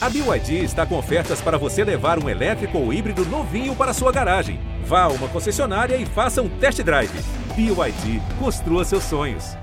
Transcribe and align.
A 0.00 0.08
BYD 0.08 0.62
está 0.62 0.86
com 0.86 0.96
ofertas 0.96 1.40
para 1.42 1.58
você 1.58 1.82
levar 1.82 2.22
um 2.22 2.28
elétrico 2.28 2.78
ou 2.78 2.92
híbrido 2.92 3.24
novinho 3.24 3.74
para 3.74 3.92
sua 3.92 4.12
garagem. 4.12 4.60
Vá 4.84 5.02
a 5.02 5.08
uma 5.08 5.28
concessionária 5.28 5.96
e 5.96 6.06
faça 6.06 6.40
um 6.40 6.48
test 6.60 6.80
drive. 6.84 7.10
BYD, 7.56 8.20
construa 8.38 8.84
seus 8.84 9.02
sonhos. 9.02 9.56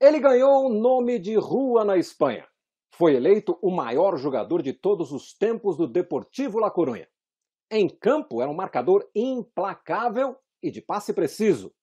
Ele 0.00 0.18
ganhou 0.20 0.70
o 0.70 0.72
nome 0.72 1.18
de 1.18 1.36
rua 1.36 1.84
na 1.84 1.98
Espanha. 1.98 2.46
Foi 2.94 3.14
eleito 3.14 3.58
o 3.60 3.70
maior 3.70 4.16
jogador 4.16 4.62
de 4.62 4.72
todos 4.72 5.12
os 5.12 5.34
tempos 5.34 5.76
do 5.76 5.86
Deportivo 5.86 6.58
La 6.58 6.70
Coruña. 6.70 7.06
Em 7.76 7.88
campo, 7.88 8.40
era 8.40 8.48
um 8.48 8.54
marcador 8.54 9.10
implacável 9.12 10.36
e 10.62 10.70
de 10.70 10.80
passe 10.80 11.12
preciso. 11.12 11.74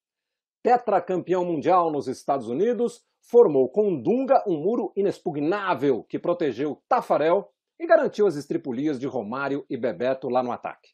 Tetracampeão 0.63 1.43
mundial 1.43 1.91
nos 1.91 2.07
Estados 2.07 2.47
Unidos, 2.47 3.03
formou 3.19 3.69
com 3.69 4.01
Dunga 4.01 4.41
um 4.47 4.55
muro 4.55 4.93
inexpugnável 4.95 6.05
que 6.05 6.17
protegeu 6.17 6.81
Tafarel 6.87 7.51
e 7.77 7.85
garantiu 7.85 8.25
as 8.25 8.37
estripulias 8.37 8.97
de 8.97 9.05
Romário 9.05 9.65
e 9.69 9.75
Bebeto 9.75 10.29
lá 10.29 10.41
no 10.41 10.53
ataque. 10.53 10.91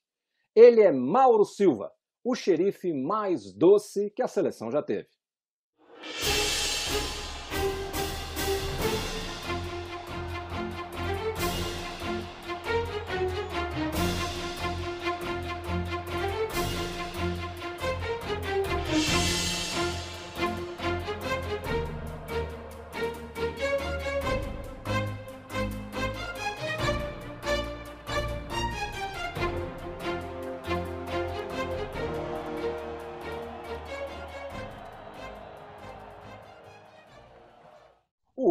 Ele 0.55 0.81
é 0.81 0.91
Mauro 0.91 1.45
Silva, 1.45 1.91
o 2.23 2.33
xerife 2.33 2.91
mais 2.91 3.53
doce 3.53 4.09
que 4.15 4.23
a 4.23 4.27
seleção 4.27 4.71
já 4.71 4.81
teve. 4.81 5.09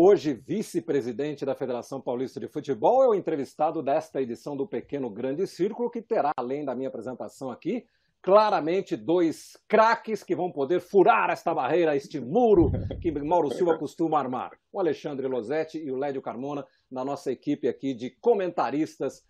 Hoje 0.09 0.35
vice-presidente 0.35 1.45
da 1.45 1.53
Federação 1.53 2.01
Paulista 2.01 2.39
de 2.39 2.47
Futebol 2.47 3.03
é 3.03 3.09
o 3.09 3.15
entrevistado 3.15 3.83
desta 3.83 4.23
edição 4.23 4.57
do 4.57 4.65
Pequeno 4.65 5.11
Grande 5.11 5.49
Círculo, 5.49 5.91
que 5.91 6.01
terá, 6.01 6.31
além 6.37 6.65
da 6.65 6.77
minha 6.77 6.89
apresentação 6.89 7.51
aqui, 7.51 7.85
claramente 8.23 8.97
dois 8.97 9.59
craques 9.67 10.23
que 10.23 10.37
vão 10.37 10.53
poder 10.53 10.81
furar 10.81 11.31
esta 11.31 11.53
barreira, 11.53 11.97
este 11.97 12.21
muro 12.21 12.71
que 13.03 13.11
Mauro 13.11 13.51
Silva 13.53 13.77
costuma 13.77 14.21
armar. 14.21 14.53
O 14.73 14.79
Alexandre 14.79 15.27
Losetti 15.27 15.79
e 15.79 15.91
o 15.91 15.97
Lédio 15.97 16.23
Carmona, 16.23 16.65
na 16.89 17.05
nossa 17.05 17.33
equipe 17.33 17.67
aqui 17.67 17.93
de 17.93 18.11
comentaristas. 18.21 19.25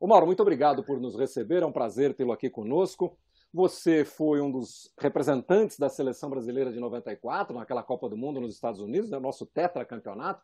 O 0.00 0.06
Mauro, 0.06 0.24
muito 0.24 0.40
obrigado 0.40 0.82
por 0.82 0.98
nos 0.98 1.14
receber, 1.14 1.62
é 1.62 1.66
um 1.66 1.72
prazer 1.72 2.14
tê-lo 2.14 2.32
aqui 2.32 2.48
conosco. 2.48 3.18
Você 3.52 4.04
foi 4.04 4.40
um 4.40 4.50
dos 4.50 4.92
representantes 4.98 5.78
da 5.78 5.88
seleção 5.88 6.30
brasileira 6.30 6.72
de 6.72 6.80
94, 6.80 7.54
naquela 7.54 7.82
Copa 7.82 8.08
do 8.08 8.16
Mundo 8.16 8.40
nos 8.40 8.54
Estados 8.54 8.80
Unidos, 8.80 9.10
né, 9.10 9.18
nosso 9.18 9.44
tetracampeonato. 9.44 10.42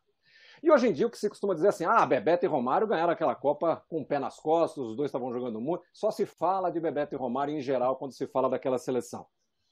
E 0.62 0.70
hoje 0.70 0.88
em 0.88 0.92
dia 0.92 1.06
o 1.06 1.10
que 1.10 1.16
se 1.16 1.28
costuma 1.28 1.54
dizer 1.54 1.68
assim, 1.68 1.84
ah, 1.84 2.04
Bebeto 2.04 2.44
e 2.44 2.48
Romário 2.48 2.86
ganharam 2.86 3.12
aquela 3.12 3.34
Copa 3.34 3.82
com 3.88 4.02
o 4.02 4.04
pé 4.04 4.18
nas 4.18 4.38
costas, 4.38 4.84
os 4.84 4.96
dois 4.96 5.08
estavam 5.08 5.32
jogando 5.32 5.60
muito. 5.60 5.84
Só 5.92 6.10
se 6.10 6.26
fala 6.26 6.70
de 6.70 6.80
Bebeto 6.80 7.14
e 7.14 7.18
Romário 7.18 7.54
em 7.54 7.62
geral 7.62 7.96
quando 7.96 8.12
se 8.12 8.26
fala 8.26 8.50
daquela 8.50 8.78
seleção. 8.78 9.26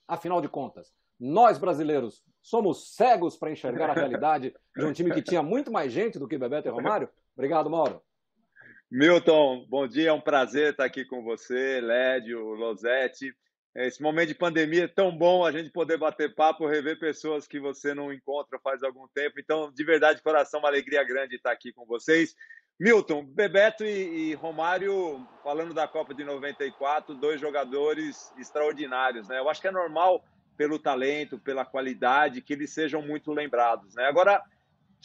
Afinal 0.09 0.41
de 0.41 0.48
contas, 0.48 0.95
nós 1.19 1.59
brasileiros 1.59 2.23
somos 2.41 2.95
cegos 2.95 3.37
para 3.37 3.51
enxergar 3.51 3.91
a 3.91 3.95
realidade 3.95 4.55
de 4.75 4.85
um 4.85 4.92
time 4.92 5.13
que 5.13 5.20
tinha 5.20 5.42
muito 5.42 5.70
mais 5.70 5.92
gente 5.92 6.19
do 6.19 6.29
que 6.29 6.39
Bebeto 6.39 6.69
e 6.69 6.70
Romário? 6.70 7.08
Obrigado, 7.35 7.69
Mauro. 7.69 8.01
Milton, 8.91 9.67
bom 9.69 9.85
dia, 9.86 10.11
é 10.11 10.13
um 10.13 10.20
prazer 10.20 10.70
estar 10.70 10.85
aqui 10.85 11.05
com 11.05 11.20
você, 11.20 11.80
Lédio, 11.80 12.41
Losetti. 12.41 13.35
Esse 13.74 14.01
momento 14.01 14.29
de 14.29 14.35
pandemia 14.36 14.85
é 14.85 14.89
tão 14.89 15.11
bom 15.11 15.45
a 15.45 15.51
gente 15.51 15.70
poder 15.70 15.98
bater 15.98 16.36
papo, 16.36 16.69
rever 16.69 16.96
pessoas 16.96 17.48
que 17.48 17.58
você 17.58 17.92
não 17.92 18.13
encontra 18.13 18.61
faz 18.61 18.85
algum 18.85 19.08
tempo. 19.08 19.41
Então, 19.41 19.73
de 19.73 19.85
verdade, 19.85 20.23
coração, 20.23 20.61
uma 20.61 20.69
alegria 20.69 21.02
grande 21.02 21.35
estar 21.35 21.51
aqui 21.51 21.73
com 21.73 21.85
vocês. 21.85 22.36
Milton, 22.79 23.25
Bebeto 23.25 23.85
e, 23.85 24.30
e 24.30 24.35
Romário, 24.35 25.27
falando 25.42 25.75
da 25.75 25.89
Copa 25.89 26.14
de 26.14 26.23
94, 26.23 27.13
dois 27.17 27.41
jogadores 27.41 28.33
extraordinários, 28.39 29.27
né? 29.29 29.41
Eu 29.41 29.51
acho 29.51 29.61
que 29.61 29.69
é 29.69 29.73
normal, 29.73 30.25
pelo 30.57 30.79
talento, 30.79 31.41
pela 31.41 31.64
qualidade, 31.64 32.41
que 32.41 32.52
eles 32.52 32.70
sejam 32.73 33.02
muito 33.02 33.33
lembrados, 33.33 33.96
né? 33.96 34.05
Agora, 34.05 34.41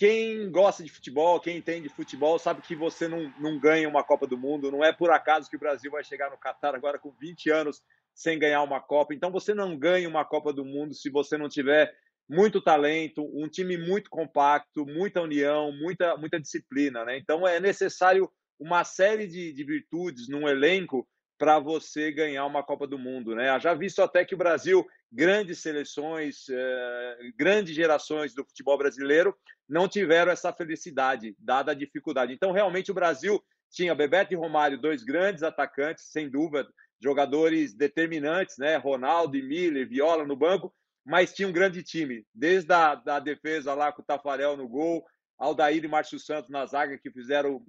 quem 0.02 0.50
gosta 0.50 0.84
de 0.84 0.90
futebol, 0.90 1.40
quem 1.40 1.58
entende 1.58 1.88
futebol, 1.88 2.40
sabe 2.40 2.64
que 2.64 2.76
você 2.76 3.08
não, 3.08 3.32
não 3.40 3.60
ganha 3.60 3.88
uma 3.88 4.04
Copa 4.04 4.26
do 4.26 4.36
Mundo. 4.36 4.72
Não 4.72 4.84
é 4.84 4.92
por 4.92 5.12
acaso 5.12 5.48
que 5.48 5.56
o 5.56 5.60
Brasil 5.60 5.92
vai 5.92 6.04
chegar 6.04 6.32
no 6.32 6.40
Catar 6.40 6.74
agora 6.74 6.98
com 6.98 7.12
20 7.12 7.52
anos 7.52 7.84
sem 8.12 8.40
ganhar 8.40 8.64
uma 8.64 8.82
Copa. 8.82 9.14
Então 9.14 9.32
você 9.32 9.54
não 9.54 9.78
ganha 9.78 10.10
uma 10.10 10.26
Copa 10.26 10.52
do 10.52 10.66
Mundo 10.66 10.96
se 10.96 11.08
você 11.12 11.38
não 11.38 11.48
tiver 11.48 11.94
muito 12.28 12.60
talento, 12.60 13.22
um 13.32 13.48
time 13.48 13.78
muito 13.78 14.10
compacto, 14.10 14.88
muita 14.88 15.22
união, 15.22 15.72
muita, 15.72 16.18
muita 16.18 16.40
disciplina. 16.40 17.06
Né? 17.06 17.20
Então 17.20 17.48
é 17.48 17.60
necessário 17.60 18.28
uma 18.60 18.84
série 18.84 19.28
de, 19.28 19.54
de 19.54 19.64
virtudes 19.64 20.28
num 20.28 20.50
elenco 20.50 21.08
para 21.42 21.58
você 21.58 22.12
ganhar 22.12 22.46
uma 22.46 22.62
Copa 22.62 22.86
do 22.86 23.00
Mundo. 23.00 23.34
Né? 23.34 23.60
Já 23.60 23.74
visto 23.74 24.00
até 24.04 24.24
que 24.24 24.36
o 24.36 24.38
Brasil, 24.38 24.88
grandes 25.12 25.58
seleções, 25.58 26.46
eh, 26.48 27.18
grandes 27.36 27.74
gerações 27.74 28.36
do 28.36 28.46
futebol 28.46 28.78
brasileiro, 28.78 29.36
não 29.68 29.88
tiveram 29.88 30.32
essa 30.32 30.54
felicidade, 30.54 31.36
dada 31.40 31.72
a 31.72 31.74
dificuldade. 31.76 32.32
Então, 32.32 32.52
realmente, 32.52 32.92
o 32.92 32.94
Brasil 32.94 33.44
tinha 33.72 33.96
Bebeto 33.96 34.36
e 34.36 34.38
Romário, 34.38 34.80
dois 34.80 35.04
grandes 35.04 35.42
atacantes, 35.42 36.12
sem 36.12 36.30
dúvida, 36.30 36.70
jogadores 37.02 37.74
determinantes, 37.74 38.60
né? 38.60 38.76
Ronaldo 38.76 39.36
e 39.36 39.42
Miller, 39.42 39.90
Viola 39.90 40.28
no 40.28 40.36
banco, 40.36 40.72
mas 41.04 41.34
tinha 41.34 41.48
um 41.48 41.52
grande 41.52 41.82
time, 41.82 42.24
desde 42.36 42.72
a 42.72 42.94
da 42.94 43.20
defesa 43.20 43.74
lá 43.74 43.92
com 43.92 44.04
o 44.04 44.06
Tafarel 44.06 44.56
no 44.56 44.70
gol, 44.70 45.04
Aldair 45.40 45.84
e 45.84 45.88
Márcio 45.88 46.20
Santos 46.20 46.52
na 46.52 46.68
zaga, 46.68 47.00
que 47.00 47.10
fizeram 47.10 47.66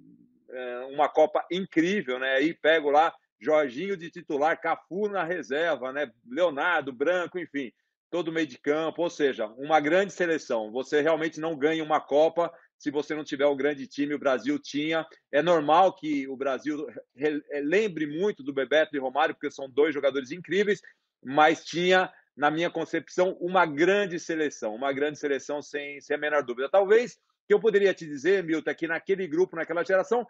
é, 0.47 0.79
uma 0.91 1.09
Copa 1.09 1.43
incrível, 1.51 2.19
né? 2.19 2.35
Aí 2.35 2.53
pego 2.53 2.91
lá 2.91 3.11
Jorginho 3.43 3.97
de 3.97 4.09
titular, 4.09 4.59
Cafu 4.59 5.09
na 5.09 5.23
reserva, 5.23 5.91
né? 5.91 6.11
Leonardo, 6.25 6.93
Branco, 6.93 7.37
enfim 7.37 7.71
todo 8.13 8.31
meio 8.31 8.45
de 8.45 8.59
campo, 8.59 9.01
ou 9.01 9.09
seja, 9.09 9.47
uma 9.57 9.79
grande 9.79 10.13
seleção. 10.13 10.71
Você 10.71 11.01
realmente 11.01 11.39
não 11.39 11.57
ganha 11.57 11.83
uma 11.83 11.99
Copa 11.99 12.53
se 12.77 12.91
você 12.91 13.15
não 13.15 13.23
tiver 13.23 13.47
o 13.47 13.55
grande 13.55 13.87
time. 13.87 14.13
O 14.13 14.19
Brasil 14.19 14.59
tinha. 14.59 15.03
É 15.31 15.41
normal 15.41 15.95
que 15.95 16.27
o 16.27 16.37
Brasil 16.37 16.85
eh, 17.17 17.61
lembre 17.63 18.05
muito 18.05 18.43
do 18.43 18.53
Bebeto 18.53 18.95
e 18.95 18.99
Romário, 18.99 19.33
porque 19.33 19.49
são 19.49 19.67
dois 19.67 19.95
jogadores 19.95 20.29
incríveis, 20.29 20.79
mas 21.25 21.65
tinha, 21.65 22.13
na 22.37 22.51
minha 22.51 22.69
concepção, 22.69 23.35
uma 23.41 23.65
grande 23.65 24.19
seleção, 24.19 24.75
uma 24.75 24.93
grande 24.93 25.17
seleção 25.17 25.59
sem, 25.59 25.99
sem 25.99 26.15
a 26.15 26.19
menor 26.19 26.43
dúvida. 26.43 26.69
Talvez 26.69 27.17
que 27.47 27.53
eu 27.55 27.59
poderia 27.59 27.95
te 27.95 28.05
dizer, 28.05 28.43
Milton, 28.43 28.69
é 28.69 28.75
que 28.75 28.87
naquele 28.87 29.27
grupo, 29.27 29.55
naquela 29.55 29.83
geração, 29.83 30.23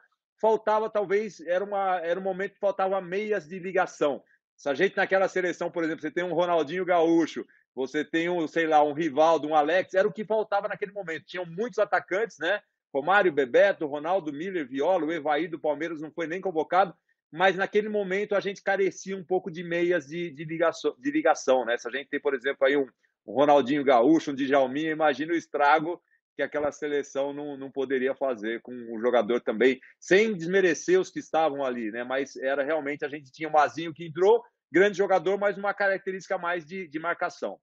faltava 0.43 0.89
talvez 0.89 1.39
era 1.39 1.63
uma 1.63 2.01
era 2.01 2.19
um 2.19 2.23
momento 2.23 2.55
que 2.55 2.59
faltava 2.59 2.99
meias 2.99 3.47
de 3.47 3.57
ligação. 3.59 4.21
Se 4.57 4.67
a 4.67 4.73
gente 4.73 4.97
naquela 4.97 5.29
seleção, 5.29 5.71
por 5.71 5.85
exemplo, 5.85 6.01
você 6.01 6.11
tem 6.11 6.25
um 6.25 6.33
Ronaldinho 6.33 6.83
Gaúcho, 6.83 7.45
você 7.73 8.03
tem 8.03 8.27
um, 8.27 8.45
sei 8.45 8.67
lá, 8.67 8.83
um 8.83 8.91
Rivaldo, 8.91 9.47
um 9.47 9.55
Alex, 9.55 9.93
era 9.93 10.05
o 10.05 10.11
que 10.11 10.25
faltava 10.25 10.67
naquele 10.67 10.91
momento. 10.91 11.25
Tinham 11.25 11.45
muitos 11.45 11.79
atacantes, 11.79 12.37
né? 12.39 12.59
Romário, 12.93 13.31
Bebeto, 13.31 13.87
Ronaldo, 13.87 14.33
Miller, 14.33 14.67
Viola, 14.67 15.05
o 15.05 15.13
Evaí 15.13 15.47
do 15.47 15.57
Palmeiras 15.57 16.01
não 16.01 16.11
foi 16.11 16.27
nem 16.27 16.41
convocado, 16.41 16.93
mas 17.31 17.55
naquele 17.55 17.87
momento 17.87 18.35
a 18.35 18.41
gente 18.41 18.61
carecia 18.61 19.15
um 19.15 19.23
pouco 19.23 19.49
de 19.49 19.63
meias 19.63 20.07
de, 20.07 20.29
de, 20.29 20.43
ligação, 20.43 20.93
de 20.99 21.09
ligação, 21.09 21.63
né? 21.63 21.77
Se 21.77 21.87
a 21.87 21.91
gente 21.91 22.09
tem, 22.09 22.19
por 22.19 22.35
exemplo, 22.35 22.67
aí 22.67 22.75
um, 22.75 22.85
um 23.25 23.33
Ronaldinho 23.33 23.83
Gaúcho, 23.83 24.31
um 24.31 24.35
Djalminha, 24.35 24.91
imagina 24.91 25.31
o 25.31 25.37
estrago 25.37 26.01
que 26.35 26.41
aquela 26.41 26.71
seleção 26.71 27.33
não, 27.33 27.57
não 27.57 27.71
poderia 27.71 28.15
fazer 28.15 28.61
com 28.61 28.71
o 28.71 28.99
jogador 28.99 29.41
também, 29.41 29.79
sem 29.99 30.35
desmerecer 30.35 30.99
os 30.99 31.09
que 31.09 31.19
estavam 31.19 31.63
ali, 31.63 31.91
né? 31.91 32.03
Mas 32.03 32.35
era 32.35 32.63
realmente, 32.63 33.05
a 33.05 33.09
gente 33.09 33.31
tinha 33.31 33.49
o 33.49 33.51
Mazinho 33.51 33.93
que 33.93 34.05
entrou, 34.05 34.43
grande 34.71 34.97
jogador, 34.97 35.37
mas 35.37 35.57
uma 35.57 35.73
característica 35.73 36.37
mais 36.37 36.65
de, 36.65 36.87
de 36.87 36.99
marcação. 36.99 37.59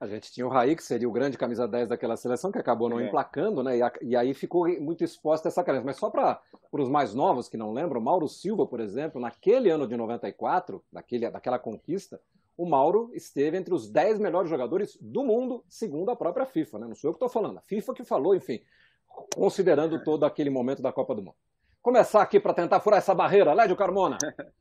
A 0.00 0.06
gente 0.06 0.30
tinha 0.32 0.46
o 0.46 0.48
Raí, 0.48 0.76
que 0.76 0.82
seria 0.82 1.08
o 1.08 1.12
grande 1.12 1.36
camisa 1.36 1.66
10 1.66 1.88
daquela 1.88 2.16
seleção, 2.16 2.52
que 2.52 2.58
acabou 2.58 2.88
não 2.88 3.00
é. 3.00 3.06
emplacando, 3.06 3.64
né? 3.64 3.78
E, 3.78 3.82
a, 3.82 3.92
e, 4.00 4.16
aí 4.16 4.32
ficou 4.32 4.68
muito 4.80 5.02
exposta 5.02 5.48
essa 5.48 5.64
carência. 5.64 5.84
Mas 5.84 5.96
só 5.96 6.08
para 6.08 6.40
os 6.72 6.88
mais 6.88 7.14
novos 7.14 7.48
que 7.48 7.56
não 7.56 7.72
lembram, 7.72 8.00
Mauro 8.00 8.28
Silva, 8.28 8.64
por 8.64 8.78
exemplo, 8.78 9.20
naquele 9.20 9.70
ano 9.70 9.88
de 9.88 9.96
94, 9.96 10.84
daquele, 10.92 11.28
daquela 11.28 11.58
conquista, 11.58 12.20
o 12.58 12.68
Mauro 12.68 13.10
esteve 13.14 13.56
entre 13.56 13.72
os 13.72 13.88
10 13.88 14.18
melhores 14.18 14.50
jogadores 14.50 14.98
do 15.00 15.22
mundo, 15.22 15.64
segundo 15.68 16.10
a 16.10 16.16
própria 16.16 16.44
FIFA, 16.44 16.80
né? 16.80 16.86
Não 16.88 16.94
sou 16.96 17.08
eu 17.08 17.12
que 17.12 17.24
estou 17.24 17.28
falando, 17.28 17.58
a 17.58 17.62
FIFA 17.62 17.94
que 17.94 18.04
falou, 18.04 18.34
enfim, 18.34 18.60
considerando 19.36 20.02
todo 20.02 20.26
aquele 20.26 20.50
momento 20.50 20.82
da 20.82 20.92
Copa 20.92 21.14
do 21.14 21.22
Mundo. 21.22 21.36
Começar 21.80 22.20
aqui 22.20 22.40
para 22.40 22.52
tentar 22.52 22.80
furar 22.80 22.98
essa 22.98 23.14
barreira, 23.14 23.54
Lédio 23.54 23.76
Carmona. 23.76 24.18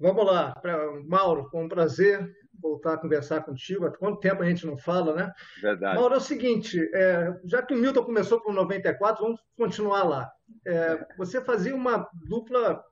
Vamos 0.00 0.26
lá, 0.26 0.52
pra, 0.56 0.76
Mauro, 1.04 1.48
foi 1.48 1.62
um 1.62 1.68
prazer 1.68 2.28
voltar 2.60 2.94
a 2.94 2.98
conversar 2.98 3.44
contigo. 3.44 3.86
Há 3.86 3.96
quanto 3.96 4.18
tempo 4.18 4.42
a 4.42 4.46
gente 4.46 4.66
não 4.66 4.76
fala, 4.76 5.14
né? 5.14 5.32
Verdade. 5.60 5.96
Mauro, 5.96 6.14
é 6.14 6.18
o 6.18 6.20
seguinte, 6.20 6.80
é, 6.92 7.32
já 7.44 7.62
que 7.62 7.72
o 7.72 7.76
Milton 7.76 8.04
começou 8.04 8.40
com 8.40 8.52
94, 8.52 9.22
vamos 9.22 9.40
continuar 9.56 10.02
lá. 10.02 10.28
É, 10.66 11.06
você 11.16 11.40
fazia 11.40 11.74
uma 11.74 12.08
dupla 12.28 12.82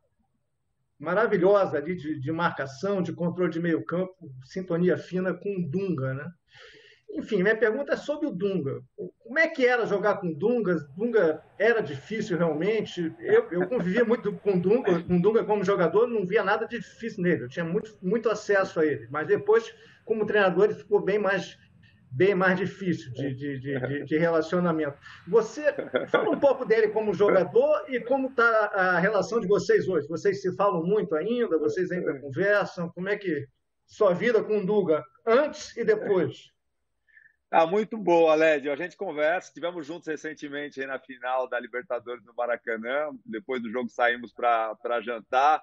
maravilhosa 1.01 1.79
ali 1.79 1.97
de, 1.97 2.21
de, 2.21 2.31
marcação, 2.31 3.03
de 3.03 3.13
controle 3.13 3.51
de 3.51 3.59
meio 3.59 3.83
campo, 3.85 4.15
sintonia 4.45 4.99
fina 4.99 5.33
com 5.33 5.57
o 5.57 5.69
Dunga, 5.69 6.13
né? 6.13 6.31
Enfim, 7.13 7.43
minha 7.43 7.57
pergunta 7.57 7.95
é 7.95 7.97
sobre 7.97 8.29
o 8.29 8.31
Dunga. 8.31 8.83
Como 9.19 9.39
é 9.39 9.49
que 9.49 9.67
era 9.67 9.87
jogar 9.87 10.19
com 10.19 10.33
Dunga? 10.33 10.77
Dunga 10.97 11.43
era 11.59 11.81
difícil 11.81 12.39
realmente? 12.39 13.13
Eu, 13.19 13.49
eu 13.51 13.67
convivia 13.67 14.05
muito 14.05 14.33
com 14.35 14.59
Dunga, 14.59 15.03
com 15.03 15.21
Dunga 15.21 15.43
como 15.43 15.65
jogador, 15.65 16.07
não 16.07 16.25
via 16.25 16.45
nada 16.45 16.69
de 16.69 16.79
difícil 16.79 17.23
nele. 17.23 17.45
Eu 17.45 17.49
tinha 17.49 17.65
muito, 17.65 17.99
muito 18.01 18.31
acesso 18.31 18.79
a 18.79 18.87
ele. 18.87 19.09
Mas 19.11 19.27
depois, 19.27 19.75
como 20.05 20.27
treinador, 20.27 20.67
ele 20.67 20.75
ficou 20.75 21.01
bem 21.01 21.19
mais, 21.19 21.59
bem 22.11 22.35
mais 22.35 22.59
difícil 22.59 23.13
de, 23.13 23.35
de, 23.35 23.61
de, 23.61 24.05
de 24.05 24.19
relacionamento. 24.19 24.99
Você 25.29 25.73
fala 26.09 26.31
um 26.31 26.41
pouco 26.41 26.65
dele 26.65 26.89
como 26.89 27.15
jogador 27.15 27.85
e 27.89 28.01
como 28.01 28.29
está 28.29 28.67
a 28.75 28.99
relação 28.99 29.41
de 29.41 29.47
vocês 29.47 29.89
hoje. 29.89 30.09
Vocês 30.09 30.43
se 30.43 30.55
falam 30.57 30.83
muito 30.83 31.15
ainda? 31.15 31.59
Vocês 31.59 31.91
ainda 31.91 32.19
conversam? 32.21 32.91
Como 32.91 33.09
é 33.09 33.17
que 33.17 33.47
sua 33.87 34.13
vida 34.13 34.43
com 34.43 34.59
o 34.59 34.67
Dunga 34.67 35.05
antes 35.27 35.77
e 35.77 35.85
depois? 35.85 36.51
Ah, 37.51 37.67
muito 37.67 37.99
boa, 37.99 38.35
Lédio. 38.37 38.73
A 38.73 38.77
gente 38.77 38.97
conversa, 38.97 39.49
estivemos 39.49 39.85
juntos 39.85 40.07
recentemente 40.07 40.85
na 40.87 41.01
final 41.01 41.49
da 41.49 41.59
Libertadores 41.59 42.25
no 42.25 42.33
Maracanã. 42.33 43.11
Depois 43.27 43.61
do 43.61 43.71
jogo 43.71 43.89
saímos 43.89 44.33
para 44.33 45.01
jantar. 45.01 45.61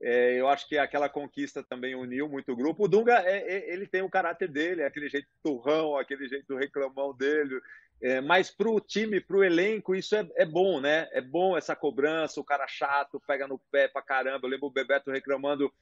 É, 0.00 0.38
eu 0.38 0.48
acho 0.48 0.68
que 0.68 0.76
aquela 0.76 1.08
conquista 1.08 1.62
também 1.62 1.94
uniu 1.94 2.28
muito 2.28 2.52
o 2.52 2.56
grupo. 2.56 2.84
O 2.84 2.88
Dunga, 2.88 3.14
é, 3.24 3.38
é, 3.38 3.72
ele 3.72 3.86
tem 3.86 4.02
o 4.02 4.10
caráter 4.10 4.48
dele, 4.48 4.82
é 4.82 4.86
aquele 4.86 5.08
jeito 5.08 5.28
turrão, 5.42 5.96
aquele 5.96 6.28
jeito 6.28 6.56
reclamão 6.56 7.14
dele. 7.14 7.60
É, 8.00 8.20
mas 8.20 8.50
para 8.50 8.68
o 8.68 8.78
time, 8.78 9.20
para 9.20 9.38
o 9.38 9.44
elenco, 9.44 9.94
isso 9.94 10.14
é, 10.14 10.28
é, 10.36 10.44
bom, 10.44 10.80
né? 10.80 11.08
É 11.12 11.20
bom 11.20 11.56
essa 11.56 11.74
cobrança, 11.74 12.38
o 12.38 12.44
cara 12.44 12.68
chato, 12.68 13.22
pega 13.26 13.48
no 13.48 13.58
pé 13.70 13.88
pra 13.88 14.02
caramba. 14.02 14.46
Eu 14.46 14.50
lembro 14.50 14.66
o 14.66 14.70
Bebeto 14.70 15.10
reclamando 15.10 15.72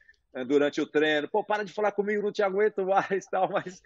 durante 0.47 0.81
o 0.81 0.85
treino. 0.85 1.29
Pô, 1.29 1.43
para 1.43 1.63
de 1.63 1.71
falar 1.71 1.93
comigo, 1.93 2.23
não 2.23 2.31
te 2.31 2.43
aguento 2.43 2.85
mais, 2.85 3.25
tal. 3.31 3.49
Mas 3.49 3.81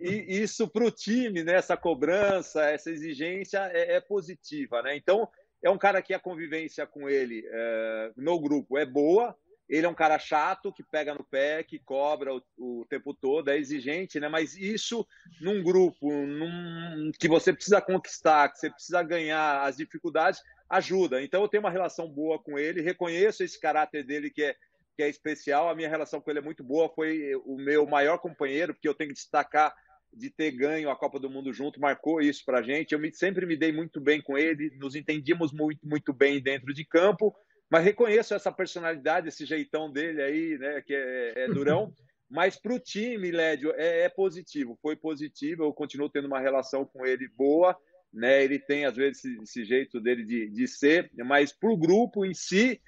e 0.00 0.42
isso 0.42 0.68
para 0.68 0.84
o 0.84 0.90
time, 0.90 1.42
né, 1.42 1.54
essa 1.54 1.76
cobrança, 1.76 2.64
essa 2.64 2.90
exigência 2.90 3.58
é, 3.72 3.98
positiva, 4.00 4.82
né? 4.82 4.96
Então 4.96 5.28
é 5.62 5.70
um 5.70 5.78
cara 5.78 6.02
que 6.02 6.12
a 6.12 6.18
convivência 6.18 6.86
com 6.86 7.08
ele 7.08 7.44
é, 7.46 8.12
no 8.16 8.38
grupo 8.40 8.76
é 8.76 8.84
boa. 8.84 9.36
Ele 9.68 9.86
é 9.86 9.88
um 9.88 9.94
cara 9.94 10.18
chato 10.18 10.72
que 10.72 10.82
pega 10.82 11.14
no 11.14 11.24
pé, 11.24 11.62
que 11.62 11.78
cobra 11.78 12.34
o, 12.34 12.42
o 12.58 12.84
tempo 12.90 13.14
todo, 13.14 13.48
é 13.48 13.56
exigente, 13.56 14.20
né? 14.20 14.28
Mas 14.28 14.54
isso 14.54 15.06
num 15.40 15.62
grupo, 15.62 16.10
num, 16.10 17.10
que 17.18 17.26
você 17.26 17.54
precisa 17.54 17.80
conquistar, 17.80 18.50
que 18.50 18.58
você 18.58 18.68
precisa 18.68 19.02
ganhar 19.02 19.62
as 19.62 19.76
dificuldades, 19.76 20.42
ajuda. 20.68 21.22
Então 21.22 21.40
eu 21.40 21.48
tenho 21.48 21.62
uma 21.62 21.70
relação 21.70 22.06
boa 22.06 22.38
com 22.38 22.58
ele, 22.58 22.82
reconheço 22.82 23.42
esse 23.42 23.58
caráter 23.58 24.04
dele 24.04 24.30
que 24.30 24.42
é 24.42 24.56
que 24.94 25.02
é 25.02 25.08
especial. 25.08 25.70
A 25.70 25.74
minha 25.74 25.88
relação 25.88 26.20
com 26.20 26.30
ele 26.30 26.40
é 26.40 26.42
muito 26.42 26.62
boa. 26.62 26.88
Foi 26.88 27.34
o 27.46 27.56
meu 27.56 27.86
maior 27.86 28.18
companheiro, 28.18 28.74
porque 28.74 28.88
eu 28.88 28.94
tenho 28.94 29.08
que 29.08 29.14
destacar 29.14 29.74
de 30.12 30.30
ter 30.30 30.50
ganho 30.50 30.90
a 30.90 30.96
Copa 30.96 31.18
do 31.18 31.30
Mundo 31.30 31.52
junto, 31.52 31.80
marcou 31.80 32.20
isso 32.20 32.44
para 32.44 32.58
a 32.58 32.62
gente. 32.62 32.92
Eu 32.92 32.98
me, 32.98 33.12
sempre 33.14 33.46
me 33.46 33.56
dei 33.56 33.72
muito 33.72 34.00
bem 34.00 34.20
com 34.20 34.36
ele, 34.36 34.70
nos 34.76 34.94
entendíamos 34.94 35.52
muito, 35.52 35.86
muito 35.86 36.12
bem 36.12 36.40
dentro 36.40 36.72
de 36.74 36.84
campo, 36.84 37.34
mas 37.70 37.84
reconheço 37.84 38.34
essa 38.34 38.52
personalidade, 38.52 39.28
esse 39.28 39.46
jeitão 39.46 39.90
dele 39.90 40.22
aí, 40.22 40.58
né, 40.58 40.82
que 40.82 40.94
é, 40.94 41.44
é 41.44 41.48
durão. 41.48 41.92
Mas 42.32 42.58
para 42.58 42.72
o 42.72 42.80
time, 42.80 43.30
Lédio, 43.30 43.74
é, 43.76 44.04
é, 44.04 44.08
positivo, 44.08 44.78
foi 44.80 44.96
positivo. 44.96 45.64
Eu 45.64 45.72
continuo 45.74 46.08
tendo 46.08 46.26
uma 46.26 46.40
relação 46.40 46.82
com 46.82 47.04
ele 47.04 47.28
boa, 47.28 47.76
né? 48.10 48.42
Ele 48.42 48.58
tem, 48.58 48.86
às 48.86 48.96
vezes, 48.96 49.22
esse, 49.22 49.42
esse 49.42 49.64
jeito 49.66 50.00
dele 50.00 50.24
de, 50.24 50.48
de 50.48 50.66
ser, 50.66 51.10
mas 51.14 51.52
para 51.52 51.70
o 51.70 51.76
grupo 51.76 52.24
em 52.24 52.32
si, 52.32 52.80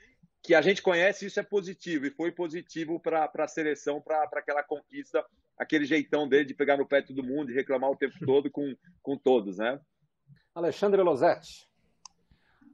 que 0.45 0.55
a 0.55 0.61
gente 0.61 0.83
conhece, 0.83 1.25
isso 1.25 1.41
é 1.41 1.43
positivo, 1.43 2.05
e 2.05 2.11
foi 2.11 2.31
positivo 2.31 3.01
para 3.01 3.31
a 3.35 3.49
seleção, 3.49 3.99
para 3.99 4.25
aquela 4.25 4.63
conquista, 4.63 5.25
aquele 5.59 5.87
jeitão 5.87 6.29
dele 6.29 6.45
de 6.45 6.53
pegar 6.53 6.77
no 6.77 6.87
pé 6.87 7.01
todo 7.01 7.25
mundo 7.25 7.51
e 7.51 7.55
reclamar 7.55 7.91
o 7.91 7.97
tempo 7.97 8.15
todo 8.27 8.51
com, 8.51 8.77
com 9.03 9.17
todos, 9.17 9.57
né? 9.57 9.81
Alexandre 10.55 11.01
Losetti. 11.01 11.67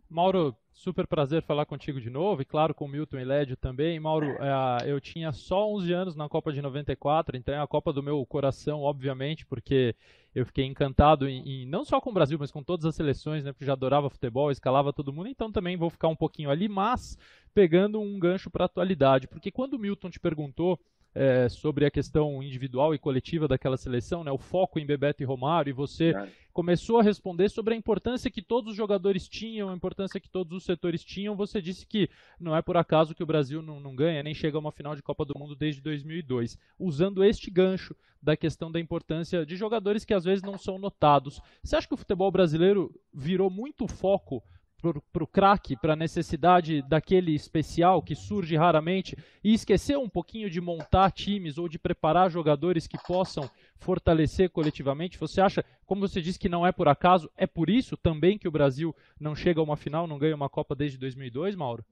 Mauro, 0.09 0.57
super 0.81 1.07
prazer 1.07 1.43
falar 1.43 1.67
contigo 1.67 2.01
de 2.01 2.09
novo, 2.09 2.41
e 2.41 2.45
claro, 2.45 2.75
com 2.75 2.87
o 2.87 2.89
Milton 2.89 3.19
e 3.19 3.25
Lédio 3.25 3.55
também. 3.55 4.01
Mauro, 4.01 4.27
é, 4.27 4.91
eu 4.91 4.99
tinha 4.99 5.31
só 5.31 5.69
11 5.69 5.93
anos 5.93 6.17
na 6.17 6.27
Copa 6.27 6.51
de 6.51 6.63
94, 6.63 7.37
então 7.37 7.55
é 7.55 7.61
a 7.61 7.67
Copa 7.67 7.93
do 7.93 8.03
meu 8.03 8.25
coração, 8.25 8.81
obviamente, 8.81 9.45
porque 9.45 9.95
eu 10.35 10.47
fiquei 10.47 10.65
encantado 10.65 11.29
em, 11.29 11.43
em, 11.47 11.67
não 11.67 11.85
só 11.85 12.01
com 12.01 12.09
o 12.09 12.15
Brasil, 12.15 12.39
mas 12.41 12.51
com 12.51 12.63
todas 12.63 12.87
as 12.87 12.95
seleções, 12.95 13.45
né, 13.45 13.53
porque 13.53 13.67
já 13.67 13.75
adorava 13.75 14.09
futebol, 14.09 14.51
escalava 14.51 14.91
todo 14.91 15.13
mundo, 15.13 15.29
então 15.29 15.53
também 15.53 15.77
vou 15.77 15.91
ficar 15.91 16.09
um 16.09 16.17
pouquinho 16.17 16.49
ali, 16.49 16.67
mas 16.67 17.19
pegando 17.53 18.01
um 18.01 18.19
gancho 18.19 18.49
para 18.51 18.65
a 18.65 18.67
atualidade, 18.67 19.29
porque 19.29 19.51
quando 19.51 19.75
o 19.75 19.79
Milton 19.79 20.09
te 20.09 20.19
perguntou 20.19 20.81
é, 21.15 21.49
sobre 21.49 21.85
a 21.85 21.91
questão 21.91 22.43
individual 22.43 22.95
e 22.95 22.99
coletiva 22.99 23.49
daquela 23.49 23.77
seleção, 23.77 24.23
né, 24.23 24.31
o 24.31 24.39
foco 24.39 24.79
em 24.79 24.87
Bebeto 24.87 25.23
e 25.23 25.27
Romário, 25.27 25.71
e 25.71 25.75
você 25.75 26.11
é. 26.11 26.29
começou 26.53 26.99
a 26.99 27.03
responder 27.03 27.49
sobre 27.49 27.75
a 27.75 27.77
importância 27.77 28.31
que 28.31 28.43
todos 28.43 28.71
os 28.71 28.77
jogadores 28.77 29.29
tinham, 29.29 29.71
a 29.71 29.75
importância 29.75 30.21
que 30.21 30.29
todos 30.29 30.57
os 30.57 30.65
setores 30.65 31.05
tinham. 31.05 31.37
Você 31.37 31.61
disse 31.61 31.87
que 31.87 32.09
não 32.39 32.57
é 32.57 32.63
por 32.63 32.77
acaso 32.77 33.15
que 33.15 33.23
o 33.23 33.27
Brasil 33.27 33.61
não, 33.61 33.81
não 33.81 33.95
ganha, 33.95 34.23
nem 34.23 34.35
chega 34.35 34.57
a 34.57 34.61
uma 34.61 34.73
final 34.73 34.95
de 34.95 35.03
Copa 35.03 35.25
do 35.25 35.39
Mundo 35.39 35.57
desde 35.57 35.81
2002. 35.81 36.57
Usando 36.79 37.25
este 37.25 37.51
gancho 37.51 37.95
da 38.23 38.37
questão 38.37 38.71
da 38.71 38.79
importância 38.79 39.47
de 39.47 39.57
jogadores 39.57 40.05
que 40.05 40.15
às 40.15 40.25
vezes 40.25 40.43
não 40.43 40.59
são 40.59 40.79
notados. 40.79 41.41
Você 41.63 41.75
acha 41.75 41.89
que 41.89 41.95
o 41.95 41.97
futebol 41.97 42.31
brasileiro 42.31 42.95
virou 43.13 43.51
muito 43.51 43.89
foco 43.89 44.43
para 44.81 45.25
o 45.25 45.27
craque, 45.27 45.77
para 45.77 45.93
a 45.93 45.97
necessidade 45.97 46.83
daquele 46.83 47.35
especial 47.35 48.03
que 48.03 48.15
surge 48.15 48.57
raramente 48.57 49.17
e 49.45 49.53
esquecer 49.53 49.97
um 49.99 50.09
pouquinho 50.09 50.51
de 50.51 50.61
montar 50.61 51.11
times 51.11 51.59
ou 51.59 51.69
de 51.69 51.79
preparar 51.79 52.31
jogadores 52.31 52.87
que 52.87 52.99
possam 53.07 53.49
fortalecer 53.77 54.51
coletivamente? 54.51 55.19
Você 55.19 55.41
acha, 55.41 55.65
como 55.87 56.07
você 56.07 56.21
disse 56.21 56.39
que 56.39 56.49
não 56.49 56.67
é 56.67 56.73
por 56.73 56.89
acaso, 56.89 57.31
é 57.37 57.47
por 57.47 57.69
isso 57.69 57.97
também 57.97 58.39
que 58.39 58.49
o 58.49 58.53
Brasil 58.53 58.95
não 59.19 59.35
chega 59.35 59.61
a 59.61 59.65
uma 59.65 59.77
final, 59.77 60.07
não 60.07 60.19
ganha 60.19 60.35
uma 60.35 60.49
Copa 60.49 60.75
desde 60.75 60.99
2002, 60.99 61.55
Mauro? 61.55 61.85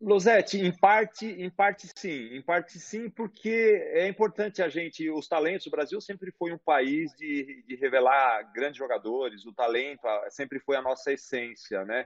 Losetti, 0.00 0.58
em 0.58 0.72
parte, 0.72 1.26
em 1.26 1.48
parte 1.48 1.88
sim, 1.96 2.34
em 2.34 2.42
parte 2.42 2.78
sim, 2.78 3.08
porque 3.08 3.82
é 3.92 4.06
importante 4.06 4.62
a 4.62 4.68
gente, 4.68 5.08
os 5.10 5.28
talentos, 5.28 5.66
o 5.66 5.70
Brasil 5.70 6.00
sempre 6.00 6.30
foi 6.32 6.52
um 6.52 6.58
país 6.58 7.14
de, 7.14 7.62
de 7.66 7.76
revelar 7.76 8.42
grandes 8.52 8.76
jogadores, 8.76 9.46
o 9.46 9.52
talento 9.52 10.06
sempre 10.30 10.58
foi 10.58 10.76
a 10.76 10.82
nossa 10.82 11.12
essência, 11.12 11.84
né? 11.84 12.04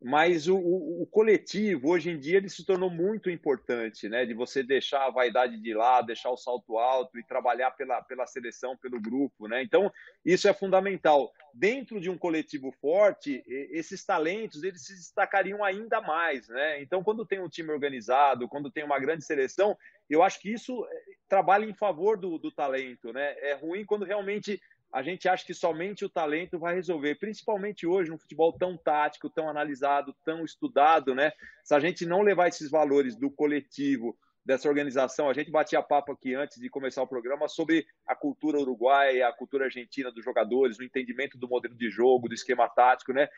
Mas 0.00 0.46
o, 0.46 0.56
o, 0.56 1.02
o, 1.02 1.06
coletivo 1.06 1.90
hoje 1.90 2.10
em 2.10 2.18
dia 2.18 2.36
ele 2.36 2.48
se 2.48 2.64
tornou 2.64 2.88
muito 2.88 3.28
importante, 3.28 4.08
né? 4.08 4.24
De 4.24 4.32
você 4.32 4.62
deixar 4.62 5.04
a 5.04 5.10
vaidade 5.10 5.60
de 5.60 5.74
lado, 5.74 6.06
deixar 6.06 6.30
o 6.30 6.36
salto 6.36 6.78
alto 6.78 7.18
e 7.18 7.24
trabalhar 7.24 7.72
pela, 7.72 8.00
pela 8.02 8.26
seleção, 8.26 8.76
pelo 8.76 9.00
grupo, 9.00 9.48
né? 9.48 9.60
Então 9.60 9.92
isso 10.24 10.48
é 10.48 10.54
fundamental. 10.54 11.32
Dentro 11.52 12.00
de 12.00 12.08
um 12.08 12.16
coletivo 12.16 12.70
forte, 12.80 13.42
esses 13.48 14.04
talentos 14.04 14.62
eles 14.62 14.86
se 14.86 14.94
destacariam 14.94 15.64
ainda 15.64 16.00
mais, 16.00 16.48
né? 16.48 16.80
Então 16.80 17.02
quando 17.02 17.26
tem 17.26 17.40
um 17.40 17.48
time 17.48 17.72
organizado, 17.72 18.48
quando 18.48 18.70
tem 18.70 18.84
uma 18.84 19.00
grande 19.00 19.24
seleção, 19.24 19.76
eu 20.08 20.22
acho 20.22 20.40
que 20.40 20.52
isso 20.52 20.86
eh, 20.86 21.02
trabalha 21.28 21.64
em 21.64 21.74
favor 21.74 22.16
do, 22.16 22.38
do 22.38 22.52
talento, 22.52 23.12
né? 23.12 23.34
É 23.40 23.54
ruim 23.54 23.84
quando 23.84 24.04
realmente 24.04 24.60
a 24.92 25.02
gente 25.02 25.28
acha 25.28 25.44
que 25.44 25.54
somente 25.54 26.04
o 26.04 26.08
talento 26.08 26.58
vai 26.58 26.74
resolver, 26.74 27.16
principalmente 27.16 27.86
hoje, 27.86 28.10
no 28.10 28.18
futebol 28.18 28.52
tão 28.52 28.76
tático, 28.76 29.28
tão 29.28 29.48
analisado, 29.48 30.14
tão 30.24 30.44
estudado, 30.44 31.14
né? 31.14 31.32
Se 31.62 31.74
a 31.74 31.80
gente 31.80 32.06
não 32.06 32.22
levar 32.22 32.48
esses 32.48 32.70
valores 32.70 33.16
do 33.16 33.30
coletivo, 33.30 34.16
dessa 34.48 34.66
organização, 34.66 35.28
a 35.28 35.34
gente 35.34 35.50
batia 35.50 35.82
papo 35.82 36.10
aqui 36.10 36.34
antes 36.34 36.58
de 36.58 36.70
começar 36.70 37.02
o 37.02 37.06
programa 37.06 37.46
sobre 37.48 37.86
a 38.06 38.16
cultura 38.16 38.58
uruguaia, 38.58 39.28
a 39.28 39.32
cultura 39.32 39.66
argentina 39.66 40.10
dos 40.10 40.24
jogadores, 40.24 40.78
o 40.78 40.82
entendimento 40.82 41.36
do 41.36 41.46
modelo 41.46 41.74
de 41.74 41.90
jogo, 41.90 42.30
do 42.30 42.34
esquema 42.34 42.66
tático, 42.66 43.12
né? 43.12 43.28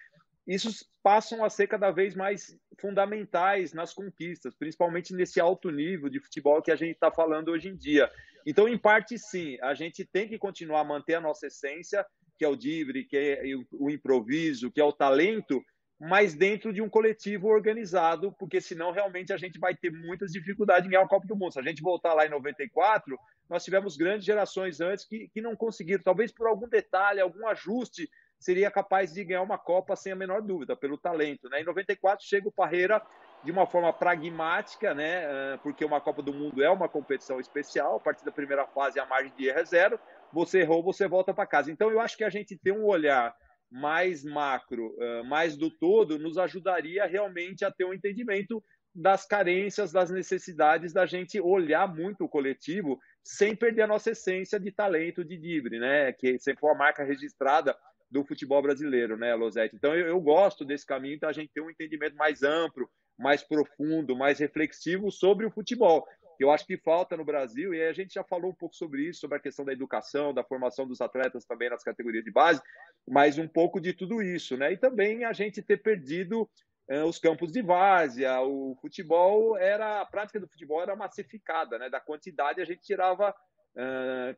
Isso 0.54 0.84
passam 1.00 1.44
a 1.44 1.48
ser 1.48 1.68
cada 1.68 1.92
vez 1.92 2.14
mais 2.14 2.58
fundamentais 2.80 3.72
nas 3.72 3.94
conquistas, 3.94 4.54
principalmente 4.54 5.14
nesse 5.14 5.40
alto 5.40 5.70
nível 5.70 6.08
de 6.08 6.20
futebol 6.20 6.60
que 6.60 6.72
a 6.72 6.76
gente 6.76 6.94
está 6.94 7.10
falando 7.10 7.50
hoje 7.50 7.68
em 7.68 7.76
dia. 7.76 8.10
Então, 8.44 8.68
em 8.68 8.76
parte, 8.76 9.16
sim, 9.16 9.56
a 9.62 9.74
gente 9.74 10.04
tem 10.04 10.26
que 10.26 10.38
continuar 10.38 10.80
a 10.80 10.84
manter 10.84 11.14
a 11.14 11.20
nossa 11.20 11.46
essência, 11.46 12.04
que 12.36 12.44
é 12.44 12.48
o 12.48 12.56
drible, 12.56 13.04
que 13.04 13.16
é 13.16 13.42
o 13.72 13.90
improviso, 13.90 14.72
que 14.72 14.80
é 14.80 14.84
o 14.84 14.92
talento, 14.92 15.62
mas 16.00 16.34
dentro 16.34 16.72
de 16.72 16.80
um 16.80 16.88
coletivo 16.88 17.46
organizado, 17.46 18.34
porque 18.38 18.60
senão 18.60 18.90
realmente 18.90 19.32
a 19.32 19.36
gente 19.36 19.58
vai 19.58 19.76
ter 19.76 19.92
muitas 19.92 20.32
dificuldades 20.32 20.86
em 20.86 20.90
ganhar 20.90 21.04
o 21.04 21.08
Copa 21.08 21.26
do 21.28 21.36
Mundo. 21.36 21.52
Se 21.52 21.60
a 21.60 21.62
gente 21.62 21.82
voltar 21.82 22.14
lá 22.14 22.26
em 22.26 22.30
94, 22.30 23.16
nós 23.48 23.62
tivemos 23.62 23.96
grandes 23.96 24.24
gerações 24.24 24.80
antes 24.80 25.06
que, 25.06 25.28
que 25.28 25.42
não 25.42 25.54
conseguiram, 25.54 26.02
talvez 26.02 26.32
por 26.32 26.48
algum 26.48 26.68
detalhe, 26.68 27.20
algum 27.20 27.46
ajuste 27.46 28.08
seria 28.40 28.70
capaz 28.70 29.12
de 29.12 29.22
ganhar 29.22 29.42
uma 29.42 29.58
Copa 29.58 29.94
sem 29.94 30.12
a 30.12 30.16
menor 30.16 30.40
dúvida, 30.40 30.74
pelo 30.74 30.96
talento. 30.96 31.48
Né? 31.50 31.60
Em 31.60 31.64
94 31.64 32.26
chega 32.26 32.48
o 32.48 32.52
Parreira 32.52 33.00
de 33.44 33.52
uma 33.52 33.66
forma 33.66 33.92
pragmática, 33.92 34.94
né? 34.94 35.26
Ah, 35.26 35.58
porque 35.62 35.84
uma 35.84 36.00
Copa 36.00 36.22
do 36.22 36.32
Mundo 36.32 36.62
é 36.62 36.70
uma 36.70 36.88
competição 36.88 37.38
especial, 37.38 37.96
a 37.96 38.00
partir 38.00 38.24
da 38.24 38.32
primeira 38.32 38.66
fase 38.66 38.98
a 38.98 39.06
margem 39.06 39.32
de 39.36 39.48
erro 39.48 39.58
é 39.58 39.64
zero, 39.64 40.00
você 40.32 40.60
errou, 40.60 40.82
você 40.82 41.06
volta 41.06 41.32
para 41.32 41.46
casa. 41.46 41.70
Então 41.70 41.90
eu 41.90 42.00
acho 42.00 42.16
que 42.16 42.24
a 42.24 42.30
gente 42.30 42.56
ter 42.56 42.72
um 42.72 42.84
olhar 42.84 43.34
mais 43.70 44.24
macro, 44.24 44.94
ah, 45.00 45.22
mais 45.24 45.56
do 45.56 45.70
todo, 45.70 46.18
nos 46.18 46.38
ajudaria 46.38 47.06
realmente 47.06 47.64
a 47.64 47.70
ter 47.70 47.84
um 47.84 47.94
entendimento 47.94 48.62
das 48.94 49.24
carências, 49.24 49.92
das 49.92 50.10
necessidades 50.10 50.92
da 50.92 51.06
gente 51.06 51.40
olhar 51.40 51.86
muito 51.86 52.24
o 52.24 52.28
coletivo 52.28 52.98
sem 53.22 53.54
perder 53.54 53.82
a 53.82 53.86
nossa 53.86 54.10
essência 54.10 54.58
de 54.58 54.72
talento 54.72 55.24
de 55.24 55.36
Dibre, 55.36 55.78
né? 55.78 56.12
Que 56.12 56.38
sempre 56.38 56.60
foi 56.60 56.70
a 56.72 56.74
marca 56.74 57.04
registrada 57.04 57.76
do 58.10 58.24
futebol 58.24 58.60
brasileiro, 58.60 59.16
né, 59.16 59.34
Losete? 59.34 59.76
Então 59.76 59.94
eu, 59.94 60.08
eu 60.08 60.20
gosto 60.20 60.64
desse 60.64 60.84
caminho, 60.84 61.14
então 61.14 61.28
a 61.28 61.32
gente 61.32 61.52
tem 61.52 61.62
um 61.62 61.70
entendimento 61.70 62.16
mais 62.16 62.42
amplo, 62.42 62.90
mais 63.18 63.42
profundo, 63.42 64.16
mais 64.16 64.38
reflexivo 64.38 65.10
sobre 65.10 65.46
o 65.46 65.50
futebol. 65.50 66.06
Eu 66.40 66.50
acho 66.50 66.66
que 66.66 66.78
falta 66.78 67.18
no 67.18 67.24
Brasil, 67.24 67.74
e 67.74 67.82
a 67.82 67.92
gente 67.92 68.14
já 68.14 68.24
falou 68.24 68.50
um 68.50 68.54
pouco 68.54 68.74
sobre 68.74 69.02
isso, 69.02 69.20
sobre 69.20 69.36
a 69.36 69.40
questão 69.40 69.62
da 69.62 69.74
educação, 69.74 70.32
da 70.32 70.42
formação 70.42 70.88
dos 70.88 71.02
atletas 71.02 71.44
também 71.44 71.68
nas 71.68 71.84
categorias 71.84 72.24
de 72.24 72.32
base, 72.32 72.62
mas 73.06 73.36
um 73.36 73.46
pouco 73.46 73.78
de 73.78 73.92
tudo 73.92 74.22
isso, 74.22 74.56
né? 74.56 74.72
E 74.72 74.78
também 74.78 75.26
a 75.26 75.34
gente 75.34 75.60
ter 75.60 75.76
perdido 75.76 76.48
uh, 76.90 77.04
os 77.04 77.18
campos 77.18 77.52
de 77.52 77.60
várzea, 77.60 78.40
o 78.40 78.74
futebol 78.80 79.58
era, 79.58 80.00
a 80.00 80.06
prática 80.06 80.40
do 80.40 80.48
futebol 80.48 80.80
era 80.80 80.96
massificada, 80.96 81.78
né? 81.78 81.90
Da 81.90 82.00
quantidade 82.00 82.62
a 82.62 82.64
gente 82.64 82.80
tirava 82.80 83.34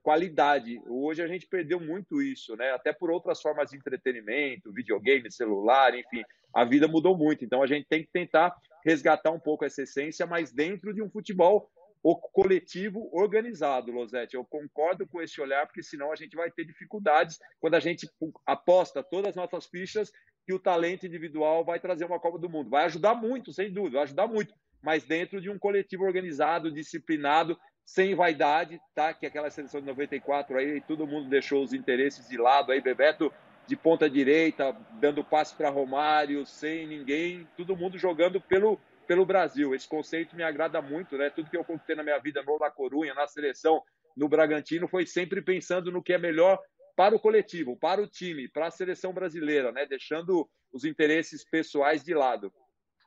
qualidade. 0.03 0.81
Hoje 0.87 1.23
a 1.23 1.27
gente 1.27 1.47
perdeu 1.47 1.81
muito 1.81 2.21
isso, 2.21 2.57
né? 2.57 2.71
Até 2.73 2.93
por 2.93 3.11
outras 3.11 3.41
formas 3.41 3.71
de 3.71 3.77
entretenimento, 3.77 4.73
videogame, 4.73 5.31
celular, 5.31 5.95
enfim, 5.95 6.23
a 6.55 6.65
vida 6.65 6.87
mudou 6.87 7.17
muito. 7.17 7.45
Então 7.45 7.62
a 7.62 7.67
gente 7.67 7.87
tem 7.89 8.03
que 8.03 8.11
tentar 8.12 8.55
resgatar 8.85 9.31
um 9.31 9.41
pouco 9.41 9.65
essa 9.65 9.83
essência, 9.83 10.27
mas 10.27 10.53
dentro 10.53 10.93
de 10.93 11.03
um 11.03 11.11
futebol 11.11 11.71
o 12.03 12.17
coletivo 12.17 13.09
organizado, 13.12 13.93
Losete. 13.93 14.35
Eu 14.35 14.45
concordo 14.45 15.07
com 15.07 15.23
esse 15.23 15.41
olhar, 15.41 15.67
porque 15.67 15.83
senão 15.83 16.11
a 16.11 16.17
gente 16.17 16.35
vai 16.35 16.51
ter 16.51 16.65
dificuldades 16.65 17.39
quando 17.61 17.75
a 17.75 17.81
gente 17.81 18.11
aposta 18.45 19.03
todas 19.03 19.31
as 19.31 19.37
nossas 19.37 19.67
fichas 19.67 20.11
que 20.45 20.53
o 20.53 20.59
talento 20.59 21.07
individual 21.07 21.65
vai 21.65 21.79
trazer 21.79 22.05
uma 22.05 22.19
Copa 22.19 22.39
do 22.39 22.51
Mundo. 22.51 22.71
Vai 22.71 22.87
ajudar 22.87 23.15
muito, 23.15 23.53
sem 23.53 23.73
dúvida, 23.73 23.99
vai 23.99 24.03
ajudar 24.03 24.27
muito, 24.27 24.53
mas 24.83 25.05
dentro 25.05 25.41
de 25.41 25.49
um 25.49 25.59
coletivo 25.59 26.03
organizado, 26.03 26.73
disciplinado, 26.73 27.57
sem 27.85 28.15
vaidade, 28.15 28.81
tá? 28.95 29.12
Que 29.12 29.27
aquela 29.27 29.51
seleção 29.51 29.81
de 29.81 29.87
94 29.87 30.57
aí, 30.59 30.81
todo 30.81 31.07
mundo 31.07 31.29
deixou 31.29 31.62
os 31.62 31.73
interesses 31.73 32.29
de 32.29 32.37
lado 32.37 32.73
aí, 32.73 32.81
Bebeto 32.81 33.33
de 33.67 33.77
ponta 33.77 34.11
direita, 34.11 34.77
dando 35.01 35.25
passe 35.25 35.55
para 35.55 35.71
Romário, 35.71 36.45
sem 36.45 36.87
ninguém, 36.87 37.47
todo 37.57 37.77
mundo 37.77 37.97
jogando 37.97 38.41
pelo, 38.41 38.79
pelo 39.07 39.25
Brasil. 39.25 39.75
Esse 39.75 39.89
conceito 39.89 40.35
me 40.37 40.43
agrada 40.43 40.83
muito, 40.83 41.17
né? 41.17 41.31
Tudo 41.31 41.49
que 41.49 41.57
eu 41.57 41.65
conquistei 41.65 41.95
na 41.95 42.03
minha 42.03 42.19
vida 42.19 42.43
no 42.43 42.59
La 42.59 42.71
Corunha, 42.71 43.15
na 43.15 43.27
seleção, 43.27 43.83
no 44.17 44.29
Bragantino, 44.29 44.89
foi 44.89 45.07
sempre 45.07 45.41
pensando 45.41 45.91
no 45.93 46.03
que 46.03 46.12
é 46.12 46.19
melhor 46.19 46.59
para 46.97 47.15
o 47.15 47.21
coletivo, 47.21 47.77
para 47.77 48.03
o 48.03 48.07
time, 48.07 48.49
para 48.49 48.67
a 48.67 48.71
seleção 48.71 49.12
brasileira, 49.12 49.73
né? 49.73 49.87
Deixando 49.87 50.49
os 50.73 50.85
interesses 50.85 51.45
pessoais 51.45 52.03
de 52.03 52.15
lado. 52.15 52.53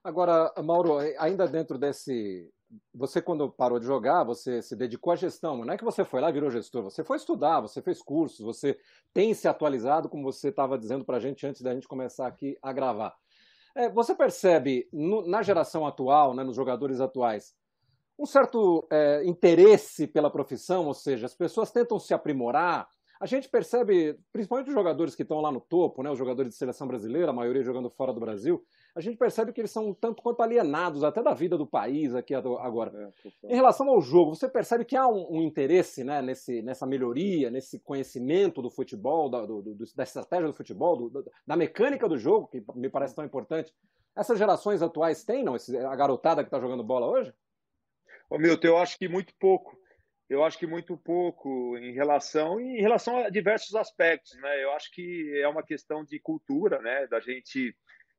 Agora, 0.03 0.53
Mauro, 0.63 0.97
ainda 1.19 1.47
dentro 1.47 1.77
desse, 1.77 2.49
você 2.93 3.21
quando 3.21 3.49
parou 3.49 3.79
de 3.79 3.85
jogar, 3.85 4.23
você 4.23 4.61
se 4.61 4.75
dedicou 4.75 5.13
à 5.13 5.15
gestão. 5.15 5.63
Não 5.63 5.73
é 5.73 5.77
que 5.77 5.83
você 5.83 6.03
foi 6.03 6.21
lá 6.21 6.29
e 6.29 6.33
virou 6.33 6.49
gestor. 6.49 6.83
Você 6.83 7.03
foi 7.03 7.17
estudar, 7.17 7.61
você 7.61 7.81
fez 7.81 8.01
cursos, 8.01 8.39
você 8.39 8.77
tem 9.13 9.33
se 9.33 9.47
atualizado, 9.47 10.09
como 10.09 10.23
você 10.23 10.49
estava 10.49 10.77
dizendo 10.77 11.05
para 11.05 11.17
a 11.17 11.19
gente 11.19 11.45
antes 11.45 11.61
da 11.61 11.73
gente 11.73 11.87
começar 11.87 12.27
aqui 12.27 12.57
a 12.61 12.73
gravar. 12.73 13.15
É, 13.75 13.89
você 13.89 14.15
percebe 14.15 14.87
no, 14.91 15.27
na 15.27 15.41
geração 15.41 15.85
atual, 15.85 16.33
né, 16.33 16.43
nos 16.43 16.55
jogadores 16.55 17.01
atuais, 17.01 17.53
um 18.17 18.25
certo 18.25 18.87
é, 18.89 19.23
interesse 19.25 20.07
pela 20.07 20.31
profissão, 20.31 20.85
ou 20.85 20.93
seja, 20.93 21.25
as 21.25 21.35
pessoas 21.35 21.71
tentam 21.71 21.99
se 21.99 22.13
aprimorar, 22.13 22.87
a 23.19 23.25
gente 23.25 23.49
percebe, 23.49 24.17
principalmente 24.31 24.67
os 24.67 24.73
jogadores 24.73 25.15
que 25.15 25.23
estão 25.23 25.41
lá 25.41 25.51
no 25.51 25.59
topo, 25.59 26.01
né, 26.01 26.09
os 26.09 26.17
jogadores 26.17 26.51
de 26.51 26.57
seleção 26.57 26.87
brasileira, 26.87 27.31
a 27.31 27.33
maioria 27.33 27.63
jogando 27.63 27.89
fora 27.89 28.13
do 28.13 28.19
Brasil, 28.19 28.63
a 28.95 29.01
gente 29.01 29.17
percebe 29.17 29.51
que 29.51 29.59
eles 29.59 29.71
são 29.71 29.93
tanto 29.93 30.23
quanto 30.23 30.41
alienados 30.41 31.03
até 31.03 31.21
da 31.21 31.33
vida 31.33 31.57
do 31.57 31.67
país 31.67 32.15
aqui 32.15 32.33
agora. 32.33 33.13
É, 33.43 33.53
em 33.53 33.55
relação 33.55 33.89
ao 33.89 34.01
jogo, 34.01 34.33
você 34.33 34.47
percebe 34.47 34.85
que 34.85 34.95
há 34.95 35.05
um, 35.05 35.37
um 35.37 35.41
interesse 35.41 36.01
né, 36.03 36.21
nesse, 36.21 36.61
nessa 36.61 36.85
melhoria, 36.85 37.51
nesse 37.51 37.77
conhecimento 37.79 38.61
do 38.61 38.69
futebol, 38.69 39.29
da, 39.29 39.45
do, 39.45 39.61
do, 39.61 39.85
da 39.93 40.03
estratégia 40.03 40.47
do 40.47 40.53
futebol, 40.53 41.09
do, 41.09 41.25
da 41.45 41.57
mecânica 41.57 42.07
do 42.07 42.17
jogo, 42.17 42.47
que 42.47 42.63
me 42.73 42.89
parece 42.89 43.13
tão 43.13 43.25
importante. 43.25 43.73
Essas 44.15 44.39
gerações 44.39 44.81
atuais 44.81 45.25
têm, 45.25 45.43
não? 45.43 45.57
Esse, 45.57 45.77
a 45.77 45.93
garotada 45.93 46.41
que 46.41 46.47
está 46.47 46.59
jogando 46.59 46.81
bola 46.81 47.05
hoje? 47.05 47.33
Ô, 48.29 48.37
Milton, 48.37 48.67
eu 48.67 48.77
acho 48.77 48.97
que 48.97 49.09
muito 49.09 49.33
pouco 49.37 49.77
eu 50.27 50.43
acho 50.43 50.57
que 50.57 50.65
muito 50.65 50.97
pouco 50.97 51.77
em 51.77 51.93
relação 51.93 52.59
em 52.59 52.81
relação 52.81 53.17
a 53.17 53.29
diversos 53.29 53.75
aspectos, 53.75 54.33
né? 54.39 54.63
Eu 54.63 54.71
acho 54.71 54.91
que 54.91 55.39
é 55.39 55.47
uma 55.47 55.61
questão 55.61 56.03
de 56.03 56.19
cultura, 56.19 56.81
né? 56.81 57.05
Da 57.05 57.19
gente 57.19 57.75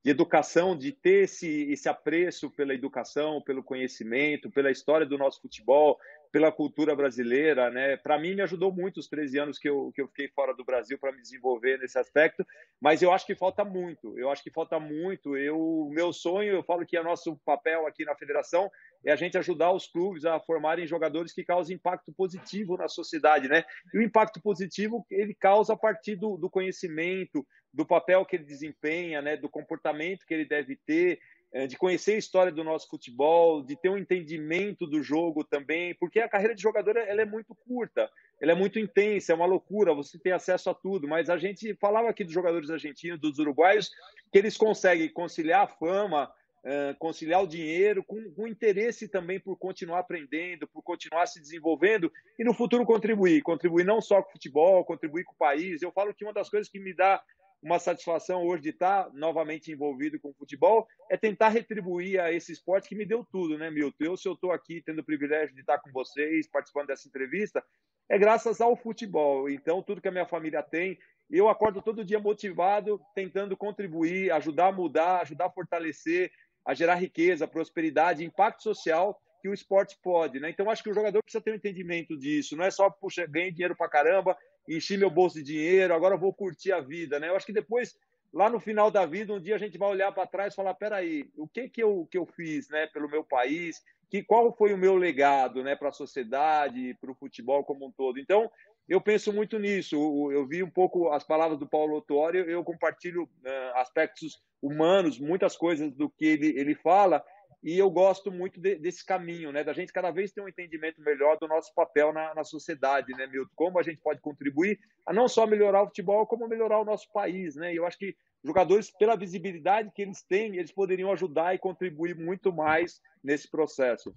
de 0.06 0.12
educação, 0.12 0.78
de 0.78 0.92
ter 0.92 1.24
esse, 1.24 1.68
esse 1.68 1.88
apreço 1.88 2.48
pela 2.48 2.72
educação, 2.72 3.42
pelo 3.42 3.60
conhecimento, 3.60 4.48
pela 4.48 4.70
história 4.70 5.04
do 5.04 5.18
nosso 5.18 5.42
futebol, 5.42 5.98
pela 6.30 6.52
cultura 6.52 6.94
brasileira, 6.94 7.72
né? 7.72 7.96
Para 7.96 8.16
mim 8.16 8.36
me 8.36 8.42
ajudou 8.42 8.72
muito 8.72 9.00
os 9.00 9.08
13 9.08 9.38
anos 9.40 9.58
que 9.58 9.68
eu, 9.68 9.90
que 9.92 10.00
eu 10.00 10.06
fiquei 10.06 10.28
fora 10.28 10.54
do 10.54 10.64
Brasil 10.64 10.96
para 10.96 11.10
me 11.10 11.20
desenvolver 11.20 11.80
nesse 11.80 11.98
aspecto, 11.98 12.46
mas 12.80 13.02
eu 13.02 13.10
acho 13.10 13.26
que 13.26 13.34
falta 13.34 13.64
muito. 13.64 14.16
Eu 14.16 14.30
acho 14.30 14.44
que 14.44 14.50
falta 14.50 14.78
muito. 14.78 15.36
Eu, 15.36 15.88
meu 15.90 16.12
sonho, 16.12 16.52
eu 16.52 16.62
falo 16.62 16.86
que 16.86 16.96
é 16.96 17.02
nosso 17.02 17.36
papel 17.44 17.84
aqui 17.84 18.04
na 18.04 18.14
federação 18.14 18.70
é 19.04 19.12
a 19.12 19.16
gente 19.16 19.38
ajudar 19.38 19.72
os 19.72 19.86
clubes 19.86 20.24
a 20.24 20.38
formarem 20.38 20.86
jogadores 20.86 21.32
que 21.32 21.44
causem 21.44 21.76
impacto 21.76 22.12
positivo 22.12 22.76
na 22.76 22.88
sociedade, 22.88 23.48
né? 23.48 23.64
E 23.92 23.98
o 23.98 24.02
impacto 24.02 24.40
positivo 24.40 25.04
ele 25.10 25.34
causa 25.34 25.72
a 25.74 25.76
partir 25.76 26.16
do, 26.16 26.36
do 26.36 26.50
conhecimento, 26.50 27.46
do 27.76 27.84
papel 27.84 28.24
que 28.24 28.36
ele 28.36 28.44
desempenha, 28.44 29.20
né? 29.20 29.36
Do 29.36 29.50
comportamento 29.50 30.24
que 30.24 30.32
ele 30.32 30.46
deve 30.46 30.76
ter, 30.76 31.20
é, 31.52 31.66
de 31.66 31.76
conhecer 31.76 32.14
a 32.14 32.18
história 32.18 32.50
do 32.50 32.64
nosso 32.64 32.88
futebol, 32.88 33.62
de 33.62 33.76
ter 33.76 33.90
um 33.90 33.98
entendimento 33.98 34.86
do 34.86 35.02
jogo 35.02 35.44
também, 35.44 35.94
porque 35.94 36.18
a 36.18 36.28
carreira 36.28 36.54
de 36.54 36.62
jogador 36.62 36.96
ela 36.96 37.20
é 37.20 37.26
muito 37.26 37.54
curta, 37.54 38.10
ela 38.40 38.52
é 38.52 38.54
muito 38.54 38.78
intensa, 38.78 39.32
é 39.32 39.36
uma 39.36 39.44
loucura, 39.44 39.92
você 39.92 40.18
tem 40.18 40.32
acesso 40.32 40.70
a 40.70 40.74
tudo, 40.74 41.06
mas 41.06 41.28
a 41.28 41.36
gente 41.36 41.74
falava 41.74 42.08
aqui 42.08 42.24
dos 42.24 42.32
jogadores 42.32 42.70
argentinos, 42.70 43.20
dos 43.20 43.38
uruguaios, 43.38 43.90
que 44.32 44.38
eles 44.38 44.56
conseguem 44.56 45.10
conciliar 45.10 45.64
a 45.64 45.68
fama, 45.68 46.32
é, 46.66 46.94
conciliar 46.98 47.44
o 47.44 47.46
dinheiro 47.46 48.02
com, 48.02 48.28
com 48.32 48.48
interesse 48.48 49.08
também 49.08 49.38
por 49.38 49.56
continuar 49.56 50.00
aprendendo, 50.00 50.66
por 50.66 50.82
continuar 50.82 51.26
se 51.26 51.40
desenvolvendo 51.40 52.10
e 52.36 52.42
no 52.42 52.52
futuro 52.52 52.84
contribuir, 52.84 53.40
contribuir 53.42 53.84
não 53.84 54.00
só 54.00 54.20
com 54.20 54.30
o 54.30 54.32
futebol, 54.32 54.84
contribuir 54.84 55.22
com 55.22 55.32
o 55.32 55.38
país. 55.38 55.80
Eu 55.80 55.92
falo 55.92 56.12
que 56.12 56.24
uma 56.24 56.32
das 56.32 56.50
coisas 56.50 56.68
que 56.68 56.80
me 56.80 56.92
dá 56.92 57.22
uma 57.62 57.78
satisfação 57.78 58.44
hoje 58.44 58.64
de 58.64 58.70
estar 58.70 59.08
novamente 59.14 59.70
envolvido 59.70 60.18
com 60.18 60.30
o 60.30 60.34
futebol 60.34 60.88
é 61.08 61.16
tentar 61.16 61.50
retribuir 61.50 62.20
a 62.20 62.32
esse 62.32 62.52
esporte 62.52 62.88
que 62.88 62.96
me 62.96 63.06
deu 63.06 63.24
tudo, 63.24 63.56
né, 63.56 63.70
Milton? 63.70 64.04
Eu, 64.04 64.16
se 64.16 64.28
eu 64.28 64.32
estou 64.34 64.50
aqui 64.50 64.82
tendo 64.84 64.98
o 65.00 65.04
privilégio 65.04 65.54
de 65.54 65.60
estar 65.60 65.78
com 65.78 65.90
vocês, 65.92 66.48
participando 66.50 66.88
dessa 66.88 67.08
entrevista, 67.08 67.64
é 68.08 68.18
graças 68.18 68.60
ao 68.60 68.76
futebol. 68.76 69.48
Então, 69.48 69.82
tudo 69.82 70.00
que 70.00 70.08
a 70.08 70.12
minha 70.12 70.26
família 70.26 70.62
tem, 70.62 70.98
eu 71.30 71.48
acordo 71.48 71.82
todo 71.82 72.04
dia 72.04 72.20
motivado, 72.20 73.00
tentando 73.14 73.56
contribuir, 73.56 74.30
ajudar 74.32 74.68
a 74.68 74.72
mudar, 74.72 75.22
ajudar 75.22 75.46
a 75.46 75.50
fortalecer, 75.50 76.30
a 76.66 76.74
gerar 76.74 76.96
riqueza, 76.96 77.46
prosperidade, 77.46 78.24
impacto 78.24 78.62
social 78.62 79.20
que 79.40 79.48
o 79.48 79.54
esporte 79.54 79.96
pode, 80.02 80.40
né? 80.40 80.50
Então, 80.50 80.68
acho 80.68 80.82
que 80.82 80.90
o 80.90 80.94
jogador 80.94 81.22
precisa 81.22 81.42
ter 81.42 81.52
um 81.52 81.56
entendimento 81.56 82.16
disso. 82.18 82.56
Não 82.56 82.64
é 82.64 82.70
só, 82.70 82.90
puxa, 82.90 83.26
ganhei 83.26 83.52
dinheiro 83.52 83.76
pra 83.76 83.88
caramba, 83.88 84.36
enchi 84.68 84.96
meu 84.96 85.08
bolso 85.08 85.36
de 85.36 85.44
dinheiro, 85.44 85.94
agora 85.94 86.16
vou 86.16 86.34
curtir 86.34 86.72
a 86.72 86.80
vida, 86.80 87.20
né? 87.20 87.28
Eu 87.28 87.36
acho 87.36 87.46
que 87.46 87.52
depois, 87.52 87.96
lá 88.32 88.50
no 88.50 88.58
final 88.58 88.90
da 88.90 89.06
vida, 89.06 89.32
um 89.32 89.40
dia 89.40 89.54
a 89.54 89.58
gente 89.58 89.78
vai 89.78 89.88
olhar 89.88 90.10
para 90.10 90.26
trás 90.26 90.52
e 90.52 90.56
falar, 90.56 90.74
peraí, 90.74 91.30
o 91.36 91.46
que 91.46 91.68
que 91.68 91.82
eu, 91.82 92.08
que 92.10 92.18
eu 92.18 92.26
fiz, 92.26 92.68
né, 92.68 92.88
pelo 92.88 93.08
meu 93.08 93.22
país, 93.22 93.80
que 94.10 94.22
qual 94.22 94.52
foi 94.52 94.72
o 94.72 94.78
meu 94.78 94.96
legado, 94.96 95.62
né, 95.62 95.76
para 95.76 95.90
a 95.90 95.92
sociedade, 95.92 96.96
para 97.00 97.10
o 97.10 97.14
futebol 97.14 97.62
como 97.64 97.86
um 97.86 97.92
todo. 97.92 98.18
Então, 98.18 98.50
eu 98.88 99.00
penso 99.00 99.32
muito 99.32 99.58
nisso. 99.58 99.96
Eu 100.30 100.46
vi 100.46 100.62
um 100.62 100.70
pouco 100.70 101.10
as 101.10 101.24
palavras 101.24 101.58
do 101.58 101.68
Paulo 101.68 101.96
Autuori, 101.96 102.38
eu 102.38 102.62
compartilho 102.62 103.24
uh, 103.24 103.76
aspectos 103.76 104.40
humanos, 104.62 105.18
muitas 105.18 105.56
coisas 105.56 105.92
do 105.92 106.08
que 106.08 106.24
ele, 106.24 106.58
ele 106.58 106.74
fala, 106.74 107.22
e 107.62 107.76
eu 107.76 107.90
gosto 107.90 108.30
muito 108.30 108.60
de, 108.60 108.76
desse 108.76 109.04
caminho, 109.04 109.50
né? 109.50 109.64
Da 109.64 109.72
gente 109.72 109.92
cada 109.92 110.10
vez 110.10 110.30
ter 110.30 110.40
um 110.40 110.48
entendimento 110.48 111.00
melhor 111.00 111.36
do 111.38 111.48
nosso 111.48 111.74
papel 111.74 112.12
na, 112.12 112.34
na 112.34 112.44
sociedade, 112.44 113.12
né, 113.12 113.26
Milton? 113.26 113.50
Como 113.56 113.78
a 113.78 113.82
gente 113.82 114.00
pode 114.00 114.20
contribuir 114.20 114.78
a 115.04 115.12
não 115.12 115.26
só 115.26 115.46
melhorar 115.46 115.82
o 115.82 115.86
futebol, 115.86 116.26
como 116.26 116.46
melhorar 116.46 116.80
o 116.80 116.84
nosso 116.84 117.10
país, 117.12 117.56
né? 117.56 117.72
E 117.72 117.76
eu 117.76 117.84
acho 117.84 117.98
que 117.98 118.14
jogadores, 118.44 118.90
pela 118.90 119.16
visibilidade 119.16 119.90
que 119.92 120.02
eles 120.02 120.22
têm, 120.22 120.56
eles 120.56 120.70
poderiam 120.70 121.10
ajudar 121.10 121.54
e 121.54 121.58
contribuir 121.58 122.14
muito 122.14 122.52
mais 122.52 123.00
nesse 123.22 123.50
processo. 123.50 124.14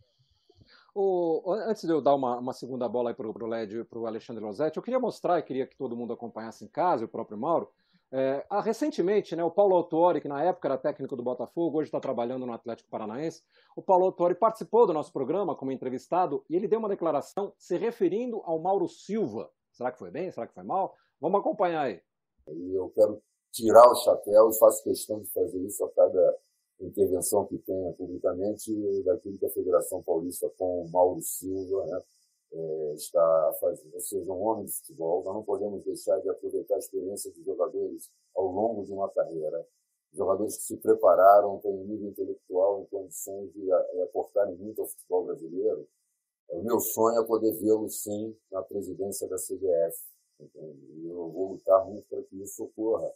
O, 0.96 1.54
antes 1.68 1.84
de 1.84 1.92
eu 1.92 2.02
dar 2.02 2.16
uma, 2.16 2.38
uma 2.38 2.54
segunda 2.54 2.88
bola 2.90 3.14
para 3.14 3.28
o 3.28 3.48
Led 3.48 3.84
para 3.86 4.00
o 4.00 4.08
Alexandre 4.08 4.44
Losetti, 4.44 4.78
eu 4.78 4.84
queria 4.84 5.00
mostrar 5.00 5.40
e 5.40 5.44
queria 5.44 5.68
que 5.68 5.78
todo 5.78 5.96
mundo 5.96 6.14
acompanhasse 6.14 6.66
em 6.66 6.68
casa, 6.68 7.06
o 7.06 7.08
próprio 7.08 7.38
Mauro, 7.38 7.70
É, 8.12 8.44
ah, 8.50 8.60
recentemente, 8.60 9.36
né, 9.36 9.44
o 9.44 9.52
Paulo 9.52 9.76
Autori, 9.76 10.20
que 10.20 10.28
na 10.28 10.44
época 10.44 10.68
era 10.68 10.80
técnico 10.80 11.16
do 11.16 11.22
Botafogo, 11.22 11.78
hoje 11.78 11.90
está 11.90 12.00
trabalhando 12.00 12.44
no 12.44 12.54
Atlético 12.54 12.90
Paranaense, 12.90 13.44
o 13.76 13.84
Paulo 13.84 14.06
Autori 14.06 14.34
participou 14.34 14.88
do 14.88 14.94
nosso 14.94 15.14
programa 15.14 15.56
como 15.56 15.72
entrevistado 15.72 16.44
e 16.50 16.56
ele 16.56 16.68
deu 16.68 16.80
uma 16.80 16.90
declaração 16.90 17.54
se 17.56 17.78
referindo 17.78 18.42
ao 18.46 18.60
Mauro 18.60 18.88
Silva. 18.88 19.52
Será 19.72 19.92
que 19.92 20.00
foi 20.00 20.10
bem? 20.10 20.32
Será 20.32 20.48
que 20.48 20.56
foi 20.56 20.64
mal? 20.64 20.96
Vamos 21.22 21.40
acompanhar 21.40 21.84
aí. 21.84 22.02
Eu 22.48 22.90
quero 22.96 23.22
tirar 23.52 23.88
o 23.88 23.96
chapéu 23.96 24.50
e 24.50 24.58
faço 24.58 24.84
questão 24.84 25.22
de 25.22 25.32
fazer 25.32 25.60
isso 25.60 25.86
a 25.86 25.90
cada 25.92 26.38
intervenção 26.82 27.46
que 27.46 27.58
tenha 27.60 27.92
publicamente 27.94 28.74
daquilo 29.04 29.38
que 29.38 29.46
a 29.46 29.52
Federação 29.52 30.02
Paulista 30.02 30.50
com 30.58 30.84
o 30.84 30.90
Mauro 30.90 31.22
Silva 31.22 31.86
né, 31.86 32.02
é, 32.54 32.94
está 32.94 33.58
fazer. 33.60 33.90
Ou 33.94 34.02
seja, 34.02 34.32
um 34.32 34.42
homem 34.42 34.66
de 34.66 34.74
futebol, 34.74 35.24
nós 35.24 35.36
não 35.36 35.44
podemos 35.44 35.84
deixar 35.84 36.20
de 36.20 36.30
aproveitar 36.30 36.76
a 36.76 36.80
experiência 36.80 37.32
dos 37.32 37.44
jogadores 37.44 38.10
ao 38.36 38.46
longo 38.46 38.84
de 38.86 38.94
uma 38.94 39.10
carreira. 39.10 39.68
Jogadores 40.14 40.58
que 40.58 40.64
se 40.64 40.78
prepararam, 40.78 41.60
têm 41.60 41.86
nível 41.86 42.10
intelectual 42.10 42.82
em 42.82 42.86
condições 42.86 43.52
de 43.54 43.72
aportarem 44.04 44.56
muito 44.56 44.82
ao 44.82 44.88
futebol 44.88 45.26
brasileiro. 45.26 45.88
O 46.50 46.64
meu 46.64 46.80
sonho 46.80 47.22
é 47.22 47.26
poder 47.26 47.54
vê-lo, 47.60 47.88
sim, 47.90 48.36
na 48.52 48.64
presidência 48.64 49.28
da 49.28 49.36
CBF. 49.36 50.00
E 50.40 51.08
eu 51.08 51.30
vou 51.30 51.52
lutar 51.52 51.86
muito 51.86 52.08
para 52.10 52.24
que 52.24 52.42
isso 52.42 52.64
ocorra. 52.64 53.14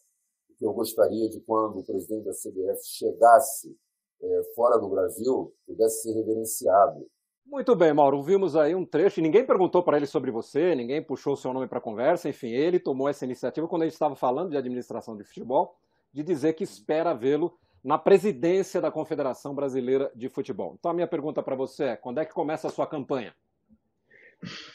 Porque 0.54 0.66
eu 0.66 0.74
gostaria 0.74 1.30
de, 1.30 1.40
quando 1.42 1.80
o 1.80 1.84
presidente 1.84 2.26
da 2.26 2.32
CBF 2.32 2.82
chegasse 2.84 3.76
é, 4.22 4.42
fora 4.56 4.80
do 4.80 4.90
Brasil, 4.90 5.54
pudesse 5.68 6.04
ser 6.04 6.14
reverenciado 6.14 7.06
muito 7.46 7.76
bem, 7.76 7.94
Mauro. 7.94 8.22
Vimos 8.24 8.56
aí 8.56 8.74
um 8.74 8.86
trecho. 8.86 9.22
Ninguém 9.22 9.46
perguntou 9.46 9.84
para 9.84 9.98
ele 9.98 10.08
sobre 10.08 10.32
você, 10.32 10.74
ninguém 10.74 11.04
puxou 11.04 11.34
o 11.34 11.38
seu 11.38 11.54
nome 11.54 11.68
para 11.68 11.80
conversa. 11.80 12.30
Enfim, 12.30 12.50
ele 12.50 12.80
tomou 12.80 13.08
essa 13.08 13.26
iniciativa 13.26 13.68
quando 13.68 13.84
a 13.84 13.86
gente 13.86 13.94
estava 13.94 14.16
falando 14.16 14.52
de 14.52 14.58
administração 14.58 15.16
de 15.16 15.24
futebol, 15.24 15.78
de 16.12 16.24
dizer 16.24 16.54
que 16.54 16.64
espera 16.64 17.14
vê-lo 17.14 17.56
na 17.84 17.98
presidência 17.98 18.80
da 18.80 18.90
Confederação 18.90 19.54
Brasileira 19.54 20.10
de 20.16 20.30
Futebol. 20.30 20.76
Então, 20.80 20.90
a 20.90 20.94
minha 20.94 21.08
pergunta 21.08 21.44
para 21.44 21.56
você 21.56 21.84
é: 21.84 21.96
quando 21.96 22.20
é 22.20 22.26
que 22.26 22.34
começa 22.34 22.70
a 22.70 22.72
sua 22.72 22.88
campanha? 22.88 23.36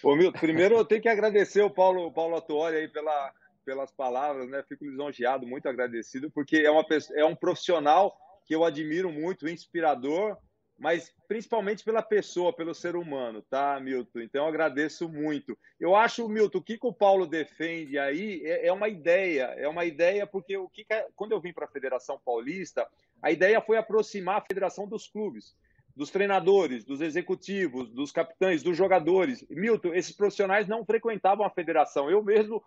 Ô, 0.03 0.15
Milton, 0.15 0.39
primeiro 0.39 0.77
eu 0.77 0.85
tenho 0.85 1.03
que 1.03 1.09
agradecer 1.09 1.63
o 1.63 1.71
Paulo, 1.71 2.13
Paulo 2.13 2.37
Atuori 2.37 2.77
aí 2.77 2.89
pela, 2.89 3.33
pelas 3.69 3.93
palavras, 3.93 4.49
né? 4.49 4.65
Fico 4.67 4.87
lisonjeado, 4.87 5.47
muito 5.47 5.69
agradecido, 5.69 6.31
porque 6.31 6.57
é, 6.57 6.71
uma, 6.71 6.83
é 7.17 7.25
um 7.27 7.37
profissional 7.37 8.17
que 8.47 8.55
eu 8.55 8.65
admiro 8.65 9.13
muito, 9.13 9.47
inspirador 9.47 10.39
mas 10.79 11.13
principalmente 11.27 11.83
pela 11.83 12.01
pessoa, 12.01 12.53
pelo 12.53 12.73
ser 12.73 12.95
humano, 12.95 13.43
tá, 13.43 13.81
Milton? 13.81 14.21
Então 14.21 14.45
eu 14.45 14.49
agradeço 14.49 15.09
muito. 15.09 15.59
Eu 15.79 15.97
acho, 15.97 16.29
Milton, 16.29 16.59
o 16.59 16.63
que, 16.63 16.79
que 16.79 16.87
o 16.87 16.93
Paulo 16.93 17.27
defende 17.27 17.99
aí 17.99 18.41
é, 18.45 18.69
é 18.69 18.73
uma 18.73 18.89
ideia, 18.89 19.55
é 19.57 19.67
uma 19.67 19.85
ideia 19.85 20.25
porque 20.25 20.57
o 20.57 20.69
que, 20.69 20.85
que 20.85 20.95
é, 20.95 21.09
quando 21.17 21.33
eu 21.33 21.41
vim 21.41 21.53
para 21.53 21.65
a 21.65 21.71
Federação 21.71 22.21
Paulista, 22.25 22.87
a 23.21 23.33
ideia 23.33 23.61
foi 23.61 23.77
aproximar 23.77 24.39
a 24.39 24.47
federação 24.47 24.87
dos 24.87 25.09
clubes, 25.09 25.53
dos 25.97 26.13
treinadores, 26.13 26.85
dos 26.85 27.01
executivos, 27.01 27.91
dos 27.91 28.13
capitães, 28.13 28.63
dos 28.63 28.77
jogadores. 28.77 29.45
Milton, 29.51 29.93
esses 29.95 30.15
profissionais 30.15 30.69
não 30.69 30.85
frequentavam 30.85 31.45
a 31.45 31.51
federação. 31.51 32.09
Eu 32.09 32.23
mesmo 32.23 32.63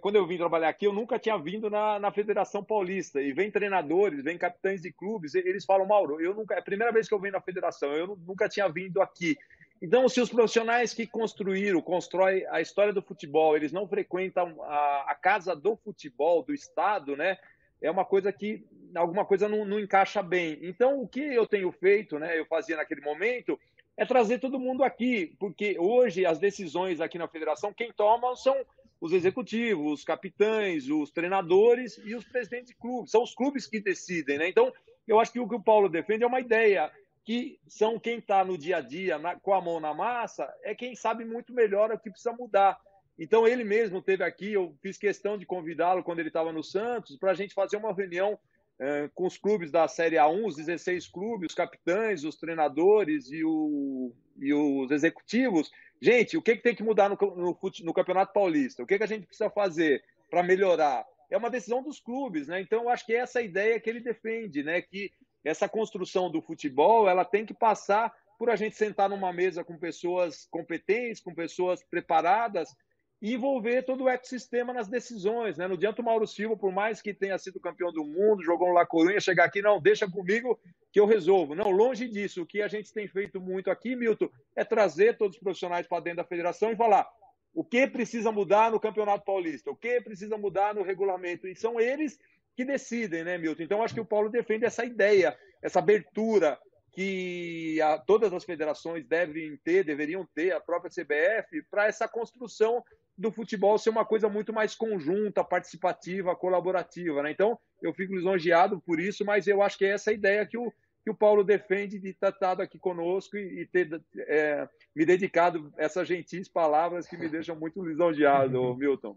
quando 0.00 0.16
eu 0.16 0.26
vim 0.26 0.36
trabalhar 0.36 0.68
aqui, 0.68 0.86
eu 0.86 0.92
nunca 0.92 1.18
tinha 1.18 1.38
vindo 1.38 1.70
na, 1.70 1.98
na 1.98 2.12
Federação 2.12 2.62
Paulista. 2.62 3.20
E 3.20 3.32
vem 3.32 3.50
treinadores, 3.50 4.22
vem 4.22 4.36
capitães 4.36 4.82
de 4.82 4.92
clubes, 4.92 5.34
eles 5.34 5.64
falam, 5.64 5.86
Mauro, 5.86 6.20
eu 6.20 6.34
nunca, 6.34 6.54
é 6.54 6.58
a 6.58 6.62
primeira 6.62 6.92
vez 6.92 7.08
que 7.08 7.14
eu 7.14 7.20
venho 7.20 7.32
na 7.32 7.40
federação, 7.40 7.92
eu 7.92 8.18
nunca 8.26 8.48
tinha 8.48 8.68
vindo 8.68 9.00
aqui. 9.00 9.38
Então, 9.80 10.06
se 10.10 10.20
os 10.20 10.28
profissionais 10.28 10.92
que 10.92 11.06
construíram, 11.06 11.80
constroem 11.80 12.46
a 12.50 12.60
história 12.60 12.92
do 12.92 13.00
futebol, 13.00 13.56
eles 13.56 13.72
não 13.72 13.88
frequentam 13.88 14.62
a, 14.62 15.12
a 15.12 15.14
casa 15.14 15.56
do 15.56 15.74
futebol, 15.74 16.42
do 16.42 16.52
Estado, 16.52 17.16
né? 17.16 17.38
É 17.80 17.90
uma 17.90 18.04
coisa 18.04 18.30
que 18.30 18.66
alguma 18.94 19.24
coisa 19.24 19.48
não, 19.48 19.64
não 19.64 19.80
encaixa 19.80 20.22
bem. 20.22 20.58
Então, 20.60 21.00
o 21.00 21.08
que 21.08 21.20
eu 21.20 21.46
tenho 21.46 21.72
feito, 21.72 22.18
né? 22.18 22.38
Eu 22.38 22.44
fazia 22.44 22.76
naquele 22.76 23.00
momento, 23.00 23.58
é 23.96 24.04
trazer 24.04 24.38
todo 24.38 24.60
mundo 24.60 24.84
aqui, 24.84 25.34
porque 25.38 25.78
hoje 25.78 26.26
as 26.26 26.38
decisões 26.38 27.00
aqui 27.00 27.16
na 27.16 27.26
federação, 27.26 27.72
quem 27.72 27.90
toma 27.90 28.36
são 28.36 28.54
os 29.00 29.12
executivos, 29.12 30.00
os 30.00 30.04
capitães, 30.04 30.88
os 30.88 31.10
treinadores 31.10 31.98
e 32.04 32.14
os 32.14 32.24
presidentes 32.24 32.68
de 32.68 32.76
clubes. 32.76 33.10
São 33.10 33.22
os 33.22 33.34
clubes 33.34 33.66
que 33.66 33.80
decidem, 33.80 34.38
né? 34.38 34.48
Então, 34.48 34.72
eu 35.08 35.18
acho 35.18 35.32
que 35.32 35.40
o 35.40 35.48
que 35.48 35.54
o 35.54 35.62
Paulo 35.62 35.88
defende 35.88 36.22
é 36.22 36.26
uma 36.26 36.40
ideia 36.40 36.90
que 37.24 37.58
são 37.68 37.98
quem 37.98 38.18
está 38.18 38.44
no 38.44 38.58
dia 38.58 38.78
a 38.78 38.80
dia, 38.80 39.18
na, 39.18 39.38
com 39.38 39.54
a 39.54 39.60
mão 39.60 39.80
na 39.80 39.94
massa, 39.94 40.52
é 40.62 40.74
quem 40.74 40.94
sabe 40.94 41.24
muito 41.24 41.52
melhor 41.52 41.90
o 41.90 41.98
que 41.98 42.10
precisa 42.10 42.32
mudar. 42.32 42.78
Então, 43.18 43.46
ele 43.46 43.64
mesmo 43.64 44.00
teve 44.00 44.24
aqui, 44.24 44.52
eu 44.52 44.74
fiz 44.82 44.96
questão 44.96 45.36
de 45.36 45.44
convidá-lo 45.44 46.02
quando 46.02 46.20
ele 46.20 46.28
estava 46.28 46.52
no 46.52 46.64
Santos, 46.64 47.16
para 47.16 47.30
a 47.30 47.34
gente 47.34 47.54
fazer 47.54 47.76
uma 47.76 47.92
reunião 47.92 48.38
eh, 48.78 49.10
com 49.14 49.26
os 49.26 49.36
clubes 49.36 49.70
da 49.70 49.86
Série 49.86 50.16
A1, 50.16 50.46
os 50.46 50.56
16 50.56 51.06
clubes, 51.08 51.50
os 51.50 51.54
capitães, 51.54 52.24
os 52.24 52.36
treinadores 52.36 53.30
e, 53.30 53.44
o, 53.44 54.12
e 54.38 54.54
os 54.54 54.90
executivos, 54.90 55.70
Gente, 56.00 56.36
o 56.36 56.42
que, 56.42 56.56
que 56.56 56.62
tem 56.62 56.74
que 56.74 56.82
mudar 56.82 57.08
no, 57.08 57.16
no, 57.36 57.58
no 57.84 57.94
Campeonato 57.94 58.32
Paulista? 58.32 58.82
O 58.82 58.86
que, 58.86 58.96
que 58.96 59.04
a 59.04 59.08
gente 59.08 59.26
precisa 59.26 59.50
fazer 59.50 60.02
para 60.30 60.42
melhorar? 60.42 61.04
É 61.30 61.36
uma 61.36 61.50
decisão 61.50 61.82
dos 61.82 62.00
clubes, 62.00 62.48
né? 62.48 62.60
Então, 62.60 62.84
eu 62.84 62.88
acho 62.88 63.04
que 63.04 63.14
essa 63.14 63.38
é 63.38 63.42
a 63.42 63.44
ideia 63.44 63.78
que 63.78 63.88
ele 63.90 64.00
defende, 64.00 64.62
né? 64.62 64.80
Que 64.80 65.12
essa 65.44 65.68
construção 65.68 66.30
do 66.30 66.40
futebol, 66.40 67.08
ela 67.08 67.24
tem 67.24 67.44
que 67.44 67.54
passar 67.54 68.12
por 68.38 68.48
a 68.48 68.56
gente 68.56 68.74
sentar 68.76 69.08
numa 69.08 69.32
mesa 69.32 69.62
com 69.62 69.76
pessoas 69.76 70.46
competentes, 70.50 71.20
com 71.20 71.34
pessoas 71.34 71.82
preparadas, 71.84 72.74
e 73.20 73.34
envolver 73.34 73.82
todo 73.82 74.04
o 74.04 74.08
ecossistema 74.08 74.72
nas 74.72 74.88
decisões. 74.88 75.58
Né? 75.58 75.68
Não 75.68 75.74
adianta 75.74 76.00
o 76.00 76.04
Mauro 76.04 76.26
Silva, 76.26 76.56
por 76.56 76.72
mais 76.72 77.02
que 77.02 77.12
tenha 77.12 77.36
sido 77.36 77.60
campeão 77.60 77.92
do 77.92 78.04
mundo, 78.04 78.42
jogou 78.42 78.68
no 78.68 78.74
La 78.74 78.86
Coruña, 78.86 79.20
chegar 79.20 79.44
aqui, 79.44 79.60
não, 79.60 79.80
deixa 79.80 80.10
comigo 80.10 80.58
que 80.90 80.98
eu 80.98 81.06
resolvo. 81.06 81.54
Não, 81.54 81.70
longe 81.70 82.08
disso. 82.08 82.42
O 82.42 82.46
que 82.46 82.62
a 82.62 82.68
gente 82.68 82.92
tem 82.92 83.06
feito 83.06 83.40
muito 83.40 83.70
aqui, 83.70 83.94
Milton, 83.94 84.30
é 84.56 84.64
trazer 84.64 85.18
todos 85.18 85.36
os 85.36 85.42
profissionais 85.42 85.86
para 85.86 86.02
dentro 86.02 86.18
da 86.18 86.24
federação 86.24 86.72
e 86.72 86.76
falar 86.76 87.06
o 87.52 87.62
que 87.62 87.86
precisa 87.86 88.32
mudar 88.32 88.70
no 88.70 88.80
Campeonato 88.80 89.24
Paulista, 89.24 89.70
o 89.70 89.76
que 89.76 90.00
precisa 90.00 90.38
mudar 90.38 90.74
no 90.74 90.82
regulamento. 90.82 91.46
E 91.46 91.54
são 91.54 91.78
eles 91.78 92.18
que 92.56 92.64
decidem, 92.64 93.24
né, 93.24 93.36
Milton? 93.36 93.62
Então, 93.62 93.82
acho 93.82 93.94
que 93.94 94.00
o 94.00 94.04
Paulo 94.04 94.30
defende 94.30 94.64
essa 94.64 94.84
ideia, 94.84 95.36
essa 95.62 95.78
abertura 95.78 96.58
que 96.92 97.80
a, 97.82 97.98
todas 97.98 98.32
as 98.32 98.44
federações 98.44 99.06
devem 99.06 99.56
ter, 99.58 99.84
deveriam 99.84 100.26
ter, 100.34 100.52
a 100.52 100.60
própria 100.60 100.90
CBF, 100.90 101.62
para 101.70 101.86
essa 101.86 102.08
construção 102.08 102.82
do 103.20 103.30
futebol 103.30 103.76
ser 103.76 103.90
uma 103.90 104.04
coisa 104.04 104.30
muito 104.30 104.50
mais 104.50 104.74
conjunta, 104.74 105.44
participativa, 105.44 106.34
colaborativa. 106.34 107.22
Né? 107.22 107.32
Então, 107.32 107.58
eu 107.82 107.92
fico 107.92 108.14
lisonjeado 108.14 108.80
por 108.80 108.98
isso, 108.98 109.26
mas 109.26 109.46
eu 109.46 109.62
acho 109.62 109.76
que 109.76 109.84
é 109.84 109.90
essa 109.90 110.10
ideia 110.10 110.46
que 110.46 110.56
o, 110.56 110.72
que 111.04 111.10
o 111.10 111.14
Paulo 111.14 111.44
defende 111.44 111.98
de 111.98 112.08
estar 112.08 112.30
estado 112.30 112.62
aqui 112.62 112.78
conosco 112.78 113.36
e, 113.36 113.60
e 113.60 113.66
ter 113.66 114.00
é, 114.20 114.66
me 114.96 115.04
dedicado 115.04 115.70
essas 115.76 116.08
gentis 116.08 116.48
palavras 116.48 117.06
que 117.06 117.18
me 117.18 117.28
deixam 117.28 117.54
muito 117.54 117.84
lisonjeado, 117.84 118.74
Milton. 118.74 119.14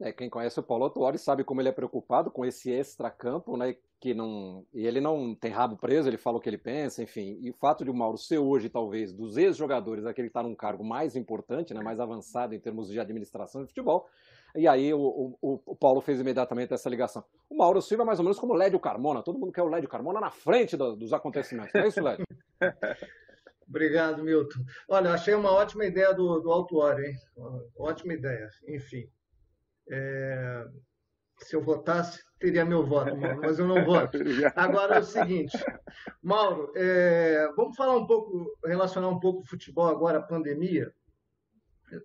É, 0.00 0.12
quem 0.12 0.30
conhece 0.30 0.60
o 0.60 0.62
Paulo 0.62 0.84
Autuori 0.84 1.18
sabe 1.18 1.42
como 1.42 1.60
ele 1.60 1.70
é 1.70 1.72
preocupado 1.72 2.30
com 2.30 2.44
esse 2.44 2.70
extracampo, 2.70 3.56
né? 3.56 3.74
Que 4.00 4.14
não. 4.14 4.64
E 4.72 4.86
ele 4.86 5.00
não 5.00 5.34
tem 5.34 5.50
rabo 5.50 5.76
preso, 5.76 6.08
ele 6.08 6.16
fala 6.16 6.38
o 6.38 6.40
que 6.40 6.48
ele 6.48 6.58
pensa, 6.58 7.02
enfim. 7.02 7.36
E 7.40 7.50
o 7.50 7.54
fato 7.54 7.84
de 7.84 7.90
o 7.90 7.94
Mauro 7.94 8.16
ser 8.16 8.38
hoje, 8.38 8.68
talvez, 8.68 9.12
dos 9.12 9.36
ex-jogadores, 9.36 10.06
aquele 10.06 10.28
que 10.28 10.30
está 10.30 10.42
num 10.42 10.54
cargo 10.54 10.84
mais 10.84 11.16
importante, 11.16 11.74
né, 11.74 11.82
mais 11.82 11.98
avançado 11.98 12.54
em 12.54 12.60
termos 12.60 12.88
de 12.88 13.00
administração 13.00 13.62
de 13.62 13.68
futebol. 13.68 14.06
E 14.54 14.68
aí 14.68 14.94
o, 14.94 15.36
o, 15.42 15.60
o 15.66 15.76
Paulo 15.76 16.00
fez 16.00 16.20
imediatamente 16.20 16.72
essa 16.72 16.88
ligação. 16.88 17.24
O 17.50 17.56
Mauro 17.56 17.82
Silva 17.82 18.04
é 18.04 18.06
mais 18.06 18.20
ou 18.20 18.24
menos 18.24 18.38
como 18.38 18.54
o 18.54 18.56
Lédio 18.56 18.78
Carmona. 18.78 19.22
Todo 19.22 19.38
mundo 19.38 19.52
quer 19.52 19.62
o 19.62 19.68
Lédio 19.68 19.88
Carmona 19.88 20.20
na 20.20 20.30
frente 20.30 20.76
do, 20.76 20.94
dos 20.94 21.12
acontecimentos. 21.12 21.72
Não 21.74 21.82
é 21.82 21.88
isso, 21.88 22.00
Lédio? 22.00 22.24
Obrigado, 23.68 24.22
Milton. 24.22 24.60
Olha, 24.88 25.12
achei 25.12 25.34
uma 25.34 25.52
ótima 25.52 25.84
ideia 25.84 26.14
do, 26.14 26.40
do 26.40 26.50
Autuori, 26.50 27.04
hein? 27.04 27.14
Ótima 27.76 28.14
ideia. 28.14 28.48
Enfim, 28.66 29.06
é, 29.90 30.66
se 31.38 31.54
eu 31.54 31.62
votasse, 31.62 32.22
teria 32.38 32.64
meu 32.64 32.84
voto, 32.86 33.16
Mauro, 33.16 33.40
mas 33.40 33.58
eu 33.58 33.66
não 33.66 33.84
voto. 33.84 34.18
Agora 34.56 34.96
é 34.96 35.00
o 35.00 35.04
seguinte, 35.04 35.56
Mauro, 36.22 36.72
é, 36.76 37.50
vamos 37.56 37.76
falar 37.76 37.96
um 37.96 38.06
pouco, 38.06 38.58
relacionar 38.64 39.08
um 39.08 39.20
pouco 39.20 39.40
o 39.40 39.46
futebol 39.46 39.86
agora, 39.86 40.18
a 40.18 40.22
pandemia, 40.22 40.92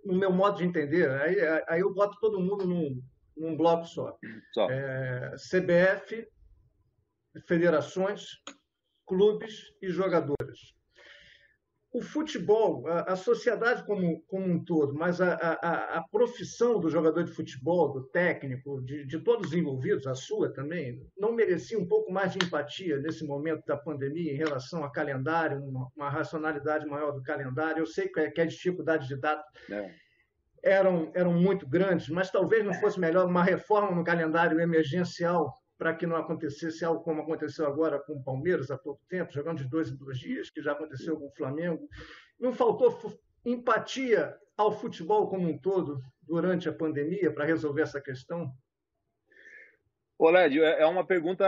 no 0.05 0.15
meu 0.15 0.31
modo 0.31 0.57
de 0.57 0.65
entender, 0.65 1.09
aí, 1.09 1.37
aí 1.67 1.81
eu 1.81 1.93
boto 1.93 2.17
todo 2.19 2.39
mundo 2.39 2.65
num, 2.65 3.01
num 3.35 3.57
bloco 3.57 3.85
só. 3.85 4.17
só. 4.53 4.69
É, 4.69 5.35
CBF, 5.35 6.27
federações, 7.47 8.25
clubes 9.05 9.73
e 9.81 9.89
jogadores 9.89 10.73
o 11.93 12.01
futebol, 12.01 12.87
a, 12.87 13.13
a 13.13 13.15
sociedade 13.15 13.85
como, 13.85 14.19
como, 14.21 14.43
um 14.43 14.63
todo, 14.63 14.95
mas 14.95 15.21
a, 15.21 15.35
a, 15.35 15.97
a, 15.99 16.03
profissão 16.11 16.79
do 16.79 16.89
jogador 16.89 17.23
de 17.23 17.31
futebol, 17.31 17.93
do 17.93 18.03
técnico, 18.05 18.81
de, 18.81 19.05
de, 19.05 19.19
todos 19.19 19.49
os 19.49 19.53
envolvidos, 19.53 20.07
a 20.07 20.15
sua 20.15 20.51
também, 20.51 20.99
não 21.15 21.31
merecia 21.31 21.77
um 21.77 21.87
pouco 21.87 22.11
mais 22.11 22.33
de 22.33 22.43
empatia 22.43 22.97
nesse 22.97 23.23
momento 23.23 23.63
da 23.67 23.77
pandemia 23.77 24.33
em 24.33 24.37
relação 24.37 24.83
a 24.83 24.91
calendário, 24.91 25.63
uma, 25.63 25.87
uma 25.95 26.09
racionalidade 26.09 26.87
maior 26.87 27.11
do 27.11 27.21
calendário. 27.21 27.81
Eu 27.81 27.85
sei 27.85 28.07
que 28.07 28.19
é, 28.19 28.31
que 28.31 28.41
é 28.41 28.45
dificuldade 28.47 29.07
de 29.07 29.15
dados. 29.15 29.45
É. 29.69 29.91
eram, 30.63 31.11
eram 31.13 31.33
muito 31.33 31.67
grandes, 31.67 32.09
mas 32.09 32.31
talvez 32.31 32.65
não 32.65 32.73
fosse 32.73 32.99
melhor 32.99 33.27
uma 33.27 33.43
reforma 33.43 33.91
no 33.91 34.03
calendário 34.03 34.59
emergencial 34.59 35.53
para 35.83 35.93
que 35.93 36.07
não 36.07 36.15
acontecesse 36.15 36.85
algo 36.85 37.03
como 37.03 37.23
aconteceu 37.23 37.67
agora 37.67 37.99
com 37.99 38.13
o 38.13 38.23
Palmeiras 38.23 38.71
há 38.71 38.77
pouco 38.77 39.01
tempo, 39.09 39.33
jogando 39.33 39.57
de 39.57 39.65
dois 39.65 39.91
em 39.91 39.97
dois 39.97 40.17
dias, 40.17 40.49
que 40.49 40.61
já 40.61 40.71
aconteceu 40.71 41.19
com 41.19 41.27
o 41.27 41.35
Flamengo. 41.35 41.89
Não 42.39 42.53
faltou 42.53 42.97
empatia 43.45 44.33
ao 44.55 44.71
futebol 44.71 45.29
como 45.29 45.45
um 45.45 45.57
todo 45.57 46.01
durante 46.21 46.69
a 46.69 46.73
pandemia 46.73 47.33
para 47.33 47.43
resolver 47.43 47.81
essa 47.81 47.99
questão? 47.99 48.49
Lédio, 50.17 50.63
é, 50.63 50.83
é 50.83 50.85
uma 50.85 51.05
pergunta 51.05 51.45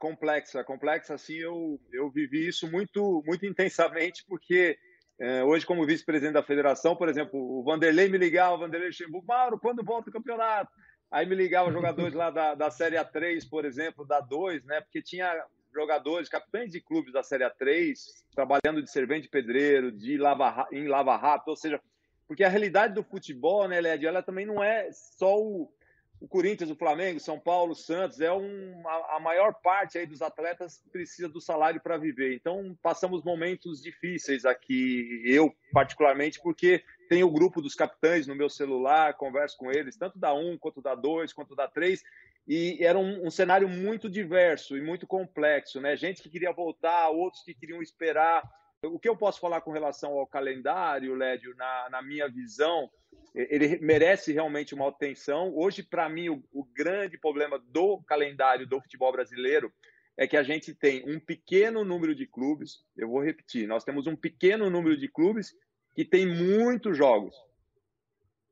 complexa. 0.00 0.64
Complexa, 0.64 1.14
assim, 1.14 1.36
eu, 1.36 1.80
eu 1.92 2.10
vivi 2.10 2.48
isso 2.48 2.68
muito, 2.68 3.22
muito 3.24 3.46
intensamente, 3.46 4.24
porque 4.26 4.76
é, 5.20 5.44
hoje, 5.44 5.64
como 5.64 5.86
vice-presidente 5.86 6.34
da 6.34 6.42
federação, 6.42 6.96
por 6.96 7.08
exemplo, 7.08 7.38
o 7.38 7.62
Vanderlei 7.62 8.08
me 8.08 8.18
ligava, 8.18 8.56
o 8.56 8.58
Vanderlei 8.58 8.88
Luxemburgo, 8.88 9.24
Mauro, 9.24 9.60
quando 9.60 9.84
volta 9.84 10.10
o 10.10 10.12
campeonato? 10.12 10.72
Aí 11.10 11.26
me 11.26 11.34
ligavam 11.34 11.72
jogadores 11.72 12.12
lá 12.14 12.30
da, 12.30 12.54
da 12.54 12.70
Série 12.70 12.96
A3, 12.96 13.48
por 13.48 13.64
exemplo, 13.64 14.06
da 14.06 14.20
2, 14.20 14.64
né? 14.64 14.80
Porque 14.80 15.02
tinha 15.02 15.44
jogadores, 15.74 16.28
capitães 16.28 16.72
de 16.72 16.80
clubes 16.80 17.12
da 17.12 17.22
Série 17.22 17.44
A3, 17.44 17.94
trabalhando 18.34 18.82
de 18.82 18.90
servente 18.90 19.28
pedreiro, 19.28 19.92
de 19.92 20.16
lava, 20.16 20.66
em 20.72 20.86
lava 20.88 21.16
rápido, 21.16 21.50
ou 21.50 21.56
seja, 21.56 21.80
porque 22.26 22.44
a 22.44 22.48
realidade 22.48 22.94
do 22.94 23.02
futebol, 23.02 23.66
né, 23.68 23.80
Led, 23.80 24.06
ela 24.06 24.22
também 24.22 24.44
não 24.44 24.62
é 24.62 24.90
só 24.92 25.38
o, 25.40 25.72
o 26.20 26.28
Corinthians, 26.28 26.70
o 26.70 26.76
Flamengo, 26.76 27.20
São 27.20 27.38
Paulo, 27.38 27.74
Santos, 27.74 28.20
é 28.20 28.32
um, 28.32 28.86
a, 28.86 29.16
a 29.16 29.20
maior 29.20 29.54
parte 29.62 29.98
aí 29.98 30.06
dos 30.06 30.20
atletas 30.20 30.82
precisa 30.90 31.28
do 31.28 31.40
salário 31.40 31.80
para 31.80 31.96
viver. 31.96 32.34
Então, 32.34 32.76
passamos 32.82 33.22
momentos 33.22 33.80
difíceis 33.80 34.44
aqui, 34.44 35.22
eu 35.24 35.54
particularmente, 35.72 36.40
porque 36.42 36.82
tenho 37.08 37.26
o 37.26 37.30
grupo 37.30 37.62
dos 37.62 37.74
capitães 37.74 38.26
no 38.26 38.34
meu 38.34 38.50
celular, 38.50 39.14
converso 39.14 39.56
com 39.56 39.70
eles, 39.70 39.96
tanto 39.96 40.18
da 40.18 40.34
1, 40.34 40.58
quanto 40.58 40.82
da 40.82 40.94
2, 40.94 41.32
quanto 41.32 41.56
da 41.56 41.66
3, 41.66 42.02
e 42.46 42.78
era 42.80 42.98
um, 42.98 43.26
um, 43.26 43.30
cenário 43.30 43.68
muito 43.68 44.08
diverso 44.08 44.76
e 44.76 44.80
muito 44.80 45.06
complexo, 45.06 45.80
né? 45.80 45.96
Gente 45.96 46.22
que 46.22 46.30
queria 46.30 46.52
voltar, 46.52 47.08
outros 47.10 47.42
que 47.42 47.54
queriam 47.54 47.82
esperar. 47.82 48.42
O 48.82 48.98
que 48.98 49.08
eu 49.08 49.16
posso 49.16 49.40
falar 49.40 49.60
com 49.60 49.72
relação 49.72 50.12
ao 50.12 50.26
calendário, 50.26 51.14
Lédio, 51.14 51.54
na, 51.56 51.88
na 51.90 52.02
minha 52.02 52.28
visão, 52.28 52.88
ele 53.34 53.78
merece 53.80 54.32
realmente 54.32 54.74
uma 54.74 54.88
atenção. 54.88 55.52
Hoje, 55.54 55.82
para 55.82 56.08
mim, 56.08 56.28
o, 56.28 56.42
o 56.52 56.64
grande 56.64 57.18
problema 57.18 57.58
do 57.58 58.02
calendário 58.02 58.66
do 58.66 58.80
futebol 58.80 59.12
brasileiro 59.12 59.72
é 60.16 60.26
que 60.26 60.36
a 60.36 60.42
gente 60.42 60.74
tem 60.74 61.04
um 61.08 61.20
pequeno 61.20 61.84
número 61.84 62.14
de 62.14 62.26
clubes, 62.26 62.84
eu 62.96 63.08
vou 63.08 63.22
repetir, 63.22 63.68
nós 63.68 63.84
temos 63.84 64.08
um 64.08 64.16
pequeno 64.16 64.68
número 64.68 64.96
de 64.96 65.06
clubes 65.06 65.54
que 65.98 66.04
tem 66.04 66.24
muitos 66.24 66.96
jogos. 66.96 67.34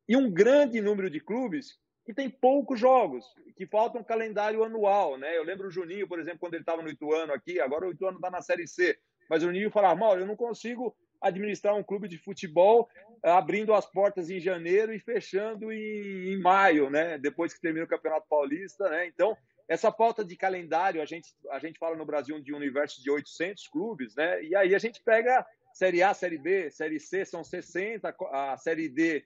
E 0.09 0.17
um 0.17 0.29
grande 0.29 0.81
número 0.81 1.09
de 1.09 1.21
clubes 1.21 1.79
que 2.05 2.13
tem 2.13 2.29
poucos 2.29 2.81
jogos, 2.81 3.25
que 3.55 3.65
falta 3.65 4.01
um 4.01 4.03
calendário 4.03 4.65
anual, 4.65 5.17
né? 5.17 5.39
Eu 5.39 5.45
lembro 5.45 5.69
o 5.69 5.71
Juninho, 5.71 6.09
por 6.09 6.19
exemplo, 6.19 6.41
quando 6.41 6.55
ele 6.55 6.65
estava 6.65 6.83
no 6.83 6.89
Ituano 6.89 7.33
aqui, 7.33 7.61
agora 7.61 7.87
o 7.87 7.93
Ituano 7.93 8.17
está 8.17 8.33
na 8.33 8.43
Série 8.43 8.67
C, 8.67 8.99
mas 9.31 9.45
o 9.45 9.47
Juninho 9.47 9.71
falava, 9.71 9.95
mal, 9.95 10.19
eu 10.19 10.27
não 10.27 10.35
consigo 10.35 10.93
administrar 11.21 11.77
um 11.77 11.85
clube 11.85 12.09
de 12.09 12.19
futebol 12.19 12.89
eh, 13.23 13.31
abrindo 13.31 13.73
as 13.75 13.87
portas 13.87 14.29
em 14.29 14.41
janeiro 14.41 14.93
e 14.93 14.99
fechando 14.99 15.71
em, 15.71 16.33
em 16.33 16.41
maio, 16.41 16.91
né? 16.91 17.17
Depois 17.17 17.55
que 17.55 17.61
termina 17.61 17.85
o 17.85 17.89
Campeonato 17.89 18.27
Paulista, 18.29 18.91
né? 18.91 19.07
Então, 19.07 19.37
essa 19.69 19.93
falta 19.93 20.25
de 20.25 20.35
calendário, 20.37 21.01
a 21.01 21.07
gente, 21.07 21.33
a 21.53 21.61
gente 21.61 21.79
fala 21.79 21.95
no 21.95 22.05
Brasil 22.05 22.41
de 22.41 22.53
um 22.53 22.57
universo 22.57 23.01
de 23.01 23.09
800 23.09 23.69
clubes, 23.69 24.17
né? 24.17 24.43
E 24.43 24.57
aí 24.57 24.75
a 24.75 24.79
gente 24.81 25.01
pega 25.01 25.47
Série 25.77 26.03
A, 26.03 26.15
Série 26.15 26.39
B, 26.39 26.71
Série 26.71 26.99
C 26.99 27.23
são 27.27 27.45
60, 27.45 28.17
a 28.33 28.57
Série 28.57 28.89
D, 28.89 29.23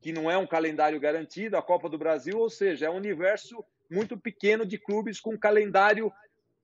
que 0.00 0.14
não 0.14 0.30
é 0.30 0.38
um 0.38 0.46
calendário 0.46 0.98
garantido, 0.98 1.58
a 1.58 1.62
Copa 1.62 1.90
do 1.90 1.98
Brasil, 1.98 2.38
ou 2.38 2.48
seja, 2.48 2.86
é 2.86 2.90
um 2.90 2.96
universo 2.96 3.62
muito 3.90 4.16
pequeno 4.16 4.64
de 4.64 4.78
clubes 4.78 5.20
com 5.20 5.38
calendário 5.38 6.10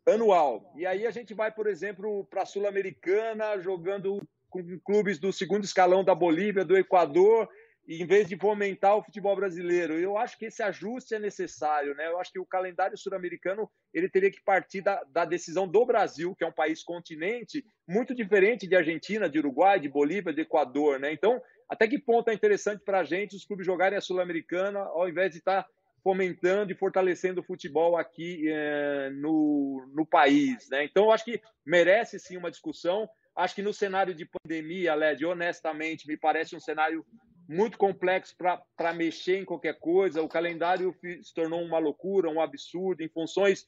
anual. 0.06 0.72
E 0.74 0.86
aí 0.86 1.06
a 1.06 1.10
gente 1.10 1.34
vai, 1.34 1.52
por 1.52 1.66
exemplo, 1.66 2.24
para 2.30 2.44
a 2.44 2.46
Sul-Americana, 2.46 3.60
jogando 3.60 4.26
com 4.48 4.78
clubes 4.78 5.18
do 5.18 5.30
segundo 5.30 5.64
escalão 5.64 6.02
da 6.02 6.14
Bolívia, 6.14 6.64
do 6.64 6.74
Equador, 6.74 7.46
em 7.88 8.04
vez 8.04 8.28
de 8.28 8.36
fomentar 8.36 8.96
o 8.96 9.02
futebol 9.02 9.36
brasileiro. 9.36 9.94
Eu 9.94 10.18
acho 10.18 10.36
que 10.36 10.46
esse 10.46 10.62
ajuste 10.62 11.14
é 11.14 11.18
necessário, 11.18 11.94
né? 11.94 12.08
Eu 12.08 12.18
acho 12.18 12.32
que 12.32 12.38
o 12.38 12.46
calendário 12.46 12.98
sul-americano 12.98 13.70
ele 13.94 14.08
teria 14.08 14.30
que 14.30 14.42
partir 14.42 14.80
da, 14.80 15.02
da, 15.04 15.24
decisão 15.24 15.68
do 15.68 15.86
Brasil, 15.86 16.34
que 16.34 16.42
é 16.42 16.48
um 16.48 16.52
país 16.52 16.82
continente 16.82 17.64
muito 17.86 18.14
diferente 18.14 18.66
de 18.66 18.74
Argentina, 18.74 19.28
de 19.28 19.38
Uruguai, 19.38 19.78
de 19.78 19.88
Bolívia, 19.88 20.32
de 20.32 20.40
Equador, 20.40 20.98
né? 20.98 21.12
Então, 21.12 21.40
até 21.68 21.86
que 21.86 21.98
ponto 21.98 22.28
é 22.28 22.34
interessante 22.34 22.82
para 22.84 23.00
a 23.00 23.04
gente 23.04 23.36
os 23.36 23.44
clubes 23.44 23.64
jogarem 23.64 23.96
a 23.96 24.00
sul-americana 24.00 24.80
ao 24.80 25.08
invés 25.08 25.30
de 25.30 25.38
estar 25.38 25.62
tá 25.62 25.68
fomentando 26.02 26.72
e 26.72 26.76
fortalecendo 26.76 27.40
o 27.40 27.44
futebol 27.44 27.96
aqui 27.96 28.48
é, 28.48 29.10
no, 29.10 29.88
no 29.92 30.04
país, 30.04 30.68
né? 30.70 30.84
Então, 30.84 31.04
eu 31.04 31.12
acho 31.12 31.24
que 31.24 31.40
merece 31.64 32.18
sim 32.18 32.36
uma 32.36 32.50
discussão. 32.50 33.08
Acho 33.34 33.54
que 33.54 33.62
no 33.62 33.72
cenário 33.72 34.14
de 34.14 34.24
pandemia, 34.24 34.94
Led, 34.94 35.24
honestamente, 35.24 36.06
me 36.06 36.16
parece 36.16 36.56
um 36.56 36.60
cenário 36.60 37.04
muito 37.48 37.78
complexo 37.78 38.34
para 38.36 38.92
mexer 38.92 39.38
em 39.38 39.44
qualquer 39.44 39.78
coisa. 39.78 40.22
O 40.22 40.28
calendário 40.28 40.94
se 41.22 41.34
tornou 41.34 41.62
uma 41.62 41.78
loucura, 41.78 42.30
um 42.30 42.40
absurdo, 42.40 43.02
em 43.02 43.08
funções 43.08 43.64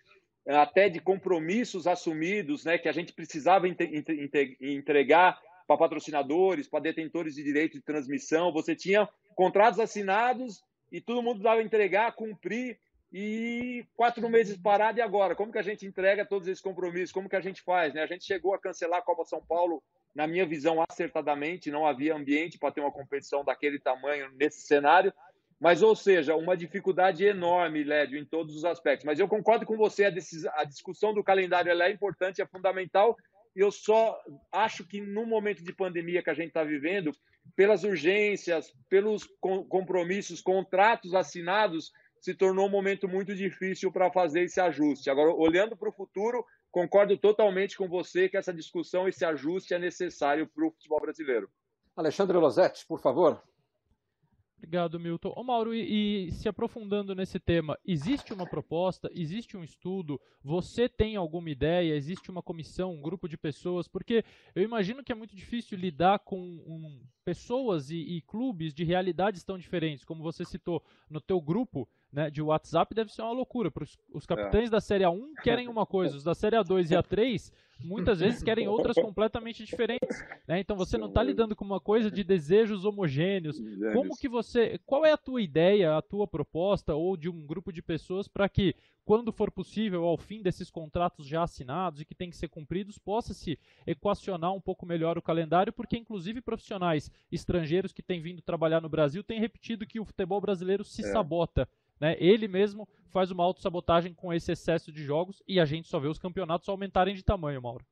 eh, 0.46 0.56
até 0.56 0.88
de 0.88 1.00
compromissos 1.00 1.86
assumidos, 1.86 2.64
né, 2.64 2.78
que 2.78 2.88
a 2.88 2.92
gente 2.92 3.12
precisava 3.12 3.66
entregar 4.60 5.38
para 5.66 5.76
patrocinadores, 5.76 6.66
para 6.66 6.80
detentores 6.80 7.34
de 7.34 7.42
direito 7.44 7.74
de 7.74 7.82
transmissão. 7.82 8.52
Você 8.52 8.74
tinha 8.74 9.08
contratos 9.36 9.78
assinados 9.78 10.62
e 10.90 11.00
todo 11.00 11.22
mundo 11.22 11.40
precisava 11.40 11.62
entregar, 11.62 12.12
cumprir, 12.12 12.78
e 13.12 13.86
quatro 13.96 14.28
meses 14.28 14.56
parado 14.56 14.98
e 14.98 15.02
agora? 15.02 15.34
Como 15.34 15.52
que 15.52 15.58
a 15.58 15.62
gente 15.62 15.86
entrega 15.86 16.26
todos 16.26 16.46
esses 16.46 16.62
compromissos? 16.62 17.12
Como 17.12 17.28
que 17.28 17.36
a 17.36 17.40
gente 17.40 17.62
faz? 17.62 17.94
Né? 17.94 18.02
A 18.02 18.06
gente 18.06 18.24
chegou 18.24 18.54
a 18.54 18.58
cancelar 18.58 18.98
a 18.98 19.04
Copa 19.04 19.24
São 19.24 19.42
Paulo 19.44 19.82
na 20.14 20.26
minha 20.26 20.46
visão, 20.46 20.84
acertadamente, 20.88 21.70
não 21.70 21.86
havia 21.86 22.14
ambiente 22.14 22.58
para 22.58 22.72
ter 22.72 22.80
uma 22.80 22.92
competição 22.92 23.44
daquele 23.44 23.78
tamanho 23.78 24.30
nesse 24.32 24.62
cenário. 24.62 25.12
Mas, 25.60 25.82
ou 25.82 25.96
seja, 25.96 26.36
uma 26.36 26.56
dificuldade 26.56 27.24
enorme, 27.24 27.82
Lédio, 27.82 28.18
em 28.18 28.24
todos 28.24 28.54
os 28.54 28.64
aspectos. 28.64 29.04
Mas 29.04 29.18
eu 29.18 29.26
concordo 29.26 29.66
com 29.66 29.76
você, 29.76 30.04
a, 30.04 30.12
a 30.54 30.64
discussão 30.64 31.12
do 31.12 31.24
calendário 31.24 31.70
é 31.70 31.90
importante, 31.90 32.42
é 32.42 32.46
fundamental. 32.46 33.16
Eu 33.56 33.70
só 33.72 34.20
acho 34.52 34.86
que 34.86 35.00
no 35.00 35.26
momento 35.26 35.64
de 35.64 35.72
pandemia 35.72 36.22
que 36.22 36.30
a 36.30 36.34
gente 36.34 36.48
está 36.48 36.62
vivendo, 36.62 37.12
pelas 37.56 37.82
urgências, 37.82 38.72
pelos 38.88 39.28
compromissos, 39.68 40.40
contratos 40.40 41.14
assinados, 41.14 41.92
se 42.20 42.34
tornou 42.34 42.66
um 42.66 42.70
momento 42.70 43.08
muito 43.08 43.34
difícil 43.34 43.92
para 43.92 44.10
fazer 44.10 44.42
esse 44.42 44.60
ajuste. 44.60 45.10
Agora, 45.10 45.32
olhando 45.32 45.76
para 45.76 45.88
o 45.88 45.92
futuro, 45.92 46.44
concordo 46.70 47.16
totalmente 47.16 47.76
com 47.76 47.88
você 47.88 48.28
que 48.28 48.36
essa 48.36 48.52
discussão, 48.52 49.08
esse 49.08 49.24
ajuste 49.24 49.74
é 49.74 49.78
necessário 49.78 50.46
para 50.46 50.66
o 50.66 50.70
futebol 50.70 51.00
brasileiro. 51.00 51.50
Alexandre 51.96 52.36
Losetti, 52.36 52.86
por 52.86 53.00
favor. 53.00 53.42
Obrigado, 54.58 54.98
Milton. 54.98 55.32
Ô, 55.36 55.44
Mauro, 55.44 55.72
e, 55.72 56.26
e, 56.26 56.32
se 56.32 56.48
aprofundando 56.48 57.14
nesse 57.14 57.38
tema, 57.38 57.78
existe 57.84 58.34
uma 58.34 58.44
proposta, 58.44 59.08
existe 59.14 59.56
um 59.56 59.62
estudo, 59.62 60.20
você 60.42 60.88
tem 60.88 61.14
alguma 61.14 61.48
ideia, 61.48 61.94
existe 61.94 62.28
uma 62.28 62.42
comissão, 62.42 62.92
um 62.92 63.00
grupo 63.00 63.28
de 63.28 63.38
pessoas? 63.38 63.86
Porque 63.86 64.24
eu 64.56 64.62
imagino 64.62 65.04
que 65.04 65.12
é 65.12 65.14
muito 65.14 65.34
difícil 65.34 65.78
lidar 65.78 66.18
com 66.18 66.38
um, 66.38 67.00
pessoas 67.24 67.88
e, 67.90 67.96
e, 67.96 68.20
clubes 68.22 68.74
de 68.74 68.82
realidades 68.82 69.44
tão 69.44 69.56
diferentes, 69.56 70.04
como 70.04 70.24
você 70.24 70.44
citou 70.44 70.82
no 71.08 71.20
teu 71.20 71.40
grupo, 71.40 71.88
né, 72.12 72.30
de 72.30 72.40
WhatsApp 72.40 72.94
deve 72.94 73.12
ser 73.12 73.22
uma 73.22 73.32
loucura. 73.32 73.70
Pros, 73.70 73.96
os 74.12 74.26
capitães 74.26 74.68
é. 74.68 74.70
da 74.70 74.80
Série 74.80 75.04
A1 75.04 75.34
querem 75.42 75.68
uma 75.68 75.86
coisa, 75.86 76.16
os 76.16 76.24
da 76.24 76.34
Série 76.34 76.56
A2 76.56 76.90
e 76.90 76.94
A3 76.94 77.52
muitas 77.80 78.20
vezes 78.20 78.42
querem 78.42 78.66
outras 78.66 78.96
completamente 78.96 79.64
diferentes. 79.64 80.24
Né? 80.46 80.60
Então 80.60 80.76
você 80.76 80.98
não 80.98 81.08
está 81.08 81.22
lidando 81.22 81.54
com 81.54 81.64
uma 81.64 81.80
coisa 81.80 82.10
de 82.10 82.24
desejos 82.24 82.84
homogêneos. 82.84 83.60
Como 83.92 84.16
que 84.16 84.28
você. 84.28 84.80
Qual 84.84 85.04
é 85.04 85.12
a 85.12 85.16
tua 85.16 85.40
ideia, 85.40 85.96
a 85.96 86.02
tua 86.02 86.26
proposta, 86.26 86.94
ou 86.94 87.16
de 87.16 87.28
um 87.28 87.46
grupo 87.46 87.72
de 87.72 87.82
pessoas 87.82 88.26
para 88.26 88.48
que, 88.48 88.74
quando 89.04 89.32
for 89.32 89.50
possível, 89.50 90.04
ao 90.04 90.16
fim 90.16 90.42
desses 90.42 90.70
contratos 90.70 91.26
já 91.26 91.42
assinados 91.42 92.00
e 92.00 92.04
que 92.04 92.14
tem 92.14 92.30
que 92.30 92.36
ser 92.36 92.48
cumpridos, 92.48 92.98
possa 92.98 93.32
se 93.32 93.58
equacionar 93.86 94.52
um 94.52 94.60
pouco 94.60 94.84
melhor 94.84 95.16
o 95.16 95.22
calendário, 95.22 95.72
porque 95.72 95.96
inclusive 95.96 96.40
profissionais 96.40 97.10
estrangeiros 97.30 97.92
que 97.92 98.02
têm 98.02 98.20
vindo 98.20 98.42
trabalhar 98.42 98.80
no 98.80 98.88
Brasil 98.88 99.22
têm 99.22 99.40
repetido 99.40 99.86
que 99.86 100.00
o 100.00 100.04
futebol 100.04 100.40
brasileiro 100.40 100.84
se 100.84 101.02
é. 101.02 101.12
sabota 101.12 101.68
né? 102.00 102.16
Ele 102.18 102.48
mesmo 102.48 102.88
faz 103.10 103.30
uma 103.30 103.44
autossabotagem 103.44 104.12
com 104.14 104.32
esse 104.32 104.52
excesso 104.52 104.92
de 104.92 105.02
jogos 105.02 105.42
e 105.46 105.58
a 105.58 105.64
gente 105.64 105.88
só 105.88 105.98
vê 105.98 106.08
os 106.08 106.18
campeonatos 106.18 106.68
aumentarem 106.68 107.14
de 107.14 107.24
tamanho, 107.24 107.62
Mauro. 107.62 107.84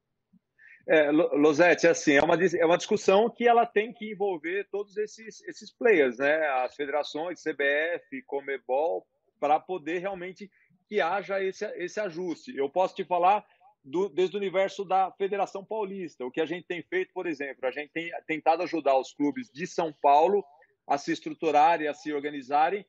É, 0.88 1.11
Losete, 1.11 1.88
assim, 1.88 2.12
é 2.12 2.23
uma, 2.23 2.37
é 2.37 2.64
uma 2.64 2.77
discussão 2.77 3.29
que 3.29 3.49
ela 3.49 3.66
tem 3.66 3.92
que 3.92 4.12
envolver 4.12 4.69
todos 4.71 4.97
esses, 4.97 5.42
esses 5.42 5.73
players, 5.77 6.19
né? 6.19 6.47
As 6.64 6.77
federações, 6.77 7.42
CBF, 7.42 8.23
Comebol, 8.25 9.05
para 9.40 9.59
poder 9.59 9.99
realmente 9.99 10.49
que 10.88 11.01
haja 11.01 11.42
esse, 11.42 11.66
esse 11.75 11.99
ajuste. 11.99 12.57
Eu 12.57 12.71
posso 12.71 12.95
te 12.95 13.05
falar 13.05 13.45
do, 13.85 14.09
desde 14.09 14.37
o 14.37 14.38
universo 14.38 14.85
da 14.85 15.11
Federação 15.12 15.64
Paulista. 15.64 16.25
O 16.25 16.31
que 16.31 16.40
a 16.40 16.47
gente 16.47 16.69
tem 16.69 16.83
feito, 16.83 17.12
por 17.12 17.27
exemplo, 17.27 17.66
a 17.66 17.73
gente 17.73 17.90
tem 17.92 18.11
tentado 18.25 18.62
ajudar 18.62 18.97
os 18.97 19.12
clubes 19.12 19.51
de 19.53 19.66
São 19.66 19.92
Paulo 19.92 20.45
a 20.87 20.97
se 20.97 21.11
estruturarem, 21.11 21.88
a 21.88 21.95
se 21.95 22.12
organizarem 22.12 22.87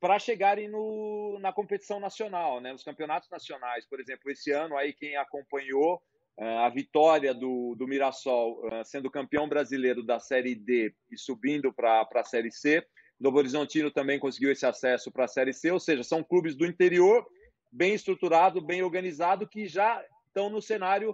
para 0.00 0.18
chegarem 0.18 0.68
no, 0.68 1.38
na 1.40 1.52
competição 1.52 1.98
nacional, 1.98 2.60
né? 2.60 2.72
Os 2.72 2.84
campeonatos 2.84 3.30
nacionais, 3.30 3.86
por 3.86 4.00
exemplo, 4.00 4.30
esse 4.30 4.52
ano 4.52 4.76
aí 4.76 4.92
quem 4.92 5.16
acompanhou 5.16 6.02
uh, 6.38 6.58
a 6.58 6.68
vitória 6.68 7.32
do, 7.32 7.74
do 7.74 7.86
Mirassol 7.86 8.66
uh, 8.66 8.84
sendo 8.84 9.10
campeão 9.10 9.48
brasileiro 9.48 10.02
da 10.02 10.20
Série 10.20 10.54
D 10.54 10.94
e 11.10 11.16
subindo 11.16 11.72
para 11.72 12.06
a 12.14 12.24
Série 12.24 12.50
C, 12.50 12.86
Novo 13.18 13.38
Horizontino 13.38 13.90
também 13.90 14.18
conseguiu 14.18 14.52
esse 14.52 14.66
acesso 14.66 15.10
para 15.10 15.24
a 15.24 15.28
Série 15.28 15.54
C, 15.54 15.70
ou 15.70 15.80
seja, 15.80 16.02
são 16.02 16.22
clubes 16.22 16.54
do 16.54 16.66
interior 16.66 17.26
bem 17.72 17.94
estruturado, 17.94 18.60
bem 18.60 18.82
organizado 18.82 19.48
que 19.48 19.66
já 19.66 20.04
estão 20.28 20.50
no 20.50 20.60
cenário 20.60 21.10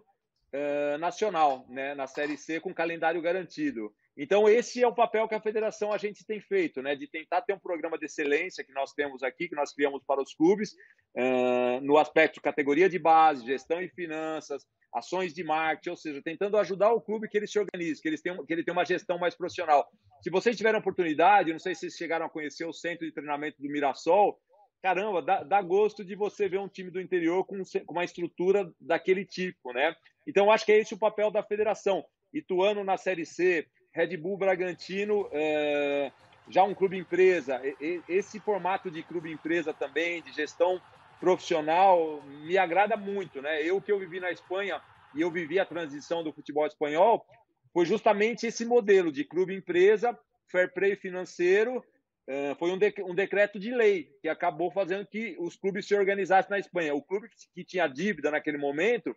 uh, 0.52 0.98
nacional, 0.98 1.64
né? 1.68 1.94
Na 1.94 2.08
Série 2.08 2.36
C 2.36 2.58
com 2.58 2.74
calendário 2.74 3.22
garantido. 3.22 3.94
Então, 4.16 4.46
esse 4.46 4.82
é 4.82 4.86
o 4.86 4.94
papel 4.94 5.26
que 5.26 5.34
a 5.34 5.40
federação 5.40 5.90
a 5.92 5.96
gente 5.96 6.24
tem 6.26 6.38
feito, 6.38 6.82
né? 6.82 6.94
De 6.94 7.06
tentar 7.06 7.40
ter 7.40 7.54
um 7.54 7.58
programa 7.58 7.98
de 7.98 8.04
excelência 8.04 8.62
que 8.62 8.72
nós 8.72 8.92
temos 8.92 9.22
aqui, 9.22 9.48
que 9.48 9.56
nós 9.56 9.72
criamos 9.72 10.02
para 10.06 10.20
os 10.20 10.34
clubes, 10.34 10.74
uh, 11.16 11.80
no 11.80 11.96
aspecto 11.96 12.40
categoria 12.40 12.90
de 12.90 12.98
base, 12.98 13.46
gestão 13.46 13.80
e 13.80 13.88
finanças, 13.88 14.66
ações 14.92 15.32
de 15.32 15.42
marketing, 15.42 15.90
ou 15.90 15.96
seja, 15.96 16.22
tentando 16.22 16.58
ajudar 16.58 16.92
o 16.92 17.00
clube 17.00 17.26
que 17.26 17.38
ele 17.38 17.46
se 17.46 17.58
organize, 17.58 18.02
que, 18.02 18.08
eles 18.08 18.20
tenham, 18.20 18.44
que 18.44 18.52
ele 18.52 18.62
tenha 18.62 18.76
uma 18.76 18.84
gestão 18.84 19.18
mais 19.18 19.34
profissional. 19.34 19.88
Se 20.20 20.30
vocês 20.30 20.56
tiverem 20.56 20.78
oportunidade, 20.78 21.50
não 21.50 21.58
sei 21.58 21.74
se 21.74 21.80
vocês 21.80 21.94
chegaram 21.94 22.26
a 22.26 22.30
conhecer 22.30 22.66
o 22.66 22.72
centro 22.72 23.06
de 23.06 23.12
treinamento 23.12 23.62
do 23.62 23.70
Mirassol, 23.70 24.38
caramba, 24.82 25.22
dá, 25.22 25.42
dá 25.42 25.62
gosto 25.62 26.04
de 26.04 26.14
você 26.14 26.48
ver 26.48 26.58
um 26.58 26.68
time 26.68 26.90
do 26.90 27.00
interior 27.00 27.44
com, 27.44 27.62
com 27.86 27.92
uma 27.92 28.04
estrutura 28.04 28.70
daquele 28.78 29.24
tipo, 29.24 29.72
né? 29.72 29.94
Então, 30.26 30.50
acho 30.50 30.66
que 30.66 30.72
é 30.72 30.78
esse 30.78 30.92
o 30.92 30.98
papel 30.98 31.30
da 31.30 31.42
federação. 31.42 32.04
Ituano 32.32 32.84
na 32.84 32.96
Série 32.96 33.24
C, 33.24 33.66
Red 33.92 34.16
Bull 34.16 34.36
Bragantino, 34.36 35.28
é, 35.32 36.10
já 36.48 36.62
um 36.64 36.74
clube 36.74 36.96
empresa. 36.96 37.60
Esse 38.08 38.40
formato 38.40 38.90
de 38.90 39.02
clube 39.02 39.30
empresa 39.30 39.72
também, 39.72 40.22
de 40.22 40.32
gestão 40.32 40.80
profissional, 41.20 42.22
me 42.44 42.58
agrada 42.58 42.96
muito, 42.96 43.40
né? 43.40 43.62
Eu 43.62 43.80
que 43.80 43.92
eu 43.92 43.98
vivi 43.98 44.18
na 44.18 44.30
Espanha 44.30 44.80
e 45.14 45.20
eu 45.20 45.30
vivi 45.30 45.60
a 45.60 45.64
transição 45.64 46.24
do 46.24 46.32
futebol 46.32 46.66
espanhol, 46.66 47.24
foi 47.72 47.86
justamente 47.86 48.46
esse 48.46 48.64
modelo 48.64 49.12
de 49.12 49.24
clube 49.24 49.54
empresa, 49.54 50.18
fair 50.48 50.72
play 50.72 50.96
financeiro, 50.96 51.84
é, 52.26 52.54
foi 52.54 52.70
um, 52.70 52.78
um 53.10 53.14
decreto 53.14 53.58
de 53.58 53.72
lei 53.72 54.10
que 54.20 54.28
acabou 54.28 54.70
fazendo 54.70 55.06
que 55.06 55.36
os 55.38 55.56
clubes 55.56 55.86
se 55.86 55.94
organizassem 55.94 56.50
na 56.50 56.58
Espanha. 56.58 56.94
O 56.94 57.02
clube 57.02 57.28
que 57.54 57.64
tinha 57.64 57.86
dívida 57.86 58.30
naquele 58.30 58.58
momento, 58.58 59.16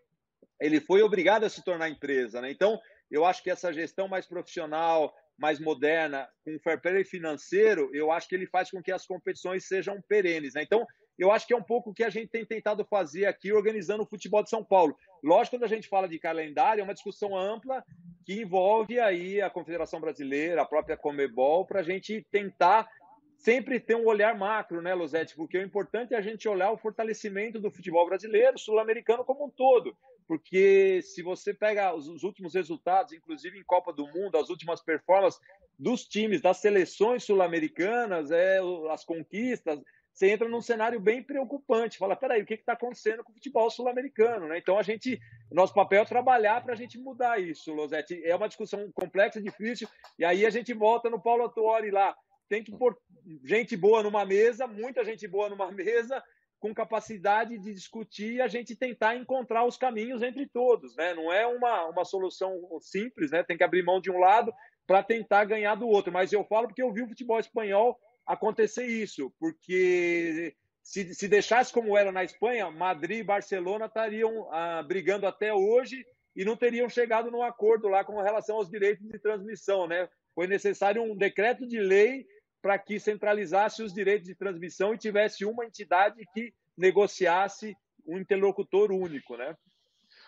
ele 0.59 0.79
foi 0.79 1.01
obrigado 1.01 1.43
a 1.43 1.49
se 1.49 1.63
tornar 1.63 1.89
empresa, 1.89 2.41
né? 2.41 2.49
Então, 2.51 2.79
eu 3.09 3.25
acho 3.25 3.43
que 3.43 3.49
essa 3.49 3.71
gestão 3.71 4.07
mais 4.07 4.25
profissional, 4.25 5.13
mais 5.37 5.59
moderna, 5.59 6.27
com 6.43 6.57
fair 6.59 6.79
play 6.81 7.03
financeiro, 7.03 7.89
eu 7.93 8.11
acho 8.11 8.27
que 8.27 8.35
ele 8.35 8.47
faz 8.47 8.71
com 8.71 8.81
que 8.81 8.91
as 8.91 9.05
competições 9.05 9.65
sejam 9.65 10.01
perenes. 10.07 10.53
Né? 10.53 10.63
Então, 10.63 10.85
eu 11.17 11.31
acho 11.31 11.47
que 11.47 11.53
é 11.53 11.57
um 11.57 11.63
pouco 11.63 11.89
o 11.89 11.93
que 11.93 12.03
a 12.03 12.09
gente 12.09 12.29
tem 12.29 12.45
tentado 12.45 12.85
fazer 12.85 13.25
aqui, 13.25 13.51
organizando 13.51 14.03
o 14.03 14.05
futebol 14.05 14.43
de 14.43 14.49
São 14.49 14.63
Paulo. 14.63 14.97
Lógico, 15.23 15.55
quando 15.55 15.63
a 15.63 15.69
gente 15.69 15.87
fala 15.87 16.07
de 16.07 16.19
calendário, 16.19 16.81
é 16.81 16.83
uma 16.83 16.93
discussão 16.93 17.37
ampla 17.37 17.83
que 18.25 18.41
envolve 18.41 18.99
aí 18.99 19.41
a 19.41 19.49
Confederação 19.49 19.99
Brasileira, 19.99 20.61
a 20.61 20.65
própria 20.65 20.97
Comebol, 20.97 21.65
para 21.65 21.79
a 21.79 21.83
gente 21.83 22.25
tentar 22.31 22.89
sempre 23.37 23.79
ter 23.79 23.95
um 23.95 24.05
olhar 24.05 24.37
macro, 24.37 24.81
né, 24.81 24.93
Losete? 24.93 25.35
Porque 25.35 25.57
o 25.57 25.63
importante 25.63 26.13
é 26.13 26.17
a 26.17 26.21
gente 26.21 26.47
olhar 26.49 26.71
o 26.71 26.77
fortalecimento 26.77 27.59
do 27.59 27.71
futebol 27.71 28.05
brasileiro, 28.05 28.57
sul-americano 28.57 29.23
como 29.23 29.45
um 29.45 29.49
todo 29.49 29.95
porque 30.27 31.01
se 31.01 31.21
você 31.21 31.53
pega 31.53 31.93
os, 31.93 32.07
os, 32.07 32.23
últimos 32.23 32.53
resultados, 32.53 33.13
inclusive 33.13 33.59
em 33.59 33.63
Copa 33.63 33.93
do 33.93 34.07
Mundo, 34.07 34.37
as 34.37 34.49
últimas 34.49 34.81
performances 34.81 35.39
dos 35.77 36.05
times, 36.05 36.41
das 36.41 36.57
seleções 36.57 37.23
sul-americanas, 37.23 38.31
é, 38.31 38.59
as 38.91 39.03
conquistas, 39.03 39.79
você 40.15 40.29
entra 40.29 40.47
num 40.47 40.61
cenário 40.61 40.97
bem 40.97 41.21
preocupante. 41.21 41.97
Fala, 41.97 42.15
peraí, 42.15 42.41
o 42.41 42.45
que 42.45 42.53
está 42.53 42.71
acontecendo 42.71 43.21
com 43.21 43.31
o 43.31 43.35
futebol 43.35 43.69
sul-americano? 43.69 44.47
Né? 44.47 44.57
Então, 44.57 44.79
a 44.79 44.81
gente, 44.81 45.19
nosso 45.51 45.73
papel 45.73 46.03
é 46.03 46.05
trabalhar 46.05 46.63
para 46.63 46.71
a 46.71 46.77
gente 46.77 46.97
mudar 46.97 47.37
isso, 47.37 47.73
Losete. 47.73 48.23
É 48.23 48.33
uma 48.33 48.47
discussão 48.47 48.89
complexa, 48.93 49.41
difícil, 49.41 49.89
e 50.17 50.23
aí 50.23 50.45
a 50.45 50.49
gente 50.49 50.73
volta 50.73 51.09
no 51.09 51.21
Paulo 51.21 51.43
Autuori 51.43 51.91
lá. 51.91 52.15
Tem 52.47 52.63
que 52.63 52.71
pôr 52.71 52.97
gente 53.43 53.75
boa 53.75 54.01
numa 54.01 54.23
mesa, 54.23 54.65
muita 54.65 55.03
gente 55.03 55.27
boa 55.27 55.49
numa 55.49 55.69
mesa, 55.73 56.23
com 56.59 56.73
capacidade 56.73 57.57
de 57.57 57.73
discutir 57.73 58.35
e 58.35 58.41
a 58.41 58.47
gente 58.47 58.75
tentar 58.75 59.15
encontrar 59.15 59.65
os 59.65 59.77
caminhos 59.77 60.23
entre 60.23 60.47
todos, 60.47 60.95
né? 60.95 61.13
Não 61.13 61.31
é 61.31 61.45
uma, 61.45 61.85
uma 61.87 62.05
solução 62.05 62.53
simples, 62.81 63.31
né? 63.31 63.43
Tem 63.43 63.57
que 63.57 63.63
abrir 63.63 63.83
mão 63.83 64.01
de 64.01 64.09
um 64.09 64.17
lado 64.17 64.53
para 64.87 65.03
tentar 65.03 65.45
ganhar 65.45 65.75
do 65.75 65.87
outro. 65.87 66.11
Mas 66.11 66.31
eu 66.31 66.43
falo 66.45 66.67
porque 66.67 66.81
eu 66.81 66.93
vi 66.93 67.03
o 67.03 67.07
futebol 67.07 67.39
espanhol 67.39 67.97
acontecer 68.25 68.85
isso, 68.85 69.31
porque 69.39 70.55
se, 70.81 71.13
se 71.13 71.27
deixasse 71.27 71.71
como 71.71 71.97
era 71.97 72.11
na 72.11 72.23
Espanha, 72.23 72.71
Madrid 72.71 73.19
e 73.19 73.23
Barcelona 73.23 73.85
estariam 73.85 74.47
ah, 74.51 74.83
brigando 74.83 75.27
até 75.27 75.53
hoje 75.53 76.05
e 76.35 76.43
não 76.43 76.55
teriam 76.55 76.89
chegado 76.89 77.31
num 77.31 77.43
acordo 77.43 77.87
lá 77.87 78.03
com 78.03 78.21
relação 78.21 78.57
aos 78.57 78.69
direitos 78.69 79.07
de 79.07 79.19
transmissão, 79.19 79.87
né? 79.87 80.09
Foi 80.33 80.47
necessário 80.47 81.01
um 81.01 81.15
decreto 81.15 81.65
de 81.67 81.79
lei 81.79 82.25
para 82.65 82.79
que 82.79 82.99
centralizasse 82.99 83.83
os 83.83 83.93
direitos 83.93 84.25
de 84.27 84.33
transmissão 84.33 84.91
e 84.91 84.97
tivesse 84.97 85.45
uma 85.45 85.67
entidade 85.67 86.25
que 86.33 86.51
negociasse 86.75 87.77
um 88.07 88.17
interlocutor 88.17 88.91
único, 88.91 89.37
né? 89.37 89.55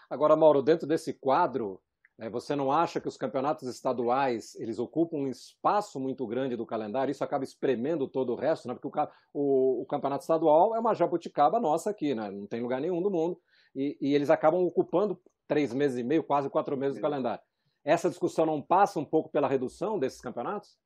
Agora, 0.07 0.35
Mauro, 0.35 0.61
dentro 0.61 0.85
desse 0.85 1.13
quadro, 1.13 1.81
né, 2.15 2.29
você 2.29 2.55
não 2.55 2.71
acha 2.71 3.01
que 3.01 3.07
os 3.07 3.17
campeonatos 3.17 3.67
estaduais 3.67 4.53
eles 4.59 4.77
ocupam 4.77 5.17
um 5.17 5.27
espaço 5.27 5.99
muito 5.99 6.27
grande 6.27 6.55
do 6.55 6.63
calendário? 6.63 7.11
Isso 7.11 7.23
acaba 7.23 7.43
espremendo 7.43 8.07
todo 8.07 8.33
o 8.33 8.35
resto, 8.35 8.67
né? 8.67 8.75
Porque 8.75 8.87
o, 8.87 9.09
o, 9.33 9.81
o 9.81 9.85
campeonato 9.87 10.21
estadual 10.21 10.75
é 10.75 10.79
uma 10.79 10.93
jabuticaba 10.93 11.59
nossa 11.59 11.89
aqui, 11.89 12.13
né? 12.13 12.29
Não 12.29 12.45
tem 12.45 12.61
lugar 12.61 12.79
nenhum 12.79 13.01
do 13.01 13.09
mundo 13.09 13.41
e, 13.75 13.97
e 13.99 14.13
eles 14.13 14.29
acabam 14.29 14.63
ocupando 14.63 15.19
três 15.47 15.73
meses 15.73 15.97
e 15.97 16.03
meio, 16.03 16.23
quase 16.23 16.51
quatro 16.51 16.77
meses 16.77 16.97
do 16.99 17.01
calendário. 17.01 17.43
Essa 17.83 18.09
discussão 18.09 18.45
não 18.45 18.61
passa 18.61 18.99
um 18.99 19.05
pouco 19.05 19.27
pela 19.31 19.47
redução 19.47 19.97
desses 19.97 20.21
campeonatos? 20.21 20.77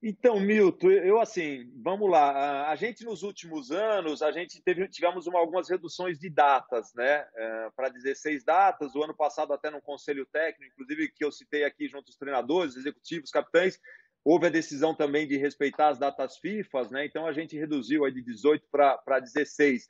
Então, 0.00 0.38
Milton, 0.38 0.90
eu 0.90 1.20
assim, 1.20 1.72
vamos 1.82 2.08
lá. 2.08 2.70
A 2.70 2.76
gente 2.76 3.04
nos 3.04 3.24
últimos 3.24 3.72
anos, 3.72 4.22
a 4.22 4.30
gente 4.30 4.62
teve, 4.62 4.86
tivemos 4.88 5.26
uma, 5.26 5.40
algumas 5.40 5.68
reduções 5.68 6.20
de 6.20 6.30
datas, 6.30 6.94
né? 6.94 7.26
É, 7.34 7.70
para 7.74 7.88
16 7.88 8.44
datas. 8.44 8.94
O 8.94 9.02
ano 9.02 9.14
passado, 9.14 9.52
até 9.52 9.70
no 9.70 9.82
conselho 9.82 10.24
técnico, 10.26 10.72
inclusive 10.72 11.10
que 11.10 11.24
eu 11.24 11.32
citei 11.32 11.64
aqui 11.64 11.88
junto 11.88 12.10
aos 12.10 12.16
treinadores, 12.16 12.76
executivos, 12.76 13.32
capitães, 13.32 13.80
houve 14.24 14.46
a 14.46 14.50
decisão 14.50 14.94
também 14.94 15.26
de 15.26 15.36
respeitar 15.36 15.88
as 15.88 15.98
datas 15.98 16.36
FIFA, 16.38 16.88
né? 16.90 17.04
Então 17.04 17.26
a 17.26 17.32
gente 17.32 17.58
reduziu 17.58 18.04
aí 18.04 18.12
de 18.12 18.22
18 18.22 18.68
para 18.70 19.18
16. 19.18 19.88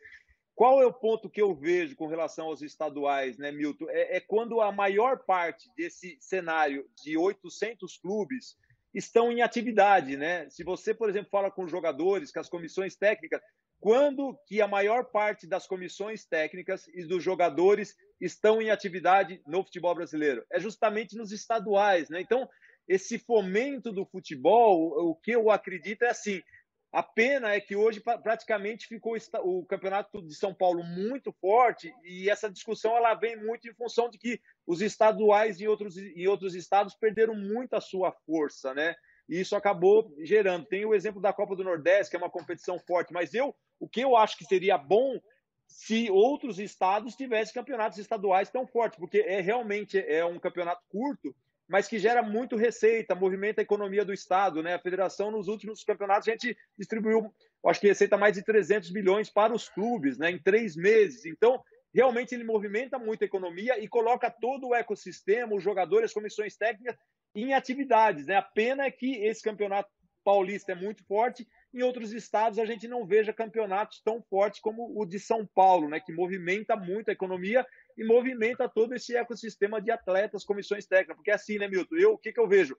Qual 0.54 0.82
é 0.82 0.86
o 0.86 0.92
ponto 0.92 1.28
que 1.28 1.42
eu 1.42 1.54
vejo 1.54 1.94
com 1.94 2.06
relação 2.06 2.46
aos 2.46 2.62
estaduais, 2.62 3.36
né, 3.36 3.52
Milton? 3.52 3.90
É, 3.90 4.16
é 4.16 4.20
quando 4.20 4.60
a 4.62 4.72
maior 4.72 5.18
parte 5.18 5.68
desse 5.76 6.16
cenário 6.18 6.88
de 6.96 7.18
800 7.18 7.98
clubes 7.98 8.56
estão 8.94 9.30
em 9.30 9.42
atividade, 9.42 10.16
né? 10.16 10.48
Se 10.50 10.64
você, 10.64 10.94
por 10.94 11.08
exemplo, 11.08 11.30
fala 11.30 11.50
com 11.50 11.68
jogadores, 11.68 12.32
com 12.32 12.40
as 12.40 12.48
comissões 12.48 12.96
técnicas, 12.96 13.40
quando 13.80 14.36
que 14.46 14.60
a 14.60 14.66
maior 14.66 15.04
parte 15.04 15.46
das 15.46 15.66
comissões 15.66 16.24
técnicas 16.24 16.88
e 16.88 17.04
dos 17.04 17.22
jogadores 17.22 17.94
estão 18.20 18.60
em 18.60 18.70
atividade 18.70 19.40
no 19.46 19.62
futebol 19.62 19.94
brasileiro? 19.94 20.44
É 20.50 20.58
justamente 20.58 21.16
nos 21.16 21.30
estaduais, 21.30 22.08
né? 22.08 22.20
Então, 22.20 22.48
esse 22.88 23.18
fomento 23.18 23.92
do 23.92 24.06
futebol, 24.06 25.10
o 25.10 25.14
que 25.14 25.32
eu 25.32 25.50
acredito 25.50 26.02
é 26.04 26.08
assim, 26.08 26.42
a 26.90 27.02
pena 27.02 27.52
é 27.52 27.60
que 27.60 27.76
hoje 27.76 28.00
praticamente 28.00 28.86
ficou 28.86 29.16
o 29.44 29.64
campeonato 29.66 30.22
de 30.22 30.34
São 30.34 30.54
Paulo 30.54 30.82
muito 30.82 31.30
forte 31.32 31.94
e 32.02 32.30
essa 32.30 32.50
discussão 32.50 32.96
ela 32.96 33.14
vem 33.14 33.36
muito 33.36 33.68
em 33.68 33.74
função 33.74 34.08
de 34.08 34.16
que 34.16 34.40
os 34.66 34.80
estaduais 34.80 35.60
em 35.60 35.66
outros, 35.66 35.98
em 35.98 36.26
outros 36.26 36.54
estados 36.54 36.94
perderam 36.94 37.34
muito 37.34 37.74
a 37.74 37.80
sua 37.80 38.10
força, 38.10 38.72
né? 38.72 38.96
E 39.28 39.38
isso 39.38 39.54
acabou 39.54 40.14
gerando. 40.20 40.64
Tem 40.64 40.86
o 40.86 40.94
exemplo 40.94 41.20
da 41.20 41.32
Copa 41.32 41.54
do 41.54 41.62
Nordeste, 41.62 42.10
que 42.10 42.16
é 42.16 42.18
uma 42.18 42.30
competição 42.30 42.78
forte, 42.78 43.12
mas 43.12 43.34
eu, 43.34 43.54
o 43.78 43.86
que 43.86 44.00
eu 44.00 44.16
acho 44.16 44.38
que 44.38 44.46
seria 44.46 44.78
bom 44.78 45.20
se 45.66 46.10
outros 46.10 46.58
estados 46.58 47.14
tivessem 47.14 47.52
campeonatos 47.52 47.98
estaduais 47.98 48.48
tão 48.48 48.66
fortes, 48.66 48.98
porque 48.98 49.18
é 49.18 49.42
realmente 49.42 49.98
é 49.98 50.24
um 50.24 50.38
campeonato 50.38 50.82
curto 50.88 51.36
mas 51.68 51.86
que 51.86 51.98
gera 51.98 52.22
muito 52.22 52.56
receita, 52.56 53.14
movimenta 53.14 53.60
a 53.60 53.62
economia 53.62 54.04
do 54.04 54.12
Estado. 54.12 54.62
Né? 54.62 54.74
A 54.74 54.78
federação, 54.78 55.30
nos 55.30 55.48
últimos 55.48 55.84
campeonatos, 55.84 56.26
a 56.26 56.32
gente 56.32 56.56
distribuiu, 56.78 57.32
acho 57.66 57.80
que 57.80 57.88
receita 57.88 58.16
mais 58.16 58.34
de 58.34 58.42
300 58.42 58.90
milhões 58.90 59.28
para 59.28 59.52
os 59.52 59.68
clubes 59.68 60.16
né? 60.16 60.30
em 60.30 60.38
três 60.38 60.74
meses. 60.74 61.26
Então, 61.26 61.62
realmente, 61.94 62.34
ele 62.34 62.44
movimenta 62.44 62.98
muito 62.98 63.22
a 63.22 63.26
economia 63.26 63.78
e 63.78 63.86
coloca 63.86 64.30
todo 64.30 64.68
o 64.68 64.74
ecossistema, 64.74 65.54
os 65.54 65.62
jogadores, 65.62 66.06
as 66.06 66.14
comissões 66.14 66.56
técnicas, 66.56 66.96
em 67.34 67.52
atividades. 67.52 68.26
Né? 68.26 68.36
A 68.36 68.42
pena 68.42 68.84
é 68.84 68.90
que 68.90 69.16
esse 69.24 69.42
campeonato 69.42 69.90
paulista 70.24 70.72
é 70.72 70.74
muito 70.74 71.04
forte, 71.04 71.46
em 71.72 71.82
outros 71.82 72.12
estados 72.12 72.58
a 72.58 72.64
gente 72.64 72.88
não 72.88 73.06
veja 73.06 73.32
campeonatos 73.32 74.00
tão 74.02 74.22
fortes 74.22 74.60
como 74.60 74.92
o 74.98 75.06
de 75.06 75.18
São 75.18 75.46
Paulo, 75.46 75.88
né, 75.88 76.00
que 76.00 76.12
movimenta 76.12 76.76
muito 76.76 77.08
a 77.08 77.12
economia 77.12 77.66
e 77.98 78.04
movimenta 78.04 78.68
todo 78.68 78.94
esse 78.94 79.16
ecossistema 79.16 79.82
de 79.82 79.90
atletas, 79.90 80.44
comissões 80.44 80.86
técnicas. 80.86 81.16
Porque 81.16 81.30
é 81.30 81.34
assim, 81.34 81.58
né, 81.58 81.68
Milton? 81.68 81.96
Eu, 81.96 82.12
o 82.12 82.18
que, 82.18 82.32
que 82.32 82.40
eu 82.40 82.48
vejo? 82.48 82.76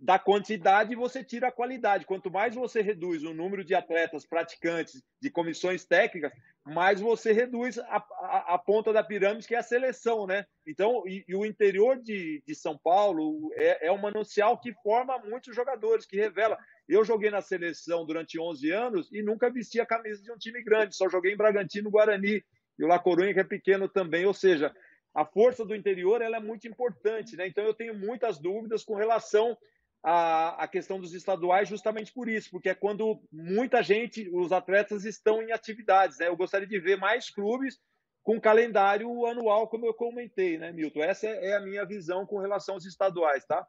da 0.00 0.18
quantidade 0.18 0.94
você 0.94 1.22
tira 1.22 1.48
a 1.48 1.52
qualidade. 1.52 2.06
Quanto 2.06 2.30
mais 2.30 2.54
você 2.54 2.80
reduz 2.80 3.22
o 3.22 3.34
número 3.34 3.62
de 3.62 3.74
atletas 3.74 4.24
praticantes, 4.24 5.02
de 5.20 5.30
comissões 5.30 5.84
técnicas, 5.84 6.32
mais 6.64 7.00
você 7.00 7.32
reduz 7.32 7.78
a, 7.78 7.96
a, 7.96 8.54
a 8.54 8.58
ponta 8.58 8.92
da 8.94 9.04
pirâmide, 9.04 9.46
que 9.46 9.54
é 9.54 9.58
a 9.58 9.62
seleção, 9.62 10.26
né? 10.26 10.46
Então, 10.66 11.02
e, 11.06 11.22
e 11.28 11.34
o 11.34 11.44
interior 11.44 12.00
de, 12.00 12.42
de 12.46 12.54
São 12.54 12.78
Paulo 12.78 13.52
é, 13.54 13.88
é 13.88 13.92
um 13.92 13.98
manancial 13.98 14.58
que 14.58 14.72
forma 14.82 15.18
muitos 15.18 15.54
jogadores, 15.54 16.06
que 16.06 16.16
revela. 16.16 16.58
Eu 16.88 17.04
joguei 17.04 17.30
na 17.30 17.42
seleção 17.42 18.06
durante 18.06 18.40
11 18.40 18.70
anos 18.70 19.12
e 19.12 19.22
nunca 19.22 19.50
vesti 19.50 19.80
a 19.80 19.86
camisa 19.86 20.22
de 20.22 20.32
um 20.32 20.38
time 20.38 20.62
grande, 20.62 20.96
só 20.96 21.10
joguei 21.10 21.34
em 21.34 21.36
Bragantino, 21.36 21.90
Guarani 21.90 22.42
e 22.80 22.84
o 22.84 22.88
La 22.88 22.98
Coruña, 22.98 23.34
que 23.34 23.40
é 23.40 23.44
pequeno 23.44 23.88
também. 23.88 24.24
Ou 24.24 24.32
seja, 24.32 24.74
a 25.14 25.24
força 25.24 25.64
do 25.66 25.74
interior 25.74 26.22
ela 26.22 26.38
é 26.38 26.40
muito 26.40 26.66
importante, 26.66 27.36
né? 27.36 27.46
Então, 27.46 27.62
eu 27.62 27.74
tenho 27.74 27.94
muitas 27.94 28.38
dúvidas 28.38 28.82
com 28.82 28.94
relação 28.94 29.56
a, 30.02 30.64
a 30.64 30.66
questão 30.66 30.98
dos 30.98 31.12
estaduais 31.12 31.68
justamente 31.68 32.10
por 32.10 32.26
isso, 32.26 32.50
porque 32.50 32.70
é 32.70 32.74
quando 32.74 33.22
muita 33.30 33.82
gente, 33.82 34.30
os 34.32 34.50
atletas 34.50 35.04
estão 35.04 35.42
em 35.42 35.52
atividades. 35.52 36.18
Né? 36.18 36.28
Eu 36.28 36.36
gostaria 36.36 36.66
de 36.66 36.80
ver 36.80 36.96
mais 36.96 37.28
clubes 37.28 37.78
com 38.22 38.40
calendário 38.40 39.26
anual, 39.26 39.68
como 39.68 39.86
eu 39.86 39.94
comentei, 39.94 40.56
né, 40.56 40.72
Milton? 40.72 41.02
Essa 41.02 41.26
é 41.26 41.54
a 41.54 41.60
minha 41.60 41.84
visão 41.84 42.26
com 42.26 42.38
relação 42.38 42.74
aos 42.76 42.86
estaduais, 42.86 43.44
tá? 43.44 43.66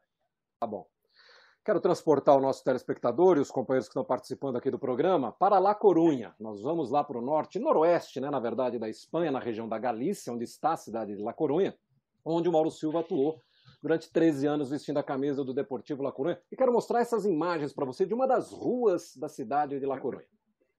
Tá 0.59 0.67
bom. 0.67 0.87
Quero 1.63 1.79
transportar 1.79 2.35
o 2.35 2.41
nosso 2.41 2.63
telespectador 2.63 3.37
e 3.37 3.39
os 3.39 3.51
companheiros 3.51 3.87
que 3.87 3.91
estão 3.91 4.03
participando 4.03 4.55
aqui 4.55 4.71
do 4.71 4.79
programa 4.79 5.31
para 5.31 5.59
La 5.59 5.75
Corunha. 5.75 6.33
Nós 6.39 6.59
vamos 6.63 6.89
lá 6.89 7.03
para 7.03 7.19
o 7.19 7.21
norte, 7.21 7.59
noroeste, 7.59 8.19
né, 8.19 8.31
na 8.31 8.39
verdade, 8.39 8.79
da 8.79 8.89
Espanha, 8.89 9.29
na 9.29 9.39
região 9.39 9.69
da 9.69 9.77
Galícia, 9.77 10.33
onde 10.33 10.43
está 10.43 10.73
a 10.73 10.77
cidade 10.77 11.15
de 11.15 11.21
La 11.21 11.33
Corunha, 11.33 11.77
onde 12.25 12.49
o 12.49 12.51
Mauro 12.51 12.71
Silva 12.71 13.01
atuou 13.01 13.39
durante 13.79 14.11
13 14.11 14.47
anos 14.47 14.71
vestindo 14.71 14.97
a 14.97 15.03
camisa 15.03 15.43
do 15.43 15.53
Deportivo 15.53 16.01
La 16.01 16.11
Coruña. 16.11 16.41
E 16.51 16.55
quero 16.55 16.73
mostrar 16.73 16.99
essas 16.99 17.25
imagens 17.25 17.71
para 17.71 17.85
você 17.85 18.07
de 18.07 18.13
uma 18.15 18.27
das 18.27 18.51
ruas 18.51 19.15
da 19.15 19.29
cidade 19.29 19.79
de 19.79 19.85
La 19.85 19.99
Coruña. 19.99 20.25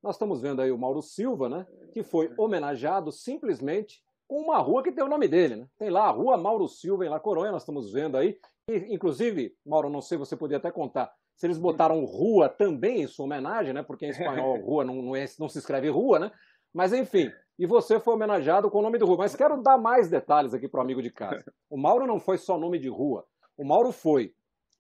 Nós 0.02 0.16
estamos 0.16 0.42
vendo 0.42 0.60
aí 0.62 0.72
o 0.72 0.78
Mauro 0.78 1.00
Silva, 1.00 1.48
né, 1.48 1.64
que 1.92 2.02
foi 2.02 2.32
homenageado 2.36 3.12
simplesmente 3.12 4.02
com 4.26 4.40
uma 4.40 4.58
rua 4.58 4.82
que 4.82 4.90
tem 4.90 5.04
o 5.04 5.08
nome 5.08 5.28
dele. 5.28 5.54
Né? 5.54 5.68
Tem 5.78 5.90
lá 5.90 6.06
a 6.06 6.10
Rua 6.10 6.36
Mauro 6.36 6.66
Silva 6.66 7.06
em 7.06 7.08
La 7.08 7.20
Coruña, 7.20 7.52
nós 7.52 7.62
estamos 7.62 7.92
vendo 7.92 8.16
aí. 8.16 8.36
Inclusive, 8.68 9.54
Mauro, 9.66 9.90
não 9.90 10.00
sei, 10.00 10.16
você 10.16 10.36
podia 10.36 10.58
até 10.58 10.70
contar, 10.70 11.12
se 11.34 11.46
eles 11.46 11.58
botaram 11.58 12.04
rua 12.04 12.48
também 12.48 13.02
em 13.02 13.06
sua 13.06 13.24
homenagem, 13.24 13.72
né? 13.72 13.82
Porque 13.82 14.06
em 14.06 14.10
espanhol 14.10 14.56
rua 14.62 14.84
não, 14.84 15.02
não, 15.02 15.16
é, 15.16 15.24
não 15.38 15.48
se 15.48 15.58
escreve 15.58 15.88
rua, 15.88 16.18
né? 16.18 16.32
Mas 16.72 16.92
enfim, 16.92 17.30
e 17.58 17.66
você 17.66 18.00
foi 18.00 18.14
homenageado 18.14 18.70
com 18.70 18.78
o 18.78 18.82
nome 18.82 18.98
de 18.98 19.04
rua. 19.04 19.16
Mas 19.18 19.36
quero 19.36 19.60
dar 19.60 19.76
mais 19.76 20.08
detalhes 20.08 20.54
aqui 20.54 20.68
para 20.68 20.78
o 20.78 20.82
amigo 20.82 21.02
de 21.02 21.10
casa. 21.10 21.52
O 21.68 21.76
Mauro 21.76 22.06
não 22.06 22.20
foi 22.20 22.38
só 22.38 22.58
nome 22.58 22.78
de 22.78 22.88
rua. 22.88 23.26
O 23.56 23.64
Mauro 23.64 23.92
foi, 23.92 24.34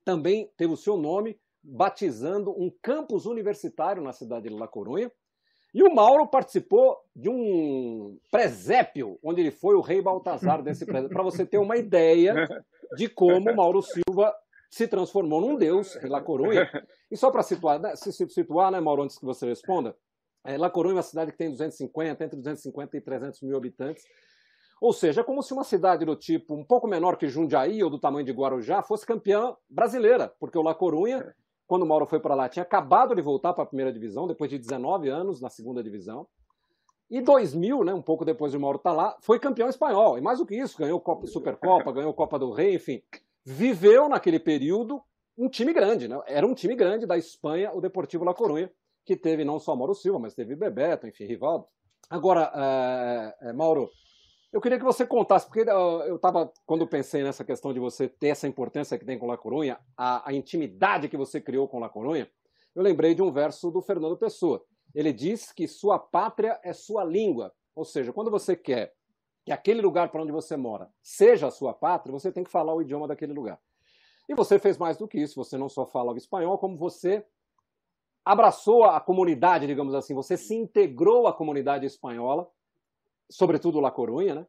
também 0.04 0.50
teve 0.56 0.72
o 0.72 0.76
seu 0.76 0.96
nome 0.96 1.38
batizando 1.62 2.50
um 2.50 2.70
campus 2.82 3.26
universitário 3.26 4.02
na 4.02 4.12
cidade 4.12 4.48
de 4.48 4.54
La 4.54 4.66
Coruña. 4.66 5.10
E 5.74 5.82
o 5.82 5.94
Mauro 5.94 6.26
participou 6.26 6.98
de 7.14 7.30
um 7.30 8.18
presépio, 8.30 9.18
onde 9.22 9.40
ele 9.40 9.50
foi 9.50 9.74
o 9.74 9.80
rei 9.80 10.02
Baltazar 10.02 10.62
desse 10.62 10.84
presépio, 10.86 11.14
para 11.14 11.22
você 11.22 11.46
ter 11.46 11.58
uma 11.58 11.76
ideia 11.76 12.34
de 12.96 13.08
como 13.08 13.54
Mauro 13.54 13.82
Silva 13.82 14.34
se 14.70 14.88
transformou 14.88 15.40
num 15.40 15.56
deus 15.56 15.98
La 16.04 16.22
Coruña. 16.22 16.68
E 17.10 17.16
só 17.16 17.30
para 17.30 17.42
situar, 17.42 17.78
né, 17.78 17.94
se 17.94 18.10
situar, 18.12 18.72
né, 18.72 18.80
Mauro, 18.80 19.02
antes 19.02 19.18
que 19.18 19.24
você 19.24 19.46
responda, 19.46 19.94
é, 20.44 20.56
La 20.56 20.70
Coruña 20.70 20.94
é 20.94 20.96
uma 20.96 21.02
cidade 21.02 21.30
que 21.30 21.38
tem 21.38 21.50
250, 21.50 22.24
entre 22.24 22.36
250 22.36 22.96
e 22.96 23.00
300 23.00 23.42
mil 23.42 23.56
habitantes. 23.56 24.02
Ou 24.80 24.92
seja, 24.92 25.20
é 25.20 25.24
como 25.24 25.42
se 25.42 25.52
uma 25.52 25.62
cidade 25.62 26.04
do 26.04 26.16
tipo 26.16 26.54
um 26.54 26.64
pouco 26.64 26.88
menor 26.88 27.16
que 27.16 27.28
Jundiaí 27.28 27.84
ou 27.84 27.90
do 27.90 28.00
tamanho 28.00 28.26
de 28.26 28.32
Guarujá 28.32 28.82
fosse 28.82 29.06
campeã 29.06 29.54
brasileira, 29.70 30.32
porque 30.40 30.58
o 30.58 30.62
La 30.62 30.74
Coruña, 30.74 31.34
quando 31.66 31.82
o 31.82 31.86
Mauro 31.86 32.06
foi 32.06 32.18
para 32.18 32.34
lá, 32.34 32.48
tinha 32.48 32.64
acabado 32.64 33.14
de 33.14 33.22
voltar 33.22 33.52
para 33.52 33.62
a 33.62 33.66
primeira 33.66 33.92
divisão, 33.92 34.26
depois 34.26 34.50
de 34.50 34.58
19 34.58 35.08
anos 35.08 35.40
na 35.40 35.48
segunda 35.48 35.82
divisão. 35.82 36.26
E 37.12 37.20
2000, 37.20 37.84
né, 37.84 37.94
um 37.94 38.02
pouco 38.02 38.24
depois 38.24 38.50
de 38.50 38.58
Mauro 38.58 38.78
estar 38.78 38.90
tá 38.90 38.96
lá, 38.96 39.16
foi 39.20 39.38
campeão 39.38 39.68
espanhol. 39.68 40.18
E 40.18 40.20
mais 40.20 40.38
do 40.38 40.46
que 40.46 40.56
isso, 40.56 40.78
ganhou 40.78 40.98
Copa, 40.98 41.26
Supercopa, 41.26 41.92
ganhou 41.92 42.12
Copa 42.14 42.38
do 42.38 42.50
Rei, 42.50 42.74
enfim. 42.74 43.02
Viveu 43.44 44.08
naquele 44.08 44.40
período 44.40 45.00
um 45.36 45.48
time 45.48 45.72
grande, 45.72 46.08
né? 46.08 46.18
Era 46.26 46.46
um 46.46 46.54
time 46.54 46.74
grande 46.74 47.06
da 47.06 47.16
Espanha, 47.16 47.70
o 47.72 47.80
Deportivo 47.80 48.24
La 48.24 48.34
Coruña 48.34 48.70
que 49.04 49.16
teve 49.16 49.44
não 49.44 49.58
só 49.58 49.74
Mauro 49.74 49.94
Silva, 49.94 50.18
mas 50.18 50.34
teve 50.34 50.54
Bebeto, 50.54 51.06
enfim, 51.06 51.24
Rivaldo. 51.24 51.66
Agora, 52.08 52.52
é, 52.54 53.48
é, 53.48 53.52
Mauro, 53.52 53.90
eu 54.52 54.60
queria 54.60 54.78
que 54.78 54.84
você 54.84 55.06
contasse, 55.06 55.46
porque 55.46 55.68
eu 55.68 56.16
estava, 56.16 56.52
quando 56.66 56.86
pensei 56.86 57.22
nessa 57.22 57.44
questão 57.44 57.72
de 57.72 57.80
você 57.80 58.08
ter 58.08 58.28
essa 58.28 58.46
importância 58.46 58.98
que 58.98 59.04
tem 59.04 59.18
com 59.18 59.26
La 59.26 59.36
Corunha, 59.36 59.78
a, 59.96 60.28
a 60.28 60.32
intimidade 60.32 61.08
que 61.08 61.16
você 61.16 61.40
criou 61.40 61.66
com 61.68 61.78
La 61.78 61.88
Corunha, 61.88 62.28
eu 62.74 62.82
lembrei 62.82 63.14
de 63.14 63.22
um 63.22 63.32
verso 63.32 63.70
do 63.70 63.82
Fernando 63.82 64.16
Pessoa. 64.16 64.64
Ele 64.94 65.12
diz 65.12 65.52
que 65.52 65.66
sua 65.66 65.98
pátria 65.98 66.58
é 66.62 66.72
sua 66.72 67.04
língua. 67.04 67.52
Ou 67.74 67.84
seja, 67.84 68.12
quando 68.12 68.30
você 68.30 68.54
quer 68.54 68.94
que 69.44 69.52
aquele 69.52 69.80
lugar 69.80 70.10
para 70.10 70.22
onde 70.22 70.32
você 70.32 70.56
mora 70.56 70.90
seja 71.02 71.48
a 71.48 71.50
sua 71.50 71.72
pátria, 71.72 72.12
você 72.12 72.30
tem 72.30 72.44
que 72.44 72.50
falar 72.50 72.74
o 72.74 72.82
idioma 72.82 73.08
daquele 73.08 73.32
lugar. 73.32 73.60
E 74.28 74.34
você 74.34 74.58
fez 74.58 74.78
mais 74.78 74.96
do 74.96 75.08
que 75.08 75.18
isso. 75.18 75.42
Você 75.42 75.58
não 75.58 75.68
só 75.68 75.84
fala 75.84 76.12
o 76.12 76.16
espanhol, 76.16 76.58
como 76.58 76.76
você 76.76 77.24
abraçou 78.24 78.84
a 78.84 79.00
comunidade, 79.00 79.66
digamos 79.66 79.94
assim, 79.94 80.14
você 80.14 80.36
se 80.36 80.54
integrou 80.54 81.26
à 81.26 81.32
comunidade 81.32 81.86
espanhola, 81.86 82.48
sobretudo 83.28 83.80
La 83.80 83.90
Coruña, 83.90 84.34
né? 84.34 84.46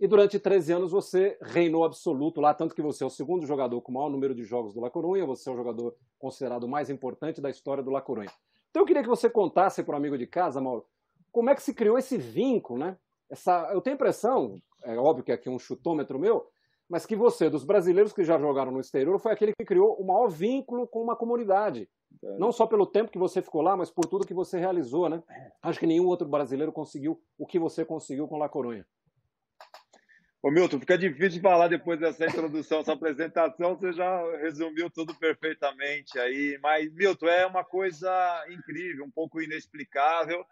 E 0.00 0.08
durante 0.08 0.40
13 0.40 0.72
anos 0.72 0.90
você 0.90 1.38
reinou 1.40 1.84
absoluto 1.84 2.40
lá, 2.40 2.52
tanto 2.52 2.74
que 2.74 2.82
você 2.82 3.04
é 3.04 3.06
o 3.06 3.10
segundo 3.10 3.46
jogador 3.46 3.80
com 3.80 3.92
o 3.92 3.94
maior 3.94 4.10
número 4.10 4.34
de 4.34 4.42
jogos 4.42 4.74
do 4.74 4.80
La 4.80 4.90
Coruña, 4.90 5.24
você 5.24 5.48
é 5.48 5.52
o 5.52 5.56
jogador 5.56 5.94
considerado 6.18 6.66
mais 6.66 6.90
importante 6.90 7.40
da 7.40 7.48
história 7.48 7.84
do 7.84 7.90
La 7.92 8.00
Coruña. 8.00 8.32
Então 8.72 8.82
eu 8.82 8.86
queria 8.86 9.02
que 9.02 9.08
você 9.08 9.28
contasse 9.28 9.82
para 9.82 9.92
o 9.92 9.96
amigo 9.96 10.16
de 10.16 10.26
casa, 10.26 10.58
Mauro, 10.58 10.86
como 11.30 11.50
é 11.50 11.54
que 11.54 11.62
se 11.62 11.74
criou 11.74 11.98
esse 11.98 12.16
vínculo, 12.16 12.78
né? 12.78 12.96
Essa, 13.30 13.70
eu 13.74 13.82
tenho 13.82 13.94
a 13.94 13.96
impressão, 13.96 14.56
é 14.82 14.96
óbvio 14.96 15.22
que 15.22 15.30
aqui 15.30 15.46
é 15.46 15.52
um 15.52 15.58
chutômetro 15.58 16.18
meu, 16.18 16.46
mas 16.88 17.04
que 17.04 17.14
você, 17.14 17.50
dos 17.50 17.64
brasileiros 17.64 18.14
que 18.14 18.24
já 18.24 18.38
jogaram 18.38 18.72
no 18.72 18.80
exterior, 18.80 19.18
foi 19.18 19.30
aquele 19.32 19.52
que 19.52 19.64
criou 19.64 19.94
o 19.96 20.06
maior 20.06 20.28
vínculo 20.28 20.86
com 20.88 21.02
uma 21.02 21.14
comunidade. 21.14 21.86
É. 22.22 22.38
Não 22.38 22.50
só 22.50 22.66
pelo 22.66 22.86
tempo 22.86 23.10
que 23.10 23.18
você 23.18 23.42
ficou 23.42 23.60
lá, 23.60 23.76
mas 23.76 23.90
por 23.90 24.06
tudo 24.06 24.26
que 24.26 24.34
você 24.34 24.58
realizou, 24.58 25.06
né? 25.06 25.22
Acho 25.62 25.78
que 25.78 25.86
nenhum 25.86 26.06
outro 26.06 26.26
brasileiro 26.26 26.72
conseguiu 26.72 27.20
o 27.38 27.46
que 27.46 27.58
você 27.58 27.84
conseguiu 27.84 28.26
com 28.26 28.38
La 28.38 28.48
Coruña. 28.48 28.86
Ô 30.42 30.50
Milton, 30.50 30.80
fica 30.80 30.98
difícil 30.98 31.40
falar 31.40 31.68
depois 31.68 32.00
dessa 32.00 32.26
introdução, 32.26 32.80
essa 32.80 32.94
apresentação, 32.94 33.76
você 33.76 33.92
já 33.92 34.20
resumiu 34.38 34.90
tudo 34.90 35.14
perfeitamente 35.14 36.18
aí. 36.18 36.58
Mas, 36.60 36.92
Milton, 36.92 37.28
é 37.28 37.46
uma 37.46 37.62
coisa 37.62 38.10
incrível, 38.50 39.04
um 39.04 39.10
pouco 39.10 39.40
inexplicável. 39.40 40.44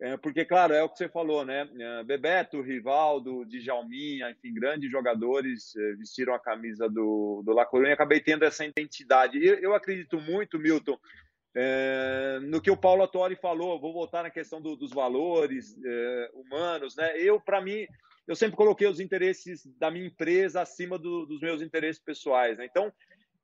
É, 0.00 0.16
porque, 0.16 0.44
claro, 0.44 0.74
é 0.74 0.82
o 0.82 0.88
que 0.88 0.96
você 0.96 1.08
falou, 1.08 1.44
né? 1.44 1.68
É, 1.76 2.04
Bebeto, 2.04 2.60
Rivaldo, 2.60 3.44
Djalminha, 3.44 4.30
enfim, 4.30 4.54
grandes 4.54 4.88
jogadores 4.88 5.74
é, 5.74 5.92
vestiram 5.94 6.34
a 6.34 6.40
camisa 6.40 6.88
do, 6.88 7.42
do 7.44 7.52
La 7.52 7.66
Coruña 7.66 7.90
e 7.90 7.92
acabei 7.92 8.20
tendo 8.20 8.44
essa 8.44 8.64
identidade. 8.64 9.38
E 9.38 9.46
eu 9.46 9.74
acredito 9.74 10.20
muito, 10.20 10.56
Milton, 10.56 10.96
é, 11.54 12.38
no 12.42 12.60
que 12.60 12.70
o 12.70 12.76
Paulo 12.76 13.02
Attori 13.02 13.34
falou, 13.34 13.80
vou 13.80 13.92
voltar 13.92 14.22
na 14.22 14.30
questão 14.30 14.60
do, 14.60 14.76
dos 14.76 14.92
valores 14.92 15.76
é, 15.84 16.30
humanos, 16.32 16.94
né? 16.96 17.16
Eu, 17.18 17.40
para 17.40 17.60
mim, 17.60 17.86
eu 18.26 18.36
sempre 18.36 18.56
coloquei 18.56 18.86
os 18.86 19.00
interesses 19.00 19.66
da 19.78 19.90
minha 19.90 20.06
empresa 20.06 20.62
acima 20.62 20.98
do, 20.98 21.26
dos 21.26 21.40
meus 21.40 21.60
interesses 21.60 22.00
pessoais, 22.02 22.58
né? 22.58 22.66
Então, 22.66 22.92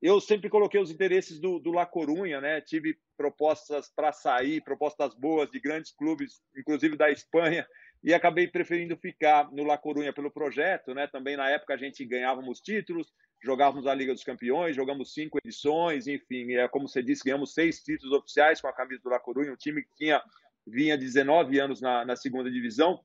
eu 0.00 0.20
sempre 0.20 0.48
coloquei 0.48 0.80
os 0.80 0.90
interesses 0.90 1.40
do, 1.40 1.58
do 1.58 1.72
La 1.72 1.84
Corunha, 1.84 2.40
né? 2.40 2.60
Tive 2.60 2.96
propostas 3.16 3.90
para 3.94 4.12
sair, 4.12 4.62
propostas 4.62 5.14
boas 5.14 5.50
de 5.50 5.58
grandes 5.58 5.90
clubes, 5.90 6.40
inclusive 6.56 6.96
da 6.96 7.10
Espanha, 7.10 7.66
e 8.02 8.14
acabei 8.14 8.46
preferindo 8.46 8.96
ficar 8.96 9.50
no 9.50 9.64
La 9.64 9.76
Corunha 9.76 10.12
pelo 10.12 10.30
projeto, 10.30 10.94
né? 10.94 11.08
Também 11.08 11.36
na 11.36 11.50
época 11.50 11.74
a 11.74 11.76
gente 11.76 12.04
ganhávamos 12.04 12.60
títulos, 12.60 13.12
jogávamos 13.42 13.88
a 13.88 13.94
Liga 13.94 14.12
dos 14.12 14.22
Campeões, 14.22 14.76
jogamos 14.76 15.12
cinco 15.12 15.38
edições, 15.44 16.06
enfim, 16.06 16.54
é 16.54 16.68
como 16.68 16.88
você 16.88 17.02
disse, 17.02 17.24
ganhamos 17.24 17.52
seis 17.52 17.82
títulos 17.82 18.16
oficiais 18.16 18.60
com 18.60 18.68
a 18.68 18.72
camisa 18.72 19.02
do 19.02 19.10
La 19.10 19.18
Corunha, 19.18 19.52
um 19.52 19.56
time 19.56 19.82
que 19.82 19.94
tinha 19.96 20.22
vinha 20.64 20.96
19 20.96 21.58
anos 21.58 21.80
na, 21.80 22.04
na 22.04 22.14
segunda 22.14 22.50
divisão. 22.50 23.00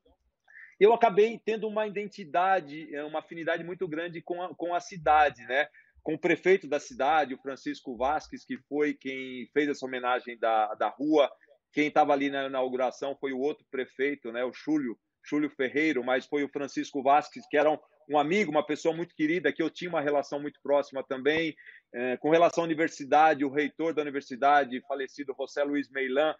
Eu 0.79 0.93
acabei 0.93 1.39
tendo 1.43 1.67
uma 1.67 1.87
identidade, 1.87 2.89
uma 3.07 3.19
afinidade 3.19 3.63
muito 3.63 3.87
grande 3.87 4.21
com 4.21 4.41
a, 4.41 4.53
com 4.55 4.73
a 4.73 4.79
cidade, 4.79 5.43
né? 5.45 5.67
com 6.03 6.15
o 6.15 6.19
prefeito 6.19 6.67
da 6.67 6.79
cidade, 6.79 7.33
o 7.33 7.41
Francisco 7.41 7.95
Vasques, 7.95 8.43
que 8.45 8.57
foi 8.67 8.93
quem 8.93 9.49
fez 9.53 9.69
essa 9.69 9.85
homenagem 9.85 10.37
da, 10.37 10.75
da 10.75 10.89
rua. 10.89 11.31
Quem 11.71 11.87
estava 11.87 12.11
ali 12.11 12.29
na 12.29 12.45
inauguração 12.45 13.15
foi 13.19 13.31
o 13.31 13.39
outro 13.39 13.65
prefeito, 13.71 14.31
né, 14.31 14.43
o 14.43 14.53
Chúlio, 14.53 14.99
Chúlio 15.23 15.49
Ferreiro, 15.49 16.03
mas 16.03 16.25
foi 16.25 16.43
o 16.43 16.49
Francisco 16.49 17.01
Vasques, 17.01 17.47
que 17.49 17.57
era 17.57 17.71
um, 17.71 17.77
um 18.09 18.19
amigo, 18.19 18.51
uma 18.51 18.65
pessoa 18.65 18.93
muito 18.93 19.15
querida, 19.15 19.51
que 19.51 19.63
eu 19.63 19.69
tinha 19.69 19.89
uma 19.89 20.01
relação 20.01 20.39
muito 20.39 20.59
próxima 20.61 21.03
também. 21.03 21.55
É, 21.93 22.17
com 22.17 22.29
relação 22.29 22.63
à 22.63 22.67
universidade, 22.67 23.45
o 23.45 23.49
reitor 23.49 23.93
da 23.93 24.01
universidade, 24.01 24.83
falecido 24.87 25.33
José 25.39 25.63
Luiz 25.63 25.89
Meilan, 25.89 26.35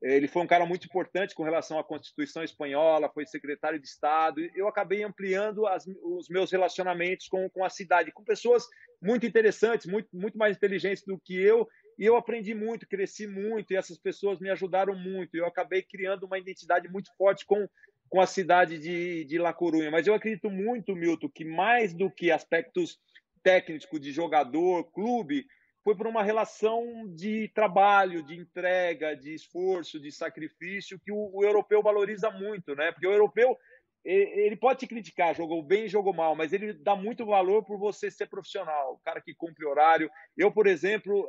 Ele 0.00 0.28
foi 0.28 0.42
um 0.42 0.46
cara 0.46 0.64
muito 0.64 0.86
importante 0.86 1.34
com 1.34 1.42
relação 1.42 1.78
à 1.78 1.84
Constituição 1.84 2.44
espanhola, 2.44 3.10
foi 3.12 3.26
secretário 3.26 3.80
de 3.80 3.86
Estado. 3.86 4.40
Eu 4.54 4.68
acabei 4.68 5.02
ampliando 5.02 5.66
as, 5.66 5.86
os 6.02 6.28
meus 6.28 6.52
relacionamentos 6.52 7.26
com, 7.26 7.50
com 7.50 7.64
a 7.64 7.70
cidade, 7.70 8.12
com 8.12 8.22
pessoas 8.22 8.64
muito 9.02 9.26
interessantes, 9.26 9.86
muito, 9.86 10.08
muito 10.12 10.38
mais 10.38 10.56
inteligentes 10.56 11.02
do 11.04 11.18
que 11.18 11.34
eu. 11.34 11.68
E 11.98 12.04
eu 12.04 12.16
aprendi 12.16 12.54
muito, 12.54 12.86
cresci 12.86 13.26
muito, 13.26 13.72
e 13.72 13.76
essas 13.76 13.98
pessoas 13.98 14.38
me 14.38 14.50
ajudaram 14.50 14.94
muito. 14.94 15.36
Eu 15.36 15.46
acabei 15.46 15.82
criando 15.82 16.26
uma 16.26 16.38
identidade 16.38 16.88
muito 16.88 17.10
forte 17.16 17.44
com, 17.44 17.68
com 18.08 18.20
a 18.20 18.26
cidade 18.26 18.78
de, 18.78 19.24
de 19.24 19.36
La 19.36 19.52
Corunha. 19.52 19.90
Mas 19.90 20.06
eu 20.06 20.14
acredito 20.14 20.48
muito, 20.48 20.94
Milton, 20.94 21.28
que 21.28 21.44
mais 21.44 21.92
do 21.92 22.08
que 22.08 22.30
aspectos 22.30 23.00
técnicos 23.42 24.00
de 24.00 24.12
jogador, 24.12 24.84
clube, 24.92 25.44
foi 25.84 25.96
por 25.96 26.06
uma 26.06 26.22
relação 26.22 26.84
de 27.14 27.48
trabalho, 27.54 28.22
de 28.22 28.36
entrega, 28.36 29.16
de 29.16 29.34
esforço, 29.34 30.00
de 30.00 30.12
sacrifício 30.12 30.98
que 30.98 31.12
o, 31.12 31.30
o, 31.32 31.44
europeu 31.44 31.82
valoriza 31.82 32.30
muito, 32.30 32.74
né? 32.74 32.92
Porque 32.92 33.06
o 33.06 33.12
europeu 33.12 33.56
ele 34.04 34.56
pode 34.56 34.80
te 34.80 34.86
criticar, 34.86 35.34
jogou 35.34 35.62
bem, 35.62 35.88
jogou 35.88 36.14
mal, 36.14 36.34
mas 36.34 36.52
ele 36.52 36.72
dá 36.72 36.96
muito 36.96 37.26
valor 37.26 37.64
por 37.64 37.78
você 37.78 38.10
ser 38.10 38.26
profissional, 38.26 38.94
o 38.94 38.98
cara 39.00 39.20
que 39.20 39.34
cumpre 39.34 39.66
horário. 39.66 40.10
Eu, 40.36 40.50
por 40.50 40.66
exemplo, 40.66 41.28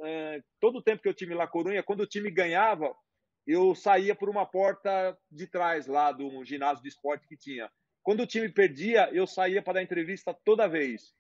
todo 0.62 0.78
o 0.78 0.82
tempo 0.82 1.02
que 1.02 1.10
eu 1.10 1.14
tive 1.14 1.34
lá 1.34 1.46
Corunha, 1.46 1.84
quando 1.84 2.02
o 2.02 2.08
time 2.08 2.32
ganhava, 2.32 2.96
eu 3.46 3.74
saía 3.76 4.16
por 4.16 4.30
uma 4.30 4.46
porta 4.46 5.18
de 5.30 5.48
trás 5.48 5.88
lá 5.88 6.12
do 6.12 6.46
ginásio 6.46 6.84
de 6.84 6.90
esporte 6.90 7.28
que 7.28 7.36
tinha. 7.36 7.70
Quando 8.04 8.22
o 8.22 8.28
time 8.28 8.48
perdia, 8.48 9.10
eu 9.12 9.28
saía 9.28 9.62
para 9.62 9.74
dar 9.74 9.84
entrevista 9.84 10.34
toda 10.46 10.68
vez. 10.68 11.14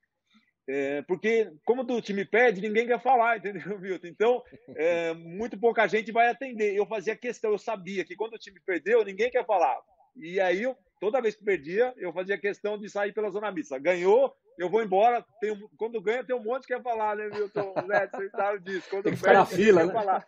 É, 0.71 1.01
porque, 1.01 1.51
como 1.65 1.83
do 1.83 1.99
time 1.99 2.23
pede, 2.23 2.61
ninguém 2.61 2.85
quer 2.85 3.01
falar, 3.01 3.37
entendeu, 3.41 3.79
Milton? 3.79 4.05
Então, 4.05 4.43
é, 4.75 5.15
muito 5.15 5.59
pouca 5.59 5.87
gente 5.87 6.11
vai 6.11 6.29
atender. 6.29 6.75
Eu 6.75 6.85
fazia 6.85 7.15
questão, 7.15 7.51
eu 7.51 7.57
sabia 7.57 8.05
que 8.05 8.15
quando 8.15 8.35
o 8.35 8.37
time 8.37 8.59
perdeu, 8.63 9.03
ninguém 9.03 9.31
quer 9.31 9.43
falar. 9.47 9.79
E 10.15 10.39
aí, 10.39 10.61
eu, 10.61 10.77
toda 10.99 11.21
vez 11.21 11.33
que 11.33 11.43
perdia, 11.43 11.91
eu 11.97 12.13
fazia 12.13 12.37
questão 12.37 12.77
de 12.77 12.87
sair 12.87 13.11
pela 13.13 13.31
zona 13.31 13.51
mista. 13.51 13.79
Ganhou, 13.79 14.31
eu 14.59 14.69
vou 14.69 14.83
embora. 14.83 15.25
Tem, 15.41 15.57
quando 15.75 15.99
ganha, 15.99 16.23
tem 16.23 16.35
um 16.35 16.43
monte 16.43 16.67
que 16.67 16.75
quer 16.75 16.83
falar, 16.83 17.15
né, 17.15 17.29
Milton? 17.29 17.73
Né, 17.87 18.07
você 18.07 18.29
sabe 18.29 18.59
disso. 18.59 18.87
Quando 18.91 19.05
tem 19.05 19.13
que 19.13 19.21
perde, 19.21 19.21
ficar 19.21 19.33
na 19.33 19.45
fila, 19.47 19.85
né? 19.85 19.93
Falar. 19.93 20.27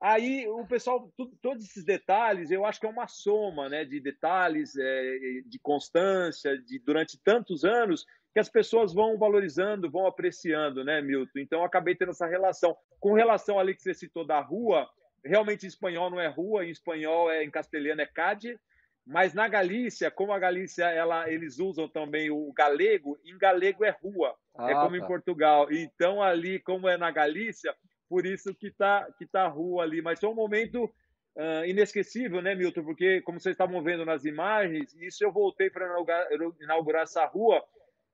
Aí, 0.00 0.48
o 0.48 0.66
pessoal, 0.66 1.12
tudo, 1.16 1.36
todos 1.42 1.64
esses 1.64 1.84
detalhes, 1.84 2.50
eu 2.50 2.64
acho 2.64 2.80
que 2.80 2.86
é 2.86 2.88
uma 2.88 3.06
soma 3.06 3.68
né, 3.68 3.84
de 3.84 4.00
detalhes, 4.00 4.74
é, 4.74 5.42
de 5.44 5.58
constância, 5.58 6.56
de 6.58 6.78
durante 6.78 7.20
tantos 7.22 7.62
anos 7.62 8.06
que 8.32 8.40
as 8.40 8.48
pessoas 8.48 8.94
vão 8.94 9.18
valorizando, 9.18 9.90
vão 9.90 10.06
apreciando, 10.06 10.84
né, 10.84 11.00
Milton? 11.02 11.38
Então, 11.38 11.64
acabei 11.64 11.94
tendo 11.94 12.10
essa 12.10 12.26
relação. 12.26 12.76
Com 12.98 13.12
relação 13.12 13.58
ali 13.58 13.74
que 13.74 13.82
você 13.82 13.92
citou 13.92 14.26
da 14.26 14.40
rua, 14.40 14.88
realmente 15.24 15.64
em 15.64 15.68
espanhol 15.68 16.10
não 16.10 16.20
é 16.20 16.28
rua, 16.28 16.64
em 16.64 16.70
espanhol 16.70 17.30
é 17.30 17.44
em 17.44 17.50
castelhano 17.50 18.00
é 18.00 18.06
cade, 18.06 18.58
mas 19.06 19.34
na 19.34 19.48
Galícia, 19.48 20.10
como 20.10 20.32
a 20.32 20.38
Galícia 20.38 20.84
ela, 20.84 21.30
eles 21.30 21.58
usam 21.58 21.88
também 21.88 22.30
o 22.30 22.52
galego, 22.52 23.18
em 23.24 23.36
galego 23.36 23.84
é 23.84 23.90
rua, 23.90 24.34
é 24.58 24.62
ah, 24.62 24.70
é 24.70 24.74
como 24.74 24.90
tá. 24.90 24.96
em 24.96 25.06
Portugal. 25.06 25.72
Então 25.72 26.22
ali, 26.22 26.60
como 26.60 26.88
é 26.88 26.96
na 26.96 27.10
Galícia, 27.10 27.74
por 28.08 28.24
isso 28.24 28.54
que 28.54 28.70
tá 28.70 29.08
que 29.18 29.26
tá 29.26 29.48
rua 29.48 29.82
ali. 29.82 30.00
Mas 30.00 30.20
foi 30.20 30.28
um 30.28 30.34
momento 30.34 30.84
uh, 30.84 31.64
inesquecível, 31.66 32.40
né, 32.40 32.54
Milton? 32.54 32.84
Porque 32.84 33.20
como 33.22 33.40
vocês 33.40 33.54
estavam 33.54 33.82
vendo 33.82 34.04
nas 34.04 34.24
imagens, 34.24 34.94
isso 34.94 35.24
eu 35.24 35.32
voltei 35.32 35.68
para 35.68 35.86
inaugurar, 35.86 36.28
inaugurar 36.60 37.02
essa 37.02 37.24
rua 37.24 37.62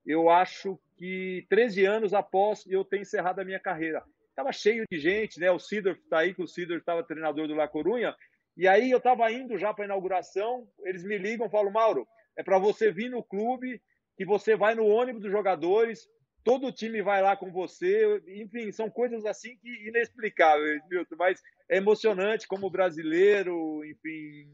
eu 0.05 0.29
acho 0.29 0.79
que 0.97 1.45
13 1.49 1.85
anos 1.85 2.13
após 2.13 2.65
eu 2.67 2.83
ter 2.83 2.99
encerrado 3.01 3.39
a 3.39 3.45
minha 3.45 3.59
carreira. 3.59 4.03
Estava 4.29 4.51
cheio 4.51 4.85
de 4.89 4.99
gente, 4.99 5.39
né? 5.39 5.51
O 5.51 5.59
Sidor 5.59 5.93
está 5.93 6.19
aí, 6.19 6.33
que 6.33 6.41
o 6.41 6.47
Sidor 6.47 6.77
estava 6.77 7.03
treinador 7.03 7.47
do 7.47 7.55
La 7.55 7.67
Corunha. 7.67 8.15
E 8.55 8.67
aí 8.67 8.91
eu 8.91 8.97
estava 8.97 9.31
indo 9.31 9.57
já 9.57 9.73
para 9.73 9.85
a 9.85 9.87
inauguração, 9.87 10.67
eles 10.83 11.03
me 11.03 11.17
ligam, 11.17 11.49
falam, 11.49 11.71
Mauro, 11.71 12.07
é 12.35 12.43
para 12.43 12.59
você 12.59 12.91
vir 12.91 13.09
no 13.09 13.23
clube, 13.23 13.81
que 14.17 14.25
você 14.25 14.55
vai 14.55 14.75
no 14.75 14.85
ônibus 14.85 15.21
dos 15.21 15.31
jogadores, 15.31 16.07
todo 16.43 16.67
o 16.67 16.71
time 16.71 17.01
vai 17.01 17.21
lá 17.21 17.37
com 17.37 17.51
você, 17.51 18.21
enfim, 18.27 18.71
são 18.71 18.89
coisas 18.89 19.25
assim 19.25 19.55
que 19.57 19.87
inexplicáveis, 19.87 20.81
Milton, 20.89 21.15
mas 21.17 21.41
é 21.69 21.77
emocionante 21.77 22.47
como 22.47 22.69
brasileiro, 22.69 23.83
enfim, 23.85 24.49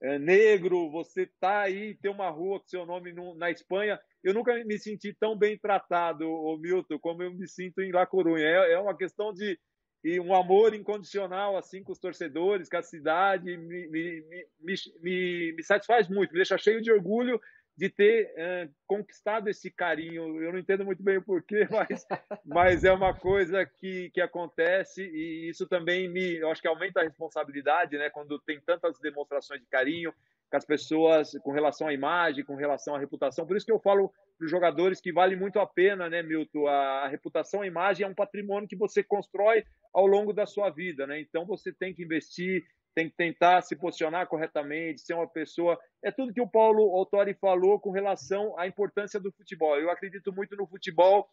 é 0.00 0.18
negro, 0.18 0.90
você 0.90 1.26
tá 1.40 1.62
aí, 1.62 1.94
tem 1.96 2.10
uma 2.10 2.30
rua 2.30 2.60
com 2.60 2.68
seu 2.68 2.86
nome 2.86 3.12
no, 3.12 3.34
na 3.34 3.50
Espanha, 3.50 4.00
eu 4.22 4.34
nunca 4.34 4.52
me 4.64 4.78
senti 4.78 5.12
tão 5.12 5.36
bem 5.36 5.58
tratado, 5.58 6.28
o 6.28 6.56
Milton, 6.56 6.98
como 6.98 7.22
eu 7.22 7.32
me 7.32 7.48
sinto 7.48 7.80
em 7.80 7.92
La 7.92 8.06
Corunha. 8.06 8.44
É, 8.44 8.72
é 8.72 8.78
uma 8.78 8.96
questão 8.96 9.32
de 9.32 9.58
e 10.02 10.18
um 10.18 10.34
amor 10.34 10.74
incondicional 10.74 11.58
assim 11.58 11.82
com 11.82 11.92
os 11.92 11.98
torcedores, 11.98 12.70
com 12.70 12.76
a 12.78 12.82
cidade, 12.82 13.56
me, 13.56 13.86
me, 13.88 14.24
me, 14.58 14.74
me, 15.02 15.52
me 15.52 15.62
satisfaz 15.62 16.08
muito, 16.08 16.30
me 16.30 16.38
deixa 16.38 16.56
cheio 16.56 16.80
de 16.80 16.90
orgulho 16.90 17.38
de 17.76 17.88
ter 17.88 18.32
é, 18.36 18.68
conquistado 18.86 19.48
esse 19.48 19.70
carinho. 19.70 20.42
Eu 20.42 20.52
não 20.52 20.58
entendo 20.58 20.84
muito 20.84 21.02
bem 21.02 21.16
o 21.16 21.22
porquê, 21.22 21.66
mas, 21.70 22.06
mas 22.44 22.84
é 22.84 22.92
uma 22.92 23.14
coisa 23.14 23.64
que, 23.64 24.10
que 24.10 24.20
acontece 24.20 25.02
e 25.02 25.48
isso 25.48 25.66
também 25.66 26.08
me, 26.08 26.36
eu 26.36 26.50
acho 26.50 26.60
que 26.60 26.68
aumenta 26.68 27.00
a 27.00 27.04
responsabilidade, 27.04 27.96
né? 27.96 28.10
Quando 28.10 28.38
tem 28.38 28.60
tantas 28.60 28.98
demonstrações 29.00 29.60
de 29.60 29.66
carinho, 29.66 30.12
com 30.50 30.56
as 30.56 30.64
pessoas 30.64 31.32
com 31.42 31.52
relação 31.52 31.86
à 31.86 31.94
imagem, 31.94 32.44
com 32.44 32.56
relação 32.56 32.94
à 32.94 32.98
reputação. 32.98 33.46
Por 33.46 33.56
isso 33.56 33.64
que 33.64 33.72
eu 33.72 33.78
falo 33.78 34.12
para 34.36 34.44
os 34.44 34.50
jogadores 34.50 35.00
que 35.00 35.12
vale 35.12 35.36
muito 35.36 35.60
a 35.60 35.66
pena, 35.66 36.08
né, 36.08 36.22
Milton? 36.22 36.66
A, 36.66 37.06
reputação, 37.08 37.62
a 37.62 37.66
imagem 37.66 38.04
é 38.04 38.08
um 38.08 38.14
patrimônio 38.14 38.68
que 38.68 38.76
você 38.76 39.02
constrói 39.02 39.64
ao 39.92 40.06
longo 40.06 40.32
da 40.32 40.46
sua 40.46 40.70
vida, 40.70 41.06
né? 41.06 41.20
Então 41.20 41.46
você 41.46 41.72
tem 41.72 41.94
que 41.94 42.02
investir, 42.02 42.64
tem 42.94 43.08
que 43.08 43.16
tentar 43.16 43.62
se 43.62 43.76
posicionar 43.76 44.26
corretamente, 44.26 45.02
ser 45.02 45.14
uma 45.14 45.28
pessoa. 45.28 45.78
É 46.02 46.10
tudo 46.10 46.32
que 46.32 46.40
o 46.40 46.48
Paulo 46.48 46.96
Autori 46.96 47.34
falou 47.34 47.78
com 47.78 47.90
relação 47.90 48.58
à 48.58 48.66
importância 48.66 49.20
do 49.20 49.30
futebol. 49.30 49.76
Eu 49.78 49.90
acredito 49.90 50.32
muito 50.32 50.56
no 50.56 50.66
futebol 50.66 51.28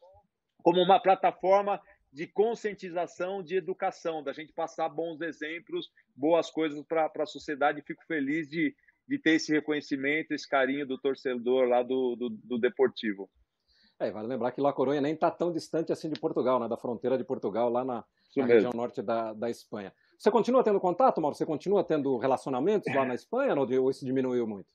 como 0.61 0.81
uma 0.81 0.99
plataforma 0.99 1.81
de 2.11 2.25
conscientização, 2.27 3.43
de 3.43 3.55
educação, 3.55 4.23
da 4.23 4.33
gente 4.33 4.53
passar 4.53 4.89
bons 4.89 5.21
exemplos, 5.21 5.91
boas 6.15 6.49
coisas 6.49 6.83
para 6.85 7.11
a 7.15 7.25
sociedade. 7.25 7.81
Fico 7.81 8.03
feliz 8.05 8.49
de, 8.49 8.75
de 9.07 9.17
ter 9.17 9.31
esse 9.31 9.51
reconhecimento, 9.51 10.33
esse 10.33 10.47
carinho 10.47 10.85
do 10.85 10.97
torcedor 10.97 11.67
lá 11.67 11.81
do, 11.81 12.15
do, 12.15 12.29
do 12.29 12.59
Deportivo. 12.59 13.29
É, 13.99 14.11
vale 14.11 14.27
lembrar 14.27 14.51
que 14.51 14.61
La 14.61 14.73
Coruña 14.73 15.01
nem 15.01 15.13
está 15.13 15.31
tão 15.31 15.51
distante 15.51 15.91
assim 15.91 16.09
de 16.09 16.19
Portugal, 16.19 16.59
né, 16.59 16.67
da 16.67 16.77
fronteira 16.77 17.17
de 17.17 17.23
Portugal, 17.23 17.69
lá 17.69 17.83
na, 17.83 18.05
na 18.35 18.45
região 18.45 18.71
norte 18.73 19.01
da, 19.01 19.33
da 19.33 19.49
Espanha. 19.49 19.91
Você 20.17 20.29
continua 20.29 20.63
tendo 20.63 20.79
contato, 20.79 21.21
Mauro? 21.21 21.35
Você 21.35 21.45
continua 21.45 21.83
tendo 21.83 22.17
relacionamentos 22.17 22.93
lá 22.93 23.05
na 23.05 23.15
Espanha 23.15 23.55
ou 23.55 23.89
isso 23.89 24.05
diminuiu 24.05 24.47
muito? 24.47 24.73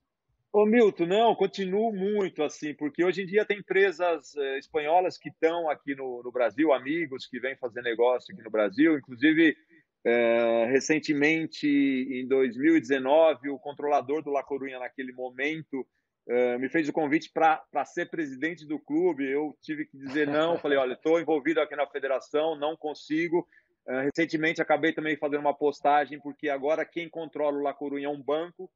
Ô 0.52 0.66
Milton, 0.66 1.06
não, 1.06 1.34
continuo 1.34 1.92
muito 1.94 2.42
assim, 2.42 2.74
porque 2.74 3.02
hoje 3.02 3.22
em 3.22 3.26
dia 3.26 3.44
tem 3.44 3.58
empresas 3.58 4.36
eh, 4.36 4.58
espanholas 4.58 5.16
que 5.16 5.30
estão 5.30 5.70
aqui 5.70 5.94
no, 5.94 6.22
no, 6.22 6.30
Brasil, 6.30 6.74
amigos 6.74 7.26
que 7.26 7.40
vêm 7.40 7.56
fazer 7.56 7.80
negócio 7.80 8.34
aqui 8.34 8.44
no 8.44 8.50
Brasil, 8.50 8.98
inclusive 8.98 9.56
é, 10.04 10.66
recentemente, 10.66 11.66
em 11.66 12.26
2019, 12.26 13.50
o 13.50 13.58
controlador 13.58 14.22
do 14.22 14.30
La 14.30 14.42
Coruña, 14.42 14.78
naquele 14.78 15.12
momento, 15.12 15.86
é, 16.28 16.58
me 16.58 16.68
fez 16.68 16.88
o 16.88 16.92
convite 16.92 17.30
para 17.32 17.84
ser 17.84 18.10
presidente 18.10 18.66
do 18.66 18.78
clube. 18.80 19.30
Eu 19.30 19.56
tive 19.62 19.86
que 19.86 19.96
dizer 19.96 20.26
não. 20.26 20.56
Falei: 20.58 20.78
olha, 20.78 20.94
estou 20.94 21.20
envolvido 21.20 21.60
aqui 21.60 21.76
na 21.76 21.86
federação, 21.86 22.56
não 22.56 22.76
consigo. 22.76 23.46
É, 23.86 24.02
recentemente, 24.02 24.60
acabei 24.60 24.92
também 24.92 25.16
fazendo 25.16 25.40
uma 25.40 25.56
postagem, 25.56 26.20
porque 26.20 26.48
agora 26.48 26.84
quem 26.84 27.08
controla 27.08 27.56
o 27.58 27.62
La 27.62 27.74
Coruña 27.74 28.06
é 28.06 28.10
um 28.10 28.22
banco 28.22 28.70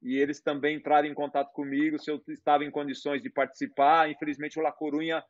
e 0.00 0.18
eles 0.18 0.40
também 0.40 0.76
entraram 0.76 1.06
em 1.06 1.14
contato 1.14 1.52
comigo 1.52 1.98
se 1.98 2.10
eu 2.10 2.20
estava 2.28 2.64
em 2.64 2.70
condições 2.70 3.22
de 3.22 3.30
participar. 3.30 4.10
Infelizmente, 4.10 4.58
o 4.58 4.62
La 4.62 4.72
Coruña 4.72 5.22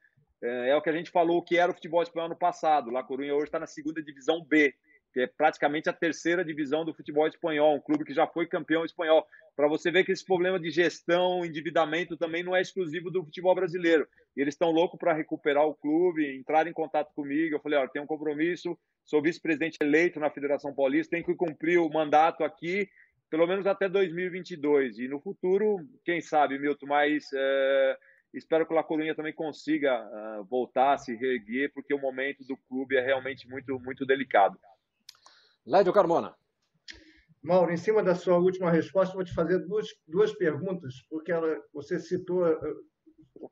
é, 0.42 0.74
o 0.74 0.82
que 0.82 0.90
a 0.90 0.92
gente 0.92 1.10
falou 1.10 1.42
que 1.42 1.56
era 1.56 1.70
o 1.70 1.74
futebol 1.74 2.02
espanhol 2.02 2.30
no 2.30 2.38
passado. 2.38 2.88
O 2.88 2.92
La 2.92 3.04
Coruña 3.04 3.34
hoje 3.34 3.44
está 3.44 3.58
na 3.58 3.66
segunda 3.66 4.02
divisão 4.02 4.42
B 4.44 4.74
que 5.12 5.20
é 5.20 5.26
praticamente 5.26 5.88
a 5.88 5.92
terceira 5.92 6.44
divisão 6.44 6.84
do 6.84 6.94
futebol 6.94 7.26
espanhol, 7.26 7.76
um 7.76 7.80
clube 7.80 8.04
que 8.04 8.14
já 8.14 8.26
foi 8.26 8.46
campeão 8.46 8.84
espanhol. 8.84 9.26
Para 9.54 9.68
você 9.68 9.90
ver 9.90 10.04
que 10.04 10.12
esse 10.12 10.24
problema 10.24 10.58
de 10.58 10.70
gestão, 10.70 11.44
endividamento 11.44 12.16
também 12.16 12.42
não 12.42 12.56
é 12.56 12.62
exclusivo 12.62 13.10
do 13.10 13.22
futebol 13.22 13.54
brasileiro. 13.54 14.08
E 14.34 14.40
eles 14.40 14.54
estão 14.54 14.70
loucos 14.70 14.98
para 14.98 15.12
recuperar 15.12 15.66
o 15.66 15.74
clube, 15.74 16.34
entrar 16.34 16.66
em 16.66 16.72
contato 16.72 17.12
comigo. 17.14 17.54
Eu 17.54 17.60
falei: 17.60 17.78
olha, 17.78 17.88
tem 17.88 18.00
um 18.00 18.06
compromisso, 18.06 18.78
sou 19.04 19.20
vice-presidente 19.20 19.76
eleito 19.82 20.18
na 20.18 20.30
Federação 20.30 20.74
Paulista, 20.74 21.10
tenho 21.10 21.24
que 21.24 21.34
cumprir 21.34 21.78
o 21.78 21.90
mandato 21.90 22.42
aqui, 22.42 22.88
pelo 23.28 23.46
menos 23.46 23.66
até 23.66 23.88
2022. 23.88 24.98
E 24.98 25.08
no 25.08 25.20
futuro, 25.20 25.76
quem 26.04 26.20
sabe, 26.20 26.58
Milton, 26.58 26.86
mas. 26.86 27.28
É... 27.34 27.98
Espero 28.34 28.64
que 28.64 28.72
o 28.72 28.74
La 28.74 28.82
Coruña 28.82 29.14
também 29.14 29.34
consiga 29.34 30.02
uh, 30.02 30.44
voltar 30.44 30.94
a 30.94 30.96
se 30.96 31.14
reerguer, 31.14 31.70
porque 31.74 31.92
o 31.92 32.00
momento 32.00 32.42
do 32.44 32.56
clube 32.56 32.96
é 32.96 33.00
realmente 33.02 33.46
muito, 33.46 33.78
muito 33.78 34.06
delicado. 34.06 34.58
Lédio 35.66 35.92
Carmona. 35.92 36.34
Mauro, 37.42 37.72
em 37.72 37.76
cima 37.76 38.02
da 38.02 38.14
sua 38.14 38.38
última 38.38 38.70
resposta, 38.70 39.14
vou 39.14 39.24
te 39.24 39.34
fazer 39.34 39.58
duas, 39.58 39.88
duas 40.06 40.32
perguntas, 40.32 40.94
porque 41.10 41.32
ela, 41.32 41.60
você 41.72 41.98
citou, 41.98 42.44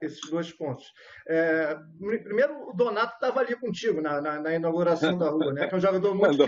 esses 0.00 0.30
dois 0.30 0.52
pontos. 0.52 0.84
É, 1.28 1.76
primeiro, 2.22 2.68
o 2.68 2.72
Donato 2.72 3.14
estava 3.14 3.40
ali 3.40 3.56
contigo 3.56 4.00
na, 4.00 4.20
na, 4.20 4.40
na, 4.40 4.54
inauguração 4.54 5.16
da 5.18 5.28
rua, 5.28 5.52
né? 5.52 5.66
que 5.66 5.74
é 5.74 5.76
um 5.76 5.80
jogador 5.80 6.14
muito 6.14 6.46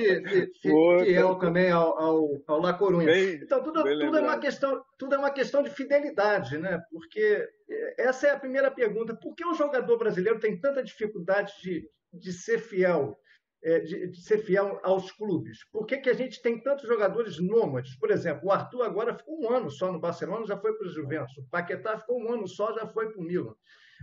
fiel 0.61 1.35
também 1.37 1.71
ao, 1.71 1.99
ao, 1.99 2.43
ao 2.47 2.61
La 2.61 2.75
Corunha. 2.75 3.07
Bem, 3.07 3.41
então, 3.43 3.63
tudo, 3.63 3.83
tudo, 3.83 4.17
é 4.17 4.21
uma 4.21 4.39
questão, 4.39 4.83
tudo 4.99 5.15
é 5.15 5.19
uma 5.19 5.31
questão 5.31 5.63
de 5.63 5.71
fidelidade, 5.71 6.59
né? 6.59 6.81
porque 6.91 7.49
essa 7.99 8.29
é 8.29 8.31
a 8.31 8.39
primeira 8.39 8.71
pergunta. 8.71 9.17
Por 9.17 9.35
que 9.35 9.45
o 9.45 9.55
jogador 9.55 9.99
brasileiro 9.99 10.39
tem 10.39 10.59
tanta 10.61 10.83
dificuldade 10.83 11.53
de, 11.61 11.89
de 12.13 12.33
ser 12.33 12.59
fiel? 12.59 13.19
É, 13.65 13.79
de, 13.79 14.09
de, 14.09 14.21
ser 14.21 14.39
fiel 14.39 14.81
aos 14.83 15.13
clubes. 15.13 15.65
Por 15.71 15.87
que, 15.87 15.99
que 15.99 16.11
a 16.11 16.15
gente 16.15 16.43
tem 16.43 16.61
tantos 16.61 16.85
jogadores 16.89 17.39
nômades? 17.39 17.97
Por 17.97 18.11
exemplo, 18.11 18.49
o 18.49 18.51
Arthur 18.51 18.83
agora 18.83 19.15
ficou 19.15 19.41
um 19.41 19.51
ano 19.53 19.71
só 19.71 19.93
no 19.93 20.01
Barcelona, 20.01 20.45
já 20.45 20.57
foi 20.57 20.77
para 20.77 20.89
o 20.89 20.91
Juventus. 20.91 21.37
O 21.39 21.49
Paquetá 21.49 21.97
ficou 21.97 22.21
um 22.21 22.33
ano 22.33 22.49
só, 22.49 22.75
já 22.75 22.89
foi 22.89 23.13
para 23.13 23.21
o 23.21 23.25
Milan. 23.25 23.55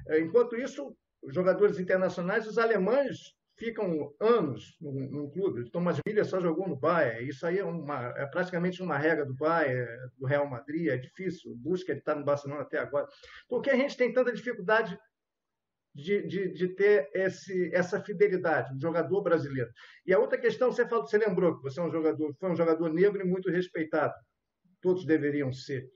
É, 0.08 0.20
enquanto 0.22 0.56
isso, 0.56 0.96
os 1.22 1.34
jogadores 1.34 1.78
internacionais, 1.78 2.48
os 2.48 2.58
alemães 2.58 3.18
ficam 3.60 4.14
anos 4.20 4.78
num, 4.80 5.10
num 5.12 5.30
clube. 5.30 5.70
Thomas 5.70 6.00
Miller 6.08 6.26
só 6.26 6.40
jogou 6.40 6.68
no 6.68 6.78
Bayern. 6.78 7.28
Isso 7.28 7.46
aí 7.46 7.60
é, 7.60 7.66
uma, 7.66 8.14
é 8.18 8.26
praticamente 8.26 8.82
uma 8.82 8.98
regra 8.98 9.26
do 9.26 9.36
Bayern, 9.36 9.86
do 10.18 10.26
Real 10.26 10.50
Madrid. 10.50 10.88
É 10.88 10.98
difícil. 10.98 11.54
Busca 11.58 11.92
ele 11.92 12.00
estar 12.00 12.14
tá 12.14 12.20
no 12.20 12.26
Barcelona 12.26 12.62
até 12.62 12.80
agora. 12.80 13.06
Por 13.48 13.62
que 13.62 13.70
a 13.70 13.76
gente 13.76 13.98
tem 13.98 14.14
tanta 14.14 14.32
dificuldade 14.32 14.98
de, 15.94 16.26
de, 16.28 16.54
de, 16.54 16.68
ter 16.76 17.10
esse, 17.14 17.74
essa 17.74 18.02
fidelidade, 18.02 18.74
um 18.74 18.80
jogador 18.80 19.22
brasileiro. 19.22 19.70
E 20.06 20.14
a 20.14 20.20
outra 20.20 20.38
questão, 20.38 20.72
você, 20.72 20.88
falou, 20.88 21.06
você 21.06 21.18
lembrou 21.18 21.58
que 21.58 21.64
você 21.64 21.80
é 21.80 21.84
um 21.84 21.92
jogador, 21.92 22.34
foi 22.40 22.52
um 22.52 22.56
jogador 22.56 22.94
negro 22.94 23.22
e 23.22 23.28
muito 23.28 23.50
respeitado. 23.50 24.14
Todos 24.82 25.06
deveriam 25.06 25.52
ser. 25.52 25.90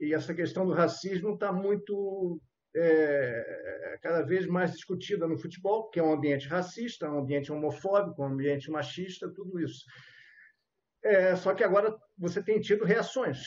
E 0.00 0.12
essa 0.12 0.34
questão 0.34 0.66
do 0.66 0.72
racismo 0.72 1.34
está 1.34 1.52
muito 1.52 2.40
é, 2.74 3.98
cada 4.02 4.22
vez 4.22 4.46
mais 4.46 4.72
discutida 4.72 5.26
no 5.26 5.38
futebol, 5.38 5.88
que 5.88 5.98
é 5.98 6.02
um 6.02 6.12
ambiente 6.12 6.48
racista, 6.48 7.10
um 7.10 7.20
ambiente 7.20 7.50
homofóbico, 7.50 8.22
um 8.22 8.26
ambiente 8.26 8.70
machista, 8.70 9.32
tudo 9.32 9.58
isso. 9.58 9.84
É, 11.02 11.36
só 11.36 11.54
que 11.54 11.64
agora 11.64 11.96
você 12.18 12.42
tem 12.42 12.60
tido 12.60 12.84
reações 12.84 13.38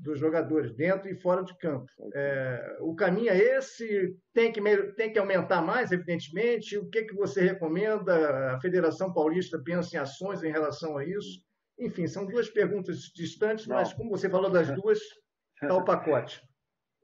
dos 0.00 0.18
jogadores, 0.18 0.72
dentro 0.72 1.08
e 1.08 1.14
fora 1.14 1.44
de 1.44 1.56
campo. 1.58 1.86
É, 2.14 2.78
o 2.80 2.94
caminho 2.94 3.30
é 3.30 3.36
esse, 3.36 4.16
tem 4.32 4.50
que, 4.50 4.60
tem 4.96 5.12
que 5.12 5.18
aumentar 5.18 5.60
mais, 5.60 5.92
evidentemente. 5.92 6.78
O 6.78 6.88
que, 6.88 7.04
que 7.04 7.14
você 7.14 7.42
recomenda? 7.42 8.54
A 8.54 8.60
Federação 8.60 9.12
Paulista 9.12 9.60
pensa 9.62 9.96
em 9.96 10.00
ações 10.00 10.42
em 10.42 10.50
relação 10.50 10.96
a 10.96 11.04
isso? 11.04 11.44
Enfim, 11.78 12.06
são 12.06 12.26
duas 12.26 12.48
perguntas 12.48 12.98
distantes, 13.14 13.66
Não. 13.66 13.76
mas 13.76 13.92
como 13.92 14.10
você 14.10 14.28
falou 14.28 14.50
das 14.50 14.70
duas, 14.74 14.98
está 15.60 15.76
o 15.76 15.84
pacote. 15.84 16.42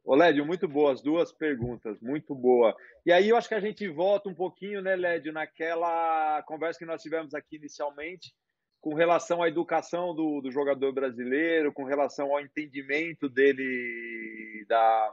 Ô, 0.05 0.15
Lédio, 0.15 0.47
muito 0.47 0.69
boas, 0.69 1.03
duas 1.03 1.33
perguntas, 1.33 2.01
muito 2.01 2.33
boa. 2.33 2.77
E 3.05 3.11
aí 3.11 3.29
eu 3.29 3.37
acho 3.37 3.49
que 3.49 3.57
a 3.57 3.61
gente 3.61 3.89
volta 3.89 4.29
um 4.29 4.35
pouquinho, 4.35 4.81
né, 4.81 4.95
Lédio, 4.95 5.33
naquela 5.33 6.43
conversa 6.45 6.79
que 6.79 6.87
nós 6.87 7.03
tivemos 7.03 7.35
aqui 7.35 7.57
inicialmente, 7.57 8.33
com 8.87 8.95
relação 8.95 9.43
à 9.43 9.49
educação 9.49 10.15
do, 10.15 10.41
do 10.41 10.49
jogador 10.49 10.93
brasileiro, 10.93 11.73
com 11.73 11.83
relação 11.83 12.31
ao 12.31 12.41
entendimento 12.41 13.29
dele 13.29 14.65
da, 14.69 15.13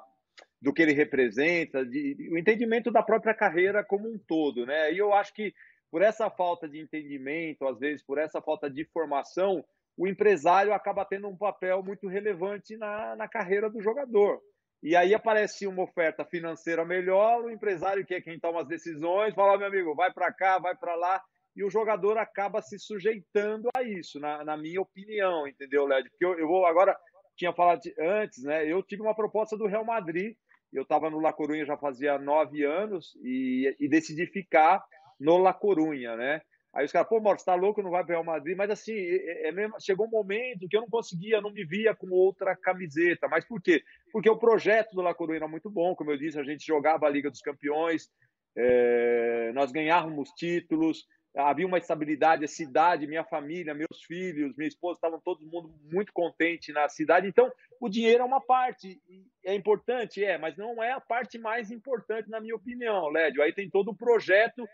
do 0.61 0.71
que 0.71 0.79
ele 0.79 0.93
representa, 0.93 1.83
de, 1.83 2.29
o 2.31 2.37
entendimento 2.37 2.91
da 2.91 3.01
própria 3.01 3.33
carreira 3.33 3.83
como 3.83 4.07
um 4.07 4.19
todo, 4.27 4.63
né? 4.63 4.93
E 4.93 4.99
eu 4.99 5.11
acho 5.11 5.33
que 5.33 5.55
por 5.89 6.03
essa 6.03 6.29
falta 6.29 6.69
de 6.69 6.79
entendimento, 6.79 7.65
às 7.65 7.79
vezes 7.79 8.05
por 8.05 8.19
essa 8.19 8.39
falta 8.39 8.69
de 8.69 8.85
formação, 8.93 9.65
o 9.97 10.07
empresário 10.07 10.71
acaba 10.71 11.03
tendo 11.03 11.27
um 11.27 11.35
papel 11.35 11.81
muito 11.81 12.07
relevante 12.07 12.77
na, 12.77 13.15
na 13.15 13.27
carreira 13.27 13.71
do 13.71 13.81
jogador. 13.81 14.39
E 14.83 14.95
aí 14.95 15.15
aparece 15.15 15.65
uma 15.65 15.81
oferta 15.81 16.23
financeira 16.23 16.85
melhor, 16.85 17.43
o 17.43 17.49
empresário 17.49 18.05
que 18.05 18.13
é 18.13 18.21
quem 18.21 18.39
toma 18.39 18.61
as 18.61 18.67
decisões, 18.67 19.33
fala, 19.33 19.57
meu 19.57 19.65
amigo, 19.65 19.95
vai 19.95 20.13
para 20.13 20.31
cá, 20.31 20.59
vai 20.59 20.75
para 20.75 20.93
lá, 20.93 21.23
e 21.55 21.63
o 21.63 21.69
jogador 21.69 22.17
acaba 22.17 22.61
se 22.61 22.79
sujeitando 22.79 23.69
a 23.75 23.83
isso, 23.83 24.19
na, 24.19 24.43
na 24.43 24.57
minha 24.57 24.81
opinião, 24.81 25.47
entendeu, 25.47 25.85
Led? 25.85 26.09
Porque 26.09 26.25
eu, 26.25 26.37
eu, 26.39 26.47
vou 26.47 26.65
agora, 26.65 26.97
tinha 27.35 27.53
falado 27.53 27.81
antes, 27.99 28.43
né? 28.43 28.65
Eu 28.65 28.81
tive 28.81 29.01
uma 29.01 29.15
proposta 29.15 29.57
do 29.57 29.67
Real 29.67 29.85
Madrid, 29.85 30.35
eu 30.71 30.83
estava 30.83 31.09
no 31.09 31.19
La 31.19 31.31
Corunha 31.31 31.65
já 31.65 31.77
fazia 31.77 32.17
nove 32.17 32.63
anos 32.63 33.15
e, 33.23 33.75
e 33.79 33.87
decidi 33.87 34.25
ficar 34.25 34.83
no 35.19 35.37
La 35.37 35.53
Corunha, 35.53 36.15
né? 36.15 36.41
Aí 36.73 36.85
os 36.85 36.91
caras, 36.91 37.07
pô, 37.07 37.21
você 37.21 37.45
tá 37.45 37.53
louco, 37.53 37.83
não 37.83 37.91
vai 37.91 38.03
para 38.03 38.13
o 38.13 38.15
Real 38.15 38.23
Madrid, 38.23 38.57
mas 38.57 38.71
assim, 38.71 38.93
é, 38.93 39.49
é 39.49 39.51
mesmo, 39.51 39.75
chegou 39.79 40.07
um 40.07 40.09
momento 40.09 40.67
que 40.67 40.75
eu 40.75 40.81
não 40.81 40.89
conseguia, 40.89 41.39
não 41.39 41.51
me 41.51 41.63
via 41.63 41.93
com 41.93 42.09
outra 42.09 42.55
camiseta. 42.55 43.27
Mas 43.27 43.45
por 43.45 43.61
quê? 43.61 43.83
Porque 44.11 44.27
o 44.27 44.39
projeto 44.39 44.95
do 44.95 45.01
La 45.01 45.13
Corunha 45.13 45.37
era 45.37 45.47
muito 45.47 45.69
bom, 45.69 45.95
como 45.95 46.09
eu 46.09 46.17
disse, 46.17 46.39
a 46.39 46.43
gente 46.43 46.65
jogava 46.65 47.05
a 47.05 47.09
Liga 47.09 47.29
dos 47.29 47.41
Campeões, 47.41 48.09
é, 48.55 49.51
nós 49.53 49.71
ganhávamos 49.71 50.31
títulos, 50.31 51.05
havia 51.35 51.65
uma 51.65 51.77
estabilidade, 51.77 52.45
a 52.45 52.47
cidade, 52.47 53.07
minha 53.07 53.23
família, 53.23 53.73
meus 53.73 54.03
filhos, 54.05 54.55
minha 54.55 54.67
esposa, 54.67 54.97
estavam 54.97 55.19
todo 55.19 55.45
mundo 55.45 55.73
muito 55.91 56.13
contente 56.13 56.71
na 56.71 56.87
cidade. 56.87 57.27
Então, 57.27 57.51
o 57.79 57.89
dinheiro 57.89 58.21
é 58.21 58.25
uma 58.25 58.41
parte, 58.41 59.01
é 59.43 59.55
importante, 59.55 60.23
é, 60.23 60.37
mas 60.37 60.55
não 60.55 60.81
é 60.83 60.91
a 60.91 61.01
parte 61.01 61.39
mais 61.39 61.71
importante, 61.71 62.29
na 62.29 62.39
minha 62.39 62.55
opinião, 62.55 63.09
Lédio. 63.09 63.41
Aí 63.41 63.51
tem 63.51 63.69
todo 63.69 63.91
o 63.91 63.95
projeto 63.95 64.67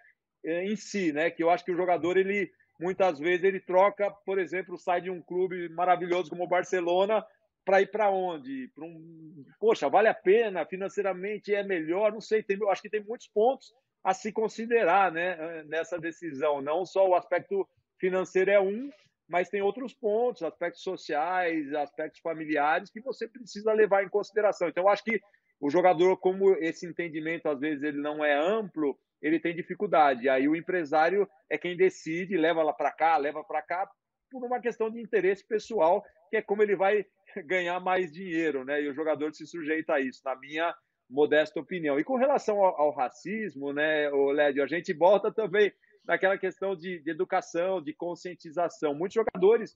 é, 0.43 0.65
em 0.65 0.75
si, 0.75 1.13
né? 1.13 1.29
Que 1.31 1.43
eu 1.43 1.49
acho 1.49 1.63
que 1.63 1.71
o 1.71 1.77
jogador, 1.77 2.17
ele 2.17 2.51
muitas 2.79 3.19
vezes, 3.19 3.43
ele 3.43 3.59
troca, 3.59 4.09
por 4.25 4.39
exemplo, 4.39 4.77
sai 4.77 5.01
de 5.01 5.11
um 5.11 5.21
clube 5.21 5.67
maravilhoso 5.69 6.29
como 6.29 6.45
o 6.45 6.47
Barcelona 6.47 7.25
para 7.65 7.81
ir 7.81 7.91
para 7.91 8.09
onde? 8.09 8.71
Um, 8.79 9.45
poxa, 9.59 9.89
vale 9.89 10.07
a 10.07 10.13
pena, 10.13 10.65
financeiramente 10.65 11.53
é 11.53 11.61
melhor, 11.61 12.11
não 12.11 12.21
sei, 12.21 12.41
tem, 12.41 12.57
eu 12.59 12.69
acho 12.69 12.81
que 12.81 12.89
tem 12.89 13.03
muitos 13.03 13.27
pontos 13.27 13.73
a 14.03 14.13
se 14.13 14.31
considerar 14.31 15.11
né, 15.11 15.63
nessa 15.63 15.99
decisão. 15.99 16.61
Não 16.61 16.85
só 16.85 17.07
o 17.07 17.15
aspecto 17.15 17.67
financeiro 17.99 18.51
é 18.51 18.59
um, 18.59 18.89
mas 19.27 19.49
tem 19.49 19.61
outros 19.61 19.93
pontos, 19.93 20.41
aspectos 20.41 20.81
sociais, 20.81 21.73
aspectos 21.73 22.19
familiares 22.21 22.89
que 22.89 23.01
você 23.01 23.27
precisa 23.27 23.73
levar 23.73 24.03
em 24.03 24.09
consideração. 24.09 24.67
Então, 24.67 24.83
eu 24.83 24.89
acho 24.89 25.03
que 25.03 25.19
o 25.59 25.69
jogador, 25.69 26.17
como 26.17 26.55
esse 26.55 26.87
entendimento 26.87 27.47
às 27.47 27.59
vezes 27.59 27.83
ele 27.83 28.01
não 28.01 28.23
é 28.23 28.33
amplo, 28.33 28.97
ele 29.21 29.39
tem 29.39 29.53
dificuldade. 29.53 30.29
Aí 30.29 30.47
o 30.47 30.55
empresário 30.55 31.29
é 31.49 31.57
quem 31.57 31.75
decide, 31.75 32.37
leva 32.37 32.63
lá 32.63 32.73
para 32.73 32.91
cá, 32.91 33.17
leva 33.17 33.43
para 33.43 33.61
cá, 33.61 33.87
por 34.31 34.43
uma 34.43 34.61
questão 34.61 34.89
de 34.89 35.01
interesse 35.01 35.45
pessoal, 35.45 36.03
que 36.29 36.37
é 36.37 36.41
como 36.41 36.63
ele 36.63 36.75
vai 36.75 37.05
ganhar 37.45 37.79
mais 37.79 38.11
dinheiro, 38.11 38.63
né? 38.63 38.81
E 38.81 38.87
o 38.87 38.93
jogador 38.93 39.33
se 39.33 39.45
sujeita 39.45 39.95
a 39.95 39.99
isso. 39.99 40.21
Na 40.23 40.35
minha 40.35 40.73
modesta 41.09 41.59
opinião. 41.59 41.99
E 41.99 42.03
com 42.03 42.15
relação 42.15 42.63
ao, 42.63 42.79
ao 42.79 42.91
racismo, 42.91 43.73
né, 43.73 44.09
Lédio, 44.33 44.63
a 44.63 44.67
gente 44.67 44.93
volta 44.93 45.31
também 45.31 45.71
naquela 46.05 46.37
questão 46.37 46.75
de, 46.75 46.99
de, 46.99 47.09
educação, 47.09 47.81
de 47.81 47.93
conscientização. 47.93 48.93
Muitos 48.93 49.15
jogadores 49.15 49.75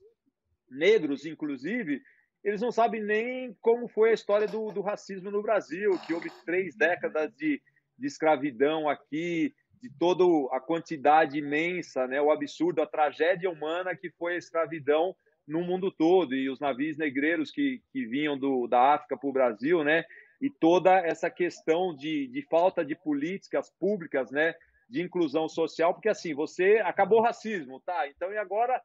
negros, 0.70 1.26
inclusive, 1.26 2.00
eles 2.42 2.60
não 2.60 2.70
sabem 2.70 3.02
nem 3.02 3.56
como 3.60 3.88
foi 3.88 4.10
a 4.10 4.14
história 4.14 4.46
do, 4.46 4.70
do 4.70 4.80
racismo 4.80 5.30
no 5.30 5.42
Brasil, 5.42 5.98
que 6.06 6.14
houve 6.14 6.30
três 6.44 6.76
décadas 6.76 7.34
de, 7.34 7.60
de 7.98 8.06
escravidão 8.06 8.88
aqui, 8.88 9.54
de 9.82 9.90
toda 9.98 10.24
a 10.56 10.60
quantidade 10.60 11.38
imensa, 11.38 12.06
né, 12.06 12.20
o 12.20 12.30
absurdo, 12.30 12.80
a 12.80 12.86
tragédia 12.86 13.50
humana 13.50 13.94
que 13.94 14.10
foi 14.10 14.34
a 14.34 14.38
escravidão 14.38 15.14
no 15.46 15.60
mundo 15.60 15.90
todo 15.90 16.34
e 16.34 16.48
os 16.48 16.58
navios 16.58 16.96
negreiros 16.96 17.50
que, 17.50 17.82
que 17.92 18.06
vinham 18.06 18.38
do, 18.38 18.66
da 18.66 18.94
África 18.94 19.16
para 19.16 19.28
o 19.28 19.32
Brasil, 19.32 19.84
né? 19.84 20.04
E 20.44 20.50
toda 20.50 20.94
essa 20.98 21.30
questão 21.30 21.96
de, 21.96 22.26
de 22.26 22.42
falta 22.42 22.84
de 22.84 22.94
políticas 22.94 23.70
públicas, 23.80 24.30
né, 24.30 24.54
de 24.86 25.00
inclusão 25.00 25.48
social, 25.48 25.94
porque 25.94 26.10
assim, 26.10 26.34
você 26.34 26.82
acabou 26.84 27.20
o 27.20 27.22
racismo, 27.22 27.80
tá? 27.80 28.06
Então, 28.08 28.30
e 28.30 28.36
agora 28.36 28.78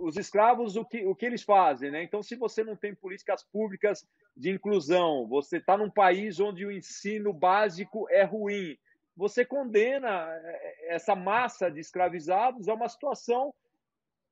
os 0.00 0.16
escravos, 0.16 0.74
o 0.74 0.84
que, 0.84 1.06
o 1.06 1.14
que 1.14 1.26
eles 1.26 1.44
fazem, 1.44 1.92
né? 1.92 2.02
Então, 2.02 2.24
se 2.24 2.34
você 2.34 2.64
não 2.64 2.74
tem 2.74 2.92
políticas 2.92 3.44
públicas 3.44 4.04
de 4.36 4.50
inclusão, 4.50 5.28
você 5.28 5.58
está 5.58 5.76
num 5.76 5.88
país 5.88 6.40
onde 6.40 6.66
o 6.66 6.72
ensino 6.72 7.32
básico 7.32 8.08
é 8.10 8.24
ruim, 8.24 8.76
você 9.16 9.44
condena 9.44 10.28
essa 10.88 11.14
massa 11.14 11.70
de 11.70 11.78
escravizados 11.78 12.68
a 12.68 12.74
uma 12.74 12.88
situação 12.88 13.54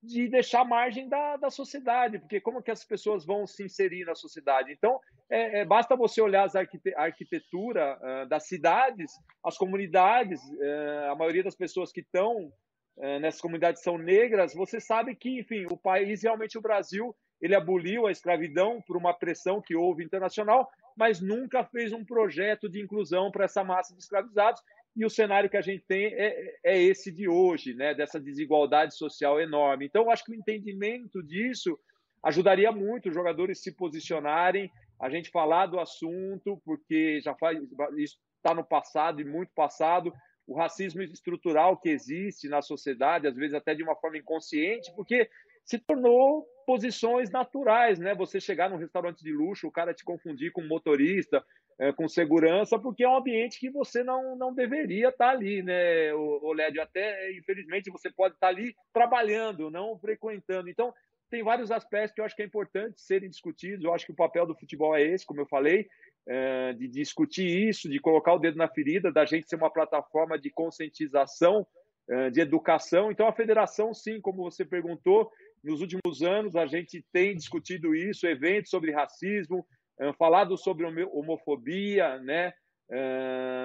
de 0.07 0.29
deixar 0.29 0.65
margem 0.65 1.09
da, 1.09 1.37
da 1.37 1.51
sociedade, 1.51 2.19
porque 2.19 2.41
como 2.41 2.63
que 2.63 2.71
as 2.71 2.85
pessoas 2.85 3.27
vão 3.27 3.47
se 3.47 3.65
inserir 3.65 4.05
na 4.05 4.15
sociedade? 4.15 4.73
Então, 4.73 5.01
é, 5.29 5.61
é, 5.61 5.65
basta 5.65 5.97
você 5.97 6.21
olhar 6.23 6.45
as 6.45 6.55
arquite 6.55 6.95
a 6.95 7.03
arquitetura 7.03 7.99
uh, 8.01 8.29
das 8.29 8.47
cidades, 8.47 9.13
as 9.45 9.59
comunidades, 9.59 10.41
uh, 10.43 11.11
a 11.11 11.17
maioria 11.17 11.43
das 11.43 11.57
pessoas 11.57 11.91
que 11.91 12.01
estão 12.01 12.47
uh, 12.97 13.21
nessas 13.21 13.41
comunidades 13.41 13.83
são 13.83 13.99
negras, 13.99 14.55
você 14.55 14.81
sabe 14.81 15.15
que, 15.17 15.41
enfim, 15.41 15.67
o 15.71 15.77
país, 15.77 16.23
realmente 16.23 16.57
o 16.57 16.63
Brasil, 16.63 17.15
ele 17.41 17.55
aboliu 17.55 18.07
a 18.07 18.13
escravidão 18.13 18.81
por 18.87 18.97
uma 18.97 19.13
pressão 19.13 19.61
que 19.61 19.75
houve 19.75 20.05
internacional, 20.05 20.71
mas 20.97 21.21
nunca 21.21 21.65
fez 21.65 21.93
um 21.93 22.05
projeto 22.05 22.69
de 22.69 22.81
inclusão 22.81 23.31
para 23.31 23.45
essa 23.45 23.63
massa 23.63 23.93
de 23.95 24.01
escravizados, 24.01 24.63
e 24.97 25.05
o 25.05 25.11
cenário 25.11 25.51
que 25.51 25.57
a 25.57 25.63
gente 25.63 25.85
tem 25.87 26.07
é, 26.07 26.59
é 26.65 26.83
esse 26.83 27.13
de 27.13 27.29
hoje, 27.29 27.75
né, 27.75 27.95
dessa 27.95 28.19
desigualdade 28.19 28.97
social 28.97 29.41
enorme. 29.41 29.87
Então, 29.87 30.11
acho 30.11 30.25
que 30.25 30.33
o 30.33 30.35
entendimento 30.35 31.23
disso 31.23 31.79
ajudaria 32.23 32.73
muito 32.73 33.09
os 33.09 33.15
jogadores 33.15 33.63
se 33.63 33.73
posicionarem 33.73 34.71
a 34.99 35.11
gente 35.11 35.31
falar 35.31 35.67
do 35.67 35.79
assunto, 35.79 36.61
porque 36.65 37.21
já 37.21 37.35
faz 37.35 37.59
isso 37.99 38.19
está 38.47 38.55
no 38.55 38.65
passado 38.65 39.21
e 39.21 39.25
muito 39.25 39.53
passado. 39.55 40.13
O 40.47 40.57
racismo 40.57 41.03
estrutural 41.03 41.77
que 41.77 41.89
existe 41.89 42.49
na 42.49 42.63
sociedade, 42.63 43.27
às 43.27 43.35
vezes 43.35 43.55
até 43.55 43.75
de 43.75 43.83
uma 43.83 43.97
forma 43.97 44.17
inconsciente, 44.17 44.93
porque 44.95 45.29
se 45.65 45.79
tornou 45.79 46.47
posições 46.65 47.29
naturais, 47.31 47.99
né? 47.99 48.15
Você 48.15 48.41
chegar 48.41 48.71
num 48.71 48.77
restaurante 48.77 49.23
de 49.23 49.33
luxo, 49.33 49.67
o 49.67 49.73
cara 49.73 49.93
te 49.93 50.05
confundir 50.05 50.53
com 50.53 50.63
motorista, 50.63 51.45
é, 51.79 51.93
com 51.93 52.09
segurança, 52.09 52.79
porque 52.79 53.05
é 53.05 53.09
um 53.09 53.17
ambiente 53.17 53.59
que 53.59 53.71
você 53.71 54.03
não, 54.03 54.37
não 54.37 54.55
deveria 54.55 55.09
estar 55.09 55.31
ali, 55.31 55.63
né, 55.63 56.13
o, 56.15 56.41
o? 56.43 56.81
Até, 56.81 57.33
infelizmente, 57.33 57.91
você 57.91 58.11
pode 58.11 58.35
estar 58.35 58.49
ali 58.49 58.75
trabalhando, 58.93 59.71
não 59.71 59.99
frequentando. 59.99 60.71
Então, 60.71 60.93
tem 61.29 61.43
vários 61.43 61.71
aspectos 61.71 62.15
que 62.15 62.21
eu 62.21 62.25
acho 62.25 62.37
que 62.37 62.43
é 62.43 62.47
importante 62.47 63.01
serem 63.01 63.29
discutidos. 63.29 63.85
Eu 63.85 63.93
acho 63.93 64.07
que 64.07 64.13
o 64.13 64.17
papel 64.17 64.47
do 64.47 64.55
futebol 64.55 64.97
é 64.97 65.03
esse, 65.03 65.27
como 65.27 65.41
eu 65.41 65.47
falei, 65.47 65.89
é, 66.27 66.73
de 66.73 66.89
discutir 66.89 67.69
isso, 67.69 67.89
de 67.89 67.99
colocar 67.99 68.35
o 68.35 68.39
dedo 68.39 68.57
na 68.57 68.69
ferida, 68.69 69.13
da 69.13 69.25
gente 69.25 69.49
ser 69.49 69.57
uma 69.57 69.73
plataforma 69.73 70.39
de 70.39 70.51
conscientização, 70.51 71.67
é, 72.09 72.31
de 72.31 72.41
educação. 72.41 73.11
Então, 73.11 73.27
a 73.27 73.33
federação, 73.33 73.93
sim, 73.93 74.21
como 74.21 74.45
você 74.45 74.65
perguntou, 74.65 75.31
nos 75.63 75.81
últimos 75.81 76.23
anos 76.23 76.55
a 76.55 76.67
gente 76.67 77.05
tem 77.13 77.35
discutido 77.35 77.95
isso, 77.95 78.27
eventos 78.27 78.71
sobre 78.71 78.93
racismo, 78.93 79.67
falado 80.19 80.57
sobre 80.57 80.85
homofobia, 80.87 82.19
né? 82.19 82.53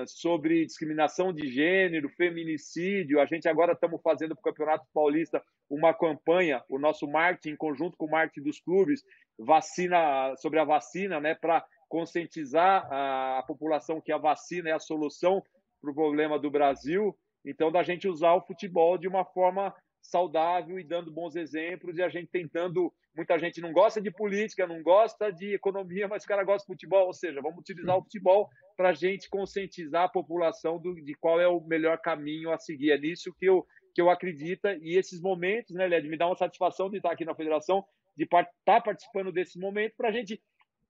sobre 0.07 0.65
discriminação 0.65 1.31
de 1.31 1.47
gênero, 1.47 2.09
feminicídio. 2.09 3.19
A 3.19 3.25
gente 3.25 3.47
agora 3.47 3.73
estamos 3.73 4.01
fazendo 4.01 4.35
para 4.35 4.41
o 4.41 4.43
Campeonato 4.43 4.85
Paulista 4.93 5.43
uma 5.69 5.93
campanha, 5.93 6.63
o 6.67 6.79
nosso 6.79 7.07
marketing, 7.07 7.51
em 7.51 7.57
conjunto 7.57 7.95
com 7.97 8.05
o 8.05 8.11
marketing 8.11 8.43
dos 8.43 8.59
clubes, 8.59 9.03
vacina 9.37 10.35
sobre 10.37 10.59
a 10.59 10.65
vacina, 10.65 11.19
né, 11.19 11.35
para 11.35 11.65
conscientizar 11.87 12.87
a 12.91 13.43
população 13.47 14.01
que 14.01 14.11
a 14.11 14.17
vacina 14.17 14.69
é 14.69 14.73
a 14.73 14.79
solução 14.79 15.43
para 15.81 15.91
o 15.91 15.95
problema 15.95 16.39
do 16.39 16.49
Brasil. 16.49 17.15
Então, 17.45 17.71
da 17.71 17.83
gente 17.83 18.07
usar 18.07 18.33
o 18.33 18.41
futebol 18.41 18.97
de 18.97 19.07
uma 19.07 19.25
forma 19.25 19.73
saudável 20.01 20.79
e 20.79 20.83
dando 20.83 21.11
bons 21.11 21.35
exemplos 21.35 21.97
e 21.97 22.03
a 22.03 22.09
gente 22.09 22.27
tentando. 22.27 22.93
Muita 23.15 23.37
gente 23.37 23.59
não 23.59 23.73
gosta 23.73 23.99
de 23.99 24.09
política, 24.09 24.65
não 24.65 24.81
gosta 24.81 25.31
de 25.31 25.53
economia, 25.53 26.07
mas 26.07 26.23
o 26.23 26.27
cara 26.27 26.43
gosta 26.45 26.65
de 26.65 26.73
futebol. 26.73 27.07
Ou 27.07 27.13
seja, 27.13 27.41
vamos 27.41 27.59
utilizar 27.59 27.97
o 27.97 28.03
futebol 28.03 28.49
para 28.77 28.89
a 28.89 28.93
gente 28.93 29.29
conscientizar 29.29 30.03
a 30.03 30.09
população 30.09 30.79
do, 30.79 30.95
de 30.95 31.13
qual 31.15 31.39
é 31.39 31.47
o 31.47 31.59
melhor 31.59 31.97
caminho 31.97 32.51
a 32.51 32.57
seguir. 32.57 32.91
É 32.91 32.97
nisso 32.97 33.33
que 33.37 33.45
eu, 33.45 33.65
que 33.93 34.01
eu 34.01 34.09
acredito. 34.09 34.65
E 34.81 34.97
esses 34.97 35.21
momentos, 35.21 35.75
né, 35.75 35.87
Led, 35.87 36.07
me 36.07 36.17
dá 36.17 36.25
uma 36.25 36.37
satisfação 36.37 36.89
de 36.89 36.97
estar 36.97 37.11
aqui 37.11 37.25
na 37.25 37.35
federação, 37.35 37.83
de 38.15 38.23
estar 38.23 38.47
tá 38.65 38.79
participando 38.79 39.31
desse 39.31 39.59
momento 39.59 39.93
para 39.97 40.07
a 40.07 40.11
gente 40.11 40.41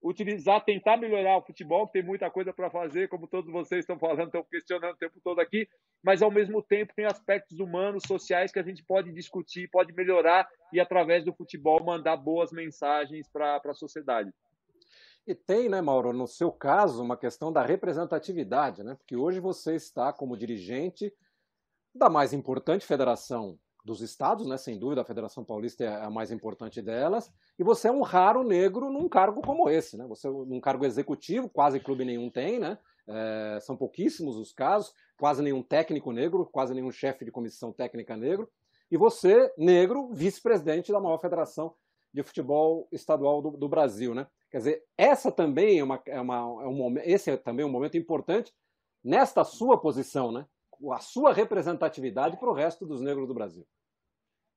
utilizar, 0.04 0.64
tentar 0.64 0.98
melhorar 0.98 1.38
o 1.38 1.42
futebol, 1.42 1.86
que 1.86 1.94
tem 1.94 2.04
muita 2.04 2.30
coisa 2.30 2.52
para 2.52 2.70
fazer, 2.70 3.08
como 3.08 3.28
todos 3.28 3.52
vocês 3.52 3.82
estão 3.82 4.00
falando, 4.00 4.26
estão 4.26 4.44
questionando 4.44 4.94
o 4.94 4.98
tempo 4.98 5.20
todo 5.24 5.40
aqui, 5.40 5.68
mas 6.04 6.22
ao 6.22 6.32
mesmo 6.32 6.62
tempo 6.62 6.94
tem 6.96 7.06
aspectos 7.06 7.60
humanos, 7.60 8.04
sociais 8.08 8.52
que 8.52 8.60
a 8.60 8.64
gente 8.64 8.84
pode 8.84 9.12
discutir, 9.12 9.70
pode 9.70 9.94
melhorar 9.94 10.50
e 10.74 10.80
através 10.80 11.24
do 11.24 11.34
futebol 11.34 11.84
mandar 11.84 12.18
boas 12.18 12.52
mensagens 12.52 13.28
para 13.28 13.62
a 13.64 13.74
sociedade. 13.74 14.34
E 15.28 15.36
tem, 15.36 15.70
né, 15.70 15.82
Mauro, 15.82 16.12
no 16.12 16.28
seu 16.28 16.52
caso, 16.52 17.04
uma 17.04 17.16
questão 17.16 17.54
da 17.54 17.64
representatividade, 17.64 18.84
né? 18.84 18.96
Porque 18.96 19.16
hoje 19.16 19.40
você 19.40 19.76
está 19.76 20.12
como 20.12 20.36
dirigente 20.36 21.14
da 21.94 22.10
mais 22.10 22.34
importante 22.34 22.86
federação 22.86 23.60
dos 23.84 24.02
estados, 24.02 24.48
né? 24.48 24.58
Sem 24.58 24.78
dúvida, 24.78 25.02
a 25.02 25.06
Federação 25.06 25.44
Paulista 25.44 25.84
é 25.84 26.04
a 26.04 26.10
mais 26.10 26.32
importante 26.32 26.82
delas. 26.82 27.32
E 27.58 27.64
você 27.64 27.88
é 27.88 27.92
um 27.92 28.02
raro 28.02 28.44
negro 28.44 28.90
num 28.90 29.10
cargo 29.10 29.42
como 29.42 29.70
esse, 29.70 29.98
né? 29.98 30.06
Você 30.08 30.30
num 30.30 30.60
cargo 30.60 30.86
executivo, 30.86 31.50
quase 31.50 31.80
clube 31.80 32.06
nenhum 32.06 32.30
tem, 32.30 32.60
né? 32.60 32.78
É, 33.08 33.60
são 33.62 33.76
pouquíssimos 33.76 34.38
os 34.38 34.52
casos, 34.52 34.94
quase 35.18 35.42
nenhum 35.42 35.64
técnico 35.64 36.12
negro, 36.12 36.46
quase 36.46 36.74
nenhum 36.74 36.92
chefe 36.92 37.26
de 37.26 37.32
comissão 37.32 37.72
técnica 37.72 38.16
negro. 38.16 38.50
E 38.92 38.98
você, 38.98 39.52
negro, 39.58 40.10
vice-presidente 40.14 40.92
da 40.92 41.00
maior 41.00 41.18
federação 41.18 41.74
de 42.14 42.22
futebol 42.24 42.88
estadual 42.92 43.42
do, 43.42 43.52
do, 43.52 43.70
Brasil, 43.70 44.14
né? 44.14 44.28
Quer 44.50 44.58
dizer, 44.58 44.84
essa 44.98 45.32
também 45.32 45.80
é 45.80 45.84
uma, 45.84 46.02
é 46.06 46.20
uma 46.20 46.36
é 46.36 46.68
um, 46.68 46.98
esse 47.00 47.32
é 47.32 47.38
também 47.38 47.66
um 47.66 47.70
momento 47.70 47.98
importante 47.98 48.54
nesta 49.04 49.44
sua 49.44 49.80
posição, 49.80 50.32
né? 50.32 50.46
A 50.92 51.00
sua 51.00 51.34
representatividade 51.34 52.38
para 52.38 52.50
o 52.50 52.54
resto 52.54 52.86
dos 52.86 53.02
negros 53.02 53.28
do 53.28 53.34
Brasil. 53.34 53.66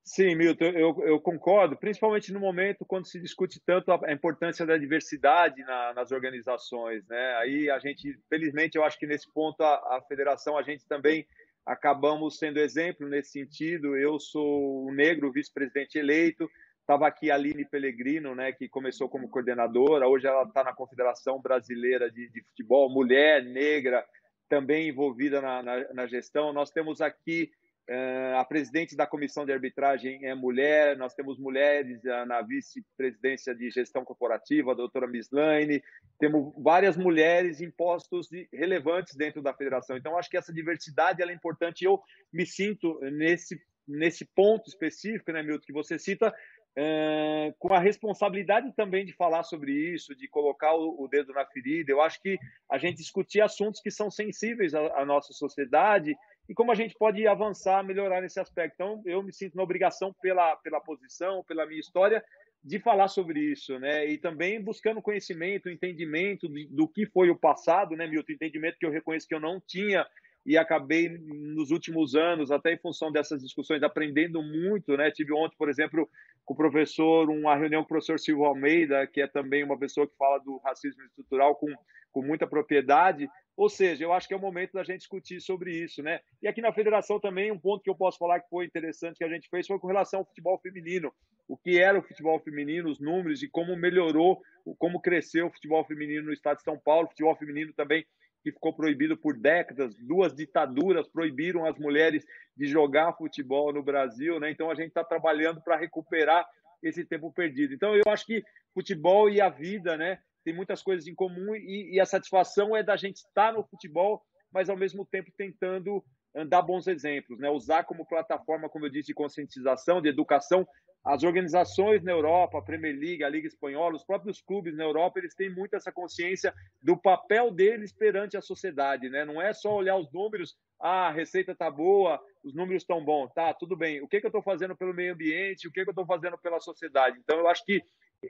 Sim, 0.06 0.34
Milton, 0.34 0.66
eu, 0.66 0.94
eu, 1.06 1.18
concordo, 1.18 1.78
principalmente 1.78 2.30
no 2.30 2.38
momento 2.38 2.84
quando 2.84 3.06
se 3.06 3.18
discute 3.18 3.58
tanto 3.64 3.90
a, 3.90 4.12
importância 4.12 4.66
da 4.66 4.76
diversidade 4.76 5.62
na, 5.62 5.94
nas 5.94 6.12
organizações, 6.12 7.06
né? 7.08 7.36
Aí 7.36 7.70
a 7.70 7.78
gente, 7.78 8.14
felizmente, 8.28 8.76
eu 8.76 8.84
acho 8.84 8.98
que 8.98 9.06
nesse 9.06 9.32
ponto 9.32 9.62
a, 9.62 9.96
a 9.96 10.02
federação, 10.06 10.58
a 10.58 10.62
gente 10.62 10.86
também 10.86 11.26
acabamos 11.64 12.36
sendo 12.36 12.58
exemplo 12.58 13.08
nesse 13.08 13.30
sentido. 13.30 13.96
Eu 13.96 14.20
sou 14.20 14.86
um 14.86 14.92
negro 14.92 15.32
vice-presidente 15.32 15.98
eleito, 15.98 16.50
estava 16.80 17.06
aqui 17.06 17.30
a 17.30 17.34
Aline 17.34 17.64
Pellegrino, 17.64 18.34
né, 18.34 18.52
que 18.52 18.68
começou 18.68 19.08
como 19.08 19.30
coordenadora, 19.30 20.06
hoje 20.06 20.26
ela 20.26 20.42
está 20.42 20.62
na 20.62 20.74
Confederação 20.74 21.40
Brasileira 21.40 22.10
de, 22.10 22.28
de 22.28 22.42
Futebol, 22.42 22.90
mulher, 22.90 23.42
negra, 23.42 24.04
também 24.48 24.88
envolvida 24.88 25.40
na, 25.40 25.62
na, 25.62 25.94
na 25.94 26.06
gestão. 26.06 26.52
Nós 26.52 26.70
temos 26.70 27.00
aqui 27.00 27.50
uh, 27.88 28.36
a 28.36 28.44
presidente 28.44 28.96
da 28.96 29.06
comissão 29.06 29.44
de 29.44 29.52
arbitragem 29.52 30.26
é 30.26 30.34
mulher, 30.34 30.96
nós 30.96 31.14
temos 31.14 31.38
mulheres 31.38 32.02
na 32.26 32.42
vice-presidência 32.42 33.54
de 33.54 33.70
gestão 33.70 34.04
corporativa, 34.04 34.72
a 34.72 34.76
doutora 34.76 35.06
Mislaine, 35.06 35.82
temos 36.18 36.52
várias 36.58 36.96
mulheres 36.96 37.60
em 37.60 37.70
postos 37.70 38.28
de, 38.28 38.48
relevantes 38.52 39.14
dentro 39.14 39.42
da 39.42 39.54
federação. 39.54 39.96
Então, 39.96 40.16
acho 40.16 40.30
que 40.30 40.36
essa 40.36 40.52
diversidade 40.52 41.22
é 41.22 41.32
importante. 41.32 41.84
Eu 41.84 42.00
me 42.32 42.46
sinto 42.46 42.98
nesse, 43.00 43.60
nesse 43.86 44.24
ponto 44.24 44.68
específico, 44.68 45.32
né, 45.32 45.42
Milton, 45.42 45.66
que 45.66 45.72
você 45.72 45.98
cita, 45.98 46.34
Uh, 46.76 47.54
com 47.56 47.72
a 47.72 47.78
responsabilidade 47.78 48.72
também 48.74 49.06
de 49.06 49.12
falar 49.12 49.44
sobre 49.44 49.70
isso, 49.70 50.12
de 50.12 50.26
colocar 50.26 50.74
o, 50.74 51.04
o, 51.04 51.06
dedo 51.06 51.32
na 51.32 51.46
ferida. 51.46 51.92
Eu 51.92 52.02
acho 52.02 52.20
que 52.20 52.36
a 52.68 52.78
gente 52.78 52.96
discutir 52.96 53.40
assuntos 53.40 53.80
que 53.80 53.92
são 53.92 54.10
sensíveis 54.10 54.74
à, 54.74 55.00
à, 55.00 55.04
nossa 55.04 55.32
sociedade 55.32 56.16
e 56.48 56.52
como 56.52 56.72
a 56.72 56.74
gente 56.74 56.96
pode 56.98 57.24
avançar, 57.28 57.84
melhorar 57.84 58.20
nesse 58.20 58.40
aspecto. 58.40 58.74
Então, 58.74 59.00
eu 59.06 59.22
me 59.22 59.32
sinto 59.32 59.56
na 59.56 59.62
obrigação 59.62 60.12
pela, 60.20 60.56
pela 60.56 60.80
posição, 60.80 61.44
pela 61.44 61.64
minha 61.64 61.78
história, 61.78 62.24
de 62.64 62.80
falar 62.80 63.06
sobre 63.06 63.38
isso, 63.38 63.78
né? 63.78 64.06
E 64.06 64.18
também 64.18 64.60
buscando 64.60 65.02
conhecimento, 65.02 65.68
entendimento 65.68 66.48
do, 66.48 66.66
do 66.70 66.88
que 66.88 67.06
foi 67.06 67.30
o 67.30 67.38
passado, 67.38 67.94
né, 67.94 68.06
Milton? 68.06 68.32
Entendimento 68.32 68.78
que 68.78 68.86
eu 68.86 68.90
reconheço 68.90 69.28
que 69.28 69.34
eu 69.34 69.40
não 69.40 69.60
tinha 69.60 70.04
e 70.46 70.58
acabei 70.58 71.08
nos 71.08 71.70
últimos 71.70 72.14
anos, 72.14 72.50
até 72.50 72.72
em 72.72 72.78
função 72.78 73.10
dessas 73.10 73.42
discussões, 73.42 73.82
aprendendo 73.82 74.42
muito, 74.42 74.96
né? 74.96 75.10
Tive 75.10 75.32
ontem, 75.32 75.56
por 75.56 75.70
exemplo, 75.70 76.08
com 76.44 76.52
o 76.52 76.56
professor, 76.56 77.30
uma 77.30 77.56
reunião 77.56 77.82
com 77.82 77.86
o 77.86 77.88
professor 77.88 78.18
Silvio 78.18 78.44
Almeida, 78.44 79.06
que 79.06 79.22
é 79.22 79.26
também 79.26 79.64
uma 79.64 79.78
pessoa 79.78 80.06
que 80.06 80.16
fala 80.16 80.38
do 80.38 80.58
racismo 80.58 81.02
estrutural 81.04 81.56
com, 81.56 81.68
com 82.12 82.22
muita 82.22 82.46
propriedade. 82.46 83.28
Ou 83.56 83.70
seja, 83.70 84.04
eu 84.04 84.12
acho 84.12 84.28
que 84.28 84.34
é 84.34 84.36
o 84.36 84.40
momento 84.40 84.72
da 84.72 84.82
gente 84.82 84.98
discutir 84.98 85.40
sobre 85.40 85.72
isso, 85.72 86.02
né? 86.02 86.20
E 86.42 86.48
aqui 86.48 86.60
na 86.60 86.72
federação 86.72 87.18
também, 87.18 87.50
um 87.50 87.58
ponto 87.58 87.82
que 87.82 87.88
eu 87.88 87.94
posso 87.94 88.18
falar 88.18 88.40
que 88.40 88.48
foi 88.50 88.66
interessante 88.66 89.16
que 89.16 89.24
a 89.24 89.28
gente 89.28 89.48
fez 89.48 89.66
foi 89.66 89.78
com 89.78 89.86
relação 89.86 90.20
ao 90.20 90.26
futebol 90.26 90.58
feminino. 90.58 91.12
O 91.48 91.56
que 91.56 91.78
era 91.78 91.98
o 91.98 92.02
futebol 92.02 92.38
feminino, 92.40 92.90
os 92.90 92.98
números 92.98 93.42
e 93.42 93.48
como 93.48 93.76
melhorou, 93.76 94.42
como 94.78 95.00
cresceu 95.00 95.46
o 95.46 95.50
futebol 95.50 95.84
feminino 95.84 96.26
no 96.26 96.32
estado 96.32 96.58
de 96.58 96.64
São 96.64 96.78
Paulo. 96.78 97.06
O 97.06 97.10
futebol 97.10 97.36
feminino 97.36 97.72
também 97.72 98.04
que 98.44 98.52
ficou 98.52 98.74
proibido 98.74 99.16
por 99.16 99.38
décadas, 99.38 99.96
duas 99.96 100.34
ditaduras 100.34 101.08
proibiram 101.08 101.64
as 101.64 101.78
mulheres 101.78 102.26
de 102.54 102.66
jogar 102.66 103.14
futebol 103.14 103.72
no 103.72 103.82
Brasil, 103.82 104.38
né? 104.38 104.50
Então 104.50 104.70
a 104.70 104.74
gente 104.74 104.88
está 104.88 105.02
trabalhando 105.02 105.62
para 105.62 105.78
recuperar 105.78 106.46
esse 106.82 107.06
tempo 107.06 107.32
perdido. 107.32 107.72
Então 107.72 107.96
eu 107.96 108.02
acho 108.08 108.26
que 108.26 108.44
futebol 108.74 109.30
e 109.30 109.40
a 109.40 109.48
vida, 109.48 109.96
né, 109.96 110.18
tem 110.44 110.54
muitas 110.54 110.82
coisas 110.82 111.06
em 111.06 111.14
comum 111.14 111.54
e, 111.54 111.94
e 111.94 112.00
a 112.00 112.04
satisfação 112.04 112.76
é 112.76 112.82
da 112.82 112.96
gente 112.96 113.16
estar 113.16 113.54
no 113.54 113.64
futebol, 113.64 114.22
mas 114.52 114.68
ao 114.68 114.76
mesmo 114.76 115.06
tempo 115.06 115.32
tentando 115.34 116.04
dar 116.48 116.60
bons 116.60 116.86
exemplos, 116.86 117.38
né? 117.38 117.48
Usar 117.48 117.84
como 117.84 118.04
plataforma, 118.04 118.68
como 118.68 118.84
eu 118.84 118.90
disse, 118.90 119.06
de 119.06 119.14
conscientização, 119.14 120.02
de 120.02 120.08
educação, 120.08 120.68
as 121.04 121.22
organizações 121.22 122.02
na 122.02 122.12
Europa, 122.12 122.58
a 122.58 122.62
Premier 122.62 122.96
League, 122.98 123.22
a 123.22 123.28
Liga 123.28 123.46
Espanhola, 123.46 123.94
os 123.94 124.04
próprios 124.04 124.40
clubes 124.40 124.74
na 124.74 124.84
Europa, 124.84 125.18
eles 125.18 125.34
têm 125.34 125.50
muito 125.50 125.76
essa 125.76 125.92
consciência 125.92 126.54
do 126.82 126.96
papel 126.96 127.50
deles 127.50 127.92
perante 127.92 128.38
a 128.38 128.42
sociedade, 128.42 129.10
né? 129.10 129.22
Não 129.24 129.40
é 129.40 129.52
só 129.52 129.74
olhar 129.76 129.96
os 129.96 130.10
números, 130.10 130.56
ah, 130.80 131.08
a 131.08 131.12
receita 131.12 131.54
tá 131.54 131.70
boa, 131.70 132.18
os 132.42 132.54
números 132.54 132.82
estão 132.82 133.04
bons, 133.04 133.30
tá, 133.34 133.52
tudo 133.52 133.76
bem. 133.76 134.00
O 134.00 134.08
que, 134.08 134.18
que 134.18 134.26
eu 134.26 134.28
estou 134.28 134.42
fazendo 134.42 134.74
pelo 134.74 134.94
meio 134.94 135.12
ambiente? 135.12 135.68
O 135.68 135.72
que, 135.72 135.82
que 135.82 135.90
eu 135.90 135.92
estou 135.92 136.06
fazendo 136.06 136.38
pela 136.38 136.58
sociedade? 136.58 137.18
Então, 137.18 137.38
eu 137.38 137.48
acho 137.48 137.62
que 137.66 137.82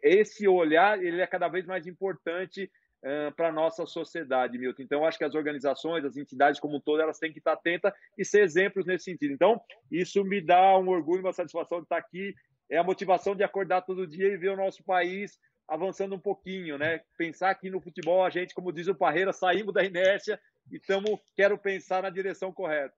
esse 0.03 0.49
olhar 0.49 1.01
ele 1.01 1.20
é 1.20 1.27
cada 1.29 1.47
vez 1.47 1.64
mais 1.66 1.87
importante 1.87 2.68
uh, 3.05 3.33
para 3.37 3.51
a 3.51 3.53
nossa 3.53 3.87
sociedade, 3.87 4.59
Milton. 4.59 4.83
Então, 4.83 5.01
eu 5.01 5.07
acho 5.07 5.18
que 5.18 5.25
as 5.25 5.37
organizações, 5.37 6.05
as 6.05 6.16
entidades 6.16 6.59
como 6.59 6.79
um 6.79 6.81
todo, 6.81 7.01
elas 7.01 7.20
têm 7.20 7.33
que 7.33 7.39
estar 7.39 7.53
atentas 7.53 7.93
e 8.18 8.25
ser 8.25 8.43
exemplos 8.43 8.85
nesse 8.85 9.05
sentido. 9.05 9.33
Então, 9.33 9.61
isso 9.93 10.25
me 10.25 10.41
dá 10.41 10.77
um 10.77 10.89
orgulho, 10.89 11.20
uma 11.20 11.33
satisfação 11.33 11.79
de 11.79 11.85
estar 11.85 11.99
aqui 11.99 12.35
é 12.71 12.79
a 12.79 12.85
motivação 12.85 13.35
de 13.35 13.43
acordar 13.43 13.83
todo 13.83 14.07
dia 14.07 14.29
e 14.29 14.37
ver 14.37 14.51
o 14.51 14.57
nosso 14.57 14.83
país 14.85 15.39
avançando 15.67 16.15
um 16.15 16.21
pouquinho, 16.21 16.77
né? 16.77 17.01
Pensar 17.17 17.55
que 17.55 17.71
no 17.71 17.81
futebol 17.81 18.25
a 18.25 18.31
gente, 18.31 18.55
como 18.55 18.73
diz 18.73 18.87
o 18.87 18.95
Parreira, 18.95 19.33
saímos 19.33 19.73
da 19.73 19.85
inércia 19.85 20.41
e 20.71 20.77
estamos, 20.77 21.19
quero 21.35 21.59
pensar 21.59 22.03
na 22.03 22.11
direção 22.11 22.53
correta. 22.53 22.95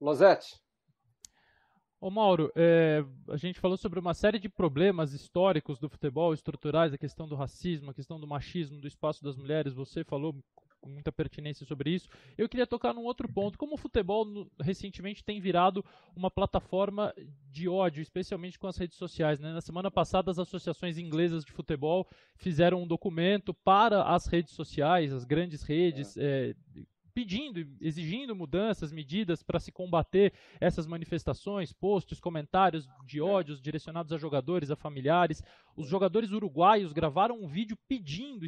Losete. 0.00 0.54
Ô 1.98 2.10
Mauro, 2.10 2.52
é, 2.54 3.02
a 3.30 3.38
gente 3.38 3.58
falou 3.58 3.78
sobre 3.78 3.98
uma 3.98 4.12
série 4.12 4.38
de 4.38 4.50
problemas 4.50 5.14
históricos 5.14 5.78
do 5.78 5.88
futebol, 5.88 6.34
estruturais, 6.34 6.92
a 6.92 6.98
questão 6.98 7.26
do 7.26 7.34
racismo, 7.34 7.90
a 7.90 7.94
questão 7.94 8.20
do 8.20 8.26
machismo, 8.26 8.80
do 8.80 8.86
espaço 8.86 9.24
das 9.24 9.34
mulheres. 9.34 9.72
Você 9.72 10.04
falou 10.04 10.36
com 10.86 10.92
muita 10.92 11.10
pertinência 11.10 11.66
sobre 11.66 11.90
isso. 11.90 12.08
Eu 12.38 12.48
queria 12.48 12.66
tocar 12.66 12.94
num 12.94 13.02
outro 13.02 13.28
ponto. 13.28 13.58
Como 13.58 13.74
o 13.74 13.76
futebol 13.76 14.48
recentemente 14.60 15.24
tem 15.24 15.40
virado 15.40 15.84
uma 16.14 16.30
plataforma 16.30 17.12
de 17.50 17.68
ódio, 17.68 18.00
especialmente 18.00 18.58
com 18.58 18.68
as 18.68 18.76
redes 18.76 18.96
sociais. 18.96 19.40
Né? 19.40 19.52
Na 19.52 19.60
semana 19.60 19.90
passada, 19.90 20.30
as 20.30 20.38
associações 20.38 20.96
inglesas 20.96 21.44
de 21.44 21.50
futebol 21.50 22.06
fizeram 22.36 22.82
um 22.82 22.86
documento 22.86 23.52
para 23.52 24.04
as 24.04 24.26
redes 24.26 24.54
sociais, 24.54 25.12
as 25.12 25.24
grandes 25.24 25.62
redes, 25.62 26.16
é. 26.16 26.50
É, 26.50 26.54
pedindo, 27.16 27.66
exigindo 27.80 28.36
mudanças, 28.36 28.92
medidas 28.92 29.42
para 29.42 29.58
se 29.58 29.72
combater 29.72 30.34
essas 30.60 30.86
manifestações, 30.86 31.72
posts, 31.72 32.20
comentários 32.20 32.86
de 33.06 33.22
ódios 33.22 33.58
direcionados 33.58 34.12
a 34.12 34.18
jogadores, 34.18 34.70
a 34.70 34.76
familiares. 34.76 35.42
Os 35.74 35.88
jogadores 35.88 36.30
uruguaios 36.30 36.92
gravaram 36.92 37.42
um 37.42 37.48
vídeo 37.48 37.76
pedindo, 37.88 38.44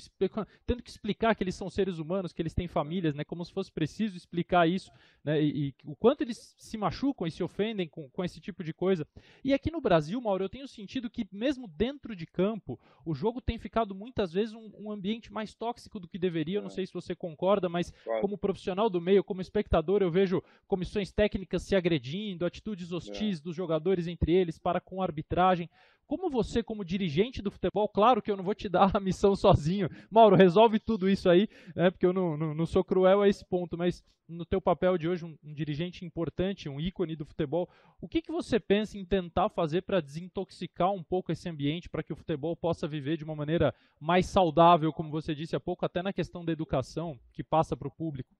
tendo 0.67 0.83
que 0.83 0.91
explicar 0.91 1.35
que 1.35 1.43
eles 1.43 1.55
são 1.55 1.71
seres 1.71 1.99
humanos, 1.99 2.33
que 2.33 2.43
eles 2.43 2.53
têm 2.53 2.69
famílias, 2.69 3.15
né, 3.15 3.25
como 3.25 3.43
se 3.43 3.53
fosse 3.53 3.73
preciso 3.73 4.19
explicar 4.19 4.69
isso, 4.69 4.91
né, 5.25 5.43
e, 5.43 5.69
e 5.69 5.75
o 5.85 5.97
quanto 5.97 6.21
eles 6.21 6.55
se 6.59 6.77
machucam 6.77 7.27
e 7.27 7.31
se 7.31 7.43
ofendem 7.43 7.89
com, 7.89 8.11
com 8.11 8.23
esse 8.23 8.39
tipo 8.39 8.63
de 8.63 8.75
coisa. 8.75 9.07
E 9.43 9.55
aqui 9.55 9.71
no 9.71 9.81
Brasil, 9.81 10.21
Mauro, 10.21 10.45
eu 10.45 10.49
tenho 10.49 10.69
sentido 10.69 11.09
que 11.09 11.27
mesmo 11.33 11.67
dentro 11.67 12.15
de 12.15 12.27
campo, 12.27 12.79
o 13.03 13.15
jogo 13.15 13.41
tem 13.41 13.59
ficado 13.59 13.95
muitas 13.95 14.33
vezes 14.33 14.55
um, 14.55 14.71
um 14.79 14.93
ambiente 14.93 15.33
mais 15.33 15.55
tóxico 15.55 15.99
do 15.99 16.09
que 16.09 16.19
deveria. 16.19 16.59
Eu 16.59 16.63
não 16.63 16.71
sei 16.71 16.87
se 16.87 16.93
você 16.93 17.15
concorda, 17.15 17.69
mas 17.69 17.93
como 18.21 18.37
profissional 18.37 18.58
profissional 18.59 18.91
do 18.91 19.01
meio, 19.01 19.23
como 19.23 19.41
espectador, 19.41 20.03
eu 20.03 20.11
vejo 20.11 20.43
comissões 20.67 21.13
técnicas 21.13 21.63
se 21.63 21.77
agredindo, 21.77 22.45
atitudes 22.45 22.91
hostis 22.91 23.39
é. 23.39 23.43
dos 23.43 23.55
jogadores 23.55 24.09
entre 24.09 24.33
eles 24.33 24.59
para 24.59 24.81
com 24.81 25.01
a 25.01 25.05
arbitragem. 25.05 25.71
Como 26.09 26.29
você, 26.29 26.63
como 26.63 26.85
dirigente 26.85 27.41
do 27.41 27.51
futebol, 27.51 27.89
claro 27.89 28.21
que 28.21 28.31
eu 28.31 28.37
não 28.37 28.43
vou 28.43 28.55
te 28.55 28.69
dar 28.69 28.91
a 28.93 29.01
missão 29.01 29.37
sozinho. 29.37 29.89
Mauro, 30.11 30.35
resolve 30.35 30.81
tudo 30.81 31.09
isso 31.09 31.31
aí, 31.31 31.49
né, 31.77 31.91
porque 31.91 32.05
eu 32.05 32.13
não, 32.13 32.37
não, 32.37 32.53
não 32.53 32.67
sou 32.67 32.83
cruel 32.83 33.23
a 33.23 33.29
esse 33.29 33.45
ponto, 33.45 33.79
mas 33.79 34.03
no 34.29 34.45
teu 34.45 34.61
papel 34.61 34.99
de 34.99 35.09
hoje, 35.09 35.25
um, 35.25 35.37
um 35.43 35.55
dirigente 35.55 36.05
importante, 36.05 36.69
um 36.69 36.79
ícone 36.79 37.17
do 37.17 37.25
futebol, 37.25 37.69
o 38.01 38.07
que, 38.07 38.21
que 38.21 38.31
você 38.31 38.61
pensa 38.61 38.99
em 38.99 39.05
tentar 39.05 39.49
fazer 39.49 39.83
para 39.83 40.01
desintoxicar 40.01 40.93
um 40.93 41.03
pouco 41.03 41.33
esse 41.33 41.49
ambiente, 41.49 41.89
para 41.89 42.03
que 42.03 42.13
o 42.13 42.17
futebol 42.17 42.55
possa 42.55 42.87
viver 42.87 43.17
de 43.17 43.25
uma 43.25 43.35
maneira 43.35 43.75
mais 43.99 44.27
saudável, 44.27 44.93
como 44.93 45.11
você 45.11 45.35
disse 45.35 45.57
há 45.57 45.61
pouco, 45.61 45.87
até 45.87 46.03
na 46.03 46.13
questão 46.13 46.45
da 46.45 46.53
educação, 46.53 47.19
que 47.33 47.43
passa 47.43 47.77
para 47.77 47.89
o 47.89 47.91
público? 47.91 48.35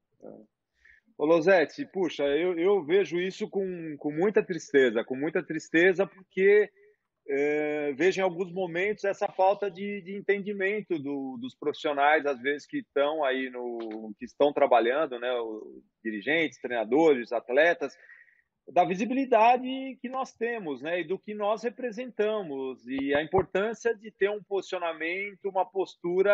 Ô 1.19 1.27
Losetti, 1.27 1.85
puxa, 1.85 2.25
eu, 2.25 2.57
eu 2.59 2.85
vejo 2.85 3.21
isso 3.21 3.49
com, 3.49 3.97
com 3.99 4.13
muita 4.13 4.43
tristeza, 4.43 5.05
com 5.05 5.17
muita 5.17 5.43
tristeza, 5.43 6.07
porque 6.07 6.71
é, 7.29 7.93
vejo 7.93 8.21
em 8.21 8.23
alguns 8.23 8.53
momentos 8.53 9.05
essa 9.05 9.29
falta 9.29 9.71
de, 9.71 10.01
de 10.01 10.17
entendimento 10.17 10.99
do, 10.99 11.37
dos 11.41 11.55
profissionais, 11.57 12.25
às 12.25 12.41
vezes 12.41 12.67
que 12.67 12.79
estão 12.79 13.25
aí 13.25 13.51
no, 13.51 14.15
que 14.17 14.25
estão 14.25 14.53
trabalhando, 14.53 15.19
né, 15.19 15.29
dirigentes, 16.03 16.61
treinadores, 16.61 17.33
atletas, 17.33 17.97
da 18.67 18.85
visibilidade 18.85 19.99
que 20.01 20.09
nós 20.09 20.33
temos, 20.33 20.81
né, 20.81 21.01
e 21.01 21.05
do 21.05 21.19
que 21.19 21.35
nós 21.35 21.63
representamos 21.63 22.87
e 22.87 23.15
a 23.15 23.23
importância 23.23 23.95
de 23.95 24.11
ter 24.11 24.31
um 24.31 24.43
posicionamento, 24.43 25.47
uma 25.47 25.69
postura 25.69 26.33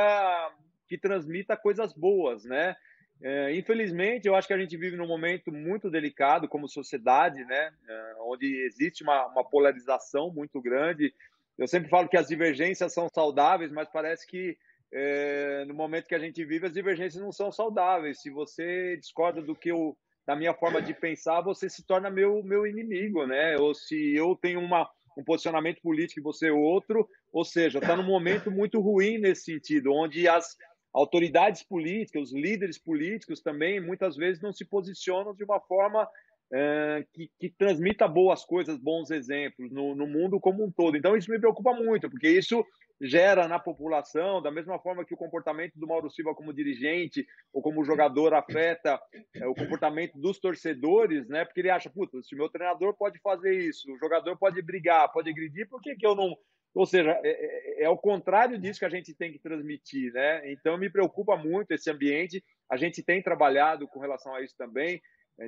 que 0.86 0.98
transmita 0.98 1.56
coisas 1.56 1.92
boas, 1.92 2.44
né? 2.44 2.76
É, 3.22 3.54
infelizmente, 3.54 4.26
eu 4.26 4.34
acho 4.34 4.48
que 4.48 4.54
a 4.54 4.58
gente 4.58 4.76
vive 4.76 4.96
num 4.96 5.06
momento 5.06 5.52
muito 5.52 5.90
delicado 5.90 6.48
como 6.48 6.68
sociedade, 6.68 7.44
né? 7.44 7.72
É, 7.88 8.14
onde 8.20 8.46
existe 8.66 9.02
uma, 9.02 9.26
uma, 9.26 9.44
polarização 9.44 10.32
muito 10.32 10.60
grande. 10.60 11.14
Eu 11.56 11.66
sempre 11.66 11.88
falo 11.88 12.08
que 12.08 12.16
as 12.16 12.28
divergências 12.28 12.92
são 12.92 13.08
saudáveis, 13.08 13.70
mas 13.70 13.88
parece 13.88 14.26
que 14.26 14.56
é, 14.92 15.64
no 15.66 15.74
momento 15.74 16.06
que 16.06 16.14
a 16.14 16.18
gente 16.18 16.44
vive, 16.44 16.66
as 16.66 16.72
divergências 16.72 17.22
não 17.22 17.32
são 17.32 17.50
saudáveis. 17.50 18.20
Se 18.20 18.30
você 18.30 18.96
discorda 18.96 19.40
do 19.40 19.54
que 19.54 19.70
eu, 19.70 19.96
da 20.26 20.36
minha 20.36 20.54
forma 20.54 20.82
de 20.82 20.92
pensar, 20.92 21.40
você 21.40 21.68
se 21.68 21.86
torna 21.86 22.10
meu, 22.10 22.42
meu 22.42 22.66
inimigo, 22.66 23.26
né? 23.26 23.56
Ou 23.56 23.74
se 23.74 24.14
eu 24.14 24.36
tenho 24.36 24.60
uma, 24.60 24.88
um 25.16 25.24
posicionamento 25.24 25.80
político 25.80 26.20
e 26.20 26.22
você 26.22 26.50
outro, 26.50 27.08
ou 27.32 27.44
seja, 27.44 27.78
está 27.78 27.96
num 27.96 28.04
momento 28.04 28.50
muito 28.50 28.80
ruim 28.80 29.18
nesse 29.18 29.44
sentido, 29.44 29.92
onde 29.92 30.28
as 30.28 30.56
autoridades 30.94 31.62
políticas, 31.64 32.30
os 32.30 32.32
líderes 32.32 32.78
políticos 32.78 33.42
também, 33.42 33.80
muitas 33.80 34.16
vezes 34.16 34.40
não 34.40 34.52
se 34.52 34.64
posicionam 34.64 35.34
de 35.34 35.42
uma 35.42 35.60
forma 35.60 36.08
é, 36.52 37.04
que, 37.12 37.28
que, 37.38 37.50
transmita 37.50 38.06
boas 38.06 38.44
coisas, 38.44 38.78
bons 38.78 39.10
exemplos 39.10 39.72
no, 39.72 39.94
no, 39.94 40.06
mundo 40.06 40.38
como 40.38 40.64
um 40.64 40.70
todo. 40.70 40.96
Então, 40.96 41.16
isso 41.16 41.30
me 41.30 41.38
preocupa 41.38 41.72
muito, 41.72 42.08
porque 42.08 42.28
isso 42.28 42.64
gera 43.00 43.48
na 43.48 43.58
população, 43.58 44.40
da 44.40 44.52
mesma 44.52 44.78
forma 44.78 45.04
que 45.04 45.12
o 45.12 45.16
comportamento 45.16 45.72
do 45.74 45.86
Mauro 45.86 46.08
Silva 46.08 46.32
como 46.32 46.54
dirigente 46.54 47.26
ou 47.52 47.60
como 47.60 47.84
jogador 47.84 48.32
afeta 48.34 49.00
é, 49.34 49.46
o 49.48 49.54
comportamento 49.54 50.16
dos 50.16 50.38
torcedores, 50.38 51.26
né? 51.28 51.44
Porque 51.44 51.60
ele 51.60 51.70
acha, 51.70 51.90
puta, 51.90 52.22
se 52.22 52.36
o 52.36 52.38
meu 52.38 52.48
treinador 52.48 52.94
pode 52.94 53.18
fazer 53.20 53.52
isso, 53.52 53.92
o 53.92 53.98
jogador 53.98 54.36
pode 54.38 54.62
brigar, 54.62 55.10
pode 55.12 55.30
agredir, 55.30 55.68
por 55.68 55.82
que, 55.82 55.96
que 55.96 56.06
eu 56.06 56.14
não 56.14 56.36
ou 56.74 56.86
seja, 56.86 57.18
é, 57.22 57.82
é, 57.82 57.84
é 57.84 57.88
o 57.88 57.96
contrário 57.96 58.58
disso 58.58 58.80
que 58.80 58.84
a 58.84 58.90
gente 58.90 59.14
tem 59.14 59.32
que 59.32 59.38
transmitir, 59.38 60.12
né? 60.12 60.50
Então 60.50 60.76
me 60.76 60.90
preocupa 60.90 61.36
muito 61.36 61.70
esse 61.72 61.90
ambiente. 61.90 62.44
A 62.68 62.76
gente 62.76 63.02
tem 63.02 63.22
trabalhado 63.22 63.86
com 63.86 64.00
relação 64.00 64.34
a 64.34 64.42
isso 64.42 64.56
também, 64.56 64.96
é, 64.96 65.00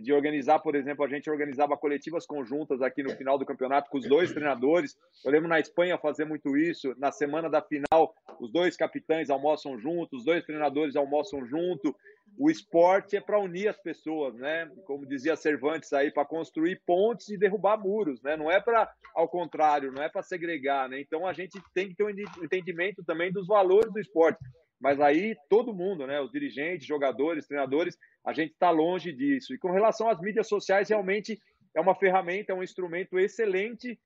de 0.03 0.13
organizar, 0.13 0.59
por 0.59 0.75
exemplo, 0.75 1.05
a 1.05 1.09
gente 1.09 1.31
organizava 1.31 1.77
coletivas 1.77 2.27
conjuntas 2.27 2.83
aqui 2.83 3.03
no 3.03 3.11
final 3.11 3.39
do 3.39 3.47
campeonato 3.47 3.91
com 3.91 3.99
os 3.99 4.09
dois 4.09 4.33
treinadores. 4.33 4.97
Eu 5.25 5.31
lembro 5.31 5.49
na 5.49 5.61
Espanha 5.61 5.97
fazer 5.99 6.25
muito 6.25 6.57
isso. 6.57 6.95
Na 6.99 7.13
semana 7.13 7.49
da 7.49 7.63
final, 7.63 8.15
os 8.41 8.51
dois 8.51 8.77
capitães 8.77 9.31
almoçam 9.31 9.79
juntos, 9.79 10.21
os 10.21 10.25
dois 10.25 10.45
treinadores 10.45 10.97
almoçam 10.97 11.47
junto 11.47 11.95
o 12.39 12.51
esporte 12.51 13.17
é 13.17 13.21
para 13.21 13.39
unir 13.39 13.69
as 13.69 13.79
pessoas, 13.79 14.35
né? 14.35 14.71
Como 14.85 15.07
dizia 15.07 15.37
Cervantes 15.37 15.93
aí, 15.93 16.11
para 16.11 16.25
construir 16.25 16.83
pontes 16.87 17.29
e 17.29 17.39
derrubar 17.39 17.79
muros, 17.79 18.21
né? 18.23 18.37
Não 18.37 18.51
é 18.51 18.61
para, 18.61 18.91
ao 19.15 19.29
contrário, 19.29 19.93
não 19.93 20.03
é 20.03 20.09
para 20.09 20.23
segregar, 20.23 20.89
né? 20.89 21.01
Então 21.01 21.27
a 21.27 21.33
gente 21.33 21.59
tem 21.73 21.89
que 21.89 21.95
ter 21.95 22.05
um 22.05 22.11
entendimento 22.45 23.03
também 23.05 23.33
dos 23.33 23.47
valores 23.47 23.91
do 23.93 24.01
esporte. 24.01 24.39
Mas 24.81 25.01
aí 25.01 25.37
todo 25.49 25.75
mundo, 25.75 26.07
né? 26.07 26.21
Os 26.21 26.31
dirigentes, 26.31 26.87
jogadores, 26.87 27.47
treinadores, 27.47 27.97
a 28.25 28.33
gente 28.33 28.53
está 28.53 28.71
longe 28.71 29.13
disso. 29.13 29.55
E 29.55 29.59
com 29.59 29.71
relação 29.71 30.09
às 30.09 30.21
mídias 30.21 30.49
sociais, 30.49 30.89
realmente 30.89 31.39
é 31.75 31.81
uma 31.81 31.95
ferramenta, 31.95 32.53
é 32.53 32.55
um 32.55 32.63
instrumento 32.63 33.19
excelente 33.19 33.99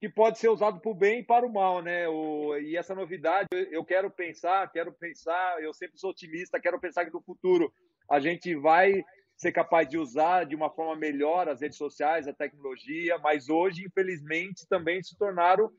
que 0.00 0.08
pode 0.08 0.38
ser 0.38 0.48
usado 0.48 0.80
para 0.80 0.90
o 0.90 0.94
bem 0.94 1.20
e 1.20 1.24
para 1.24 1.46
o 1.46 1.52
mal, 1.52 1.82
né? 1.82 2.08
O, 2.08 2.56
e 2.56 2.76
essa 2.76 2.94
novidade, 2.94 3.48
eu 3.70 3.84
quero 3.84 4.10
pensar, 4.10 4.70
quero 4.72 4.92
pensar, 4.92 5.62
eu 5.62 5.74
sempre 5.74 5.98
sou 5.98 6.10
otimista, 6.10 6.60
quero 6.60 6.80
pensar 6.80 7.04
que 7.04 7.12
no 7.12 7.20
futuro 7.20 7.70
a 8.10 8.18
gente 8.18 8.54
vai 8.54 9.04
ser 9.36 9.52
capaz 9.52 9.88
de 9.88 9.98
usar 9.98 10.44
de 10.44 10.56
uma 10.56 10.70
forma 10.70 10.96
melhor 10.96 11.48
as 11.48 11.60
redes 11.60 11.76
sociais, 11.76 12.26
a 12.26 12.32
tecnologia, 12.32 13.18
mas 13.18 13.48
hoje, 13.48 13.84
infelizmente, 13.84 14.66
também 14.68 15.02
se 15.02 15.16
tornaram 15.16 15.70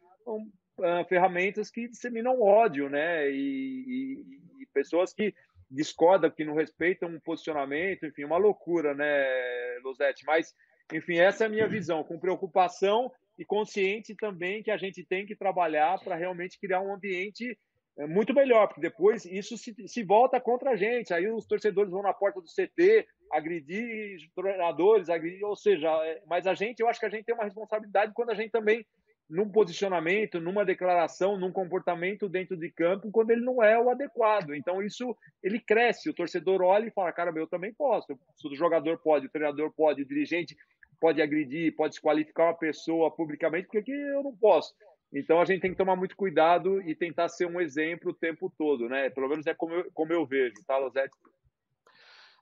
uh, 0.82 1.05
ferramentas 1.07 1.69
que 1.69 1.88
disseminam 1.88 2.41
ódio, 2.41 2.89
né? 2.89 3.29
E, 3.29 3.36
e, 3.38 4.63
e 4.63 4.65
pessoas 4.73 5.13
que 5.13 5.34
discordam, 5.71 6.29
que 6.29 6.43
não 6.43 6.53
respeitam 6.53 7.09
um 7.09 7.19
posicionamento, 7.19 8.05
enfim, 8.05 8.25
uma 8.25 8.38
loucura, 8.38 8.93
né, 8.93 9.79
Losete? 9.84 10.25
Mas, 10.25 10.53
enfim, 10.91 11.17
essa 11.17 11.45
é 11.45 11.47
a 11.47 11.49
minha 11.49 11.67
visão, 11.67 12.03
com 12.03 12.19
preocupação 12.19 13.09
e 13.39 13.45
consciente 13.45 14.13
também 14.15 14.61
que 14.61 14.69
a 14.69 14.77
gente 14.77 15.03
tem 15.05 15.25
que 15.25 15.36
trabalhar 15.36 15.97
para 16.03 16.15
realmente 16.15 16.59
criar 16.59 16.82
um 16.82 16.93
ambiente 16.93 17.57
eh, 17.97 18.05
muito 18.05 18.34
melhor, 18.34 18.67
porque 18.67 18.82
depois 18.82 19.25
isso 19.25 19.57
se, 19.57 19.73
se, 19.88 20.03
volta 20.03 20.39
contra 20.39 20.71
a 20.71 20.75
gente. 20.75 21.13
Aí 21.13 21.29
os 21.32 21.45
torcedores 21.45 21.91
vão 21.91 22.03
na 22.03 22.13
porta 22.13 22.41
do 22.41 22.47
CT 22.47 23.07
agredir 23.32 24.29
treinadores, 24.36 25.09
agredir, 25.09 25.45
ou 25.45 25.55
seja, 25.55 25.89
eh, 26.05 26.21
mas 26.27 26.45
a 26.45 26.53
gente, 26.53 26.82
eu 26.82 26.89
acho 26.89 26.99
que 26.99 27.05
a 27.05 27.09
gente 27.09 27.23
tem 27.23 27.34
uma 27.34 27.45
responsabilidade 27.45 28.13
quando 28.13 28.32
a 28.32 28.36
gente 28.36 28.51
também 28.51 28.86
num 29.32 29.49
posicionamento, 29.49 30.41
numa 30.41 30.65
declaração, 30.65 31.38
num 31.38 31.53
comportamento 31.53 32.27
dentro 32.27 32.57
de 32.57 32.69
campo, 32.69 33.09
quando 33.09 33.32
ele 33.32 33.41
não 33.41 33.63
é 33.63 33.79
o 33.79 33.89
adequado. 33.89 34.53
Então 34.53 34.84
isso 34.84 35.15
ele 35.41 35.57
cresce, 35.57 36.09
o 36.09 36.13
torcedor 36.13 36.61
olha 36.61 36.88
e 36.88 36.91
fala, 36.91 37.13
cara, 37.13 37.32
eu 37.34 37.47
também 37.47 37.73
posso. 37.73 38.11
O 38.11 38.55
jogador 38.55 38.97
pode, 38.97 39.27
o 39.27 39.29
treinador 39.29 39.71
pode, 39.71 40.01
o 40.01 40.05
dirigente 40.05 40.57
pode 40.99 41.21
agredir, 41.21 41.73
pode 41.75 41.91
desqualificar 41.93 42.47
uma 42.47 42.57
pessoa 42.57 43.09
publicamente, 43.09 43.67
porque 43.67 43.77
aqui 43.77 43.91
eu 43.93 44.21
não 44.21 44.36
posso. 44.36 44.75
Então 45.13 45.39
a 45.39 45.45
gente 45.45 45.61
tem 45.61 45.71
que 45.71 45.77
tomar 45.77 45.95
muito 45.95 46.15
cuidado 46.15 46.82
e 46.82 46.93
tentar 46.93 47.29
ser 47.29 47.45
um 47.45 47.59
exemplo 47.61 48.11
o 48.11 48.15
tempo 48.15 48.53
todo, 48.57 48.89
né? 48.89 49.09
Pelo 49.09 49.29
menos 49.29 49.47
é 49.47 49.53
como 49.53 49.73
eu, 49.73 49.89
como 49.93 50.11
eu 50.11 50.25
vejo, 50.25 50.55
tá, 50.67 50.77
Lozete? 50.77 51.15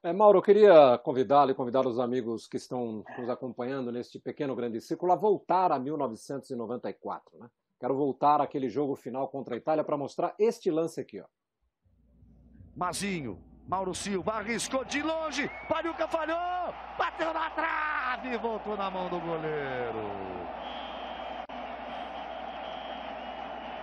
É, 0.02 0.14
Mauro, 0.14 0.38
eu 0.38 0.42
queria 0.42 0.98
convidá-lo 1.00 1.52
e 1.52 1.54
convidar 1.54 1.86
os 1.86 2.00
amigos 2.00 2.48
que 2.48 2.56
estão 2.56 3.04
nos 3.18 3.30
acompanhando 3.30 3.92
neste 3.92 4.18
pequeno 4.18 4.56
grande 4.56 4.80
círculo 4.80 5.12
a 5.12 5.16
voltar 5.16 5.74
a 5.74 5.80
1994, 5.80 7.38
né? 7.38 7.50
Quero 7.78 7.96
voltar 7.98 8.40
àquele 8.40 8.70
jogo 8.70 8.96
final 8.96 9.28
contra 9.28 9.56
a 9.56 9.58
Itália 9.58 9.84
para 9.84 9.98
mostrar 9.98 10.34
este 10.40 10.72
lance 10.72 11.02
aqui, 11.02 11.20
ó. 11.20 11.26
Mazinho, 12.78 13.44
Mauro 13.68 13.94
Silva 13.94 14.36
arriscou 14.36 14.86
de 14.86 15.02
longe, 15.02 15.52
Pariuca 15.68 16.08
falhou, 16.08 16.74
bateu 16.98 17.34
na 17.34 17.50
trave, 17.50 18.38
voltou 18.38 18.78
na 18.78 18.90
mão 18.90 19.10
do 19.10 19.20
goleiro. 19.20 20.00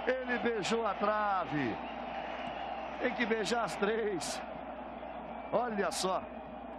Ele 0.06 0.38
beijou 0.38 0.86
a 0.86 0.94
trave. 0.94 1.76
Tem 3.02 3.14
que 3.14 3.26
beijar 3.26 3.64
as 3.64 3.76
três. 3.76 4.40
Olha 5.56 5.90
só, 5.90 6.22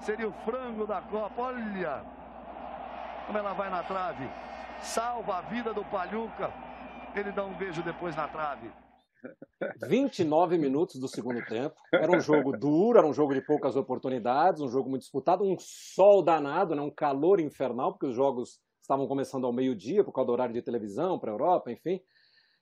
seria 0.01 0.30
o 0.30 0.34
frango 0.45 0.86
da 0.86 1.01
Copa. 1.01 1.41
Olha 1.41 2.05
como 3.25 3.36
ela 3.36 3.53
vai 3.53 3.71
na 3.71 3.82
trave. 3.82 4.30
Salva 4.84 5.38
a 5.38 5.41
vida 5.41 5.73
do 5.73 5.84
Palhuca. 5.86 6.53
Ele 7.15 7.32
dá 7.32 7.43
um 7.43 7.57
beijo 7.57 7.82
depois 7.82 8.15
na 8.15 8.28
trave. 8.28 8.71
29 9.89 10.59
minutos 10.59 10.99
do 10.99 11.07
segundo 11.07 11.43
tempo. 11.45 11.75
Era 11.91 12.15
um 12.15 12.21
jogo 12.21 12.55
duro, 12.55 12.99
era 12.99 13.07
um 13.07 13.13
jogo 13.13 13.34
de 13.34 13.41
poucas 13.41 13.75
oportunidades, 13.75 14.61
um 14.61 14.69
jogo 14.69 14.91
muito 14.91 15.01
disputado, 15.01 15.43
um 15.43 15.57
sol 15.59 16.21
danado, 16.21 16.75
né? 16.75 16.82
um 16.84 16.91
calor 16.91 17.39
infernal, 17.39 17.93
porque 17.93 18.05
os 18.05 18.15
jogos 18.15 18.59
estavam 18.80 19.07
começando 19.07 19.47
ao 19.47 19.51
meio-dia 19.51 20.03
por 20.03 20.11
causa 20.11 20.28
do 20.28 20.34
horário 20.34 20.53
de 20.53 20.61
televisão 20.61 21.17
para 21.17 21.32
a 21.32 21.34
Europa, 21.34 21.71
enfim. 21.71 21.99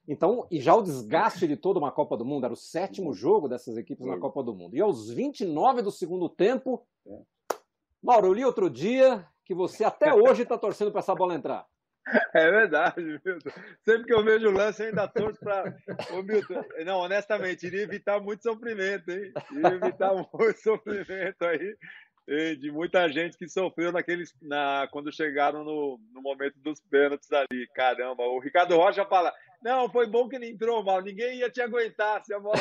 Então, 0.08 0.46
e 0.50 0.60
já 0.60 0.74
o 0.74 0.82
desgaste 0.82 1.48
de 1.48 1.56
toda 1.56 1.78
uma 1.78 1.90
Copa 1.90 2.16
do 2.16 2.24
Mundo, 2.24 2.44
era 2.44 2.52
o 2.52 2.56
sétimo 2.56 3.12
jogo 3.12 3.48
dessas 3.48 3.76
equipes 3.76 4.06
na 4.06 4.18
Copa 4.18 4.42
do 4.42 4.54
Mundo. 4.54 4.76
E 4.76 4.80
aos 4.80 5.10
29 5.10 5.82
do 5.82 5.90
segundo 5.90 6.28
tempo, 6.28 6.86
Mauro, 8.02 8.28
eu 8.28 8.32
li 8.32 8.44
outro 8.44 8.70
dia 8.70 9.26
que 9.44 9.54
você 9.54 9.84
até 9.84 10.14
hoje 10.14 10.42
está 10.42 10.56
torcendo 10.56 10.92
para 10.92 11.00
essa 11.00 11.14
bola 11.14 11.34
entrar. 11.34 11.66
É 12.34 12.50
verdade, 12.50 13.02
Milton. 13.24 13.50
Sempre 13.84 14.04
que 14.04 14.14
eu 14.14 14.22
vejo 14.22 14.46
o 14.46 14.52
lance, 14.52 14.80
eu 14.80 14.88
ainda 14.88 15.08
torço 15.08 15.40
para. 15.40 15.74
Ô, 16.12 16.22
Milton, 16.22 16.62
não, 16.84 16.98
honestamente, 16.98 17.66
iria 17.66 17.82
evitar 17.82 18.20
muito 18.20 18.44
sofrimento, 18.44 19.10
hein? 19.10 19.32
Iria 19.50 19.74
evitar 19.74 20.14
muito 20.14 20.58
sofrimento 20.60 21.42
aí 21.42 21.76
de 22.26 22.72
muita 22.72 23.08
gente 23.08 23.36
que 23.36 23.48
sofreu 23.48 23.92
naqueles, 23.92 24.34
na, 24.42 24.88
quando 24.90 25.14
chegaram 25.14 25.62
no, 25.62 26.00
no 26.12 26.20
momento 26.20 26.58
dos 26.58 26.80
pênaltis 26.80 27.30
ali. 27.32 27.68
Caramba, 27.74 28.24
o 28.24 28.40
Ricardo 28.40 28.76
Rocha 28.76 29.04
fala: 29.04 29.32
não, 29.62 29.88
foi 29.88 30.06
bom 30.06 30.28
que 30.28 30.36
ele 30.36 30.50
entrou 30.50 30.82
mal, 30.82 31.00
ninguém 31.00 31.38
ia 31.38 31.50
te 31.50 31.60
aguentar 31.60 32.24
se 32.24 32.34
a 32.34 32.40
bola. 32.40 32.58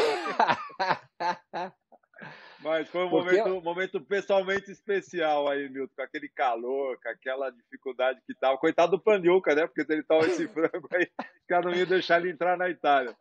Mas 2.61 2.89
foi 2.89 3.05
um 3.05 3.09
Porque... 3.09 3.37
momento, 3.37 3.63
momento 3.63 4.01
pessoalmente 4.01 4.71
especial 4.71 5.47
aí, 5.47 5.69
Milton, 5.69 5.93
com 5.95 6.01
aquele 6.01 6.29
calor, 6.29 6.97
com 7.01 7.09
aquela 7.09 7.51
dificuldade 7.51 8.19
que 8.25 8.33
tava. 8.33 8.57
Coitado 8.57 8.93
do 8.93 8.99
Panilca, 8.99 9.53
né? 9.53 9.67
Porque 9.67 9.83
se 9.83 9.93
ele 9.93 10.03
tava 10.03 10.25
esse 10.25 10.47
frango 10.49 10.87
aí, 10.91 11.07
o 11.19 11.47
cara 11.47 11.69
não 11.69 11.75
ia 11.75 11.85
deixar 11.85 12.19
ele 12.19 12.31
entrar 12.31 12.57
na 12.57 12.69
Itália. 12.69 13.15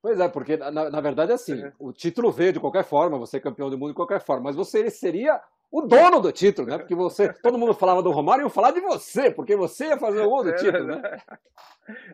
Pois 0.00 0.20
é, 0.20 0.28
porque 0.28 0.56
na, 0.56 0.70
na 0.70 1.00
verdade 1.00 1.32
é 1.32 1.34
assim, 1.34 1.60
é. 1.60 1.72
o 1.78 1.92
título 1.92 2.30
veio 2.30 2.52
de 2.52 2.60
qualquer 2.60 2.84
forma, 2.84 3.18
você 3.18 3.38
é 3.38 3.40
campeão 3.40 3.68
do 3.68 3.76
mundo 3.76 3.90
de 3.90 3.96
qualquer 3.96 4.20
forma, 4.20 4.44
mas 4.44 4.56
você 4.56 4.88
seria 4.90 5.42
o 5.70 5.82
dono 5.82 6.20
do 6.20 6.32
título, 6.32 6.68
né? 6.68 6.78
Porque 6.78 6.94
você, 6.94 7.32
todo 7.32 7.58
mundo 7.58 7.74
falava 7.74 8.02
do 8.02 8.10
Romário 8.10 8.42
e 8.42 8.46
eu 8.46 8.50
falar 8.50 8.70
de 8.70 8.80
você, 8.80 9.30
porque 9.30 9.54
você 9.54 9.88
ia 9.88 9.98
fazer 9.98 10.20
o 10.20 10.30
gol 10.30 10.44
do 10.44 10.50
é 10.50 10.56
título, 10.56 10.84
né? 10.84 11.18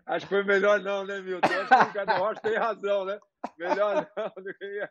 Acho 0.07 0.27
que 0.27 0.35
foi 0.35 0.45
melhor 0.45 0.81
não, 0.81 1.05
né, 1.05 1.21
Milton? 1.21 1.47
Acho 1.47 1.69
que 1.69 1.75
o 1.75 1.85
Ricardo 1.85 2.13
Rocha 2.21 2.41
tem 2.41 2.57
razão, 2.57 3.05
né? 3.05 3.19
Melhor 3.59 4.11
não, 4.17 4.69
ia, 4.69 4.91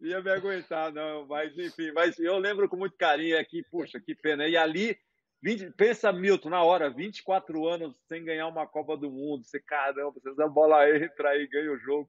ia 0.00 0.22
me 0.22 0.30
aguentar, 0.30 0.92
não. 0.92 1.26
Mas, 1.26 1.56
enfim, 1.58 1.92
mas 1.92 2.18
eu 2.18 2.38
lembro 2.38 2.68
com 2.68 2.76
muito 2.76 2.96
carinho 2.96 3.38
aqui, 3.38 3.62
puxa, 3.70 4.00
que 4.00 4.14
pena. 4.14 4.46
E 4.46 4.56
ali, 4.56 4.96
20, 5.42 5.72
pensa, 5.76 6.12
Milton, 6.12 6.50
na 6.50 6.62
hora, 6.62 6.90
24 6.90 7.68
anos 7.68 7.96
sem 8.08 8.24
ganhar 8.24 8.48
uma 8.48 8.66
Copa 8.66 8.96
do 8.96 9.10
Mundo. 9.10 9.44
Você, 9.44 9.60
caramba, 9.60 10.14
você 10.22 10.42
a 10.42 10.48
bola 10.48 10.88
entra 10.90 11.30
aí, 11.30 11.46
ganha 11.46 11.72
o 11.72 11.78
jogo. 11.78 12.08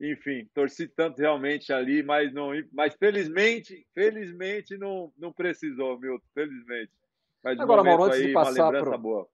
Enfim, 0.00 0.48
torci 0.52 0.88
tanto 0.88 1.18
realmente 1.18 1.72
ali, 1.72 2.02
mas 2.02 2.32
não, 2.32 2.50
mas 2.72 2.94
felizmente, 2.94 3.86
felizmente 3.94 4.76
não, 4.76 5.12
não 5.16 5.32
precisou, 5.32 5.98
Milton, 5.98 6.26
felizmente. 6.34 6.92
Mas 7.42 7.58
Agora, 7.60 7.84
Mauro, 7.84 8.04
antes 8.04 8.18
aí, 8.18 8.26
de 8.26 8.32
passar 8.32 8.70
pro, 8.70 8.98
boa. 8.98 9.28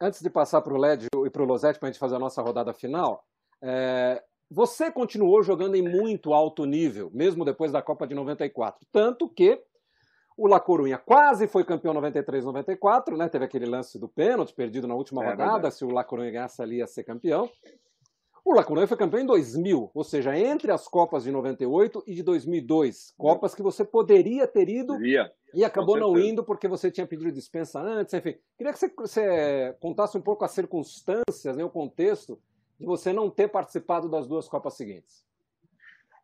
Antes 0.00 0.20
de 0.20 0.30
passar 0.30 0.60
para 0.60 0.74
o 0.74 0.76
LED 0.76 1.08
e 1.26 1.30
para 1.30 1.42
o 1.42 1.46
Losetti 1.46 1.78
para 1.78 1.88
a 1.88 1.92
gente 1.92 2.00
fazer 2.00 2.16
a 2.16 2.18
nossa 2.18 2.42
rodada 2.42 2.72
final, 2.72 3.24
é, 3.60 4.22
você 4.50 4.90
continuou 4.90 5.42
jogando 5.42 5.74
em 5.74 5.82
muito 5.82 6.32
alto 6.32 6.64
nível, 6.64 7.10
mesmo 7.12 7.44
depois 7.44 7.72
da 7.72 7.82
Copa 7.82 8.06
de 8.06 8.14
94. 8.14 8.86
Tanto 8.92 9.28
que 9.28 9.60
o 10.36 10.46
La 10.46 10.60
Corunha 10.60 10.98
quase 10.98 11.46
foi 11.46 11.64
campeão 11.64 11.94
93-94, 11.94 13.16
né? 13.16 13.28
Teve 13.28 13.44
aquele 13.44 13.66
lance 13.66 13.98
do 13.98 14.08
pênalti 14.08 14.52
perdido 14.52 14.86
na 14.86 14.94
última 14.94 15.24
é, 15.24 15.30
rodada. 15.30 15.52
Verdade. 15.52 15.74
Se 15.74 15.84
o 15.84 15.90
La 15.90 16.04
Corunha 16.04 16.30
ganhasse 16.30 16.60
ali, 16.60 16.76
ia 16.76 16.86
ser 16.86 17.04
campeão. 17.04 17.48
O 18.44 18.52
La 18.52 18.62
Corunha 18.62 18.86
foi 18.86 18.96
campeão 18.98 19.22
em 19.22 19.26
2000, 19.26 19.90
ou 19.94 20.04
seja, 20.04 20.38
entre 20.38 20.70
as 20.70 20.86
Copas 20.86 21.24
de 21.24 21.30
98 21.30 22.04
e 22.06 22.14
de 22.14 22.22
2002. 22.22 23.14
Copas 23.16 23.54
que 23.54 23.62
você 23.62 23.82
poderia 23.84 24.46
ter 24.46 24.68
ido 24.68 24.98
e 25.54 25.64
acabou 25.64 25.96
não 25.96 26.18
indo 26.18 26.44
porque 26.44 26.68
você 26.68 26.90
tinha 26.90 27.06
pedido 27.06 27.32
dispensa 27.32 27.80
antes, 27.80 28.12
enfim. 28.12 28.36
Queria 28.58 28.72
que 28.72 28.78
você, 28.78 28.88
você 28.94 29.76
contasse 29.80 30.18
um 30.18 30.20
pouco 30.20 30.44
as 30.44 30.50
circunstâncias, 30.50 31.56
né, 31.56 31.64
o 31.64 31.70
contexto 31.70 32.38
de 32.78 32.84
você 32.84 33.14
não 33.14 33.30
ter 33.30 33.48
participado 33.48 34.10
das 34.10 34.26
duas 34.26 34.46
Copas 34.46 34.74
seguintes? 34.74 35.24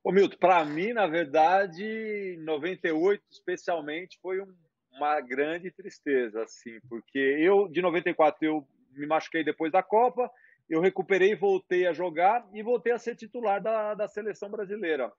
Ô 0.04 0.12
Milton, 0.12 0.36
para 0.36 0.62
mim, 0.64 0.92
na 0.92 1.06
verdade, 1.06 2.36
98 2.40 3.22
especialmente 3.30 4.18
foi 4.20 4.42
um, 4.42 4.52
uma 4.92 5.20
grande 5.22 5.70
tristeza, 5.70 6.42
assim, 6.42 6.80
porque 6.86 7.18
eu, 7.18 7.66
de 7.68 7.80
94, 7.80 8.44
eu 8.44 8.66
me 8.92 9.06
machuquei 9.06 9.42
depois 9.42 9.72
da 9.72 9.82
Copa, 9.82 10.30
eu 10.70 10.80
recuperei, 10.80 11.34
voltei 11.34 11.86
a 11.86 11.92
jogar 11.92 12.48
e 12.54 12.62
voltei 12.62 12.92
a 12.92 12.98
ser 12.98 13.16
titular 13.16 13.60
da, 13.60 13.94
da 13.94 14.06
seleção 14.06 14.48
brasileira. 14.48 15.12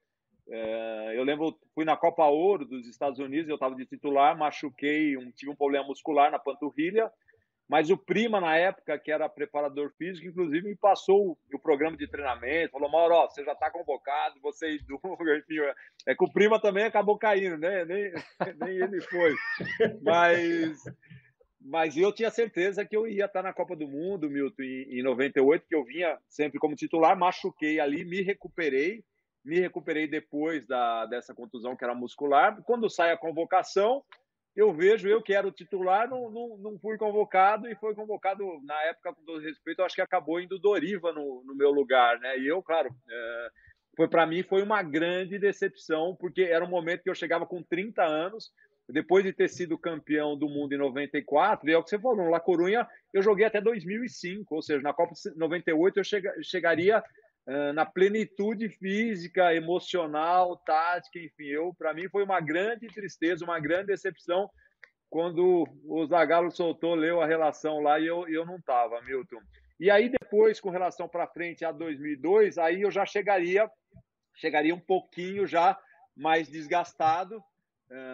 É, 0.50 1.14
eu 1.16 1.24
lembro, 1.24 1.60
fui 1.76 1.84
na 1.84 1.98
Copa 1.98 2.26
Ouro 2.26 2.66
dos 2.66 2.88
Estados 2.88 3.20
Unidos, 3.20 3.50
eu 3.50 3.56
estava 3.56 3.76
de 3.76 3.86
titular, 3.86 4.38
machuquei, 4.38 5.18
um, 5.18 5.30
tive 5.32 5.52
um 5.52 5.56
problema 5.56 5.86
muscular 5.86 6.32
na 6.32 6.40
panturrilha, 6.40 7.12
mas 7.72 7.90
o 7.90 7.98
Prima, 7.98 8.42
na 8.42 8.58
época, 8.58 9.00
que 9.00 9.12
era 9.12 9.30
preparador 9.30 9.94
físico, 9.98 10.28
inclusive 10.28 10.68
me 10.68 10.76
passou 10.76 11.38
o 11.54 11.60
programa 11.60 11.96
de 11.96 12.06
treinamento, 12.08 12.74
falou, 12.74 12.92
Mauro, 12.92 13.16
ó, 13.16 13.30
você 13.30 13.46
já 13.46 13.54
está 13.54 13.70
convocado, 13.70 14.42
você 14.42 14.72
e 14.72 14.76
enfim, 15.40 15.60
é 16.08 16.16
que 16.16 16.24
o 16.24 16.32
Prima 16.32 16.60
também 16.60 16.84
acabou 16.84 17.18
caindo, 17.18 17.58
né? 17.58 17.86
Nem, 17.86 18.12
nem 18.60 18.78
ele 18.78 19.00
foi. 19.02 19.34
Mas, 20.02 20.84
mas 21.64 21.96
eu 21.96 22.12
tinha 22.12 22.32
certeza 22.32 22.86
que 22.86 22.96
eu 22.96 23.08
ia 23.08 23.26
estar 23.26 23.44
na 23.44 23.54
Copa 23.54 23.76
do 23.76 23.88
Mundo, 23.88 24.30
Milton, 24.30 24.64
em, 24.64 25.00
em 25.00 25.04
98, 25.04 25.68
que 25.68 25.76
eu 25.76 25.84
vinha 25.84 26.18
sempre 26.28 26.60
como 26.60 26.76
titular, 26.76 27.18
machuquei 27.18 27.80
ali, 27.80 28.04
me 28.04 28.22
recuperei, 28.22 29.04
me 29.44 29.60
recuperei 29.60 30.08
depois 30.08 30.66
da, 30.66 31.06
dessa 31.06 31.34
contusão 31.34 31.76
que 31.76 31.84
era 31.84 31.96
muscular. 31.96 32.62
Quando 32.64 32.90
sai 32.90 33.12
a 33.12 33.18
convocação, 33.18 34.04
eu 34.56 34.74
vejo, 34.74 35.08
eu 35.08 35.22
que 35.22 35.34
era 35.34 35.48
o 35.48 35.52
titular, 35.52 36.10
não, 36.10 36.30
não, 36.30 36.58
não 36.58 36.80
fui 36.80 36.98
convocado 36.98 37.70
e 37.70 37.76
foi 37.76 37.96
convocado, 37.96 38.44
na 38.64 38.82
época, 38.84 39.14
com 39.14 39.24
todo 39.24 39.42
respeito, 39.42 39.82
acho 39.82 39.96
que 39.96 40.02
acabou 40.02 40.42
indo 40.42 40.60
Doriva 40.60 41.14
no, 41.14 41.44
no 41.46 41.56
meu 41.56 41.72
lugar, 41.72 42.20
né? 42.20 42.38
E 42.38 42.48
eu, 42.48 42.62
claro, 42.62 42.90
é, 43.10 43.50
foi 43.96 44.08
para 44.08 44.26
mim 44.26 44.44
foi 44.44 44.62
uma 44.62 44.84
grande 44.84 45.40
decepção, 45.40 46.16
porque 46.20 46.42
era 46.42 46.66
um 46.66 46.70
momento 46.70 47.04
que 47.04 47.10
eu 47.10 47.16
chegava 47.16 47.46
com 47.46 47.64
30 47.64 48.04
anos, 48.04 48.52
depois 48.92 49.24
de 49.24 49.34
ter 49.34 49.50
sido 49.50 49.78
campeão 49.78 50.38
do 50.38 50.50
mundo 50.50 50.74
em 50.74 50.78
94, 50.78 51.70
e 51.70 51.74
é 51.74 51.78
o 51.78 51.84
que 51.84 51.90
você 51.90 52.00
falou, 52.00 52.30
La 52.30 52.40
Corunha 52.40 52.88
eu 53.14 53.22
joguei 53.22 53.46
até 53.46 53.62
2005, 53.62 54.56
ou 54.56 54.62
seja, 54.62 54.82
na 54.82 54.94
Copa 54.94 55.14
98 55.36 56.00
eu 56.00 56.04
chega, 56.04 56.34
chegaria 56.44 57.04
na 57.74 57.86
plenitude 57.86 58.70
física, 58.70 59.54
emocional, 59.54 60.58
tática, 60.58 61.20
enfim, 61.20 61.48
eu 61.48 61.74
para 61.78 61.94
mim 61.94 62.08
foi 62.08 62.24
uma 62.24 62.40
grande 62.40 62.88
tristeza, 62.88 63.44
uma 63.44 63.60
grande 63.60 63.88
decepção 63.88 64.50
quando 65.12 65.68
o 65.84 66.06
Zagallo 66.06 66.50
soltou, 66.50 66.96
leu 66.96 67.22
a 67.22 67.28
relação 67.28 67.82
lá 67.82 68.00
e 68.00 68.08
eu, 68.08 68.26
eu 68.30 68.46
não 68.46 68.56
estava, 68.56 69.02
Milton. 69.02 69.42
E 69.78 69.92
aí 69.92 70.08
depois, 70.08 70.62
com 70.62 70.70
relação 70.70 71.10
para 71.10 71.28
frente 71.28 71.66
a 71.66 71.72
2002, 71.74 72.58
aí 72.58 72.84
eu 72.84 72.90
já 72.90 73.06
chegaria, 73.06 73.70
chegaria 74.38 74.74
um 74.74 74.80
pouquinho 74.80 75.46
já 75.46 75.78
mais 76.16 76.48
desgastado. 76.48 77.44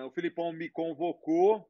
O 0.06 0.12
Filipão 0.12 0.52
me 0.52 0.70
convocou, 0.70 1.68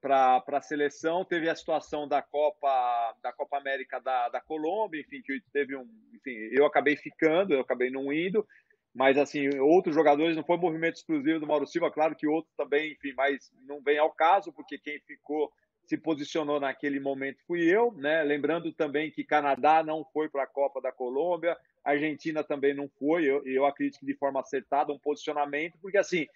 para 0.00 0.42
a 0.46 0.60
seleção. 0.60 1.24
Teve 1.24 1.48
a 1.48 1.56
situação 1.56 2.06
da 2.06 2.22
Copa 2.22 3.14
da 3.22 3.32
Copa 3.32 3.58
América 3.58 4.00
da, 4.00 4.28
da 4.28 4.40
Colômbia, 4.40 5.00
enfim, 5.00 5.22
que 5.22 5.40
teve 5.52 5.76
um, 5.76 5.88
enfim, 6.14 6.34
eu 6.52 6.64
acabei 6.64 6.96
ficando, 6.96 7.54
eu 7.54 7.60
acabei 7.60 7.90
não 7.90 8.12
indo, 8.12 8.46
mas 8.94 9.18
assim, 9.18 9.48
outros 9.58 9.94
jogadores 9.94 10.36
não 10.36 10.44
foi 10.44 10.56
um 10.56 10.60
movimento 10.60 10.96
exclusivo 10.96 11.40
do 11.40 11.46
Mauro 11.46 11.66
Silva, 11.66 11.90
claro 11.90 12.14
que 12.14 12.26
outros 12.26 12.54
também, 12.56 12.92
enfim, 12.92 13.12
mas 13.16 13.52
não 13.66 13.82
vem 13.82 13.98
ao 13.98 14.10
caso, 14.10 14.52
porque 14.52 14.78
quem 14.78 15.00
ficou 15.00 15.52
se 15.84 15.96
posicionou 15.96 16.58
naquele 16.58 16.98
momento 16.98 17.44
fui 17.46 17.62
eu, 17.62 17.92
né? 17.92 18.22
Lembrando 18.24 18.72
também 18.72 19.10
que 19.10 19.22
Canadá 19.22 19.84
não 19.84 20.04
foi 20.12 20.28
para 20.28 20.42
a 20.42 20.46
Copa 20.46 20.80
da 20.80 20.90
Colômbia, 20.90 21.56
Argentina 21.84 22.42
também 22.42 22.74
não 22.74 22.88
foi, 22.98 23.24
eu, 23.24 23.46
eu 23.46 23.64
acredito 23.64 24.00
que 24.00 24.06
de 24.06 24.14
forma 24.14 24.40
acertada, 24.40 24.92
um 24.92 24.98
posicionamento, 24.98 25.78
porque 25.80 25.96
assim, 25.96 26.26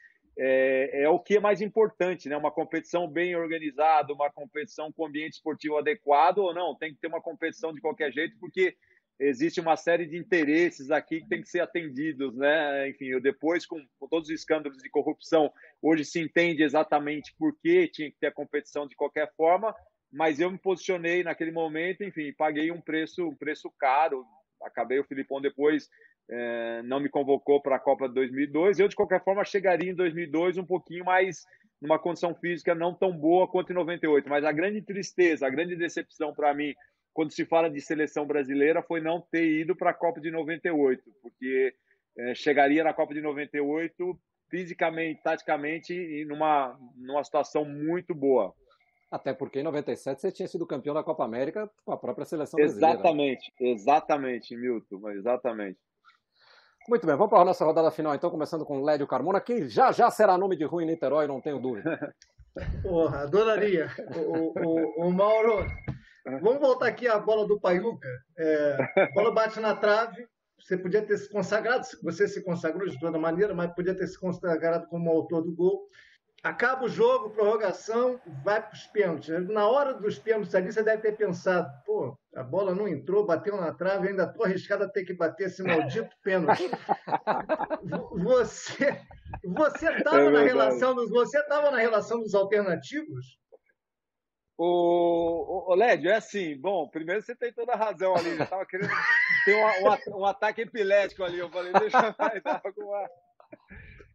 é, 0.43 1.03
é, 1.03 1.09
o 1.11 1.18
que 1.18 1.36
é 1.36 1.41
mais 1.41 1.61
importante, 1.61 2.26
né? 2.26 2.34
Uma 2.34 2.51
competição 2.51 3.07
bem 3.07 3.36
organizada, 3.36 4.11
uma 4.14 4.30
competição 4.30 4.91
com 4.91 5.05
ambiente 5.05 5.34
esportivo 5.34 5.76
adequado 5.76 6.38
ou 6.38 6.55
não? 6.55 6.74
Tem 6.74 6.95
que 6.95 6.99
ter 6.99 7.09
uma 7.09 7.20
competição 7.20 7.74
de 7.74 7.80
qualquer 7.82 8.11
jeito, 8.11 8.38
porque 8.41 8.74
existe 9.18 9.61
uma 9.61 9.76
série 9.76 10.07
de 10.07 10.16
interesses 10.16 10.91
aqui 10.91 11.20
que 11.20 11.28
tem 11.28 11.43
que 11.43 11.51
ser 11.51 11.61
atendidos, 11.61 12.34
né? 12.34 12.88
Enfim, 12.88 13.20
depois, 13.20 13.66
com, 13.66 13.84
com, 13.99 14.09
todos 14.09 14.30
os 14.30 14.34
escândalos 14.34 14.78
de 14.78 14.88
corrupção, 14.88 15.53
hoje 15.82 16.07
se 16.07 16.18
entende 16.18 16.62
exatamente 16.62 17.34
por 17.38 17.55
que 17.61 17.86
tinha 17.88 18.11
que 18.11 18.16
ter 18.18 18.28
a 18.28 18.32
competição 18.32 18.86
de 18.86 18.97
qualquer 18.97 19.30
forma, 19.36 19.76
mas 20.11 20.41
eu 20.41 20.51
me 20.51 20.57
posicionei 20.57 21.22
naquele 21.22 21.53
momento, 21.53 22.03
enfim, 22.03 22.32
paguei 22.32 22.72
um 22.72 22.80
preço, 22.80 23.28
um 23.28 23.36
preço 23.36 23.70
caro. 23.78 24.24
Acabei 24.62 24.99
o 24.99 25.05
Filipão 25.05 25.38
depois 25.38 25.91
é, 26.31 26.83
não 26.85 27.01
me 27.01 27.09
convocou 27.09 27.61
para 27.61 27.76
a 27.76 27.81
Copa 27.81 28.09
de 28.09 28.14
2002. 28.14 28.78
Eu 28.78 28.89
de 28.89 28.95
qualquer 28.95 29.22
forma 29.22 29.45
chegaria 29.45 29.91
em 29.91 29.95
2002 29.95 30.59
um 30.59 30.64
pouquinho 30.64 31.05
mais 31.05 31.45
numa 31.81 31.99
condição 31.99 32.35
física 32.35 32.74
não 32.74 32.95
tão 32.95 33.11
boa 33.11 33.49
quanto 33.49 33.72
em 33.72 33.74
98. 33.74 34.28
Mas 34.28 34.45
a 34.45 34.53
grande 34.53 34.81
tristeza, 34.81 35.47
a 35.47 35.51
grande 35.51 35.74
decepção 35.74 36.33
para 36.33 36.55
mim 36.55 36.74
quando 37.12 37.33
se 37.33 37.45
fala 37.45 37.68
de 37.68 37.81
seleção 37.81 38.24
brasileira 38.24 38.83
foi 38.83 39.01
não 39.01 39.20
ter 39.20 39.45
ido 39.45 39.74
para 39.74 39.91
a 39.91 39.95
Copa 39.95 40.20
de 40.20 40.31
98, 40.31 41.03
porque 41.20 41.74
é, 42.16 42.35
chegaria 42.35 42.85
na 42.85 42.95
Copa 42.95 43.12
de 43.12 43.20
98 43.20 44.18
fisicamente, 44.49 45.20
taticamente 45.22 45.93
e 45.93 46.24
numa, 46.24 46.78
numa 46.97 47.22
situação 47.24 47.64
muito 47.64 48.14
boa. 48.14 48.55
Até 49.11 49.35
porque 49.35 49.59
em 49.59 49.64
97 49.64 50.20
você 50.20 50.31
tinha 50.31 50.47
sido 50.47 50.66
campeão 50.66 50.95
da 50.95 51.03
Copa 51.03 51.24
América 51.24 51.68
com 51.85 51.93
a 51.93 51.97
própria 51.97 52.24
seleção 52.24 52.57
brasileira. 52.57 52.95
Exatamente, 52.95 53.53
exatamente, 53.61 54.57
Milton, 54.57 55.11
exatamente. 55.11 55.78
Muito 56.89 57.07
bem, 57.07 57.14
vamos 57.14 57.31
para 57.31 57.41
a 57.41 57.45
nossa 57.45 57.64
rodada 57.64 57.91
final 57.91 58.14
então, 58.14 58.31
começando 58.31 58.64
com 58.64 58.83
Lédio 58.83 59.07
Carmona, 59.07 59.41
que 59.41 59.68
já 59.68 59.93
já 59.93 60.11
será 60.11 60.37
nome 60.39 60.57
de 60.57 60.64
rua 60.64 60.83
em 60.83 60.87
Niterói, 60.87 61.26
não 61.26 61.41
tenho 61.41 61.61
dúvida. 61.61 62.14
Porra, 62.83 63.20
adoraria. 63.20 63.89
O, 64.16 64.59
o, 64.59 65.07
o, 65.07 65.12
Mauro, 65.12 65.64
vamos 66.43 66.59
voltar 66.59 66.89
aqui 66.89 67.07
à 67.07 67.18
bola 67.18 67.47
do 67.47 67.61
Paiuca. 67.61 68.09
É, 68.37 68.76
a 68.97 69.12
bola 69.14 69.33
bate 69.33 69.61
na 69.61 69.76
trave, 69.76 70.26
você 70.59 70.76
podia 70.76 71.03
ter 71.03 71.16
se 71.18 71.31
consagrado, 71.31 71.87
você 72.03 72.26
se 72.26 72.43
consagrou 72.43 72.89
de 72.89 72.99
toda 72.99 73.18
maneira, 73.18 73.55
mas 73.55 73.72
podia 73.74 73.95
ter 73.95 74.07
se 74.07 74.18
consagrado 74.18 74.89
como 74.89 75.11
autor 75.11 75.43
do 75.43 75.55
gol. 75.55 75.89
Acaba 76.43 76.86
o 76.86 76.88
jogo, 76.88 77.30
prorrogação, 77.30 78.18
vai 78.43 78.62
para 78.62 78.74
os 78.74 78.86
pênaltis. 78.86 79.28
Na 79.49 79.68
hora 79.68 79.93
dos 79.93 80.18
pênaltis 80.18 80.55
ali, 80.55 80.72
você 80.72 80.82
deve 80.82 81.03
ter 81.03 81.16
pensado, 81.16 81.68
pô, 81.84 82.16
a 82.34 82.43
bola 82.43 82.74
não 82.74 82.88
entrou, 82.88 83.26
bateu 83.26 83.57
na 83.57 83.74
trave, 83.74 84.09
ainda 84.09 84.24
estou 84.24 84.47
arriscado 84.47 84.84
a 84.84 84.88
ter 84.88 85.05
que 85.05 85.12
bater 85.12 85.49
esse 85.49 85.62
maldito 85.62 86.14
pênalti. 86.22 86.70
Você 88.22 89.01
você 89.45 89.91
estava 89.93 90.22
é 90.22 90.30
na 90.30 90.43
relação 90.43 90.95
dos 90.95 91.09
você 91.11 91.38
estava 91.38 91.70
na 91.70 91.78
relação 91.78 92.20
dos 92.20 92.34
alternativos? 92.34 93.38
O, 94.59 94.66
o, 94.66 95.72
o 95.72 95.74
Lédio, 95.74 96.11
é 96.11 96.16
assim, 96.16 96.59
bom, 96.59 96.86
primeiro 96.86 97.22
você 97.22 97.34
tem 97.34 97.51
toda 97.53 97.72
a 97.72 97.76
razão 97.76 98.14
ali, 98.14 98.36
já 98.36 98.45
estava 98.45 98.66
querendo 98.66 98.91
ter 99.47 99.55
um, 99.55 100.16
um, 100.16 100.20
um, 100.20 100.24
ataque 100.26 100.61
epilético 100.61 101.24
ali, 101.24 101.38
eu 101.38 101.49
falei, 101.49 101.72
deixa 101.72 101.97
eu 101.97 102.43
dar 102.43 102.61
uma... 102.76 103.09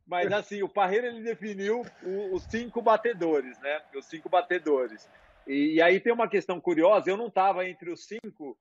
Mas 0.07 0.31
assim, 0.31 0.61
o 0.61 0.69
Parreira 0.69 1.07
ele 1.07 1.21
definiu 1.21 1.81
o, 2.03 2.35
os 2.35 2.43
cinco 2.43 2.81
batedores, 2.81 3.59
né? 3.59 3.81
Os 3.95 4.05
cinco 4.05 4.29
batedores. 4.29 5.09
E, 5.47 5.75
e 5.75 5.81
aí 5.81 5.99
tem 5.99 6.13
uma 6.13 6.29
questão 6.29 6.61
curiosa, 6.61 7.09
eu 7.09 7.17
não 7.17 7.27
estava 7.27 7.67
entre 7.67 7.91
os 7.91 8.05
cinco, 8.05 8.57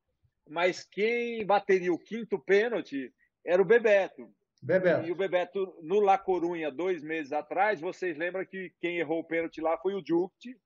mas 0.49 0.85
quem 0.85 1.45
bateria 1.45 1.93
o 1.93 1.99
quinto 1.99 2.39
pênalti 2.39 3.13
era 3.45 3.61
o 3.61 3.65
Bebeto. 3.65 4.29
Bebeto. 4.63 5.07
E 5.07 5.13
o 5.13 5.15
Bebeto, 5.15 5.77
no 5.83 6.01
La 6.01 6.17
Corunha, 6.17 6.71
dois 6.71 7.03
meses 7.03 7.33
atrás, 7.33 7.81
vocês 7.81 8.17
lembram 8.17 8.45
que 8.47 8.73
quem 8.81 8.97
errou 8.97 9.21
o 9.21 9.25
pênalti 9.25 9.61
lá 9.61 9.77
foi 9.77 9.95
o 9.95 10.03
Jukt, 10.05 10.57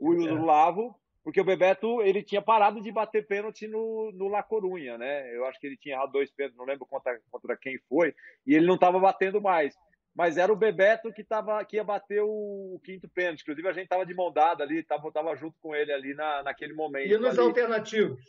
o 0.00 0.26
é. 0.26 0.32
Lavo, 0.32 0.98
porque 1.22 1.40
o 1.40 1.44
Bebeto 1.44 2.00
ele 2.00 2.22
tinha 2.22 2.40
parado 2.40 2.80
de 2.80 2.90
bater 2.90 3.26
pênalti 3.26 3.68
no, 3.68 4.10
no 4.12 4.28
La 4.28 4.42
Corunha, 4.42 4.96
né? 4.96 5.34
Eu 5.36 5.44
acho 5.44 5.60
que 5.60 5.66
ele 5.66 5.76
tinha 5.76 5.96
errado 5.96 6.12
dois 6.12 6.30
pênaltis, 6.30 6.56
não 6.56 6.64
lembro 6.64 6.86
contra, 6.86 7.20
contra 7.30 7.56
quem 7.56 7.78
foi, 7.86 8.14
e 8.46 8.54
ele 8.54 8.66
não 8.66 8.76
estava 8.76 8.98
batendo 8.98 9.42
mais 9.42 9.74
mas 10.14 10.36
era 10.36 10.52
o 10.52 10.56
Bebeto 10.56 11.12
que, 11.12 11.24
tava, 11.24 11.64
que 11.64 11.76
ia 11.76 11.84
bater 11.84 12.22
o, 12.22 12.74
o 12.74 12.80
quinto 12.84 13.08
pênalti. 13.08 13.42
Inclusive, 13.42 13.68
a 13.68 13.72
gente 13.72 13.84
estava 13.84 14.06
de 14.06 14.14
mão 14.14 14.32
dada 14.32 14.62
ali, 14.62 14.78
estava 14.78 15.10
tava 15.10 15.34
junto 15.34 15.58
com 15.60 15.74
ele 15.74 15.92
ali 15.92 16.14
na, 16.14 16.42
naquele 16.44 16.72
momento. 16.72 17.12
E 17.12 17.18
nos 17.18 17.38
ali. 17.38 17.48
alternativos? 17.48 18.20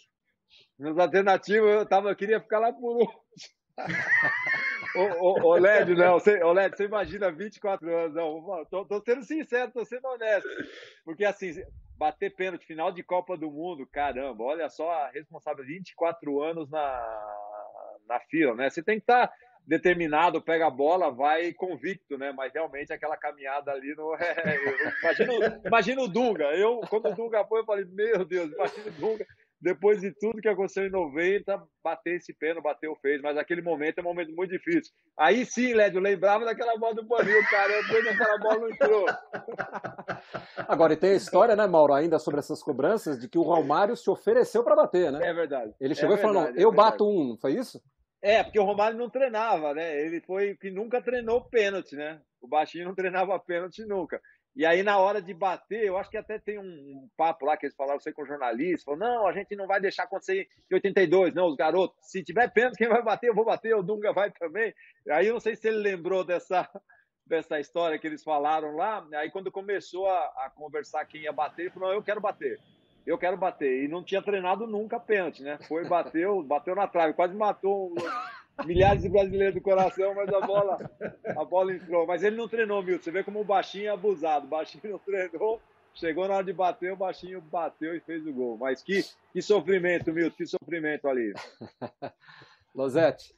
Nos 0.79 0.97
alternativos, 0.97 1.69
eu, 1.69 1.85
tava, 1.85 2.09
eu 2.09 2.15
queria 2.15 2.39
ficar 2.39 2.59
lá 2.59 2.73
por 2.73 2.97
último. 2.97 3.21
ô, 4.95 5.01
ô, 5.01 5.49
ô, 5.49 5.55
Lédio, 5.55 5.95
não, 5.95 6.13
você, 6.13 6.41
ô, 6.41 6.53
Lédio, 6.53 6.77
você 6.77 6.85
imagina 6.85 7.31
24 7.31 7.95
anos, 7.95 8.15
não, 8.15 8.65
tô, 8.65 8.85
tô 8.85 9.01
sendo 9.01 9.23
sincero, 9.23 9.71
tô 9.71 9.83
sendo 9.83 10.07
honesto, 10.07 10.49
porque 11.03 11.25
assim, 11.25 11.61
bater 11.97 12.33
pênalti, 12.33 12.65
final 12.65 12.91
de 12.91 13.03
Copa 13.03 13.35
do 13.35 13.51
Mundo, 13.51 13.85
caramba, 13.85 14.43
olha 14.45 14.69
só 14.69 14.89
a 14.91 15.09
responsabilidade, 15.09 15.79
24 15.79 16.41
anos 16.41 16.69
na, 16.69 17.99
na 18.07 18.19
fila, 18.21 18.55
né, 18.55 18.69
você 18.69 18.81
tem 18.81 18.95
que 18.97 19.03
estar, 19.03 19.27
tá, 19.27 19.33
determinado, 19.67 20.41
pega 20.41 20.67
a 20.67 20.71
bola, 20.71 21.11
vai 21.11 21.53
convicto, 21.53 22.17
né? 22.17 22.31
Mas 22.31 22.53
realmente 22.53 22.93
aquela 22.93 23.17
caminhada 23.17 23.71
ali 23.71 23.95
não 23.95 24.15
é. 24.15 24.35
Imagina, 25.01 25.61
imagina 25.65 26.01
o 26.01 26.07
Dunga. 26.07 26.45
Eu, 26.55 26.81
quando 26.89 27.09
o 27.09 27.15
Dunga 27.15 27.43
foi, 27.45 27.61
eu 27.61 27.65
falei, 27.65 27.85
meu 27.85 28.23
Deus, 28.25 28.51
imagina 28.51 28.87
o 28.87 28.91
Dunga. 28.91 29.25
Depois 29.61 30.01
de 30.01 30.11
tudo 30.11 30.41
que 30.41 30.49
aconteceu 30.49 30.85
em 30.85 30.91
90, 30.91 31.63
bater 31.83 32.17
esse 32.17 32.33
pênalti, 32.33 32.61
bateu, 32.61 32.95
fez. 33.01 33.21
Mas 33.21 33.37
aquele 33.37 33.61
momento 33.61 33.97
é 33.97 34.01
um 34.01 34.05
momento 34.05 34.31
muito 34.35 34.51
difícil. 34.51 34.93
Aí 35.17 35.45
sim, 35.45 35.73
Lédio, 35.73 35.99
lembrava 35.99 36.45
daquela 36.45 36.77
bola 36.77 36.93
do 36.93 37.03
Boninho, 37.03 37.43
cara. 37.49 37.81
Depois 37.81 38.05
aquela 38.05 38.37
bola 38.37 38.59
não 38.59 38.69
entrou. 38.69 39.05
Agora, 40.67 40.93
e 40.93 40.97
tem 40.97 41.11
a 41.11 41.15
história, 41.15 41.55
né, 41.55 41.65
Mauro, 41.65 41.93
ainda 41.93 42.19
sobre 42.19 42.39
essas 42.39 42.61
cobranças, 42.61 43.19
de 43.19 43.27
que 43.27 43.39
o 43.39 43.43
Romário 43.43 43.95
se 43.95 44.09
ofereceu 44.09 44.63
para 44.63 44.75
bater, 44.75 45.11
né? 45.11 45.19
É 45.23 45.33
verdade. 45.33 45.73
Ele 45.79 45.95
chegou 45.95 46.15
é 46.15 46.19
e 46.19 46.21
falou: 46.21 46.43
não, 46.43 46.55
eu 46.55 46.71
é 46.71 46.75
bato 46.75 47.07
um, 47.07 47.29
não 47.29 47.37
foi 47.37 47.53
isso? 47.53 47.81
É, 48.25 48.41
porque 48.43 48.59
o 48.59 48.63
Romário 48.63 48.97
não 48.97 49.07
treinava, 49.07 49.71
né? 49.75 50.01
Ele 50.01 50.19
foi 50.19 50.55
que 50.55 50.71
nunca 50.71 50.99
treinou 50.99 51.41
pênalti, 51.41 51.95
né? 51.95 52.19
O 52.41 52.47
baixinho 52.47 52.85
não 52.85 52.95
treinava 52.95 53.37
pênalti 53.39 53.85
nunca. 53.85 54.19
E 54.55 54.65
aí, 54.65 54.81
na 54.81 54.97
hora 54.97 55.21
de 55.21 55.31
bater, 55.31 55.85
eu 55.85 55.95
acho 55.95 56.09
que 56.09 56.17
até 56.17 56.39
tem 56.39 56.57
um, 56.57 57.07
papo 57.15 57.45
lá 57.45 57.55
que 57.55 57.67
eles 57.67 57.75
falaram, 57.75 57.99
sei 57.99 58.11
com 58.11 58.25
jornalista, 58.25 58.85
falou, 58.85 58.99
não, 58.99 59.27
a 59.27 59.31
gente 59.31 59.55
não 59.55 59.67
vai 59.67 59.79
deixar 59.79 60.05
acontecer 60.05 60.47
em 60.71 60.73
82, 60.73 61.35
não, 61.35 61.49
os 61.49 61.55
garotos, 61.55 61.95
se 62.01 62.23
tiver 62.23 62.51
pênalti, 62.51 62.77
quem 62.77 62.87
vai 62.87 63.03
bater, 63.03 63.29
eu 63.29 63.35
vou 63.35 63.45
bater, 63.45 63.75
o 63.75 63.83
Dunga 63.83 64.11
vai 64.11 64.31
também. 64.31 64.73
Aí 65.11 65.27
eu 65.27 65.33
não 65.33 65.39
sei 65.39 65.55
se 65.55 65.67
ele 65.67 65.77
lembrou 65.77 66.23
dessa, 66.23 66.67
dessa 67.27 67.59
história 67.59 67.99
que 67.99 68.07
eles 68.07 68.23
falaram 68.23 68.75
lá, 68.75 69.07
aí 69.17 69.29
quando 69.29 69.51
começou 69.51 70.09
a, 70.09 70.19
a 70.45 70.51
conversar 70.55 71.05
quem 71.05 71.21
ia 71.21 71.31
bater, 71.31 71.63
ele 71.63 71.69
falou, 71.69 71.89
não, 71.89 71.95
eu 71.95 72.01
quero 72.03 72.19
bater 72.19 72.59
eu 73.05 73.17
quero 73.17 73.37
bater. 73.37 73.83
E 73.83 73.87
não 73.87 74.03
tinha 74.03 74.21
treinado 74.21 74.65
nunca 74.65 74.99
pênalti, 74.99 75.43
né? 75.43 75.57
Foi, 75.67 75.87
bateu, 75.87 76.41
bateu 76.43 76.75
na 76.75 76.87
trave, 76.87 77.13
quase 77.13 77.35
matou 77.35 77.93
milhares 78.65 79.01
de 79.01 79.09
brasileiros 79.09 79.55
do 79.55 79.61
coração, 79.61 80.15
mas 80.15 80.29
a 80.29 80.39
bola, 80.41 80.91
a 81.37 81.45
bola 81.45 81.73
entrou. 81.73 82.07
Mas 82.07 82.23
ele 82.23 82.35
não 82.35 82.47
treinou, 82.47 82.81
Milton. 82.81 83.03
Você 83.03 83.11
vê 83.11 83.23
como 83.23 83.41
o 83.41 83.45
baixinho 83.45 83.87
é 83.87 83.89
abusado. 83.89 84.45
O 84.45 84.49
baixinho 84.49 84.91
não 84.91 84.99
treinou, 84.99 85.61
chegou 85.93 86.27
na 86.27 86.35
hora 86.35 86.45
de 86.45 86.53
bater, 86.53 86.93
o 86.93 86.97
baixinho 86.97 87.41
bateu 87.41 87.95
e 87.95 87.99
fez 87.99 88.25
o 88.25 88.33
gol. 88.33 88.57
Mas 88.57 88.81
que, 88.81 89.03
que 89.33 89.41
sofrimento, 89.41 90.13
Milton, 90.13 90.35
que 90.37 90.45
sofrimento 90.45 91.07
ali. 91.07 91.33
Losete. 92.73 93.35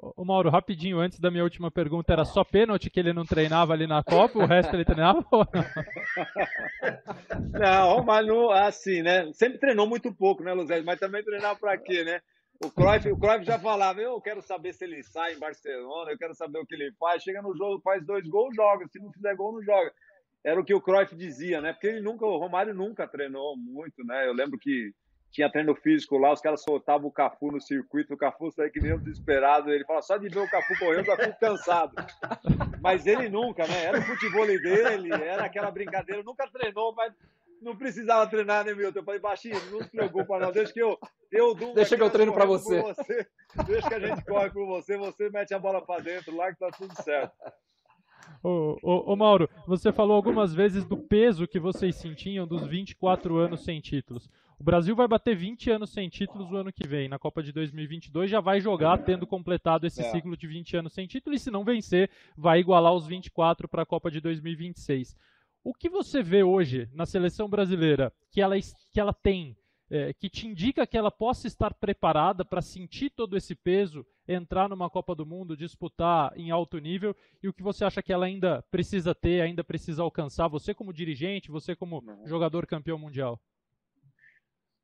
O 0.00 0.24
Mauro, 0.24 0.48
rapidinho, 0.48 1.00
antes 1.00 1.18
da 1.18 1.28
minha 1.28 1.42
última 1.42 1.72
pergunta, 1.72 2.12
era 2.12 2.24
só 2.24 2.44
pênalti 2.44 2.88
que 2.88 3.00
ele 3.00 3.12
não 3.12 3.24
treinava 3.24 3.72
ali 3.72 3.84
na 3.84 4.00
Copa, 4.00 4.38
o 4.38 4.46
resto 4.46 4.76
ele 4.76 4.84
treinava 4.84 5.26
ou 5.28 5.44
não? 5.52 5.64
Não, 7.58 8.04
mas 8.04 8.26
não, 8.26 8.50
assim, 8.50 9.02
né? 9.02 9.30
Sempre 9.32 9.58
treinou 9.58 9.86
muito 9.86 10.14
pouco, 10.14 10.42
né, 10.42 10.52
Luzete? 10.52 10.84
Mas 10.84 11.00
também 11.00 11.24
treinava 11.24 11.58
para 11.58 11.76
quê, 11.76 12.04
né? 12.04 12.20
O 12.64 12.70
Cruyff, 12.70 13.10
o 13.10 13.18
Cruyff 13.18 13.44
já 13.44 13.58
falava, 13.58 14.00
eu 14.00 14.20
quero 14.20 14.40
saber 14.42 14.72
se 14.72 14.84
ele 14.84 15.02
sai 15.02 15.34
em 15.34 15.38
Barcelona, 15.38 16.10
eu 16.10 16.18
quero 16.18 16.34
saber 16.34 16.58
o 16.58 16.66
que 16.66 16.74
ele 16.74 16.92
faz. 16.98 17.22
Chega 17.22 17.42
no 17.42 17.56
jogo, 17.56 17.80
faz 17.82 18.04
dois 18.04 18.26
gols, 18.28 18.54
joga. 18.54 18.86
Se 18.88 18.98
não 19.00 19.12
fizer 19.12 19.34
gol, 19.34 19.52
não 19.52 19.62
joga. 19.62 19.92
Era 20.44 20.60
o 20.60 20.64
que 20.64 20.74
o 20.74 20.80
Cruyff 20.80 21.14
dizia, 21.16 21.60
né? 21.60 21.72
Porque 21.72 21.88
ele 21.88 22.00
nunca, 22.00 22.24
o 22.24 22.38
Romário 22.38 22.74
nunca 22.74 23.06
treinou 23.06 23.56
muito, 23.56 24.04
né? 24.04 24.26
Eu 24.26 24.32
lembro 24.32 24.58
que 24.58 24.92
tinha 25.30 25.50
treino 25.50 25.74
físico 25.74 26.16
lá, 26.16 26.32
os 26.32 26.40
caras 26.40 26.62
soltavam 26.62 27.08
o 27.08 27.12
Cafu 27.12 27.52
no 27.52 27.60
circuito, 27.60 28.14
o 28.14 28.16
Cafu 28.16 28.50
saía 28.50 28.70
que 28.70 28.80
nem 28.80 28.94
um 28.94 28.98
desesperado, 28.98 29.70
ele 29.70 29.84
fala, 29.84 30.02
só 30.02 30.16
de 30.16 30.28
ver 30.28 30.40
o 30.40 30.50
Cafu 30.50 30.78
correndo, 30.78 31.10
eu 31.10 31.16
fico 31.16 31.38
cansado. 31.38 31.92
Mas 32.80 33.06
ele 33.06 33.28
nunca, 33.28 33.66
né? 33.66 33.84
Era 33.84 33.98
o 33.98 34.02
futebol 34.02 34.46
dele, 34.46 35.12
era 35.12 35.44
aquela 35.44 35.70
brincadeira, 35.70 36.22
nunca 36.22 36.48
treinou, 36.48 36.94
mas 36.94 37.12
não 37.60 37.76
precisava 37.76 38.26
treinar, 38.30 38.64
né, 38.64 38.72
Milton? 38.72 39.00
Eu 39.00 39.04
falei, 39.04 39.20
baixinho, 39.20 39.60
não 39.72 39.82
se 39.82 39.90
preocupa 39.90 40.38
não, 40.38 40.52
deixa 40.52 40.72
que 40.72 40.80
eu... 40.80 40.96
eu 41.30 41.54
deixa 41.74 41.96
que 41.96 42.02
eu 42.02 42.10
treino 42.10 42.32
para 42.32 42.44
você. 42.44 42.80
você. 42.80 43.26
Deixa 43.66 43.88
que 43.88 43.94
a 43.94 44.00
gente 44.00 44.24
corre 44.24 44.50
por 44.50 44.64
você, 44.64 44.96
você 44.96 45.28
mete 45.28 45.52
a 45.54 45.58
bola 45.58 45.84
para 45.84 46.02
dentro 46.02 46.34
lá 46.36 46.52
que 46.52 46.58
tá 46.58 46.70
tudo 46.70 46.94
certo. 47.02 47.34
Ô, 48.42 48.78
ô, 48.82 49.12
ô, 49.12 49.16
Mauro, 49.16 49.48
você 49.66 49.92
falou 49.92 50.14
algumas 50.14 50.54
vezes 50.54 50.84
do 50.84 50.96
peso 50.96 51.48
que 51.48 51.58
vocês 51.58 51.96
sentiam 51.96 52.46
dos 52.46 52.64
24 52.66 53.36
anos 53.36 53.64
sem 53.64 53.80
títulos. 53.80 54.30
O 54.58 54.64
Brasil 54.64 54.96
vai 54.96 55.06
bater 55.06 55.36
20 55.36 55.70
anos 55.70 55.90
sem 55.90 56.08
títulos 56.08 56.50
o 56.50 56.56
ano 56.56 56.72
que 56.72 56.86
vem. 56.86 57.08
Na 57.08 57.18
Copa 57.18 57.42
de 57.42 57.52
2022 57.52 58.28
já 58.28 58.40
vai 58.40 58.60
jogar 58.60 58.98
tendo 58.98 59.24
completado 59.24 59.86
esse 59.86 60.00
é. 60.00 60.10
ciclo 60.10 60.36
de 60.36 60.48
20 60.48 60.76
anos 60.76 60.92
sem 60.92 61.06
título 61.06 61.36
e 61.36 61.38
se 61.38 61.50
não 61.50 61.64
vencer, 61.64 62.10
vai 62.36 62.58
igualar 62.58 62.92
os 62.92 63.06
24 63.06 63.68
para 63.68 63.82
a 63.82 63.86
Copa 63.86 64.10
de 64.10 64.20
2026. 64.20 65.16
O 65.62 65.72
que 65.72 65.88
você 65.88 66.22
vê 66.22 66.42
hoje 66.42 66.88
na 66.92 67.06
seleção 67.06 67.48
brasileira 67.48 68.12
que 68.32 68.40
ela, 68.40 68.56
que 68.92 68.98
ela 68.98 69.12
tem 69.12 69.56
é, 69.90 70.12
que 70.12 70.28
te 70.28 70.46
indica 70.46 70.86
que 70.86 70.98
ela 70.98 71.10
possa 71.10 71.46
estar 71.46 71.72
preparada 71.74 72.44
para 72.44 72.60
sentir 72.60 73.10
todo 73.10 73.36
esse 73.36 73.54
peso, 73.54 74.04
entrar 74.26 74.68
numa 74.68 74.90
Copa 74.90 75.14
do 75.14 75.24
Mundo, 75.24 75.56
disputar 75.56 76.32
em 76.36 76.50
alto 76.50 76.78
nível, 76.78 77.16
e 77.42 77.48
o 77.48 77.52
que 77.52 77.62
você 77.62 77.84
acha 77.84 78.02
que 78.02 78.12
ela 78.12 78.26
ainda 78.26 78.62
precisa 78.70 79.14
ter, 79.14 79.40
ainda 79.40 79.64
precisa 79.64 80.02
alcançar, 80.02 80.48
você 80.48 80.74
como 80.74 80.92
dirigente, 80.92 81.50
você 81.50 81.74
como 81.74 82.04
jogador 82.26 82.66
campeão 82.66 82.98
mundial? 82.98 83.40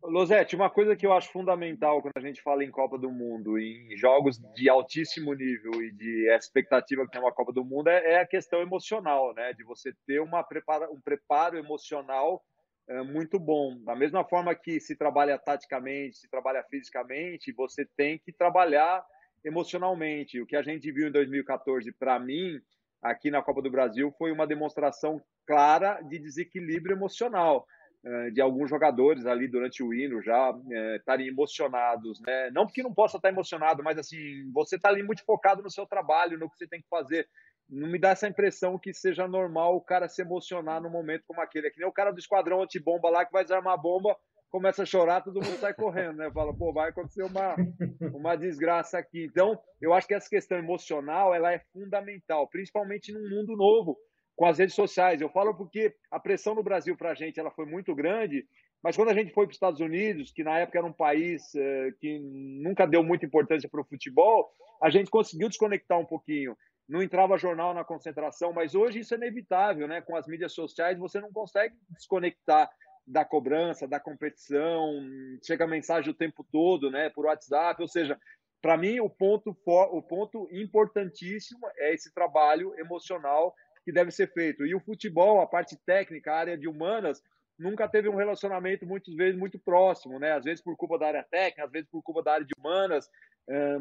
Losete, 0.07 0.55
uma 0.55 0.69
coisa 0.69 0.95
que 0.95 1.07
eu 1.07 1.15
acho 1.15 1.33
fundamental 1.33 2.03
quando 2.03 2.17
a 2.17 2.21
gente 2.21 2.43
fala 2.43 2.63
em 2.63 2.71
Copa 2.71 2.99
do 2.99 3.11
Mundo, 3.11 3.59
em 3.59 3.97
jogos 3.97 4.39
de 4.55 4.69
altíssimo 4.69 5.33
nível 5.33 5.83
e 5.83 5.91
de 5.93 6.29
expectativa 6.29 7.05
que 7.05 7.11
tem 7.11 7.21
uma 7.21 7.33
Copa 7.33 7.53
do 7.55 7.65
Mundo, 7.65 7.89
é, 7.89 8.13
é 8.13 8.21
a 8.21 8.27
questão 8.27 8.61
emocional, 8.61 9.33
né? 9.35 9.55
De 9.55 9.65
você 9.65 9.95
ter 10.07 10.21
uma 10.21 10.43
prepara, 10.43 10.91
um 10.91 11.01
preparo 11.01 11.57
emocional 11.57 12.43
é, 12.87 13.03
muito 13.03 13.39
bom. 13.39 13.79
Da 13.83 13.97
mesma 13.97 14.23
forma 14.25 14.55
que 14.55 14.79
se 14.79 14.95
trabalha 14.95 15.39
taticamente, 15.39 16.19
se 16.19 16.29
trabalha 16.29 16.63
fisicamente, 16.65 17.51
você 17.53 17.87
tem 17.97 18.19
que 18.19 18.31
trabalhar 18.31 19.03
emocionalmente. 19.43 20.39
O 20.39 20.47
que 20.47 20.57
a 20.57 20.63
gente 20.63 20.93
viu 20.93 21.09
em 21.09 21.13
2014, 21.13 21.91
para 21.93 22.19
mim, 22.19 22.61
aqui 23.01 23.31
na 23.31 23.43
Copa 23.43 23.63
do 23.63 23.71
Brasil, 23.71 24.13
foi 24.19 24.33
uma 24.33 24.47
demonstração 24.47 25.19
clara 25.47 26.03
de 26.03 26.19
desequilíbrio 26.19 26.95
emocional 26.95 27.67
de 28.33 28.41
alguns 28.41 28.69
jogadores 28.69 29.25
ali 29.25 29.49
durante 29.49 29.83
o 29.83 29.95
hino 29.95 30.23
já 30.23 30.55
é, 30.71 30.97
estarem 30.97 31.27
emocionados, 31.27 32.21
né? 32.21 32.51
Não 32.51 32.67
porque 32.67 32.83
não 32.83 32.93
possa 32.93 33.17
estar 33.17 33.31
emocionado, 33.31 33.83
mas 33.83 33.97
assim, 33.97 34.51
você 34.53 34.77
está 34.77 34.91
ali 34.91 35.03
muito 35.03 35.25
focado 35.25 35.63
no 35.63 35.71
seu 35.71 35.87
trabalho, 35.87 36.39
no 36.39 36.51
que 36.51 36.59
você 36.59 36.67
tem 36.67 36.83
que 36.83 36.89
fazer. 36.89 37.27
Não 37.69 37.89
me 37.89 37.99
dá 37.99 38.11
essa 38.11 38.29
impressão 38.29 38.79
que 38.79 38.93
seja 38.93 39.27
normal 39.27 39.75
o 39.75 39.81
cara 39.81 40.07
se 40.07 40.21
emocionar 40.21 40.83
num 40.83 40.91
momento 40.91 41.25
como 41.27 41.41
aquele. 41.41 41.69
É 41.69 41.71
que 41.71 41.79
nem 41.79 41.89
o 41.89 41.93
cara 41.93 42.11
do 42.11 42.19
esquadrão 42.19 42.63
antibomba 42.63 43.09
lá 43.09 43.25
que 43.25 43.33
vai 43.33 43.43
desarmar 43.43 43.73
a 43.73 43.79
bomba, 43.79 44.15
começa 44.51 44.83
a 44.83 44.87
chorar, 44.87 45.23
todo 45.23 45.43
mundo 45.43 45.59
sai 45.59 45.73
correndo, 45.73 46.19
né? 46.19 46.31
Fala, 46.31 46.55
pô, 46.55 46.75
vai 46.75 46.91
acontecer 46.91 47.23
uma, 47.23 47.57
uma 48.15 48.37
desgraça 48.37 48.99
aqui. 48.99 49.25
Então, 49.25 49.59
eu 49.81 49.95
acho 49.95 50.07
que 50.07 50.15
essa 50.15 50.29
questão 50.29 50.59
emocional 50.59 51.35
ela 51.35 51.53
é 51.53 51.59
fundamental, 51.73 52.47
principalmente 52.49 53.13
num 53.13 53.31
mundo 53.31 53.57
novo 53.57 53.97
com 54.37 54.47
as 54.47 54.59
redes 54.59 54.75
sociais. 54.75 55.21
Eu 55.21 55.29
falo 55.29 55.55
porque 55.55 55.95
a 56.11 56.19
pressão 56.19 56.55
no 56.55 56.63
Brasil 56.63 56.97
para 56.97 57.11
a 57.11 57.15
gente 57.15 57.39
ela 57.39 57.51
foi 57.51 57.67
muito 57.67 57.95
grande, 57.95 58.47
mas 58.83 58.97
quando 58.97 59.09
a 59.09 59.15
gente 59.15 59.33
foi 59.33 59.47
para 59.47 59.53
os 59.53 59.57
Estados 59.57 59.81
Unidos, 59.81 60.31
que 60.31 60.45
na 60.45 60.59
época 60.59 60.79
era 60.79 60.87
um 60.87 60.93
país 60.93 61.55
eh, 61.55 61.91
que 62.01 62.19
nunca 62.19 62.87
deu 62.87 63.03
muita 63.03 63.25
importância 63.25 63.69
para 63.69 63.81
o 63.81 63.85
futebol, 63.85 64.51
a 64.83 64.91
gente 64.91 65.11
conseguiu 65.11 65.49
desconectar 65.49 65.99
um 65.99 66.05
pouquinho. 66.05 66.57
Não 66.87 67.03
entrava 67.03 67.39
jornal 67.39 67.73
na 67.73 67.83
concentração, 67.83 68.53
mas 68.53 68.75
hoje 68.75 69.01
isso 69.01 69.15
é 69.15 69.17
inevitável, 69.17 69.89
né? 69.89 70.03
Com 70.03 70.15
as 70.17 70.27
mídias 70.27 70.53
sociais 70.53 70.99
você 70.99 71.19
não 71.19 71.33
consegue 71.33 71.75
desconectar 71.89 72.71
da 73.07 73.25
cobrança, 73.25 73.87
da 73.89 74.01
competição, 74.01 75.01
chega 75.43 75.67
mensagem 75.67 76.11
o 76.11 76.15
tempo 76.15 76.45
todo, 76.51 76.91
né? 76.91 77.09
Por 77.09 77.25
WhatsApp, 77.27 77.81
ou 77.81 77.89
seja, 77.89 78.19
para 78.61 78.77
mim 78.77 79.01
o 79.01 79.09
ponto 79.09 79.57
o 79.67 80.03
ponto 80.03 80.49
importantíssimo 80.51 81.67
é 81.79 81.95
esse 81.95 82.13
trabalho 82.13 82.75
emocional 82.79 83.55
que 83.85 83.93
deve 83.93 84.11
ser 84.11 84.33
feito. 84.33 84.67
E 84.67 84.75
o 84.75 84.81
futebol, 84.81 85.41
a 85.41 85.47
parte 85.47 85.77
técnica, 85.85 86.33
a 86.33 86.39
área 86.39 86.59
de 86.59 86.69
humanas, 86.69 87.23
nunca 87.59 87.89
teve 87.89 88.09
um 88.09 88.17
relacionamento 88.17 88.87
muitas 88.87 89.15
vezes 89.15 89.39
muito 89.39 89.59
próximo, 89.59 90.19
né? 90.19 90.33
Às 90.33 90.45
vezes 90.45 90.63
por 90.63 90.77
culpa 90.77 90.99
da 90.99 91.07
área 91.07 91.27
técnica, 91.31 91.65
às 91.65 91.71
vezes 91.71 91.89
por 91.89 92.03
culpa 92.03 92.23
da 92.23 92.33
área 92.33 92.47
de 92.47 92.53
humanas, 92.59 93.09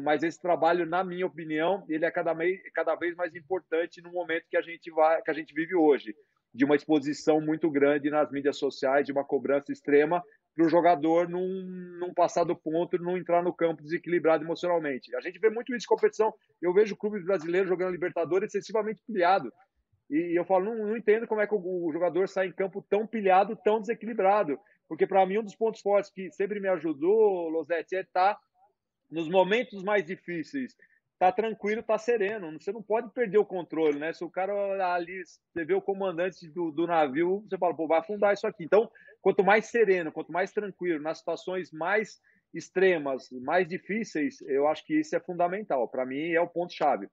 mas 0.02 0.22
esse 0.22 0.40
trabalho, 0.40 0.86
na 0.86 1.02
minha 1.02 1.26
opinião, 1.26 1.84
ele 1.88 2.04
é 2.04 2.10
cada, 2.10 2.34
vez, 2.34 2.60
cada 2.74 2.94
vez 2.94 3.16
mais 3.16 3.34
importante 3.34 4.02
no 4.02 4.12
momento 4.12 4.44
que 4.48 4.56
a 4.56 4.62
gente 4.62 4.90
vai, 4.90 5.22
que 5.22 5.30
a 5.30 5.34
gente 5.34 5.54
vive 5.54 5.74
hoje, 5.74 6.14
de 6.54 6.64
uma 6.64 6.76
exposição 6.76 7.40
muito 7.40 7.70
grande 7.70 8.10
nas 8.10 8.30
mídias 8.30 8.58
sociais, 8.58 9.06
de 9.06 9.12
uma 9.12 9.24
cobrança 9.24 9.72
extrema 9.72 10.22
para 10.54 10.66
o 10.66 10.68
jogador 10.68 11.28
não, 11.28 11.48
não 11.98 12.14
passar 12.14 12.44
do 12.44 12.54
ponto, 12.54 12.96
não 12.98 13.18
entrar 13.18 13.42
no 13.42 13.52
campo 13.52 13.82
desequilibrado 13.82 14.44
emocionalmente. 14.44 15.16
A 15.16 15.20
gente 15.20 15.40
vê 15.40 15.50
muito 15.50 15.74
isso 15.74 15.84
em 15.84 15.88
competição. 15.88 16.32
Eu 16.62 16.72
vejo 16.72 16.96
clubes 16.96 17.24
brasileiros 17.24 17.68
jogando 17.68 17.90
Libertadores 17.90 18.54
excessivamente 18.54 19.00
pilhado. 19.04 19.52
E 20.10 20.38
eu 20.38 20.44
falo, 20.44 20.66
não, 20.66 20.88
não 20.88 20.96
entendo 20.96 21.26
como 21.26 21.40
é 21.40 21.46
que 21.46 21.54
o, 21.54 21.58
o, 21.58 21.92
jogador 21.92 22.28
sai 22.28 22.48
em 22.48 22.52
campo 22.52 22.84
tão 22.88 23.06
pilhado, 23.06 23.56
tão 23.56 23.80
desequilibrado. 23.80 24.58
Porque 24.88 25.06
para 25.06 25.24
mim 25.24 25.38
um 25.38 25.44
dos 25.44 25.56
pontos 25.56 25.80
fortes 25.80 26.10
que 26.10 26.30
sempre 26.30 26.60
me 26.60 26.68
ajudou, 26.68 27.48
Losetti, 27.48 27.96
é 27.96 28.00
estar 28.00 28.34
tá 28.34 28.40
nos 29.10 29.28
momentos 29.28 29.82
mais 29.82 30.04
difíceis. 30.04 30.76
Tá 31.18 31.32
tranquilo, 31.32 31.82
tá 31.82 31.96
sereno. 31.96 32.52
Você 32.60 32.72
não 32.72 32.82
pode 32.82 33.10
perder 33.12 33.38
o 33.38 33.46
controle, 33.46 33.98
né? 33.98 34.12
Se 34.12 34.24
o 34.24 34.30
cara 34.30 34.52
ali, 34.94 35.22
você 35.24 35.64
vê 35.64 35.72
o 35.72 35.80
comandante 35.80 36.48
do, 36.48 36.70
do 36.70 36.86
navio, 36.86 37.44
você 37.48 37.56
fala, 37.56 37.74
pô, 37.74 37.86
vai 37.86 38.00
afundar 38.00 38.34
isso 38.34 38.46
aqui. 38.46 38.64
Então, 38.64 38.90
quanto 39.22 39.42
mais 39.42 39.66
sereno, 39.66 40.12
quanto 40.12 40.32
mais 40.32 40.52
tranquilo, 40.52 41.02
nas 41.02 41.18
situações 41.18 41.70
mais 41.72 42.20
extremas, 42.52 43.28
mais 43.30 43.66
difíceis, 43.66 44.40
eu 44.42 44.68
acho 44.68 44.84
que 44.84 45.00
isso 45.00 45.16
é 45.16 45.20
fundamental. 45.20 45.88
Para 45.88 46.04
mim, 46.04 46.32
é 46.32 46.40
o 46.40 46.48
ponto-chave. 46.48 47.08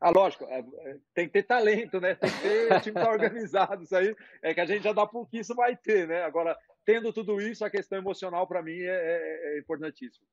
Ah, 0.00 0.10
lógico, 0.10 0.44
é, 0.44 0.58
é, 0.60 0.96
tem 1.14 1.26
que 1.26 1.32
ter 1.32 1.42
talento, 1.44 2.00
né? 2.00 2.14
Tem 2.14 2.30
que 2.30 2.40
ter 2.40 2.80
time 2.82 2.94
tá 2.94 3.10
organizado, 3.10 3.82
isso 3.82 3.96
aí 3.96 4.14
é 4.42 4.52
que 4.52 4.60
a 4.60 4.66
gente 4.66 4.82
já 4.82 4.92
dá 4.92 5.06
por 5.06 5.28
que 5.28 5.38
isso 5.38 5.54
vai 5.54 5.76
ter, 5.76 6.06
né? 6.06 6.22
Agora, 6.22 6.56
tendo 6.84 7.12
tudo 7.12 7.40
isso, 7.40 7.64
a 7.64 7.70
questão 7.70 7.98
emocional 7.98 8.46
para 8.46 8.62
mim 8.62 8.78
é, 8.78 8.86
é, 8.86 9.54
é 9.54 9.58
importantíssima. 9.58 10.26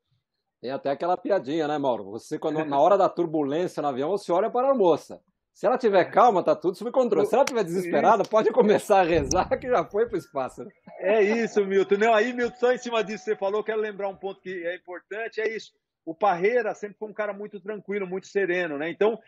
Tem 0.61 0.71
até 0.71 0.91
aquela 0.91 1.17
piadinha, 1.17 1.67
né, 1.67 1.77
Mauro? 1.77 2.05
Você, 2.11 2.39
quando, 2.39 2.63
na 2.63 2.79
hora 2.79 2.97
da 2.97 3.09
turbulência 3.09 3.81
no 3.81 3.89
avião, 3.89 4.11
você 4.11 4.31
olha 4.31 4.49
para 4.49 4.69
a 4.69 4.73
moça. 4.73 5.21
Se 5.53 5.67
ela 5.67 5.77
tiver 5.77 6.05
calma, 6.05 6.41
tá 6.41 6.55
tudo 6.55 6.75
sob 6.75 6.89
controle. 6.91 7.27
Se 7.27 7.35
ela 7.35 7.45
tiver 7.45 7.63
desesperada, 7.63 8.23
pode 8.23 8.49
começar 8.51 9.01
a 9.01 9.03
rezar 9.03 9.47
que 9.59 9.67
já 9.67 9.85
foi 9.85 10.07
para 10.07 10.15
o 10.15 10.19
espaço. 10.19 10.63
Né? 10.63 10.71
É 10.99 11.21
isso, 11.21 11.63
Milton. 11.63 11.97
Não, 11.97 12.13
aí, 12.13 12.33
Milton, 12.33 12.57
só 12.57 12.71
em 12.71 12.77
cima 12.77 13.03
disso 13.03 13.25
que 13.25 13.31
você 13.31 13.35
falou, 13.35 13.63
quero 13.63 13.79
lembrar 13.79 14.07
um 14.07 14.15
ponto 14.15 14.41
que 14.41 14.65
é 14.65 14.75
importante, 14.75 15.39
é 15.39 15.55
isso. 15.55 15.73
O 16.05 16.15
Parreira 16.15 16.73
sempre 16.73 16.97
foi 16.97 17.09
um 17.09 17.13
cara 17.13 17.33
muito 17.33 17.59
tranquilo, 17.59 18.07
muito 18.07 18.27
sereno, 18.27 18.77
né? 18.77 18.89
Então, 18.89 19.19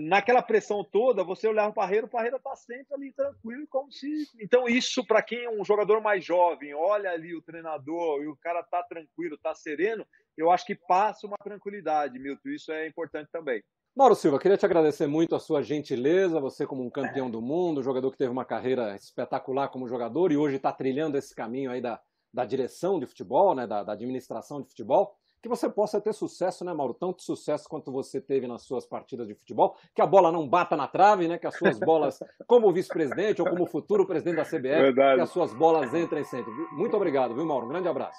naquela 0.00 0.42
pressão 0.42 0.82
toda, 0.82 1.22
você 1.22 1.46
olhar 1.46 1.68
o 1.68 1.72
Parreira, 1.72 2.06
o 2.06 2.10
Parreira 2.10 2.36
está 2.36 2.56
sempre 2.56 2.94
ali 2.94 3.12
tranquilo, 3.12 3.66
como 3.68 3.90
se. 3.92 4.26
Então, 4.40 4.68
isso, 4.68 5.06
para 5.06 5.22
quem 5.22 5.44
é 5.44 5.50
um 5.50 5.64
jogador 5.64 6.00
mais 6.00 6.24
jovem, 6.24 6.74
olha 6.74 7.10
ali 7.10 7.34
o 7.34 7.42
treinador 7.42 8.22
e 8.22 8.28
o 8.28 8.36
cara 8.36 8.60
está 8.60 8.82
tranquilo, 8.82 9.36
está 9.36 9.54
sereno, 9.54 10.04
eu 10.36 10.50
acho 10.50 10.66
que 10.66 10.74
passa 10.74 11.26
uma 11.26 11.36
tranquilidade, 11.42 12.18
Milton. 12.18 12.48
Isso 12.48 12.72
é 12.72 12.86
importante 12.86 13.28
também. 13.30 13.62
Mauro 13.96 14.14
Silva, 14.14 14.38
queria 14.38 14.56
te 14.56 14.64
agradecer 14.64 15.06
muito 15.06 15.34
a 15.34 15.40
sua 15.40 15.62
gentileza, 15.62 16.40
você 16.40 16.66
como 16.66 16.84
um 16.84 16.90
campeão 16.90 17.30
do 17.30 17.42
mundo, 17.42 17.82
jogador 17.82 18.10
que 18.12 18.18
teve 18.18 18.30
uma 18.30 18.44
carreira 18.44 18.94
espetacular 18.94 19.68
como 19.68 19.88
jogador 19.88 20.30
e 20.30 20.36
hoje 20.36 20.56
está 20.56 20.72
trilhando 20.72 21.18
esse 21.18 21.34
caminho 21.34 21.72
aí 21.72 21.80
da, 21.80 22.00
da 22.32 22.44
direção 22.44 23.00
de 23.00 23.06
futebol, 23.06 23.54
né, 23.54 23.66
da, 23.66 23.82
da 23.82 23.92
administração 23.92 24.62
de 24.62 24.68
futebol 24.68 25.19
que 25.42 25.48
você 25.48 25.68
possa 25.68 26.00
ter 26.00 26.12
sucesso, 26.12 26.64
né, 26.64 26.72
Mauro? 26.72 26.94
Tanto 26.94 27.22
sucesso 27.22 27.68
quanto 27.68 27.90
você 27.90 28.20
teve 28.20 28.46
nas 28.46 28.62
suas 28.62 28.86
partidas 28.86 29.26
de 29.26 29.34
futebol, 29.34 29.76
que 29.94 30.02
a 30.02 30.06
bola 30.06 30.30
não 30.30 30.46
bata 30.46 30.76
na 30.76 30.86
trave, 30.86 31.26
né? 31.26 31.38
Que 31.38 31.46
as 31.46 31.56
suas 31.56 31.78
bolas, 31.78 32.18
como 32.46 32.72
vice-presidente 32.72 33.40
ou 33.40 33.48
como 33.48 33.66
futuro 33.66 34.06
presidente 34.06 34.36
da 34.36 34.44
CBF, 34.44 34.60
Verdade. 34.60 35.16
que 35.16 35.22
as 35.22 35.30
suas 35.30 35.52
bolas 35.54 35.94
entrem 35.94 36.24
sempre. 36.24 36.52
Muito 36.72 36.96
obrigado, 36.96 37.34
viu, 37.34 37.44
Mauro? 37.44 37.66
Um 37.66 37.70
grande 37.70 37.88
abraço. 37.88 38.18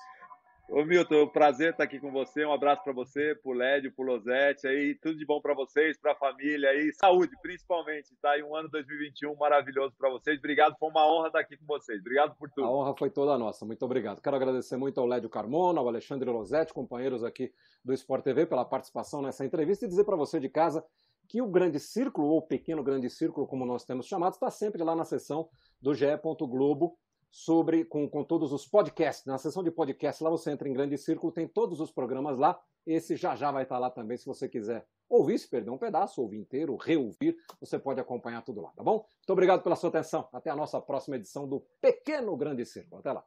Ô 0.73 0.85
Milton, 0.85 1.27
prazer 1.27 1.71
estar 1.71 1.83
aqui 1.83 1.99
com 1.99 2.13
você. 2.13 2.45
Um 2.45 2.53
abraço 2.53 2.81
para 2.81 2.93
você, 2.93 3.35
pro 3.35 3.51
Lédio, 3.51 3.91
pro 3.93 4.05
Losete 4.05 4.65
aí, 4.65 4.95
tudo 4.95 5.17
de 5.17 5.25
bom 5.25 5.41
para 5.41 5.53
vocês, 5.53 5.99
para 5.99 6.13
a 6.13 6.15
família 6.15 6.69
aí, 6.69 6.93
saúde 6.93 7.33
principalmente, 7.41 8.15
tá? 8.21 8.37
E 8.37 8.43
um 8.43 8.55
ano 8.55 8.69
2021 8.69 9.35
maravilhoso 9.35 9.93
para 9.97 10.09
vocês. 10.09 10.39
Obrigado, 10.39 10.77
foi 10.79 10.89
uma 10.89 11.05
honra 11.05 11.27
estar 11.27 11.41
aqui 11.41 11.57
com 11.57 11.65
vocês. 11.65 11.99
Obrigado 11.99 12.37
por 12.37 12.49
tudo. 12.51 12.65
A 12.65 12.71
honra 12.71 12.95
foi 12.97 13.09
toda 13.09 13.37
nossa. 13.37 13.65
Muito 13.65 13.83
obrigado. 13.83 14.21
Quero 14.21 14.37
agradecer 14.37 14.77
muito 14.77 14.97
ao 15.01 15.05
Lédio 15.05 15.29
Carmona, 15.29 15.81
ao 15.81 15.89
Alexandre 15.89 16.29
Losete, 16.29 16.73
companheiros 16.73 17.21
aqui 17.21 17.51
do 17.83 17.91
Sport 17.91 18.23
TV 18.23 18.45
pela 18.45 18.63
participação 18.63 19.21
nessa 19.21 19.43
entrevista 19.43 19.83
e 19.83 19.89
dizer 19.89 20.05
para 20.05 20.15
você 20.15 20.39
de 20.39 20.47
casa 20.47 20.81
que 21.27 21.41
o 21.41 21.47
Grande 21.47 21.81
Círculo, 21.81 22.29
ou 22.29 22.41
Pequeno 22.41 22.81
Grande 22.81 23.09
Círculo, 23.09 23.45
como 23.45 23.65
nós 23.65 23.83
temos 23.83 24.05
chamado, 24.07 24.35
está 24.35 24.49
sempre 24.49 24.83
lá 24.85 24.95
na 24.95 25.03
seção 25.03 25.49
do 25.81 25.93
GE. 25.93 26.05
Globo 26.39 26.97
sobre 27.31 27.85
com, 27.85 28.07
com 28.07 28.23
todos 28.23 28.51
os 28.51 28.67
podcasts. 28.67 29.25
Na 29.25 29.37
seção 29.37 29.63
de 29.63 29.71
podcast, 29.71 30.21
lá 30.23 30.29
você 30.29 30.51
entra 30.51 30.67
em 30.67 30.73
Grande 30.73 30.97
Círculo, 30.97 31.31
tem 31.31 31.47
todos 31.47 31.79
os 31.79 31.91
programas 31.91 32.37
lá. 32.37 32.61
Esse 32.85 33.15
já 33.15 33.35
já 33.35 33.51
vai 33.51 33.63
estar 33.63 33.79
lá 33.79 33.89
também, 33.89 34.17
se 34.17 34.25
você 34.25 34.49
quiser 34.49 34.85
ouvir, 35.07 35.39
se 35.39 35.49
perder 35.49 35.69
um 35.69 35.77
pedaço, 35.77 36.21
ouvir 36.21 36.39
inteiro, 36.39 36.75
reouvir, 36.75 37.35
você 37.59 37.77
pode 37.77 37.99
acompanhar 37.99 38.41
tudo 38.43 38.61
lá, 38.61 38.71
tá 38.71 38.83
bom? 38.83 38.97
Muito 38.97 39.29
obrigado 39.29 39.61
pela 39.61 39.75
sua 39.75 39.89
atenção. 39.89 40.27
Até 40.31 40.49
a 40.49 40.55
nossa 40.55 40.81
próxima 40.81 41.15
edição 41.15 41.47
do 41.47 41.65
Pequeno 41.81 42.35
Grande 42.35 42.65
Círculo. 42.65 42.99
Até 42.99 43.11
lá. 43.11 43.23